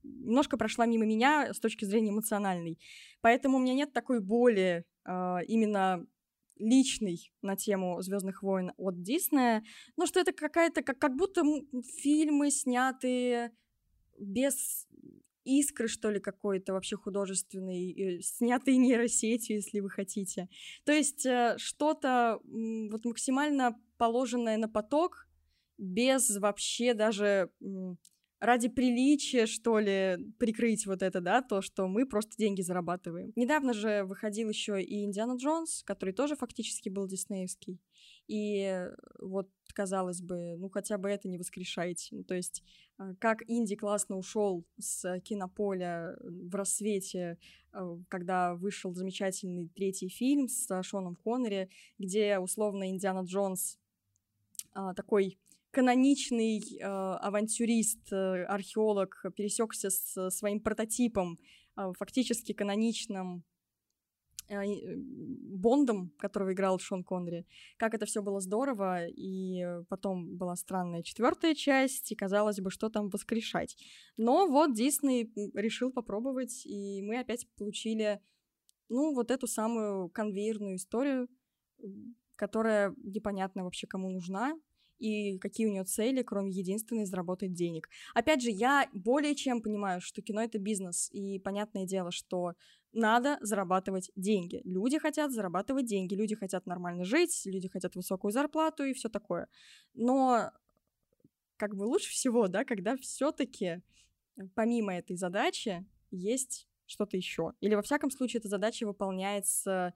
немножко 0.02 0.56
прошла 0.56 0.86
мимо 0.86 1.04
меня 1.04 1.52
с 1.52 1.60
точки 1.60 1.84
зрения 1.84 2.10
эмоциональной. 2.10 2.78
Поэтому 3.20 3.58
у 3.58 3.60
меня 3.60 3.74
нет 3.74 3.92
такой 3.92 4.20
боли 4.20 4.84
э, 5.04 5.36
именно 5.46 6.06
личный 6.58 7.32
на 7.42 7.56
тему 7.56 8.00
Звездных 8.00 8.42
войн 8.42 8.72
от 8.76 9.00
Диснея, 9.02 9.62
но 9.96 10.06
что 10.06 10.20
это 10.20 10.32
какая-то, 10.32 10.82
как, 10.82 10.98
как 10.98 11.16
будто 11.16 11.42
фильмы, 12.02 12.50
снятые 12.50 13.52
без 14.18 14.86
искры, 15.48 15.88
что 15.88 16.10
ли, 16.10 16.20
какой-то 16.20 16.72
вообще 16.72 16.96
художественный, 16.96 18.20
снятый 18.22 18.76
нейросетью, 18.76 19.56
если 19.56 19.80
вы 19.80 19.90
хотите. 19.90 20.48
То 20.84 20.92
есть 20.92 21.24
э, 21.26 21.54
что-то 21.58 22.40
вот 22.44 23.04
максимально 23.04 23.76
положенное 23.96 24.56
на 24.56 24.68
поток, 24.68 25.26
без 25.78 26.36
вообще 26.36 26.92
даже 26.92 27.50
ради 28.40 28.68
приличия, 28.68 29.46
что 29.46 29.78
ли, 29.78 30.18
прикрыть 30.38 30.86
вот 30.86 31.02
это, 31.02 31.20
да, 31.20 31.42
то, 31.42 31.60
что 31.60 31.88
мы 31.88 32.06
просто 32.06 32.36
деньги 32.36 32.62
зарабатываем. 32.62 33.32
Недавно 33.36 33.72
же 33.72 34.04
выходил 34.04 34.48
еще 34.48 34.80
и 34.82 35.04
Индиана 35.04 35.36
Джонс, 35.36 35.82
который 35.84 36.14
тоже 36.14 36.36
фактически 36.36 36.88
был 36.88 37.08
диснеевский. 37.08 37.80
И 38.28 38.86
вот, 39.18 39.50
казалось 39.78 40.20
бы, 40.20 40.56
ну 40.58 40.68
хотя 40.68 40.98
бы 40.98 41.08
это 41.08 41.28
не 41.28 41.38
воскрешайте. 41.38 42.16
Ну, 42.16 42.24
то 42.24 42.34
есть, 42.34 42.64
а, 42.98 43.14
как 43.20 43.44
Инди 43.46 43.76
классно 43.76 44.16
ушел 44.16 44.64
с 44.76 45.20
кинополя 45.20 46.16
в 46.20 46.52
рассвете, 46.56 47.38
а, 47.70 47.96
когда 48.08 48.56
вышел 48.56 48.92
замечательный 48.92 49.68
третий 49.68 50.08
фильм 50.08 50.48
с 50.48 50.82
Шоном 50.82 51.14
Коннери, 51.14 51.68
где 51.96 52.40
условно 52.40 52.90
Индиана 52.90 53.24
Джонс 53.24 53.78
а, 54.72 54.94
такой 54.94 55.38
каноничный 55.70 56.58
э, 56.58 56.84
авантюрист, 56.84 58.12
э, 58.12 58.44
археолог 58.44 59.22
пересекся 59.36 59.90
с 59.90 60.30
своим 60.30 60.60
прототипом, 60.60 61.38
э, 61.76 61.92
фактически 61.96 62.52
каноничным 62.52 63.36
э, 63.36 63.57
Бондом, 64.48 66.10
которого 66.18 66.52
играл 66.52 66.78
Шон 66.78 67.04
Коннери. 67.04 67.46
Как 67.76 67.94
это 67.94 68.06
все 68.06 68.22
было 68.22 68.40
здорово, 68.40 69.06
и 69.06 69.64
потом 69.88 70.36
была 70.36 70.56
странная 70.56 71.02
четвертая 71.02 71.54
часть, 71.54 72.10
и 72.12 72.16
казалось 72.16 72.60
бы, 72.60 72.70
что 72.70 72.88
там 72.88 73.10
воскрешать. 73.10 73.76
Но 74.16 74.46
вот 74.46 74.74
Дисней 74.74 75.30
решил 75.54 75.92
попробовать, 75.92 76.64
и 76.64 77.02
мы 77.02 77.18
опять 77.18 77.46
получили, 77.56 78.20
ну, 78.88 79.14
вот 79.14 79.30
эту 79.30 79.46
самую 79.46 80.08
конвейерную 80.08 80.76
историю, 80.76 81.28
которая 82.36 82.94
непонятно 83.02 83.64
вообще 83.64 83.86
кому 83.86 84.10
нужна, 84.10 84.54
и 84.98 85.38
какие 85.38 85.66
у 85.66 85.70
нее 85.70 85.84
цели, 85.84 86.22
кроме 86.22 86.50
единственной 86.50 87.04
заработать 87.04 87.52
денег. 87.52 87.88
Опять 88.14 88.42
же, 88.42 88.50
я 88.50 88.88
более 88.92 89.34
чем 89.34 89.62
понимаю, 89.62 90.00
что 90.00 90.22
кино 90.22 90.42
это 90.42 90.58
бизнес, 90.58 91.08
и 91.12 91.38
понятное 91.38 91.86
дело, 91.86 92.10
что 92.10 92.54
надо 92.92 93.38
зарабатывать 93.40 94.10
деньги. 94.16 94.60
Люди 94.64 94.98
хотят 94.98 95.32
зарабатывать 95.32 95.86
деньги, 95.86 96.14
люди 96.14 96.34
хотят 96.34 96.66
нормально 96.66 97.04
жить, 97.04 97.42
люди 97.44 97.68
хотят 97.68 97.94
высокую 97.96 98.32
зарплату 98.32 98.84
и 98.84 98.94
все 98.94 99.08
такое. 99.08 99.48
Но 99.94 100.50
как 101.56 101.74
бы 101.74 101.84
лучше 101.84 102.10
всего, 102.10 102.48
да, 102.48 102.64
когда 102.64 102.96
все-таки 102.96 103.82
помимо 104.54 104.94
этой 104.94 105.16
задачи 105.16 105.84
есть 106.10 106.68
что-то 106.86 107.16
еще. 107.16 107.52
Или 107.60 107.74
во 107.74 107.82
всяком 107.82 108.10
случае 108.10 108.40
эта 108.40 108.48
задача 108.48 108.86
выполняется 108.86 109.94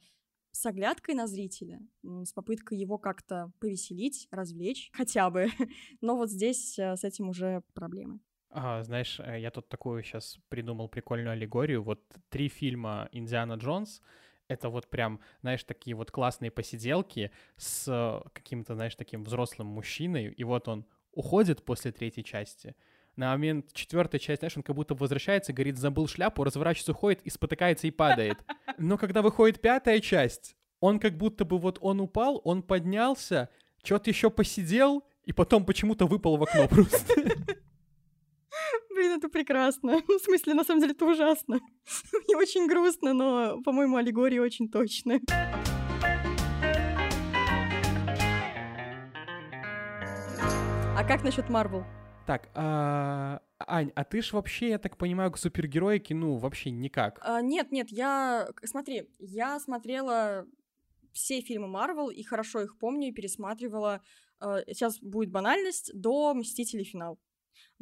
с 0.52 0.66
оглядкой 0.66 1.14
на 1.14 1.27
зрителя, 1.27 1.81
с 2.02 2.32
попыткой 2.32 2.78
его 2.78 2.98
как-то 2.98 3.52
повеселить, 3.59 4.28
развлечь 4.31 4.90
хотя 4.93 5.31
бы. 5.31 5.47
Но 6.01 6.16
вот 6.16 6.31
здесь 6.31 6.78
э, 6.78 6.97
с 6.97 7.05
этим 7.05 7.31
уже 7.31 7.62
проблемы. 7.73 8.20
А, 8.55 8.83
знаешь, 8.83 9.19
э, 9.19 9.41
я 9.41 9.51
тут 9.51 9.69
такую 9.69 10.03
сейчас 10.03 10.39
придумал 10.49 10.89
прикольную 10.89 11.33
аллегорию. 11.33 11.83
Вот 11.83 12.01
три 12.29 12.49
фильма 12.49 13.09
«Индиана 13.11 13.55
Джонс»— 13.55 14.03
это 14.49 14.69
вот 14.69 14.89
прям, 14.91 15.20
знаешь, 15.41 15.65
такие 15.65 15.97
вот 15.97 16.11
классные 16.11 16.51
посиделки 16.51 17.31
с 17.57 17.89
э, 17.89 18.29
каким-то, 18.35 18.74
знаешь, 18.74 18.95
таким 18.95 19.24
взрослым 19.24 19.69
мужчиной, 19.69 20.27
и 20.27 20.45
вот 20.45 20.69
он 20.69 20.85
уходит 21.12 21.65
после 21.65 21.93
третьей 21.93 22.24
части, 22.24 22.77
на 23.16 23.31
момент 23.31 23.73
четвертой 23.73 24.20
части, 24.20 24.41
знаешь, 24.41 24.57
он 24.57 24.62
как 24.62 24.77
будто 24.77 24.95
возвращается, 24.95 25.53
говорит, 25.53 25.77
забыл 25.77 26.07
шляпу, 26.07 26.45
разворачивается, 26.45 26.93
уходит 26.93 27.23
и 27.23 27.31
спотыкается 27.31 27.87
и 27.87 27.91
падает. 27.91 28.39
Но 28.79 28.97
когда 28.97 29.23
выходит 29.23 29.61
пятая 29.61 30.01
часть, 30.01 30.57
он 30.81 30.99
как 30.99 31.16
будто 31.16 31.45
бы 31.45 31.59
вот 31.59 31.79
он 31.81 32.01
упал, 32.01 32.41
он 32.45 32.62
поднялся, 32.62 33.51
что-то 33.83 34.11
еще 34.11 34.31
посидел, 34.31 35.05
и 35.24 35.33
потом 35.33 35.65
почему-то 35.65 36.07
выпал 36.07 36.37
в 36.37 36.43
окно 36.43 36.69
просто. 36.69 37.15
Блин, 39.03 39.15
это 39.15 39.29
прекрасно. 39.29 40.01
Ну, 40.09 40.19
в 40.19 40.23
смысле, 40.23 40.55
на 40.55 40.62
самом 40.62 40.81
деле, 40.81 40.93
это 40.93 41.05
ужасно. 41.07 41.59
Мне 42.12 42.37
очень 42.37 42.69
грустно, 42.69 43.12
но, 43.12 43.61
по-моему, 43.62 43.97
аллегория 43.97 44.41
очень 44.41 44.69
точная. 44.69 45.20
А 50.97 51.05
как 51.05 51.24
насчет 51.24 51.51
Марвел? 51.51 51.85
Так, 52.29 52.49
а, 52.55 53.41
Ань, 53.59 53.91
а 53.97 54.05
ты 54.05 54.23
ж 54.23 54.35
вообще, 54.35 54.69
я 54.69 54.79
так 54.79 54.97
понимаю, 54.97 55.33
к 55.33 55.39
супергероике, 55.39 56.15
ну, 56.15 56.37
вообще 56.37 56.70
никак. 56.70 57.19
А, 57.23 57.43
нет, 57.43 57.73
нет, 57.73 57.91
я... 57.91 58.51
Смотри, 58.62 59.11
я 59.19 59.59
смотрела 59.59 60.47
все 61.12 61.41
фильмы 61.41 61.66
Марвел 61.66 62.09
и 62.09 62.23
хорошо 62.23 62.61
их 62.61 62.79
помню 62.79 63.09
и 63.09 63.12
пересматривала. 63.12 64.01
А, 64.39 64.61
сейчас 64.69 65.01
будет 65.01 65.33
банальность, 65.33 65.91
до 65.93 66.33
«Мстителей. 66.35 66.85
Финал». 66.85 67.19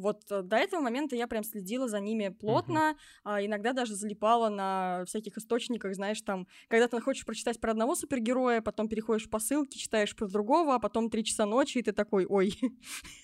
Вот 0.00 0.22
э, 0.30 0.42
до 0.42 0.56
этого 0.56 0.80
момента 0.80 1.14
я 1.14 1.26
прям 1.26 1.44
следила 1.44 1.88
за 1.88 2.00
ними 2.00 2.28
плотно, 2.28 2.94
uh-huh. 2.94 2.96
а, 3.24 3.44
иногда 3.44 3.72
даже 3.72 3.94
залипала 3.94 4.48
на 4.48 5.04
всяких 5.06 5.36
источниках, 5.36 5.94
знаешь, 5.94 6.20
там, 6.22 6.46
когда 6.68 6.88
ты 6.88 7.00
хочешь 7.00 7.24
прочитать 7.24 7.60
про 7.60 7.72
одного 7.72 7.94
супергероя, 7.94 8.60
потом 8.60 8.88
переходишь 8.88 9.28
по 9.28 9.38
ссылке, 9.38 9.78
читаешь 9.78 10.16
про 10.16 10.26
другого, 10.26 10.74
а 10.74 10.78
потом 10.78 11.10
три 11.10 11.24
часа 11.24 11.46
ночи, 11.46 11.78
и 11.78 11.82
ты 11.82 11.92
такой, 11.92 12.26
ой, 12.26 12.54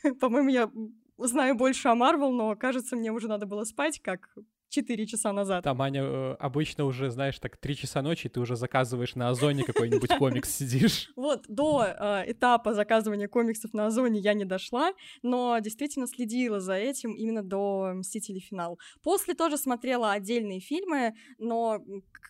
по-моему, 0.21 0.49
я 0.51 0.71
знаю 1.19 1.55
больше 1.55 1.89
о 1.89 1.95
Марвел, 1.95 2.31
но, 2.31 2.55
кажется, 2.57 2.97
мне 2.97 3.11
уже 3.13 3.29
надо 3.29 3.47
было 3.47 3.65
спать, 3.65 4.01
как 4.01 4.37
4 4.69 5.07
часа 5.07 5.33
назад. 5.33 5.65
Там, 5.65 5.81
Аня, 5.83 6.03
э, 6.03 6.37
обычно 6.39 6.85
уже, 6.85 7.11
знаешь, 7.11 7.39
так 7.39 7.57
3 7.57 7.77
часа 7.77 8.03
ночи 8.03 8.29
ты 8.29 8.41
уже 8.41 8.57
заказываешь 8.57 9.15
на 9.15 9.29
Озоне 9.29 9.65
какой-нибудь 9.65 10.11
комикс, 10.19 10.55
сидишь. 10.55 11.11
Вот, 11.17 11.45
до 11.49 11.85
э, 11.85 12.33
этапа 12.33 12.75
заказывания 12.75 13.29
комиксов 13.29 13.73
на 13.73 13.87
Озоне 13.87 14.21
я 14.21 14.35
не 14.35 14.45
дошла, 14.45 14.93
но 15.23 15.59
действительно 15.61 16.07
следила 16.07 16.61
за 16.61 16.75
этим 16.75 17.15
именно 17.15 17.43
до 17.43 17.93
«Мстителей. 17.95 18.41
Финал». 18.41 18.79
После 19.03 19.35
тоже 19.35 19.57
смотрела 19.57 20.13
отдельные 20.13 20.61
фильмы, 20.61 21.15
но 21.39 21.81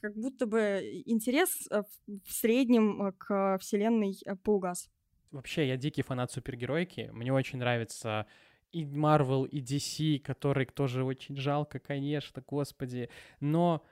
как 0.00 0.14
будто 0.14 0.46
бы 0.46 1.02
интерес 1.06 1.66
э, 1.70 1.82
в 2.06 2.32
среднем 2.32 3.12
к 3.18 3.58
вселенной 3.60 4.16
поугас. 4.44 4.88
Вообще, 5.30 5.66
я 5.66 5.76
дикий 5.76 6.02
фанат 6.02 6.30
супергеройки. 6.30 7.10
Мне 7.12 7.32
очень 7.32 7.58
нравится 7.58 8.26
и 8.76 8.84
Marvel, 8.84 9.48
и 9.48 9.62
DC, 9.62 10.20
который 10.20 10.66
тоже 10.66 11.02
очень 11.02 11.36
жалко, 11.36 11.78
конечно, 11.78 12.42
господи. 12.46 13.08
Но 13.40 13.82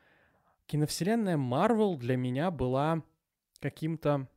киновселенная 0.66 1.38
Marvel 1.38 1.96
для 1.96 2.18
меня 2.18 2.50
была 2.50 3.02
каким-то 3.60 4.28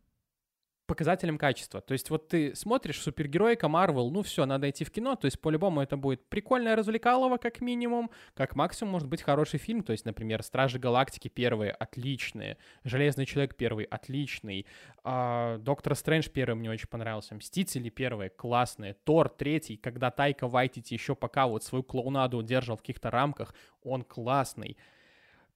показателем 0.88 1.38
качества. 1.38 1.82
То 1.82 1.92
есть 1.92 2.10
вот 2.10 2.30
ты 2.30 2.56
смотришь 2.56 3.02
супергероика 3.02 3.68
Марвел, 3.68 4.10
ну 4.10 4.24
все, 4.24 4.46
надо 4.46 4.70
идти 4.70 4.86
в 4.86 4.92
кино, 4.92 5.16
то 5.16 5.26
есть 5.26 5.40
по-любому 5.40 5.82
это 5.82 5.98
будет 5.98 6.26
прикольное 6.30 6.76
развлекалово 6.76 7.38
как 7.38 7.62
минимум, 7.62 8.10
как 8.34 8.56
максимум 8.56 8.94
может 8.94 9.08
быть 9.08 9.22
хороший 9.22 9.60
фильм, 9.60 9.84
то 9.84 9.92
есть, 9.92 10.06
например, 10.06 10.42
Стражи 10.44 10.80
Галактики 10.80 11.28
первые 11.28 11.72
отличные, 11.72 12.58
Железный 12.84 13.26
Человек 13.26 13.56
первый 13.56 13.86
отличный, 13.86 14.66
а, 15.04 15.58
Доктор 15.60 15.96
Стрэндж 15.96 16.30
первый 16.30 16.56
мне 16.56 16.72
очень 16.72 16.88
понравился, 16.88 17.36
Мстители 17.36 17.90
первые 17.90 18.30
классные, 18.30 18.94
Тор 18.94 19.30
третий, 19.30 19.78
когда 19.78 20.10
Тайка 20.10 20.48
Вайтити 20.48 20.94
еще 20.94 21.16
пока 21.16 21.48
вот 21.48 21.64
свою 21.64 21.84
клоунаду 21.84 22.42
держал 22.42 22.78
в 22.78 22.80
каких-то 22.80 23.12
рамках, 23.12 23.54
он 23.84 24.04
классный. 24.04 24.78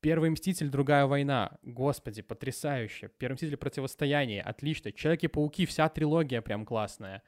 Первый 0.02 0.32
Мститель, 0.32 0.70
Другая 0.70 1.06
война. 1.06 1.58
Господи, 1.62 2.22
потрясающе. 2.22 3.10
Первый 3.20 3.36
Мститель, 3.36 3.58
Противостояние. 3.58 4.42
Отлично. 4.42 4.92
Человеки-пауки, 4.92 5.66
вся 5.66 5.88
трилогия 5.90 6.42
прям 6.42 6.66
классная. 6.66 7.22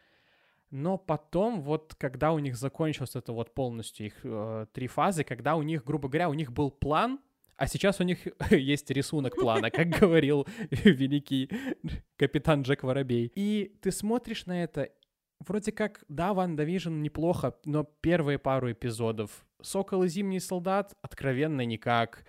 Но 0.71 0.97
потом, 0.97 1.61
вот 1.61 1.93
когда 1.99 2.31
у 2.31 2.39
них 2.39 2.57
закончилось 2.57 3.15
это 3.15 3.31
вот 3.31 3.53
полностью 3.53 4.07
их 4.07 4.15
э, 4.23 4.65
три 4.73 4.87
фазы, 4.87 5.23
когда 5.23 5.55
у 5.55 5.61
них, 5.61 5.83
грубо 5.85 6.09
говоря, 6.09 6.29
у 6.29 6.33
них 6.33 6.51
был 6.51 6.71
план, 6.71 7.19
а 7.57 7.67
сейчас 7.67 7.99
у 7.99 8.03
них 8.03 8.27
есть 8.49 8.89
рисунок 8.89 9.35
плана, 9.35 9.69
как 9.69 9.87
говорил 9.99 10.47
великий 10.71 11.51
капитан 12.17 12.63
Джек 12.63 12.81
Воробей. 12.81 13.31
И 13.35 13.77
ты 13.81 13.91
смотришь 13.91 14.47
на 14.47 14.63
это, 14.63 14.89
вроде 15.39 15.71
как, 15.71 16.03
да, 16.07 16.33
Ван 16.33 16.55
Давижн 16.55 17.01
неплохо, 17.01 17.55
но 17.65 17.83
первые 17.83 18.39
пару 18.39 18.71
эпизодов. 18.71 19.45
Сокол 19.61 20.03
и 20.03 20.07
Зимний 20.07 20.39
солдат 20.39 20.97
откровенно 21.03 21.61
никак. 21.65 22.25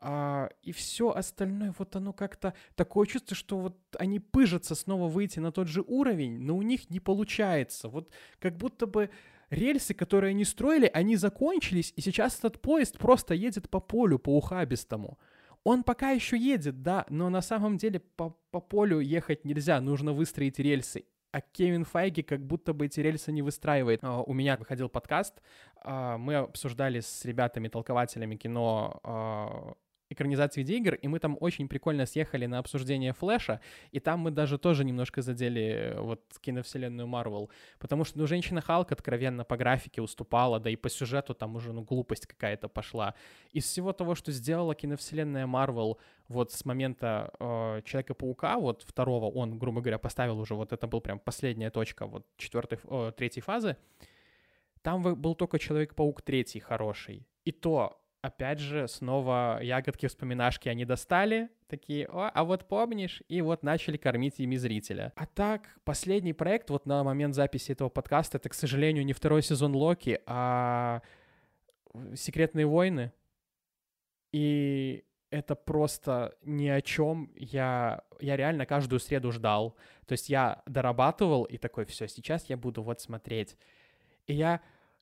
А, 0.00 0.48
и 0.62 0.70
все 0.72 1.10
остальное, 1.10 1.74
вот 1.76 1.96
оно 1.96 2.12
как-то 2.12 2.54
такое 2.76 3.06
чувство, 3.06 3.36
что 3.36 3.58
вот 3.58 3.76
они 3.98 4.20
пыжатся 4.20 4.74
снова 4.74 5.08
выйти 5.08 5.40
на 5.40 5.50
тот 5.50 5.66
же 5.66 5.82
уровень, 5.86 6.38
но 6.38 6.56
у 6.56 6.62
них 6.62 6.88
не 6.90 7.00
получается. 7.00 7.88
Вот 7.88 8.10
как 8.38 8.56
будто 8.56 8.86
бы 8.86 9.10
рельсы, 9.50 9.94
которые 9.94 10.30
они 10.30 10.44
строили, 10.44 10.88
они 10.92 11.16
закончились, 11.16 11.92
и 11.96 12.00
сейчас 12.00 12.38
этот 12.38 12.60
поезд 12.60 12.98
просто 12.98 13.34
едет 13.34 13.68
по 13.68 13.80
полю, 13.80 14.18
по 14.18 14.36
ухабистому. 14.36 15.18
Он 15.64 15.82
пока 15.82 16.10
еще 16.10 16.38
едет, 16.38 16.82
да, 16.82 17.04
но 17.08 17.28
на 17.28 17.42
самом 17.42 17.76
деле 17.76 17.98
по, 18.00 18.36
по 18.50 18.60
полю 18.60 19.00
ехать 19.00 19.44
нельзя, 19.44 19.80
нужно 19.80 20.12
выстроить 20.12 20.60
рельсы. 20.60 21.04
А 21.30 21.40
Кевин 21.40 21.84
Файги 21.84 22.22
как 22.22 22.46
будто 22.46 22.72
бы 22.72 22.86
эти 22.86 23.00
рельсы 23.00 23.32
не 23.32 23.42
выстраивает. 23.42 24.00
А, 24.02 24.22
у 24.22 24.32
меня 24.32 24.56
выходил 24.56 24.88
подкаст, 24.88 25.42
а, 25.76 26.16
мы 26.16 26.36
обсуждали 26.36 27.00
с 27.00 27.24
ребятами-толкователями 27.24 28.36
кино 28.36 29.00
а, 29.02 29.74
экранизации 30.10 30.60
видеоигр, 30.60 30.94
и 30.94 31.08
мы 31.08 31.18
там 31.18 31.36
очень 31.40 31.68
прикольно 31.68 32.06
съехали 32.06 32.46
на 32.46 32.58
обсуждение 32.58 33.12
Флэша, 33.12 33.60
и 33.90 34.00
там 34.00 34.20
мы 34.20 34.30
даже 34.30 34.58
тоже 34.58 34.84
немножко 34.84 35.22
задели 35.22 35.62
э, 35.62 36.00
вот 36.00 36.22
киновселенную 36.40 37.06
Марвел, 37.06 37.50
потому 37.78 38.04
что, 38.04 38.18
ну, 38.18 38.26
Женщина 38.26 38.60
Халк 38.60 38.92
откровенно 38.92 39.44
по 39.44 39.56
графике 39.56 40.00
уступала, 40.02 40.60
да 40.60 40.70
и 40.70 40.76
по 40.76 40.88
сюжету 40.88 41.34
там 41.34 41.56
уже, 41.56 41.72
ну, 41.72 41.82
глупость 41.82 42.26
какая-то 42.26 42.68
пошла. 42.68 43.14
Из 43.52 43.64
всего 43.64 43.92
того, 43.92 44.14
что 44.14 44.32
сделала 44.32 44.74
киновселенная 44.74 45.46
Марвел 45.46 45.98
вот 46.28 46.52
с 46.52 46.64
момента 46.64 47.30
э, 47.38 47.82
Человека-паука, 47.84 48.58
вот 48.58 48.82
второго, 48.82 49.26
он, 49.26 49.58
грубо 49.58 49.80
говоря, 49.80 49.98
поставил 49.98 50.38
уже, 50.38 50.54
вот 50.54 50.72
это 50.72 50.86
был 50.86 51.00
прям 51.00 51.18
последняя 51.18 51.70
точка 51.70 52.06
вот 52.06 52.26
четвертой, 52.36 52.78
э, 52.84 53.12
третьей 53.16 53.42
фазы, 53.42 53.76
там 54.82 55.02
был 55.02 55.34
только 55.34 55.58
Человек-паук 55.58 56.22
третий 56.22 56.60
хороший, 56.60 57.26
и 57.44 57.52
то 57.52 58.00
опять 58.22 58.58
же, 58.58 58.88
снова 58.88 59.60
ягодки-вспоминашки 59.62 60.68
они 60.68 60.84
достали, 60.84 61.48
такие, 61.68 62.06
о, 62.06 62.28
а 62.28 62.44
вот 62.44 62.66
помнишь, 62.66 63.22
и 63.28 63.40
вот 63.40 63.62
начали 63.62 63.96
кормить 63.96 64.40
ими 64.40 64.56
зрителя. 64.56 65.12
А 65.16 65.26
так, 65.26 65.78
последний 65.84 66.32
проект 66.32 66.70
вот 66.70 66.86
на 66.86 67.04
момент 67.04 67.34
записи 67.34 67.72
этого 67.72 67.88
подкаста, 67.88 68.38
это, 68.38 68.48
к 68.48 68.54
сожалению, 68.54 69.04
не 69.04 69.12
второй 69.12 69.42
сезон 69.42 69.74
Локи, 69.74 70.20
а 70.26 71.02
«Секретные 72.14 72.66
войны». 72.66 73.12
И 74.32 75.04
это 75.30 75.54
просто 75.54 76.36
ни 76.42 76.68
о 76.68 76.80
чем. 76.80 77.32
Я, 77.34 78.02
я 78.20 78.36
реально 78.36 78.66
каждую 78.66 79.00
среду 79.00 79.32
ждал. 79.32 79.76
То 80.06 80.12
есть 80.12 80.28
я 80.28 80.62
дорабатывал 80.66 81.44
и 81.44 81.56
такой, 81.56 81.86
все, 81.86 82.08
сейчас 82.08 82.46
я 82.50 82.56
буду 82.56 82.82
вот 82.82 83.00
смотреть. 83.00 83.56
И 84.26 84.34
я 84.34 84.60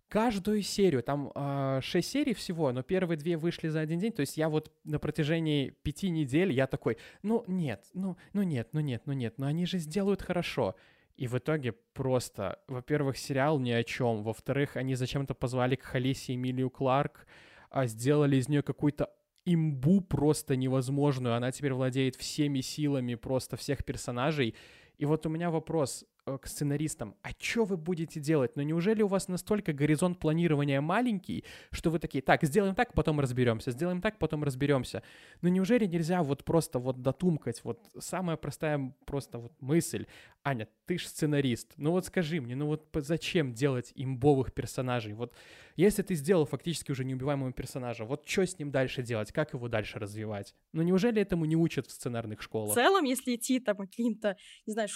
каждую 0.09 0.63
серию, 0.63 1.03
там 1.03 1.33
э, 1.35 1.81
6 1.83 2.09
серий 2.09 2.35
всего, 2.35 2.73
но 2.73 2.83
первые 2.83 3.19
две 3.19 3.37
вышли 3.37 3.69
за 3.69 3.81
один 3.81 3.99
день, 3.99 4.13
то 4.13 4.21
есть 4.21 4.37
я 4.37 4.49
вот 4.49 4.73
на 4.85 4.99
протяжении 4.99 5.71
пяти 5.83 6.11
недель, 6.11 6.53
я 6.53 6.67
такой, 6.67 6.99
ну 7.23 7.45
нет, 7.47 7.85
ну, 7.95 8.17
ну 8.33 8.43
нет, 8.43 8.69
ну 8.73 8.81
нет, 8.81 9.03
ну 9.07 9.13
нет, 9.13 9.39
но 9.39 9.47
они 9.47 9.67
же 9.67 9.79
сделают 9.79 10.23
хорошо. 10.23 10.77
И 11.17 11.29
в 11.29 11.39
итоге 11.39 11.73
просто, 11.95 12.59
во-первых, 12.69 13.17
сериал 13.17 13.59
ни 13.59 13.71
о 13.71 13.83
чем, 13.83 14.23
во-вторых, 14.23 14.77
они 14.77 14.95
зачем-то 14.95 15.35
позвали 15.35 15.75
к 15.75 15.83
Халисе 15.83 16.35
Эмилию 16.35 16.69
Кларк, 16.69 17.27
а 17.71 17.87
сделали 17.87 18.37
из 18.37 18.49
нее 18.49 18.63
какую-то 18.63 19.11
имбу 19.47 20.03
просто 20.03 20.57
невозможную, 20.57 21.35
она 21.35 21.53
теперь 21.53 21.73
владеет 21.73 22.17
всеми 22.17 22.61
силами 22.61 23.15
просто 23.15 23.57
всех 23.57 23.85
персонажей. 23.85 24.55
И 24.99 25.05
вот 25.05 25.25
у 25.25 25.31
меня 25.31 25.51
вопрос, 25.51 26.05
к 26.27 26.47
сценаристам, 26.49 27.15
а 27.23 27.29
что 27.39 27.65
вы 27.65 27.77
будете 27.77 28.19
делать? 28.19 28.57
Ну, 28.57 28.63
неужели 28.63 29.03
у 29.03 29.07
вас 29.07 29.29
настолько 29.29 29.73
горизонт 29.73 30.19
планирования 30.19 30.81
маленький, 30.81 31.45
что 31.71 31.91
вы 31.91 32.01
такие, 32.01 32.21
так, 32.21 32.43
сделаем 32.43 32.75
так, 32.75 32.95
потом 32.95 33.21
разберемся, 33.21 33.71
сделаем 33.71 34.01
так, 34.03 34.19
потом 34.19 34.43
разберемся. 34.43 35.05
Ну, 35.41 35.49
неужели 35.49 35.87
нельзя 35.87 36.25
вот 36.25 36.45
просто 36.45 36.81
вот 36.81 37.01
дотумкать, 37.01 37.63
вот 37.63 37.81
самая 37.99 38.37
простая 38.37 38.93
просто 39.05 39.39
вот 39.39 39.53
мысль, 39.61 40.07
Аня, 40.43 40.69
ты 40.87 40.99
ж 40.99 41.07
сценарист, 41.07 41.75
ну 41.77 41.91
вот 41.93 42.07
скажи 42.07 42.41
мне, 42.41 42.55
ну 42.55 42.67
вот 42.67 42.89
зачем 42.95 43.53
делать 43.53 43.93
имбовых 43.95 44.53
персонажей? 44.53 45.13
Вот 45.13 45.33
если 45.77 46.03
ты 46.03 46.15
сделал 46.15 46.47
фактически 46.47 46.93
уже 46.93 47.05
неубиваемого 47.05 47.53
персонажа, 47.53 48.05
вот 48.05 48.29
что 48.29 48.47
с 48.47 48.59
ним 48.59 48.71
дальше 48.71 49.03
делать, 49.03 49.33
как 49.33 49.53
его 49.53 49.69
дальше 49.69 49.99
развивать? 49.99 50.55
Ну 50.73 50.83
неужели 50.83 51.21
этому 51.21 51.45
не 51.45 51.57
учат 51.57 51.87
в 51.87 51.91
сценарных 51.91 52.43
школах? 52.43 52.73
В 52.73 52.75
целом, 52.75 53.05
если 53.05 53.35
идти 53.35 53.59
там 53.59 53.77
каким-то, 53.77 54.37
не 54.67 54.73
знаю, 54.73 54.89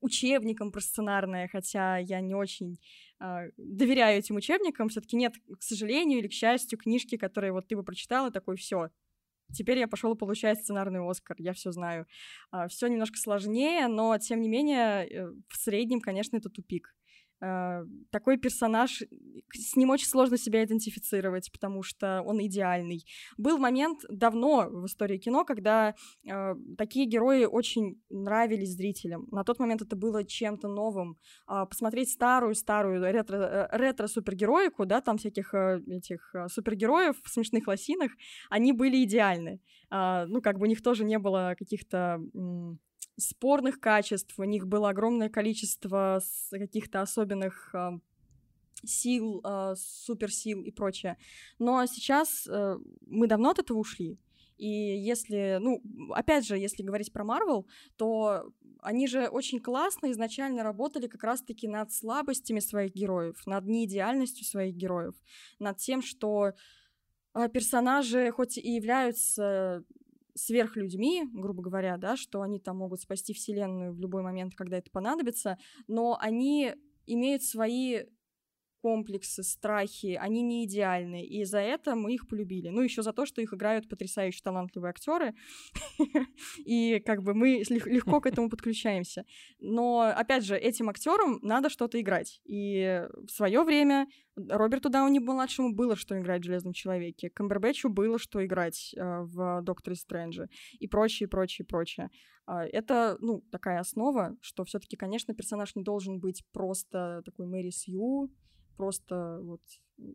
учебникам 0.00 0.72
про 0.72 0.80
сценарное, 0.80 1.48
хотя 1.48 1.98
я 1.98 2.20
не 2.20 2.34
очень 2.34 2.78
э, 3.20 3.50
доверяю 3.56 4.18
этим 4.18 4.36
учебникам, 4.36 4.88
все-таки 4.88 5.16
нет, 5.16 5.34
к 5.58 5.62
сожалению 5.62 6.20
или 6.20 6.28
к 6.28 6.32
счастью, 6.32 6.78
книжки, 6.78 7.16
которые 7.16 7.52
вот 7.52 7.66
ты 7.66 7.76
бы 7.76 7.82
прочитала, 7.82 8.30
такой 8.30 8.56
все, 8.56 8.90
Теперь 9.52 9.78
я 9.78 9.88
пошел 9.88 10.14
получать 10.14 10.60
сценарный 10.60 11.00
Оскар, 11.00 11.36
я 11.38 11.52
все 11.54 11.72
знаю. 11.72 12.06
А, 12.50 12.68
все 12.68 12.86
немножко 12.88 13.16
сложнее, 13.16 13.88
но 13.88 14.16
тем 14.18 14.40
не 14.42 14.48
менее, 14.48 15.08
э, 15.08 15.30
в 15.48 15.56
среднем, 15.56 16.00
конечно, 16.00 16.36
это 16.36 16.50
тупик. 16.50 16.94
Э, 17.40 17.84
такой 18.10 18.36
персонаж, 18.36 19.02
с 19.52 19.76
ним 19.76 19.90
очень 19.90 20.08
сложно 20.08 20.36
себя 20.36 20.64
идентифицировать, 20.64 21.50
потому 21.52 21.82
что 21.82 22.22
он 22.22 22.40
идеальный. 22.42 23.04
Был 23.36 23.58
момент 23.58 24.00
давно 24.08 24.68
в 24.68 24.86
истории 24.86 25.18
кино, 25.18 25.44
когда 25.44 25.94
э, 26.24 26.54
такие 26.76 27.06
герои 27.06 27.44
очень 27.44 28.02
нравились 28.10 28.74
зрителям. 28.74 29.28
На 29.30 29.44
тот 29.44 29.60
момент 29.60 29.82
это 29.82 29.94
было 29.94 30.24
чем-то 30.24 30.68
новым. 30.68 31.16
Э, 31.48 31.64
посмотреть 31.68 32.10
старую-старую 32.10 33.02
ретро, 33.12 33.36
э, 33.36 33.68
ретро-супергероику, 33.76 34.84
да, 34.84 35.00
там 35.00 35.18
всяких 35.18 35.54
э, 35.54 35.80
этих 35.88 36.34
э, 36.34 36.48
супергероев 36.48 37.16
в 37.22 37.28
смешных 37.28 37.68
лосинах, 37.68 38.10
они 38.50 38.72
были 38.72 39.04
идеальны. 39.04 39.60
Э, 39.92 40.24
ну, 40.26 40.42
как 40.42 40.58
бы 40.58 40.64
у 40.64 40.68
них 40.68 40.82
тоже 40.82 41.04
не 41.04 41.18
было 41.18 41.54
каких-то... 41.56 42.20
Э, 42.34 42.87
спорных 43.18 43.80
качеств, 43.80 44.38
у 44.38 44.44
них 44.44 44.66
было 44.66 44.90
огромное 44.90 45.28
количество 45.28 46.20
каких-то 46.50 47.02
особенных 47.02 47.74
э, 47.74 47.98
сил, 48.84 49.42
э, 49.44 49.74
суперсил 49.76 50.62
и 50.62 50.70
прочее. 50.70 51.18
Но 51.58 51.84
сейчас 51.86 52.46
э, 52.46 52.76
мы 53.00 53.26
давно 53.26 53.50
от 53.50 53.58
этого 53.58 53.78
ушли. 53.78 54.18
И 54.56 54.66
если, 54.66 55.58
ну, 55.60 55.82
опять 56.14 56.46
же, 56.46 56.56
если 56.56 56.82
говорить 56.82 57.12
про 57.12 57.24
Марвел, 57.24 57.68
то 57.96 58.52
они 58.80 59.06
же 59.06 59.28
очень 59.28 59.60
классно 59.60 60.10
изначально 60.10 60.64
работали 60.64 61.06
как 61.06 61.22
раз-таки 61.22 61.68
над 61.68 61.92
слабостями 61.92 62.58
своих 62.58 62.92
героев, 62.92 63.46
над 63.46 63.66
неидеальностью 63.66 64.44
своих 64.44 64.74
героев, 64.74 65.14
над 65.60 65.78
тем, 65.78 66.02
что 66.02 66.54
персонажи 67.52 68.32
хоть 68.32 68.58
и 68.58 68.70
являются 68.70 69.84
сверхлюдьми, 70.38 71.24
грубо 71.32 71.62
говоря, 71.62 71.96
да, 71.96 72.16
что 72.16 72.42
они 72.42 72.58
там 72.58 72.78
могут 72.78 73.00
спасти 73.00 73.32
Вселенную 73.34 73.92
в 73.92 74.00
любой 74.00 74.22
момент, 74.22 74.54
когда 74.54 74.78
это 74.78 74.90
понадобится, 74.90 75.58
но 75.86 76.16
они 76.20 76.74
имеют 77.06 77.42
свои 77.42 78.04
комплексы, 78.80 79.42
страхи, 79.42 80.18
они 80.20 80.42
не 80.42 80.64
идеальны, 80.64 81.24
и 81.24 81.44
за 81.44 81.58
это 81.58 81.94
мы 81.94 82.14
их 82.14 82.28
полюбили. 82.28 82.68
Ну, 82.68 82.82
еще 82.82 83.02
за 83.02 83.12
то, 83.12 83.26
что 83.26 83.40
их 83.40 83.52
играют 83.52 83.88
потрясающе 83.88 84.40
талантливые 84.42 84.90
актеры, 84.90 85.34
и 86.64 87.00
как 87.00 87.22
бы 87.22 87.34
мы 87.34 87.62
легко 87.68 88.20
к 88.20 88.26
этому 88.26 88.48
подключаемся. 88.48 89.24
Но, 89.58 90.12
опять 90.16 90.44
же, 90.44 90.56
этим 90.56 90.88
актерам 90.88 91.38
надо 91.42 91.70
что-то 91.70 92.00
играть. 92.00 92.40
И 92.44 93.06
в 93.26 93.30
свое 93.30 93.62
время 93.64 94.06
Роберту 94.36 94.88
Дауни-младшему 94.88 95.74
было 95.74 95.96
что 95.96 96.18
играть 96.18 96.42
в 96.42 96.44
«Железном 96.44 96.72
человеке», 96.72 97.30
Камбербэтчу 97.30 97.88
было 97.88 98.18
что 98.18 98.44
играть 98.44 98.94
э, 98.96 99.22
в 99.22 99.62
«Докторе 99.62 99.96
Стрэнджа» 99.96 100.48
и 100.78 100.86
прочее, 100.86 101.28
прочее, 101.28 101.66
прочее. 101.66 102.10
Э, 102.46 102.60
это, 102.72 103.16
ну, 103.20 103.42
такая 103.50 103.80
основа, 103.80 104.36
что 104.40 104.64
все 104.64 104.78
таки 104.78 104.96
конечно, 104.96 105.34
персонаж 105.34 105.74
не 105.74 105.82
должен 105.82 106.20
быть 106.20 106.44
просто 106.52 107.22
такой 107.24 107.46
Мэри 107.46 107.70
Сью, 107.70 108.30
просто 108.78 109.40
вот 109.42 109.60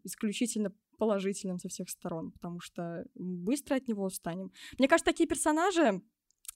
исключительно 0.03 0.73
положительным 0.97 1.59
со 1.59 1.69
всех 1.69 1.89
сторон, 1.89 2.31
потому 2.31 2.59
что 2.61 3.05
быстро 3.13 3.75
от 3.75 3.87
него 3.87 4.05
устанем. 4.05 4.51
Мне 4.79 4.87
кажется, 4.87 5.11
такие 5.11 5.27
персонажи, 5.27 6.01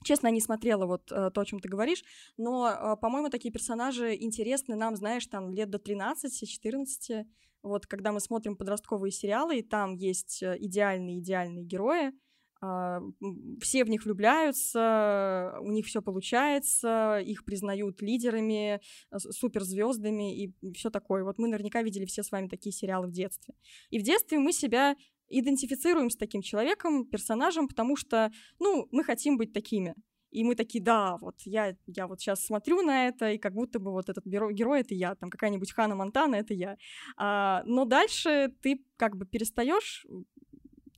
Честно, 0.04 0.28
я 0.28 0.34
не 0.34 0.42
смотрела 0.42 0.86
вот 0.86 1.12
э, 1.12 1.32
то, 1.32 1.42
о 1.42 1.46
чем 1.46 1.60
ты 1.60 1.70
говоришь, 1.70 2.04
но, 2.38 2.70
э, 2.70 2.98
по-моему, 3.02 3.30
такие 3.30 3.52
персонажи 3.52 4.16
интересны 4.16 4.76
нам, 4.76 4.96
знаешь, 4.96 5.26
там 5.26 5.50
лет 5.50 5.72
до 5.72 5.80
13-14, 5.80 7.26
вот 7.64 7.88
когда 7.88 8.12
мы 8.12 8.20
смотрим 8.20 8.56
подростковые 8.56 9.12
сериалы, 9.12 9.58
и 9.58 9.64
там 9.64 9.96
есть 9.96 10.44
э, 10.44 10.56
идеальные-идеальные 10.60 11.66
герои, 11.66 12.08
а, 12.08 12.12
все 12.60 13.84
в 13.84 13.90
них 13.90 14.06
влюбляются, 14.06 15.58
у 15.62 15.72
них 15.72 15.86
все 15.86 16.02
получается, 16.02 17.20
их 17.20 17.46
признают 17.46 18.02
лидерами, 18.02 18.82
суперзвездами 19.16 20.44
и 20.44 20.74
все 20.74 20.90
такое. 20.90 21.24
Вот 21.24 21.38
мы 21.38 21.48
наверняка 21.48 21.82
видели 21.82 22.06
все 22.06 22.24
с 22.24 22.32
вами 22.32 22.48
такие 22.48 22.74
сериалы 22.74 23.08
в 23.08 23.12
детстве. 23.12 23.54
И 23.90 24.00
в 24.00 24.04
детстве 24.04 24.40
мы 24.40 24.54
себя 24.54 24.96
идентифицируем 25.30 26.10
с 26.10 26.16
таким 26.16 26.42
человеком, 26.42 27.06
персонажем, 27.06 27.68
потому 27.68 27.96
что, 27.96 28.32
ну, 28.60 28.88
мы 28.92 29.04
хотим 29.04 29.38
быть 29.38 29.54
такими. 29.54 29.94
И 30.30 30.44
мы 30.44 30.56
такие, 30.56 30.84
да, 30.84 31.18
вот 31.18 31.36
я, 31.46 31.76
я 31.86 32.08
вот 32.08 32.20
сейчас 32.20 32.46
смотрю 32.46 32.82
на 32.82 33.08
это, 33.08 33.32
и 33.32 33.38
как 33.38 33.54
будто 33.54 33.80
бы 33.80 33.92
вот 33.92 34.10
этот 34.10 34.26
герой, 34.26 34.54
герой 34.54 34.82
это 34.82 34.94
я, 34.94 35.16
там 35.16 35.30
какая-нибудь 35.30 35.72
Хана 35.72 35.96
Монтана 35.96 36.36
это 36.36 36.54
я. 36.54 36.78
А, 37.16 37.64
но 37.66 37.86
дальше 37.86 38.54
ты 38.62 38.84
как 38.98 39.16
бы 39.16 39.26
перестаешь 39.26 40.06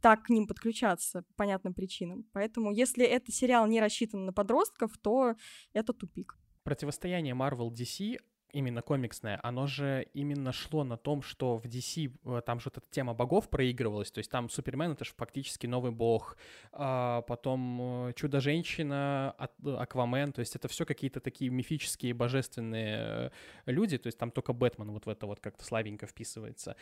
так 0.01 0.23
к 0.23 0.29
ним 0.29 0.47
подключаться 0.47 1.23
по 1.23 1.33
понятным 1.35 1.73
причинам. 1.73 2.25
Поэтому, 2.33 2.71
если 2.71 3.05
этот 3.05 3.33
сериал 3.33 3.67
не 3.67 3.81
рассчитан 3.81 4.25
на 4.25 4.33
подростков, 4.33 4.97
то 4.97 5.35
это 5.73 5.93
тупик. 5.93 6.37
Противостояние 6.63 7.33
Marvel 7.33 7.69
DC 7.71 8.17
именно 8.51 8.81
комиксное, 8.81 9.39
оно 9.43 9.67
же 9.67 10.07
именно 10.13 10.51
шло 10.51 10.83
на 10.83 10.97
том, 10.97 11.21
что 11.21 11.57
в 11.57 11.65
DC 11.65 12.11
э, 12.25 12.41
там 12.45 12.59
же 12.59 12.69
эта 12.69 12.81
тема 12.89 13.13
богов 13.13 13.49
проигрывалась, 13.49 14.11
то 14.11 14.19
есть 14.19 14.31
там 14.31 14.49
Супермен— 14.49 14.91
это 14.93 15.05
же 15.05 15.11
фактически 15.15 15.67
новый 15.67 15.91
бог, 15.91 16.37
а 16.71 17.21
потом 17.23 18.07
э, 18.09 18.13
Чудо-женщина, 18.13 19.35
Аквамен, 19.63 20.31
то 20.31 20.39
есть 20.39 20.55
это 20.55 20.67
все 20.67 20.85
какие-то 20.85 21.19
такие 21.19 21.51
мифические, 21.51 22.13
божественные 22.13 23.31
э, 23.65 23.71
люди, 23.71 23.97
то 23.97 24.07
есть 24.07 24.17
там 24.17 24.31
только 24.31 24.53
Бэтмен 24.53 24.91
вот 24.91 25.05
в 25.05 25.09
это 25.09 25.27
вот 25.27 25.39
как-то 25.39 25.63
славенько 25.63 26.07
вписывается. 26.07 26.75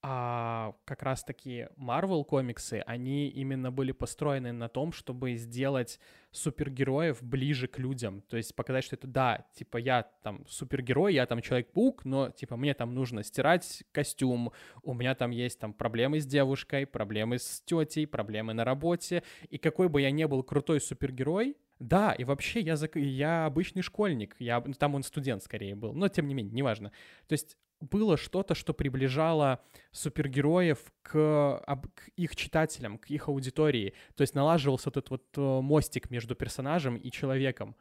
А 0.00 0.74
как 0.84 1.02
раз-таки 1.02 1.68
Marvel 1.76 2.22
комиксы, 2.24 2.84
они 2.86 3.28
именно 3.28 3.72
были 3.72 3.90
построены 3.90 4.52
на 4.52 4.68
том, 4.68 4.92
чтобы 4.92 5.34
сделать 5.34 5.98
супергероев 6.30 7.20
ближе 7.20 7.66
к 7.66 7.78
людям. 7.78 8.22
То 8.28 8.36
есть 8.36 8.54
показать, 8.54 8.84
что 8.84 8.94
это, 8.94 9.08
да, 9.08 9.46
типа 9.54 9.78
я 9.78 10.04
там 10.22 10.46
супергерой, 10.46 11.14
я 11.14 11.26
там 11.26 11.40
Человек-паук, 11.40 12.04
но 12.04 12.30
типа 12.30 12.56
мне 12.56 12.74
там 12.74 12.94
нужно 12.94 13.24
стирать 13.24 13.82
костюм, 13.90 14.52
у 14.84 14.94
меня 14.94 15.16
там 15.16 15.32
есть 15.32 15.58
там 15.58 15.72
проблемы 15.72 16.20
с 16.20 16.26
девушкой, 16.26 16.86
проблемы 16.86 17.40
с 17.40 17.60
тетей, 17.62 18.06
проблемы 18.06 18.52
на 18.52 18.64
работе. 18.64 19.24
И 19.50 19.58
какой 19.58 19.88
бы 19.88 20.00
я 20.00 20.12
ни 20.12 20.24
был 20.26 20.44
крутой 20.44 20.80
супергерой, 20.80 21.56
да, 21.80 22.12
и 22.12 22.22
вообще 22.22 22.60
я, 22.60 22.76
зак... 22.76 22.94
я 22.96 23.46
обычный 23.46 23.82
школьник, 23.82 24.36
я... 24.38 24.60
там 24.60 24.94
он 24.94 25.02
студент 25.02 25.42
скорее 25.42 25.74
был, 25.74 25.92
но 25.92 26.08
тем 26.08 26.28
не 26.28 26.34
менее, 26.34 26.52
неважно. 26.52 26.92
То 27.26 27.32
есть 27.32 27.56
было 27.80 28.16
что-то, 28.16 28.54
что 28.54 28.74
приближало 28.74 29.64
супергероев 29.92 30.78
к, 31.02 31.62
к 31.94 32.08
их 32.16 32.36
читателям, 32.36 32.98
к 32.98 33.06
их 33.10 33.28
аудитории. 33.28 33.94
То 34.16 34.22
есть 34.22 34.34
налаживался 34.34 34.90
этот 34.90 35.10
вот 35.10 35.24
э, 35.36 35.40
мостик 35.40 36.10
между 36.10 36.34
персонажем 36.34 36.96
и 36.96 37.10
человеком. 37.10 37.76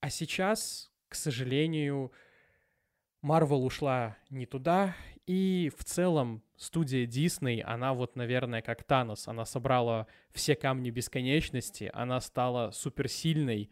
А 0.00 0.10
сейчас, 0.10 0.92
к 1.08 1.14
сожалению, 1.14 2.12
Марвел 3.22 3.64
ушла 3.64 4.16
не 4.28 4.46
туда, 4.46 4.94
и 5.26 5.72
в 5.76 5.84
целом 5.84 6.42
студия 6.56 7.06
Дисней, 7.06 7.62
она 7.62 7.94
вот, 7.94 8.16
наверное, 8.16 8.60
как 8.60 8.84
Танос, 8.84 9.28
она 9.28 9.46
собрала 9.46 10.06
все 10.32 10.54
камни 10.54 10.90
бесконечности, 10.90 11.90
она 11.94 12.20
стала 12.20 12.70
суперсильной, 12.70 13.70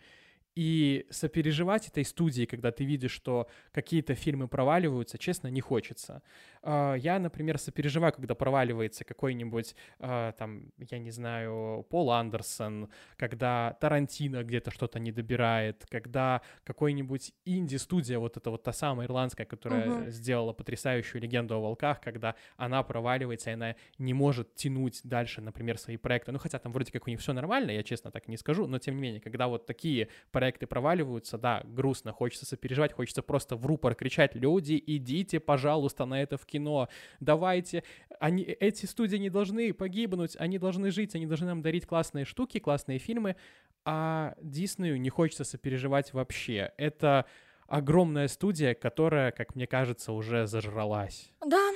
и 0.54 1.06
сопереживать 1.10 1.88
этой 1.88 2.04
студии, 2.04 2.44
когда 2.44 2.70
ты 2.70 2.84
видишь, 2.84 3.12
что 3.12 3.48
какие-то 3.72 4.14
фильмы 4.14 4.48
проваливаются, 4.48 5.16
честно, 5.16 5.48
не 5.48 5.60
хочется. 5.60 6.22
А, 6.62 6.94
я, 6.94 7.18
например, 7.18 7.58
сопереживаю, 7.58 8.12
когда 8.12 8.34
проваливается 8.34 9.04
какой-нибудь, 9.04 9.74
а, 9.98 10.32
там, 10.32 10.72
я 10.78 10.98
не 10.98 11.10
знаю, 11.10 11.86
Пол 11.88 12.10
Андерсон, 12.10 12.90
когда 13.16 13.76
Тарантино 13.80 14.44
где-то 14.44 14.70
что-то 14.70 14.98
не 14.98 15.10
добирает, 15.10 15.86
когда 15.88 16.42
какой-нибудь 16.64 17.32
инди-студия, 17.44 18.18
вот 18.18 18.36
эта 18.36 18.50
вот 18.50 18.62
та 18.62 18.72
самая 18.72 19.06
ирландская, 19.06 19.46
которая 19.46 19.86
uh-huh. 19.86 20.10
сделала 20.10 20.52
потрясающую 20.52 21.20
легенду 21.22 21.54
о 21.54 21.60
волках, 21.60 22.00
когда 22.00 22.34
она 22.56 22.82
проваливается, 22.82 23.50
и 23.50 23.54
она 23.54 23.74
не 23.98 24.12
может 24.12 24.54
тянуть 24.54 25.00
дальше, 25.02 25.40
например, 25.40 25.78
свои 25.78 25.96
проекты. 25.96 26.32
Ну, 26.32 26.38
хотя 26.38 26.58
там 26.58 26.72
вроде 26.72 26.92
как 26.92 27.06
у 27.06 27.10
них 27.10 27.20
все 27.20 27.32
нормально, 27.32 27.70
я 27.70 27.82
честно 27.82 28.10
так 28.10 28.28
не 28.28 28.36
скажу, 28.36 28.66
но 28.66 28.78
тем 28.78 28.96
не 28.96 29.00
менее, 29.00 29.20
когда 29.20 29.48
вот 29.48 29.66
такие 29.66 30.08
проекты 30.30 30.41
проваливаются, 30.50 31.38
да, 31.38 31.62
грустно, 31.64 32.12
хочется 32.12 32.46
сопереживать, 32.46 32.92
хочется 32.92 33.22
просто 33.22 33.56
в 33.56 33.66
рупор 33.66 33.94
кричать, 33.94 34.34
люди, 34.34 34.82
идите, 34.86 35.40
пожалуйста, 35.40 36.04
на 36.04 36.22
это 36.22 36.36
в 36.36 36.46
кино, 36.46 36.88
давайте, 37.20 37.84
они, 38.20 38.42
эти 38.42 38.86
студии 38.86 39.16
не 39.16 39.30
должны 39.30 39.72
погибнуть, 39.72 40.36
они 40.38 40.58
должны 40.58 40.90
жить, 40.90 41.14
они 41.14 41.26
должны 41.26 41.46
нам 41.46 41.62
дарить 41.62 41.86
классные 41.86 42.24
штуки, 42.24 42.58
классные 42.58 42.98
фильмы, 42.98 43.36
а 43.84 44.34
Диснею 44.40 45.00
не 45.00 45.10
хочется 45.10 45.44
сопереживать 45.44 46.12
вообще. 46.12 46.72
Это 46.76 47.26
огромная 47.66 48.28
студия, 48.28 48.74
которая, 48.74 49.32
как 49.32 49.54
мне 49.54 49.66
кажется, 49.66 50.12
уже 50.12 50.46
зажралась. 50.46 51.32
Да, 51.44 51.70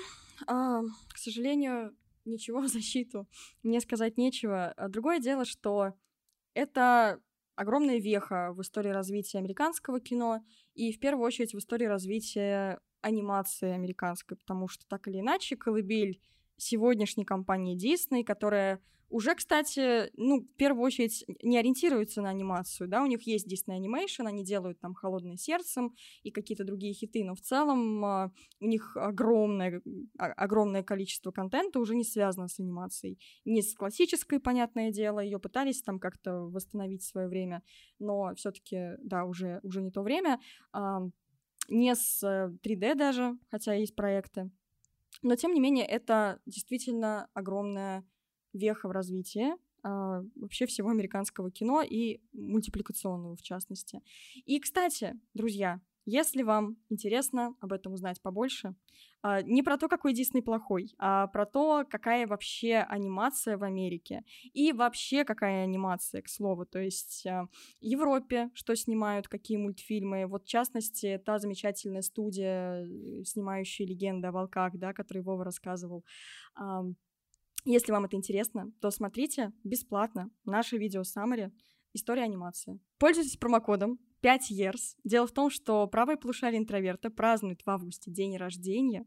а, 0.46 0.82
к 1.08 1.16
сожалению, 1.16 1.96
ничего 2.24 2.60
в 2.60 2.68
защиту 2.68 3.26
мне 3.62 3.80
сказать 3.80 4.18
нечего. 4.18 4.72
А 4.76 4.88
другое 4.88 5.20
дело, 5.20 5.44
что 5.44 5.94
это 6.54 7.20
огромная 7.56 7.98
веха 7.98 8.52
в 8.52 8.60
истории 8.60 8.90
развития 8.90 9.38
американского 9.38 10.00
кино 10.00 10.42
и 10.74 10.92
в 10.92 11.00
первую 11.00 11.26
очередь 11.26 11.54
в 11.54 11.58
истории 11.58 11.86
развития 11.86 12.78
анимации 13.00 13.70
американской, 13.70 14.36
потому 14.36 14.68
что 14.68 14.86
так 14.86 15.08
или 15.08 15.20
иначе 15.20 15.56
колыбель 15.56 16.20
сегодняшней 16.56 17.24
компании 17.24 17.76
Disney, 17.76 18.24
которая 18.24 18.80
уже, 19.08 19.34
кстати, 19.34 20.10
ну, 20.16 20.40
в 20.40 20.56
первую 20.56 20.84
очередь 20.84 21.24
не 21.42 21.58
ориентируется 21.58 22.22
на 22.22 22.30
анимацию, 22.30 22.88
да, 22.88 23.02
у 23.02 23.06
них 23.06 23.22
есть 23.22 23.46
Disney 23.46 23.78
Animation, 23.78 24.26
они 24.26 24.44
делают 24.44 24.80
там 24.80 24.94
«Холодное 24.94 25.36
сердцем» 25.36 25.94
и 26.24 26.30
какие-то 26.30 26.64
другие 26.64 26.92
хиты, 26.92 27.24
но 27.24 27.34
в 27.34 27.40
целом 27.40 28.04
э, 28.04 28.30
у 28.60 28.66
них 28.66 28.96
огромное, 28.96 29.80
а, 30.18 30.26
огромное 30.26 30.82
количество 30.82 31.30
контента 31.30 31.78
уже 31.78 31.94
не 31.94 32.04
связано 32.04 32.48
с 32.48 32.58
анимацией. 32.58 33.18
Не 33.44 33.62
с 33.62 33.74
классической, 33.74 34.40
понятное 34.40 34.90
дело, 34.90 35.20
ее 35.20 35.38
пытались 35.38 35.82
там 35.82 36.00
как-то 36.00 36.40
восстановить 36.40 37.02
в 37.02 37.08
свое 37.08 37.28
время, 37.28 37.62
но 38.00 38.34
все 38.34 38.50
таки 38.50 38.96
да, 38.98 39.24
уже, 39.24 39.60
уже 39.62 39.82
не 39.82 39.92
то 39.92 40.02
время. 40.02 40.40
Э, 40.74 40.98
не 41.68 41.94
с 41.94 42.22
3D 42.22 42.94
даже, 42.94 43.38
хотя 43.50 43.74
есть 43.74 43.94
проекты. 43.94 44.50
Но, 45.22 45.36
тем 45.36 45.52
не 45.52 45.60
менее, 45.60 45.86
это 45.86 46.40
действительно 46.46 47.28
огромная 47.34 48.04
веха 48.52 48.88
в 48.88 48.92
развитии 48.92 49.54
а, 49.82 50.22
вообще 50.34 50.66
всего 50.66 50.90
американского 50.90 51.50
кино 51.50 51.82
и 51.82 52.20
мультипликационного 52.32 53.36
в 53.36 53.42
частности. 53.42 54.02
И, 54.44 54.58
кстати, 54.58 55.18
друзья, 55.34 55.80
если 56.06 56.42
вам 56.42 56.76
интересно 56.88 57.56
об 57.60 57.72
этом 57.72 57.92
узнать 57.92 58.22
побольше, 58.22 58.76
а, 59.22 59.42
не 59.42 59.64
про 59.64 59.76
то, 59.76 59.88
какой 59.88 60.14
Дисней 60.14 60.40
плохой, 60.40 60.94
а 60.98 61.26
про 61.26 61.46
то, 61.46 61.84
какая 61.90 62.28
вообще 62.28 62.76
анимация 62.76 63.58
в 63.58 63.64
Америке. 63.64 64.22
И 64.52 64.72
вообще 64.72 65.24
какая 65.24 65.64
анимация, 65.64 66.22
к 66.22 66.28
слову. 66.28 66.64
То 66.64 66.78
есть 66.78 67.26
а, 67.26 67.46
в 67.46 67.84
Европе 67.84 68.50
что 68.54 68.76
снимают, 68.76 69.26
какие 69.26 69.56
мультфильмы. 69.56 70.26
Вот 70.26 70.44
в 70.44 70.48
частности, 70.48 71.20
та 71.26 71.40
замечательная 71.40 72.02
студия, 72.02 72.84
э, 72.84 73.24
снимающая 73.24 73.84
«Легенды 73.84 74.28
о 74.28 74.32
волках», 74.32 74.76
да, 74.76 74.92
который 74.92 75.22
Вова 75.22 75.44
рассказывал. 75.44 76.04
Если 77.64 77.90
вам 77.90 78.04
это 78.04 78.16
интересно, 78.16 78.72
то 78.80 78.92
смотрите 78.92 79.52
бесплатно 79.64 80.30
наше 80.44 80.78
видео 80.78 81.02
Summary 81.02 81.50
«История 81.92 82.22
анимации». 82.22 82.78
Пользуйтесь 82.98 83.36
промокодом 83.36 83.98
5 84.20 84.50
years. 84.50 84.96
Дело 85.04 85.26
в 85.26 85.32
том, 85.32 85.50
что 85.50 85.86
правое 85.86 86.16
полушарие 86.16 86.58
интроверта 86.58 87.10
празднует 87.10 87.62
в 87.62 87.68
августе 87.70 88.10
день 88.10 88.36
рождения, 88.36 89.06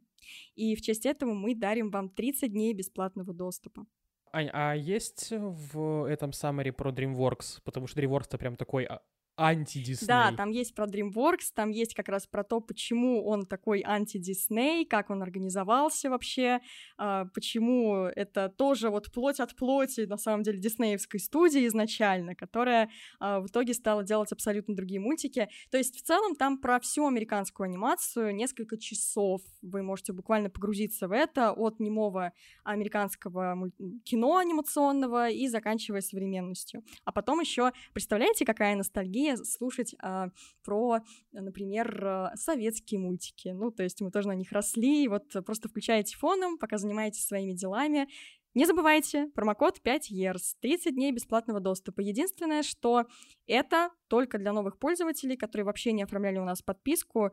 и 0.56 0.76
в 0.76 0.82
честь 0.82 1.06
этого 1.06 1.34
мы 1.34 1.56
дарим 1.56 1.90
вам 1.90 2.10
30 2.10 2.52
дней 2.52 2.74
бесплатного 2.74 3.34
доступа. 3.34 3.86
Ань, 4.32 4.50
а 4.54 4.74
есть 4.74 5.32
в 5.32 6.08
этом 6.08 6.32
Summary 6.32 6.72
про 6.72 6.92
DreamWorks? 6.92 7.62
Потому 7.64 7.88
что 7.88 8.00
DreamWorks— 8.00 8.26
это 8.28 8.38
прям 8.38 8.56
такой 8.56 8.84
а, 8.86 9.02
анти-Дисней. 9.40 10.08
Да, 10.08 10.32
там 10.36 10.52
есть 10.52 10.76
про 10.76 10.86
DreamWorks, 10.86 11.52
там 11.56 11.70
есть 11.72 11.94
как 11.94 12.10
раз 12.10 12.28
про 12.28 12.44
то, 12.44 12.60
почему 12.60 13.26
он 13.26 13.46
такой 13.46 13.82
анти-Дисней, 13.86 14.86
как 14.86 15.10
он 15.10 15.24
организовался 15.24 16.10
вообще, 16.10 16.60
э, 16.98 17.26
почему 17.34 18.06
это 18.06 18.50
тоже 18.50 18.90
вот 18.90 19.12
плоть 19.12 19.40
от 19.40 19.56
плоти, 19.56 20.02
на 20.02 20.18
самом 20.18 20.44
деле, 20.44 20.60
диснеевской 20.60 21.20
студии 21.20 21.66
изначально, 21.68 22.36
которая 22.36 22.90
э, 23.20 23.40
в 23.40 23.48
итоге 23.48 23.74
стала 23.74 24.04
делать 24.04 24.32
абсолютно 24.32 24.76
другие 24.76 25.00
мультики. 25.00 25.50
То 25.72 25.78
есть 25.78 25.96
в 25.96 26.02
целом 26.02 26.36
там 26.36 26.58
про 26.58 26.80
всю 26.80 27.08
американскую 27.08 27.66
анимацию 27.66 28.36
несколько 28.36 28.78
часов 28.78 29.42
вы 29.62 29.82
можете 29.84 30.14
буквально 30.14 30.50
погрузиться 30.50 31.08
в 31.08 31.12
это 31.12 31.52
от 31.52 31.80
немого 31.80 32.34
американского 32.64 33.72
кино 34.04 34.38
анимационного 34.38 35.30
и 35.30 35.48
заканчивая 35.48 36.02
современностью. 36.02 36.84
А 37.06 37.12
потом 37.12 37.40
еще, 37.40 37.72
представляете, 37.94 38.46
какая 38.46 38.76
ностальгия 38.76 39.29
слушать 39.38 39.96
а, 40.02 40.30
про, 40.64 41.00
например, 41.32 42.06
а, 42.06 42.36
советские 42.36 43.00
мультики. 43.00 43.50
Ну, 43.50 43.72
то 43.72 43.84
есть 43.84 44.02
мы 44.02 44.12
тоже 44.12 44.28
на 44.28 44.36
них 44.36 44.52
росли, 44.52 45.04
и 45.04 45.08
вот 45.08 45.32
просто 45.46 45.70
включаете 45.70 46.18
фоном, 46.18 46.58
пока 46.58 46.78
занимаетесь 46.78 47.26
своими 47.26 47.54
делами, 47.54 48.08
не 48.56 48.66
забывайте, 48.66 49.28
промокод 49.36 49.80
5 49.82 50.12
years, 50.12 50.56
30 50.62 50.96
дней 50.96 51.12
бесплатного 51.12 51.60
доступа. 51.60 52.02
Единственное, 52.02 52.64
что 52.64 53.06
это 53.46 53.92
только 54.08 54.40
для 54.40 54.54
новых 54.54 54.80
пользователей, 54.80 55.38
которые 55.38 55.66
вообще 55.66 55.92
не 55.92 56.04
оформляли 56.04 56.40
у 56.40 56.46
нас 56.46 56.64
подписку. 56.64 57.32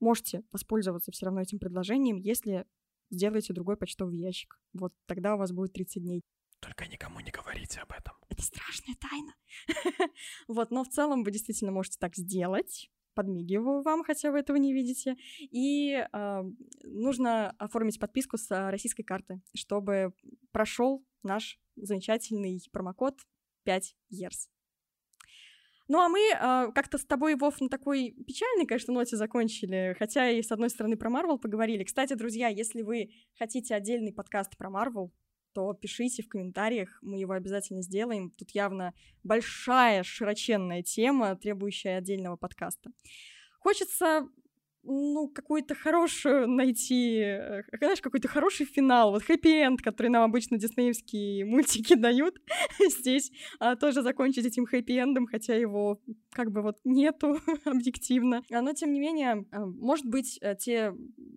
Можете 0.00 0.42
воспользоваться 0.52 1.12
все 1.12 1.26
равно 1.26 1.42
этим 1.42 1.58
предложением, 1.58 2.16
если 2.16 2.64
сделаете 3.10 3.52
другой 3.52 3.76
почтовый 3.76 4.16
ящик. 4.16 4.58
Вот 4.72 4.92
тогда 5.06 5.34
у 5.34 5.38
вас 5.38 5.52
будет 5.52 5.74
30 5.74 6.02
дней. 6.02 6.22
Только 6.60 6.86
никому 6.86 7.20
не 7.20 7.30
говорите 7.30 7.80
об 7.80 7.92
этом. 7.92 8.14
Это 8.36 8.44
страшная 8.44 8.96
тайна. 8.96 9.34
вот, 10.48 10.70
но 10.70 10.84
в 10.84 10.88
целом 10.88 11.24
вы 11.24 11.30
действительно 11.30 11.72
можете 11.72 11.96
так 11.98 12.14
сделать. 12.14 12.90
Подмигиваю 13.14 13.80
вам, 13.80 14.04
хотя 14.04 14.30
вы 14.30 14.40
этого 14.40 14.58
не 14.58 14.74
видите. 14.74 15.16
И 15.40 15.92
э, 15.94 16.42
нужно 16.82 17.50
оформить 17.52 17.98
подписку 17.98 18.36
с 18.36 18.70
российской 18.70 19.04
карты, 19.04 19.40
чтобы 19.54 20.12
прошел 20.52 21.02
наш 21.22 21.58
замечательный 21.76 22.60
промокод 22.72 23.14
5 23.64 23.96
years. 24.12 24.50
Ну, 25.88 26.00
а 26.00 26.10
мы 26.10 26.18
э, 26.18 26.72
как-то 26.74 26.98
с 26.98 27.06
тобой, 27.06 27.36
Вов, 27.36 27.58
на 27.62 27.70
такой 27.70 28.10
печальной, 28.26 28.66
конечно, 28.66 28.92
ноте 28.92 29.16
закончили, 29.16 29.96
хотя 29.98 30.28
и, 30.28 30.42
с 30.42 30.52
одной 30.52 30.68
стороны, 30.68 30.98
про 30.98 31.08
Марвел 31.08 31.38
поговорили. 31.38 31.84
Кстати, 31.84 32.12
друзья, 32.12 32.48
если 32.48 32.82
вы 32.82 33.12
хотите 33.38 33.74
отдельный 33.74 34.12
подкаст 34.12 34.58
про 34.58 34.68
Марвел, 34.68 35.10
то 35.56 35.72
пишите 35.72 36.22
в 36.22 36.28
комментариях, 36.28 36.98
мы 37.00 37.18
его 37.18 37.32
обязательно 37.32 37.80
сделаем. 37.80 38.30
Тут 38.30 38.50
явно 38.50 38.92
большая, 39.24 40.02
широченная 40.02 40.82
тема, 40.82 41.34
требующая 41.34 41.96
отдельного 41.96 42.36
подкаста. 42.36 42.90
Хочется 43.58 44.28
ну, 44.82 45.28
какую-то 45.34 45.74
хорошую 45.74 46.46
найти, 46.46 47.20
э, 47.20 47.62
знаешь, 47.78 48.02
какой-то 48.02 48.28
хороший 48.28 48.66
финал, 48.66 49.12
вот 49.12 49.22
хэппи-энд, 49.22 49.80
который 49.80 50.08
нам 50.08 50.24
обычно 50.24 50.58
диснеевские 50.58 51.46
мультики 51.46 51.94
дают, 51.96 52.34
здесь 52.78 53.32
а, 53.58 53.76
тоже 53.76 54.02
закончить 54.02 54.44
этим 54.44 54.66
хэппи-эндом, 54.66 55.26
хотя 55.26 55.54
его 55.54 56.02
как 56.36 56.52
бы 56.52 56.60
вот 56.60 56.76
нету 56.84 57.38
объективно. 57.64 58.42
Но, 58.50 58.72
тем 58.74 58.92
не 58.92 59.00
менее, 59.00 59.46
а, 59.52 59.64
может 59.64 60.04
быть, 60.04 60.38
э, 60.42 60.54
те 60.54 60.92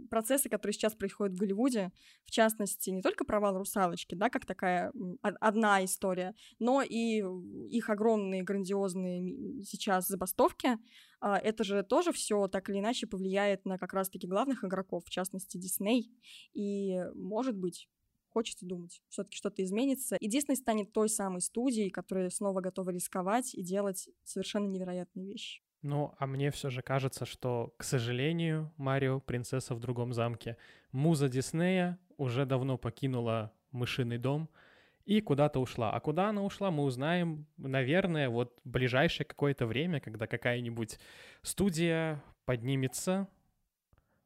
процессы, 0.10 0.50
которые 0.50 0.74
сейчас 0.74 0.94
происходят 0.94 1.36
в 1.36 1.40
Голливуде, 1.40 1.94
в 2.26 2.32
частности, 2.32 2.90
не 2.90 3.02
только 3.02 3.24
провал 3.24 3.58
«Русалочки», 3.58 4.16
да, 4.16 4.30
как 4.30 4.46
такая 4.46 4.92
одна 5.22 5.86
история, 5.86 6.36
но 6.60 6.82
и 6.82 7.24
их 7.70 7.90
огромные, 7.90 8.44
грандиозные 8.44 9.64
сейчас 9.64 10.08
забастовки, 10.08 10.78
а, 11.22 11.38
это 11.38 11.64
же 11.64 11.82
тоже 11.84 12.12
все 12.12 12.50
так 12.50 12.70
или 12.70 12.80
иначе 12.80 13.08
повлияет 13.08 13.64
на 13.64 13.78
как 13.78 13.94
раз-таки 13.94 14.28
главных 14.28 14.66
игроков, 14.66 15.06
в 15.06 15.10
частности, 15.10 15.58
Дисней. 15.58 16.12
И, 16.54 17.00
может 17.16 17.56
быть, 17.56 17.88
хочется 18.30 18.66
думать, 18.66 19.02
все-таки 19.10 19.38
что-то 19.38 19.64
изменится. 19.64 20.16
И 20.18 20.28
Дисней 20.28 20.56
станет 20.56 20.94
той 20.94 21.10
самой 21.10 21.42
студией, 21.42 21.90
которая 21.90 22.30
снова 22.30 22.62
готова 22.62 22.90
рисковать 22.92 23.54
и 23.54 23.62
делать 23.62 24.10
совершенно 24.24 24.68
невероятные 24.68 25.26
вещи. 25.26 25.62
Ну, 25.82 26.14
а 26.18 26.28
мне 26.28 26.52
все 26.52 26.70
же 26.70 26.82
кажется, 26.82 27.26
что, 27.26 27.74
к 27.78 27.84
сожалению, 27.84 28.74
Марио, 28.78 29.22
принцесса 29.22 29.76
в 29.76 29.80
другом 29.80 30.14
замке, 30.14 30.58
муза 30.92 31.30
Диснея 31.30 31.98
уже 32.18 32.46
давно 32.46 32.78
покинула 32.78 33.54
мышиный 33.72 34.18
дом, 34.18 34.50
и 35.06 35.22
куда-то 35.22 35.60
ушла. 35.60 35.92
А 35.92 36.00
куда 36.00 36.30
она 36.30 36.44
ушла, 36.44 36.70
мы 36.70 36.84
узнаем, 36.84 37.48
наверное, 37.58 38.30
вот 38.30 38.60
в 38.64 38.70
ближайшее 38.70 39.26
какое-то 39.26 39.66
время, 39.66 40.00
когда 40.00 40.28
какая-нибудь 40.28 41.00
студия 41.42 42.24
поднимется. 42.46 43.28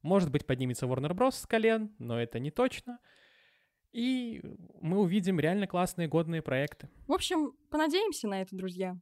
Может 0.01 0.29
быть, 0.29 0.45
поднимется 0.45 0.85
Warner 0.85 1.13
Bros. 1.13 1.31
с 1.31 1.45
колен, 1.45 1.95
но 1.99 2.19
это 2.19 2.39
не 2.39 2.51
точно. 2.51 2.99
И 3.93 4.41
мы 4.81 4.99
увидим 4.99 5.39
реально 5.39 5.67
классные 5.67 6.07
годные 6.07 6.41
проекты. 6.41 6.89
В 7.07 7.13
общем, 7.13 7.53
понадеемся 7.69 8.27
на 8.27 8.41
это, 8.41 8.55
друзья. 8.55 8.97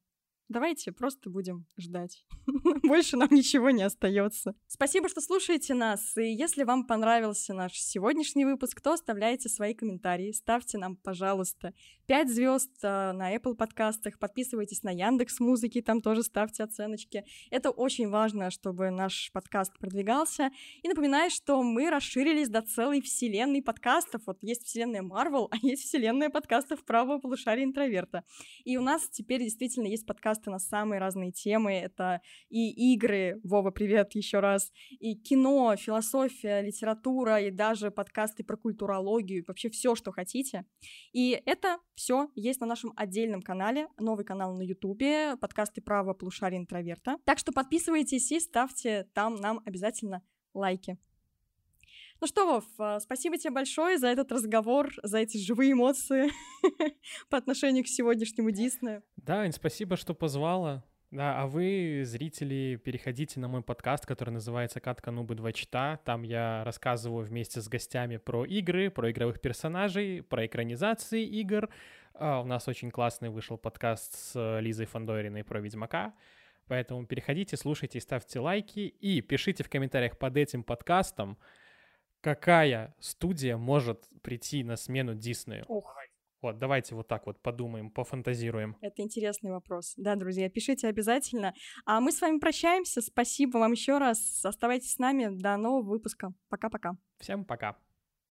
Давайте 0.52 0.92
просто 0.92 1.30
будем 1.30 1.66
ждать. 1.78 2.26
Больше 2.84 3.16
нам 3.16 3.30
ничего 3.32 3.70
не 3.70 3.84
остается. 3.84 4.54
Спасибо, 4.68 5.08
что 5.08 5.22
слушаете 5.22 5.74
нас. 5.74 6.18
И 6.18 6.24
если 6.24 6.64
вам 6.66 6.86
понравился 6.86 7.54
наш 7.54 7.72
сегодняшний 7.76 8.44
выпуск, 8.44 8.82
то 8.82 8.92
оставляйте 8.92 9.48
свои 9.48 9.74
комментарии. 9.74 10.34
Ставьте 10.34 10.78
нам, 10.78 10.98
пожалуйста, 10.98 11.74
5 12.08 12.30
звезд 12.30 12.70
э, 12.84 13.14
на 13.14 13.34
Apple 13.34 13.56
подкастах. 13.56 14.20
Подписывайтесь 14.20 14.84
на 14.84 14.92
Яндекс 14.92 15.40
Музыки, 15.40 15.82
там 15.82 16.02
тоже 16.02 16.22
ставьте 16.22 16.64
оценочки. 16.64 17.24
Это 17.50 17.70
очень 17.70 18.10
важно, 18.10 18.52
чтобы 18.52 18.90
наш 18.90 19.32
подкаст 19.32 19.80
продвигался. 19.80 20.52
И 20.84 20.90
напоминаю, 20.90 21.32
что 21.32 21.64
мы 21.64 21.90
расширились 21.90 22.50
до 22.50 22.62
целой 22.62 23.00
вселенной 23.00 23.64
подкастов. 23.64 24.24
Вот 24.26 24.40
есть 24.42 24.66
вселенная 24.66 25.02
Marvel, 25.02 25.48
а 25.52 25.56
есть 25.62 25.84
вселенная 25.84 26.30
подкастов 26.30 26.84
правого 26.84 27.20
полушария 27.20 27.64
интроверта. 27.64 28.26
И 28.66 28.76
у 28.76 28.82
нас 28.82 29.08
теперь 29.10 29.40
действительно 29.40 29.88
есть 29.88 30.06
подкаст 30.06 30.41
подкасты 30.42 30.50
на 30.50 30.60
самые 30.60 31.00
разные 31.00 31.32
темы. 31.32 31.74
Это 31.74 32.22
и 32.50 32.94
игры, 32.94 33.40
Вова, 33.44 33.72
привет 33.72 34.16
еще 34.16 34.40
раз, 34.40 34.72
и 35.00 35.16
кино, 35.16 35.76
философия, 35.78 36.62
литература, 36.62 37.40
и 37.40 37.52
даже 37.52 37.92
подкасты 37.92 38.44
про 38.44 38.58
культурологию, 38.58 39.44
вообще 39.48 39.70
все, 39.70 39.96
что 39.96 40.12
хотите. 40.12 40.66
И 41.14 41.42
это 41.46 41.78
все 41.96 42.30
есть 42.36 42.62
на 42.62 42.68
нашем 42.68 42.94
отдельном 42.96 43.42
канале, 43.42 43.88
новый 44.00 44.26
канал 44.26 44.56
на 44.56 44.64
Ютубе, 44.64 45.36
подкасты 45.38 45.82
право 45.82 46.14
полушария 46.14 46.60
интроверта. 46.60 47.18
Так 47.26 47.38
что 47.38 47.52
подписывайтесь 47.52 48.32
и 48.32 48.40
ставьте 48.40 49.08
там 49.14 49.36
нам 49.36 49.62
обязательно 49.66 50.22
лайки. 50.54 50.98
Ну 52.22 52.28
что, 52.28 52.46
Вов, 52.46 52.66
а, 52.78 53.00
спасибо 53.00 53.36
тебе 53.40 53.50
большое 53.50 53.98
за 53.98 54.06
этот 54.06 54.32
разговор, 54.32 54.94
за 55.02 55.18
эти 55.18 55.38
живые 55.38 55.72
эмоции 55.72 56.30
по 57.32 57.38
отношению 57.38 57.84
к 57.84 57.88
сегодняшнему 57.88 58.52
Диснею. 58.52 59.02
Да, 59.16 59.42
Ань, 59.42 59.52
спасибо, 59.52 59.96
что 59.98 60.14
позвала. 60.14 60.86
Да, 61.10 61.42
а 61.42 61.48
вы, 61.48 62.04
зрители, 62.06 62.80
переходите 62.86 63.40
на 63.40 63.48
мой 63.48 63.64
подкаст, 63.64 64.06
который 64.06 64.30
называется 64.30 64.80
«Катка 64.80 65.10
Нубы 65.10 65.34
Два 65.34 65.52
Чита». 65.52 66.00
Там 66.06 66.22
я 66.22 66.64
рассказываю 66.64 67.26
вместе 67.26 67.60
с 67.60 67.68
гостями 67.68 68.18
про 68.18 68.46
игры, 68.46 68.92
про 68.92 69.10
игровых 69.10 69.42
персонажей, 69.42 70.22
про 70.22 70.46
экранизации 70.46 71.26
игр. 71.26 71.70
А, 72.14 72.42
у 72.42 72.46
нас 72.46 72.68
очень 72.68 72.92
классный 72.92 73.30
вышел 73.30 73.58
подкаст 73.58 74.14
с 74.14 74.60
Лизой 74.60 74.86
Фандориной 74.86 75.44
про 75.44 75.60
Ведьмака. 75.60 76.14
Поэтому 76.68 77.04
переходите, 77.08 77.58
слушайте, 77.58 78.00
ставьте 78.00 78.40
лайки 78.40 78.80
и 78.80 79.22
пишите 79.22 79.64
в 79.64 79.70
комментариях 79.70 80.20
под 80.20 80.38
этим 80.38 80.64
подкастом, 80.64 81.40
какая 82.22 82.96
студия 83.00 83.58
может 83.58 84.08
прийти 84.22 84.64
на 84.64 84.76
смену 84.76 85.16
Диснею? 85.16 85.66
Ох. 85.68 85.96
Вот, 86.42 86.58
давайте 86.58 86.96
вот 86.96 87.08
так 87.08 87.28
вот 87.28 87.40
подумаем, 87.40 87.92
пофантазируем. 87.92 88.76
Это 88.82 89.04
интересный 89.04 89.52
вопрос. 89.52 89.94
Да, 89.96 90.16
друзья, 90.16 90.50
пишите 90.50 90.88
обязательно. 90.88 91.54
А 91.86 92.02
мы 92.02 92.12
с 92.12 92.20
вами 92.20 92.40
прощаемся. 92.40 93.02
Спасибо 93.02 93.58
вам 93.58 93.74
еще 93.74 94.00
раз. 94.00 94.44
Оставайтесь 94.44 94.94
с 94.94 94.98
нами. 94.98 95.28
До 95.30 95.56
нового 95.58 95.88
выпуска. 95.88 96.34
Пока-пока. 96.50 96.98
Всем 97.20 97.46
пока. 97.46 97.78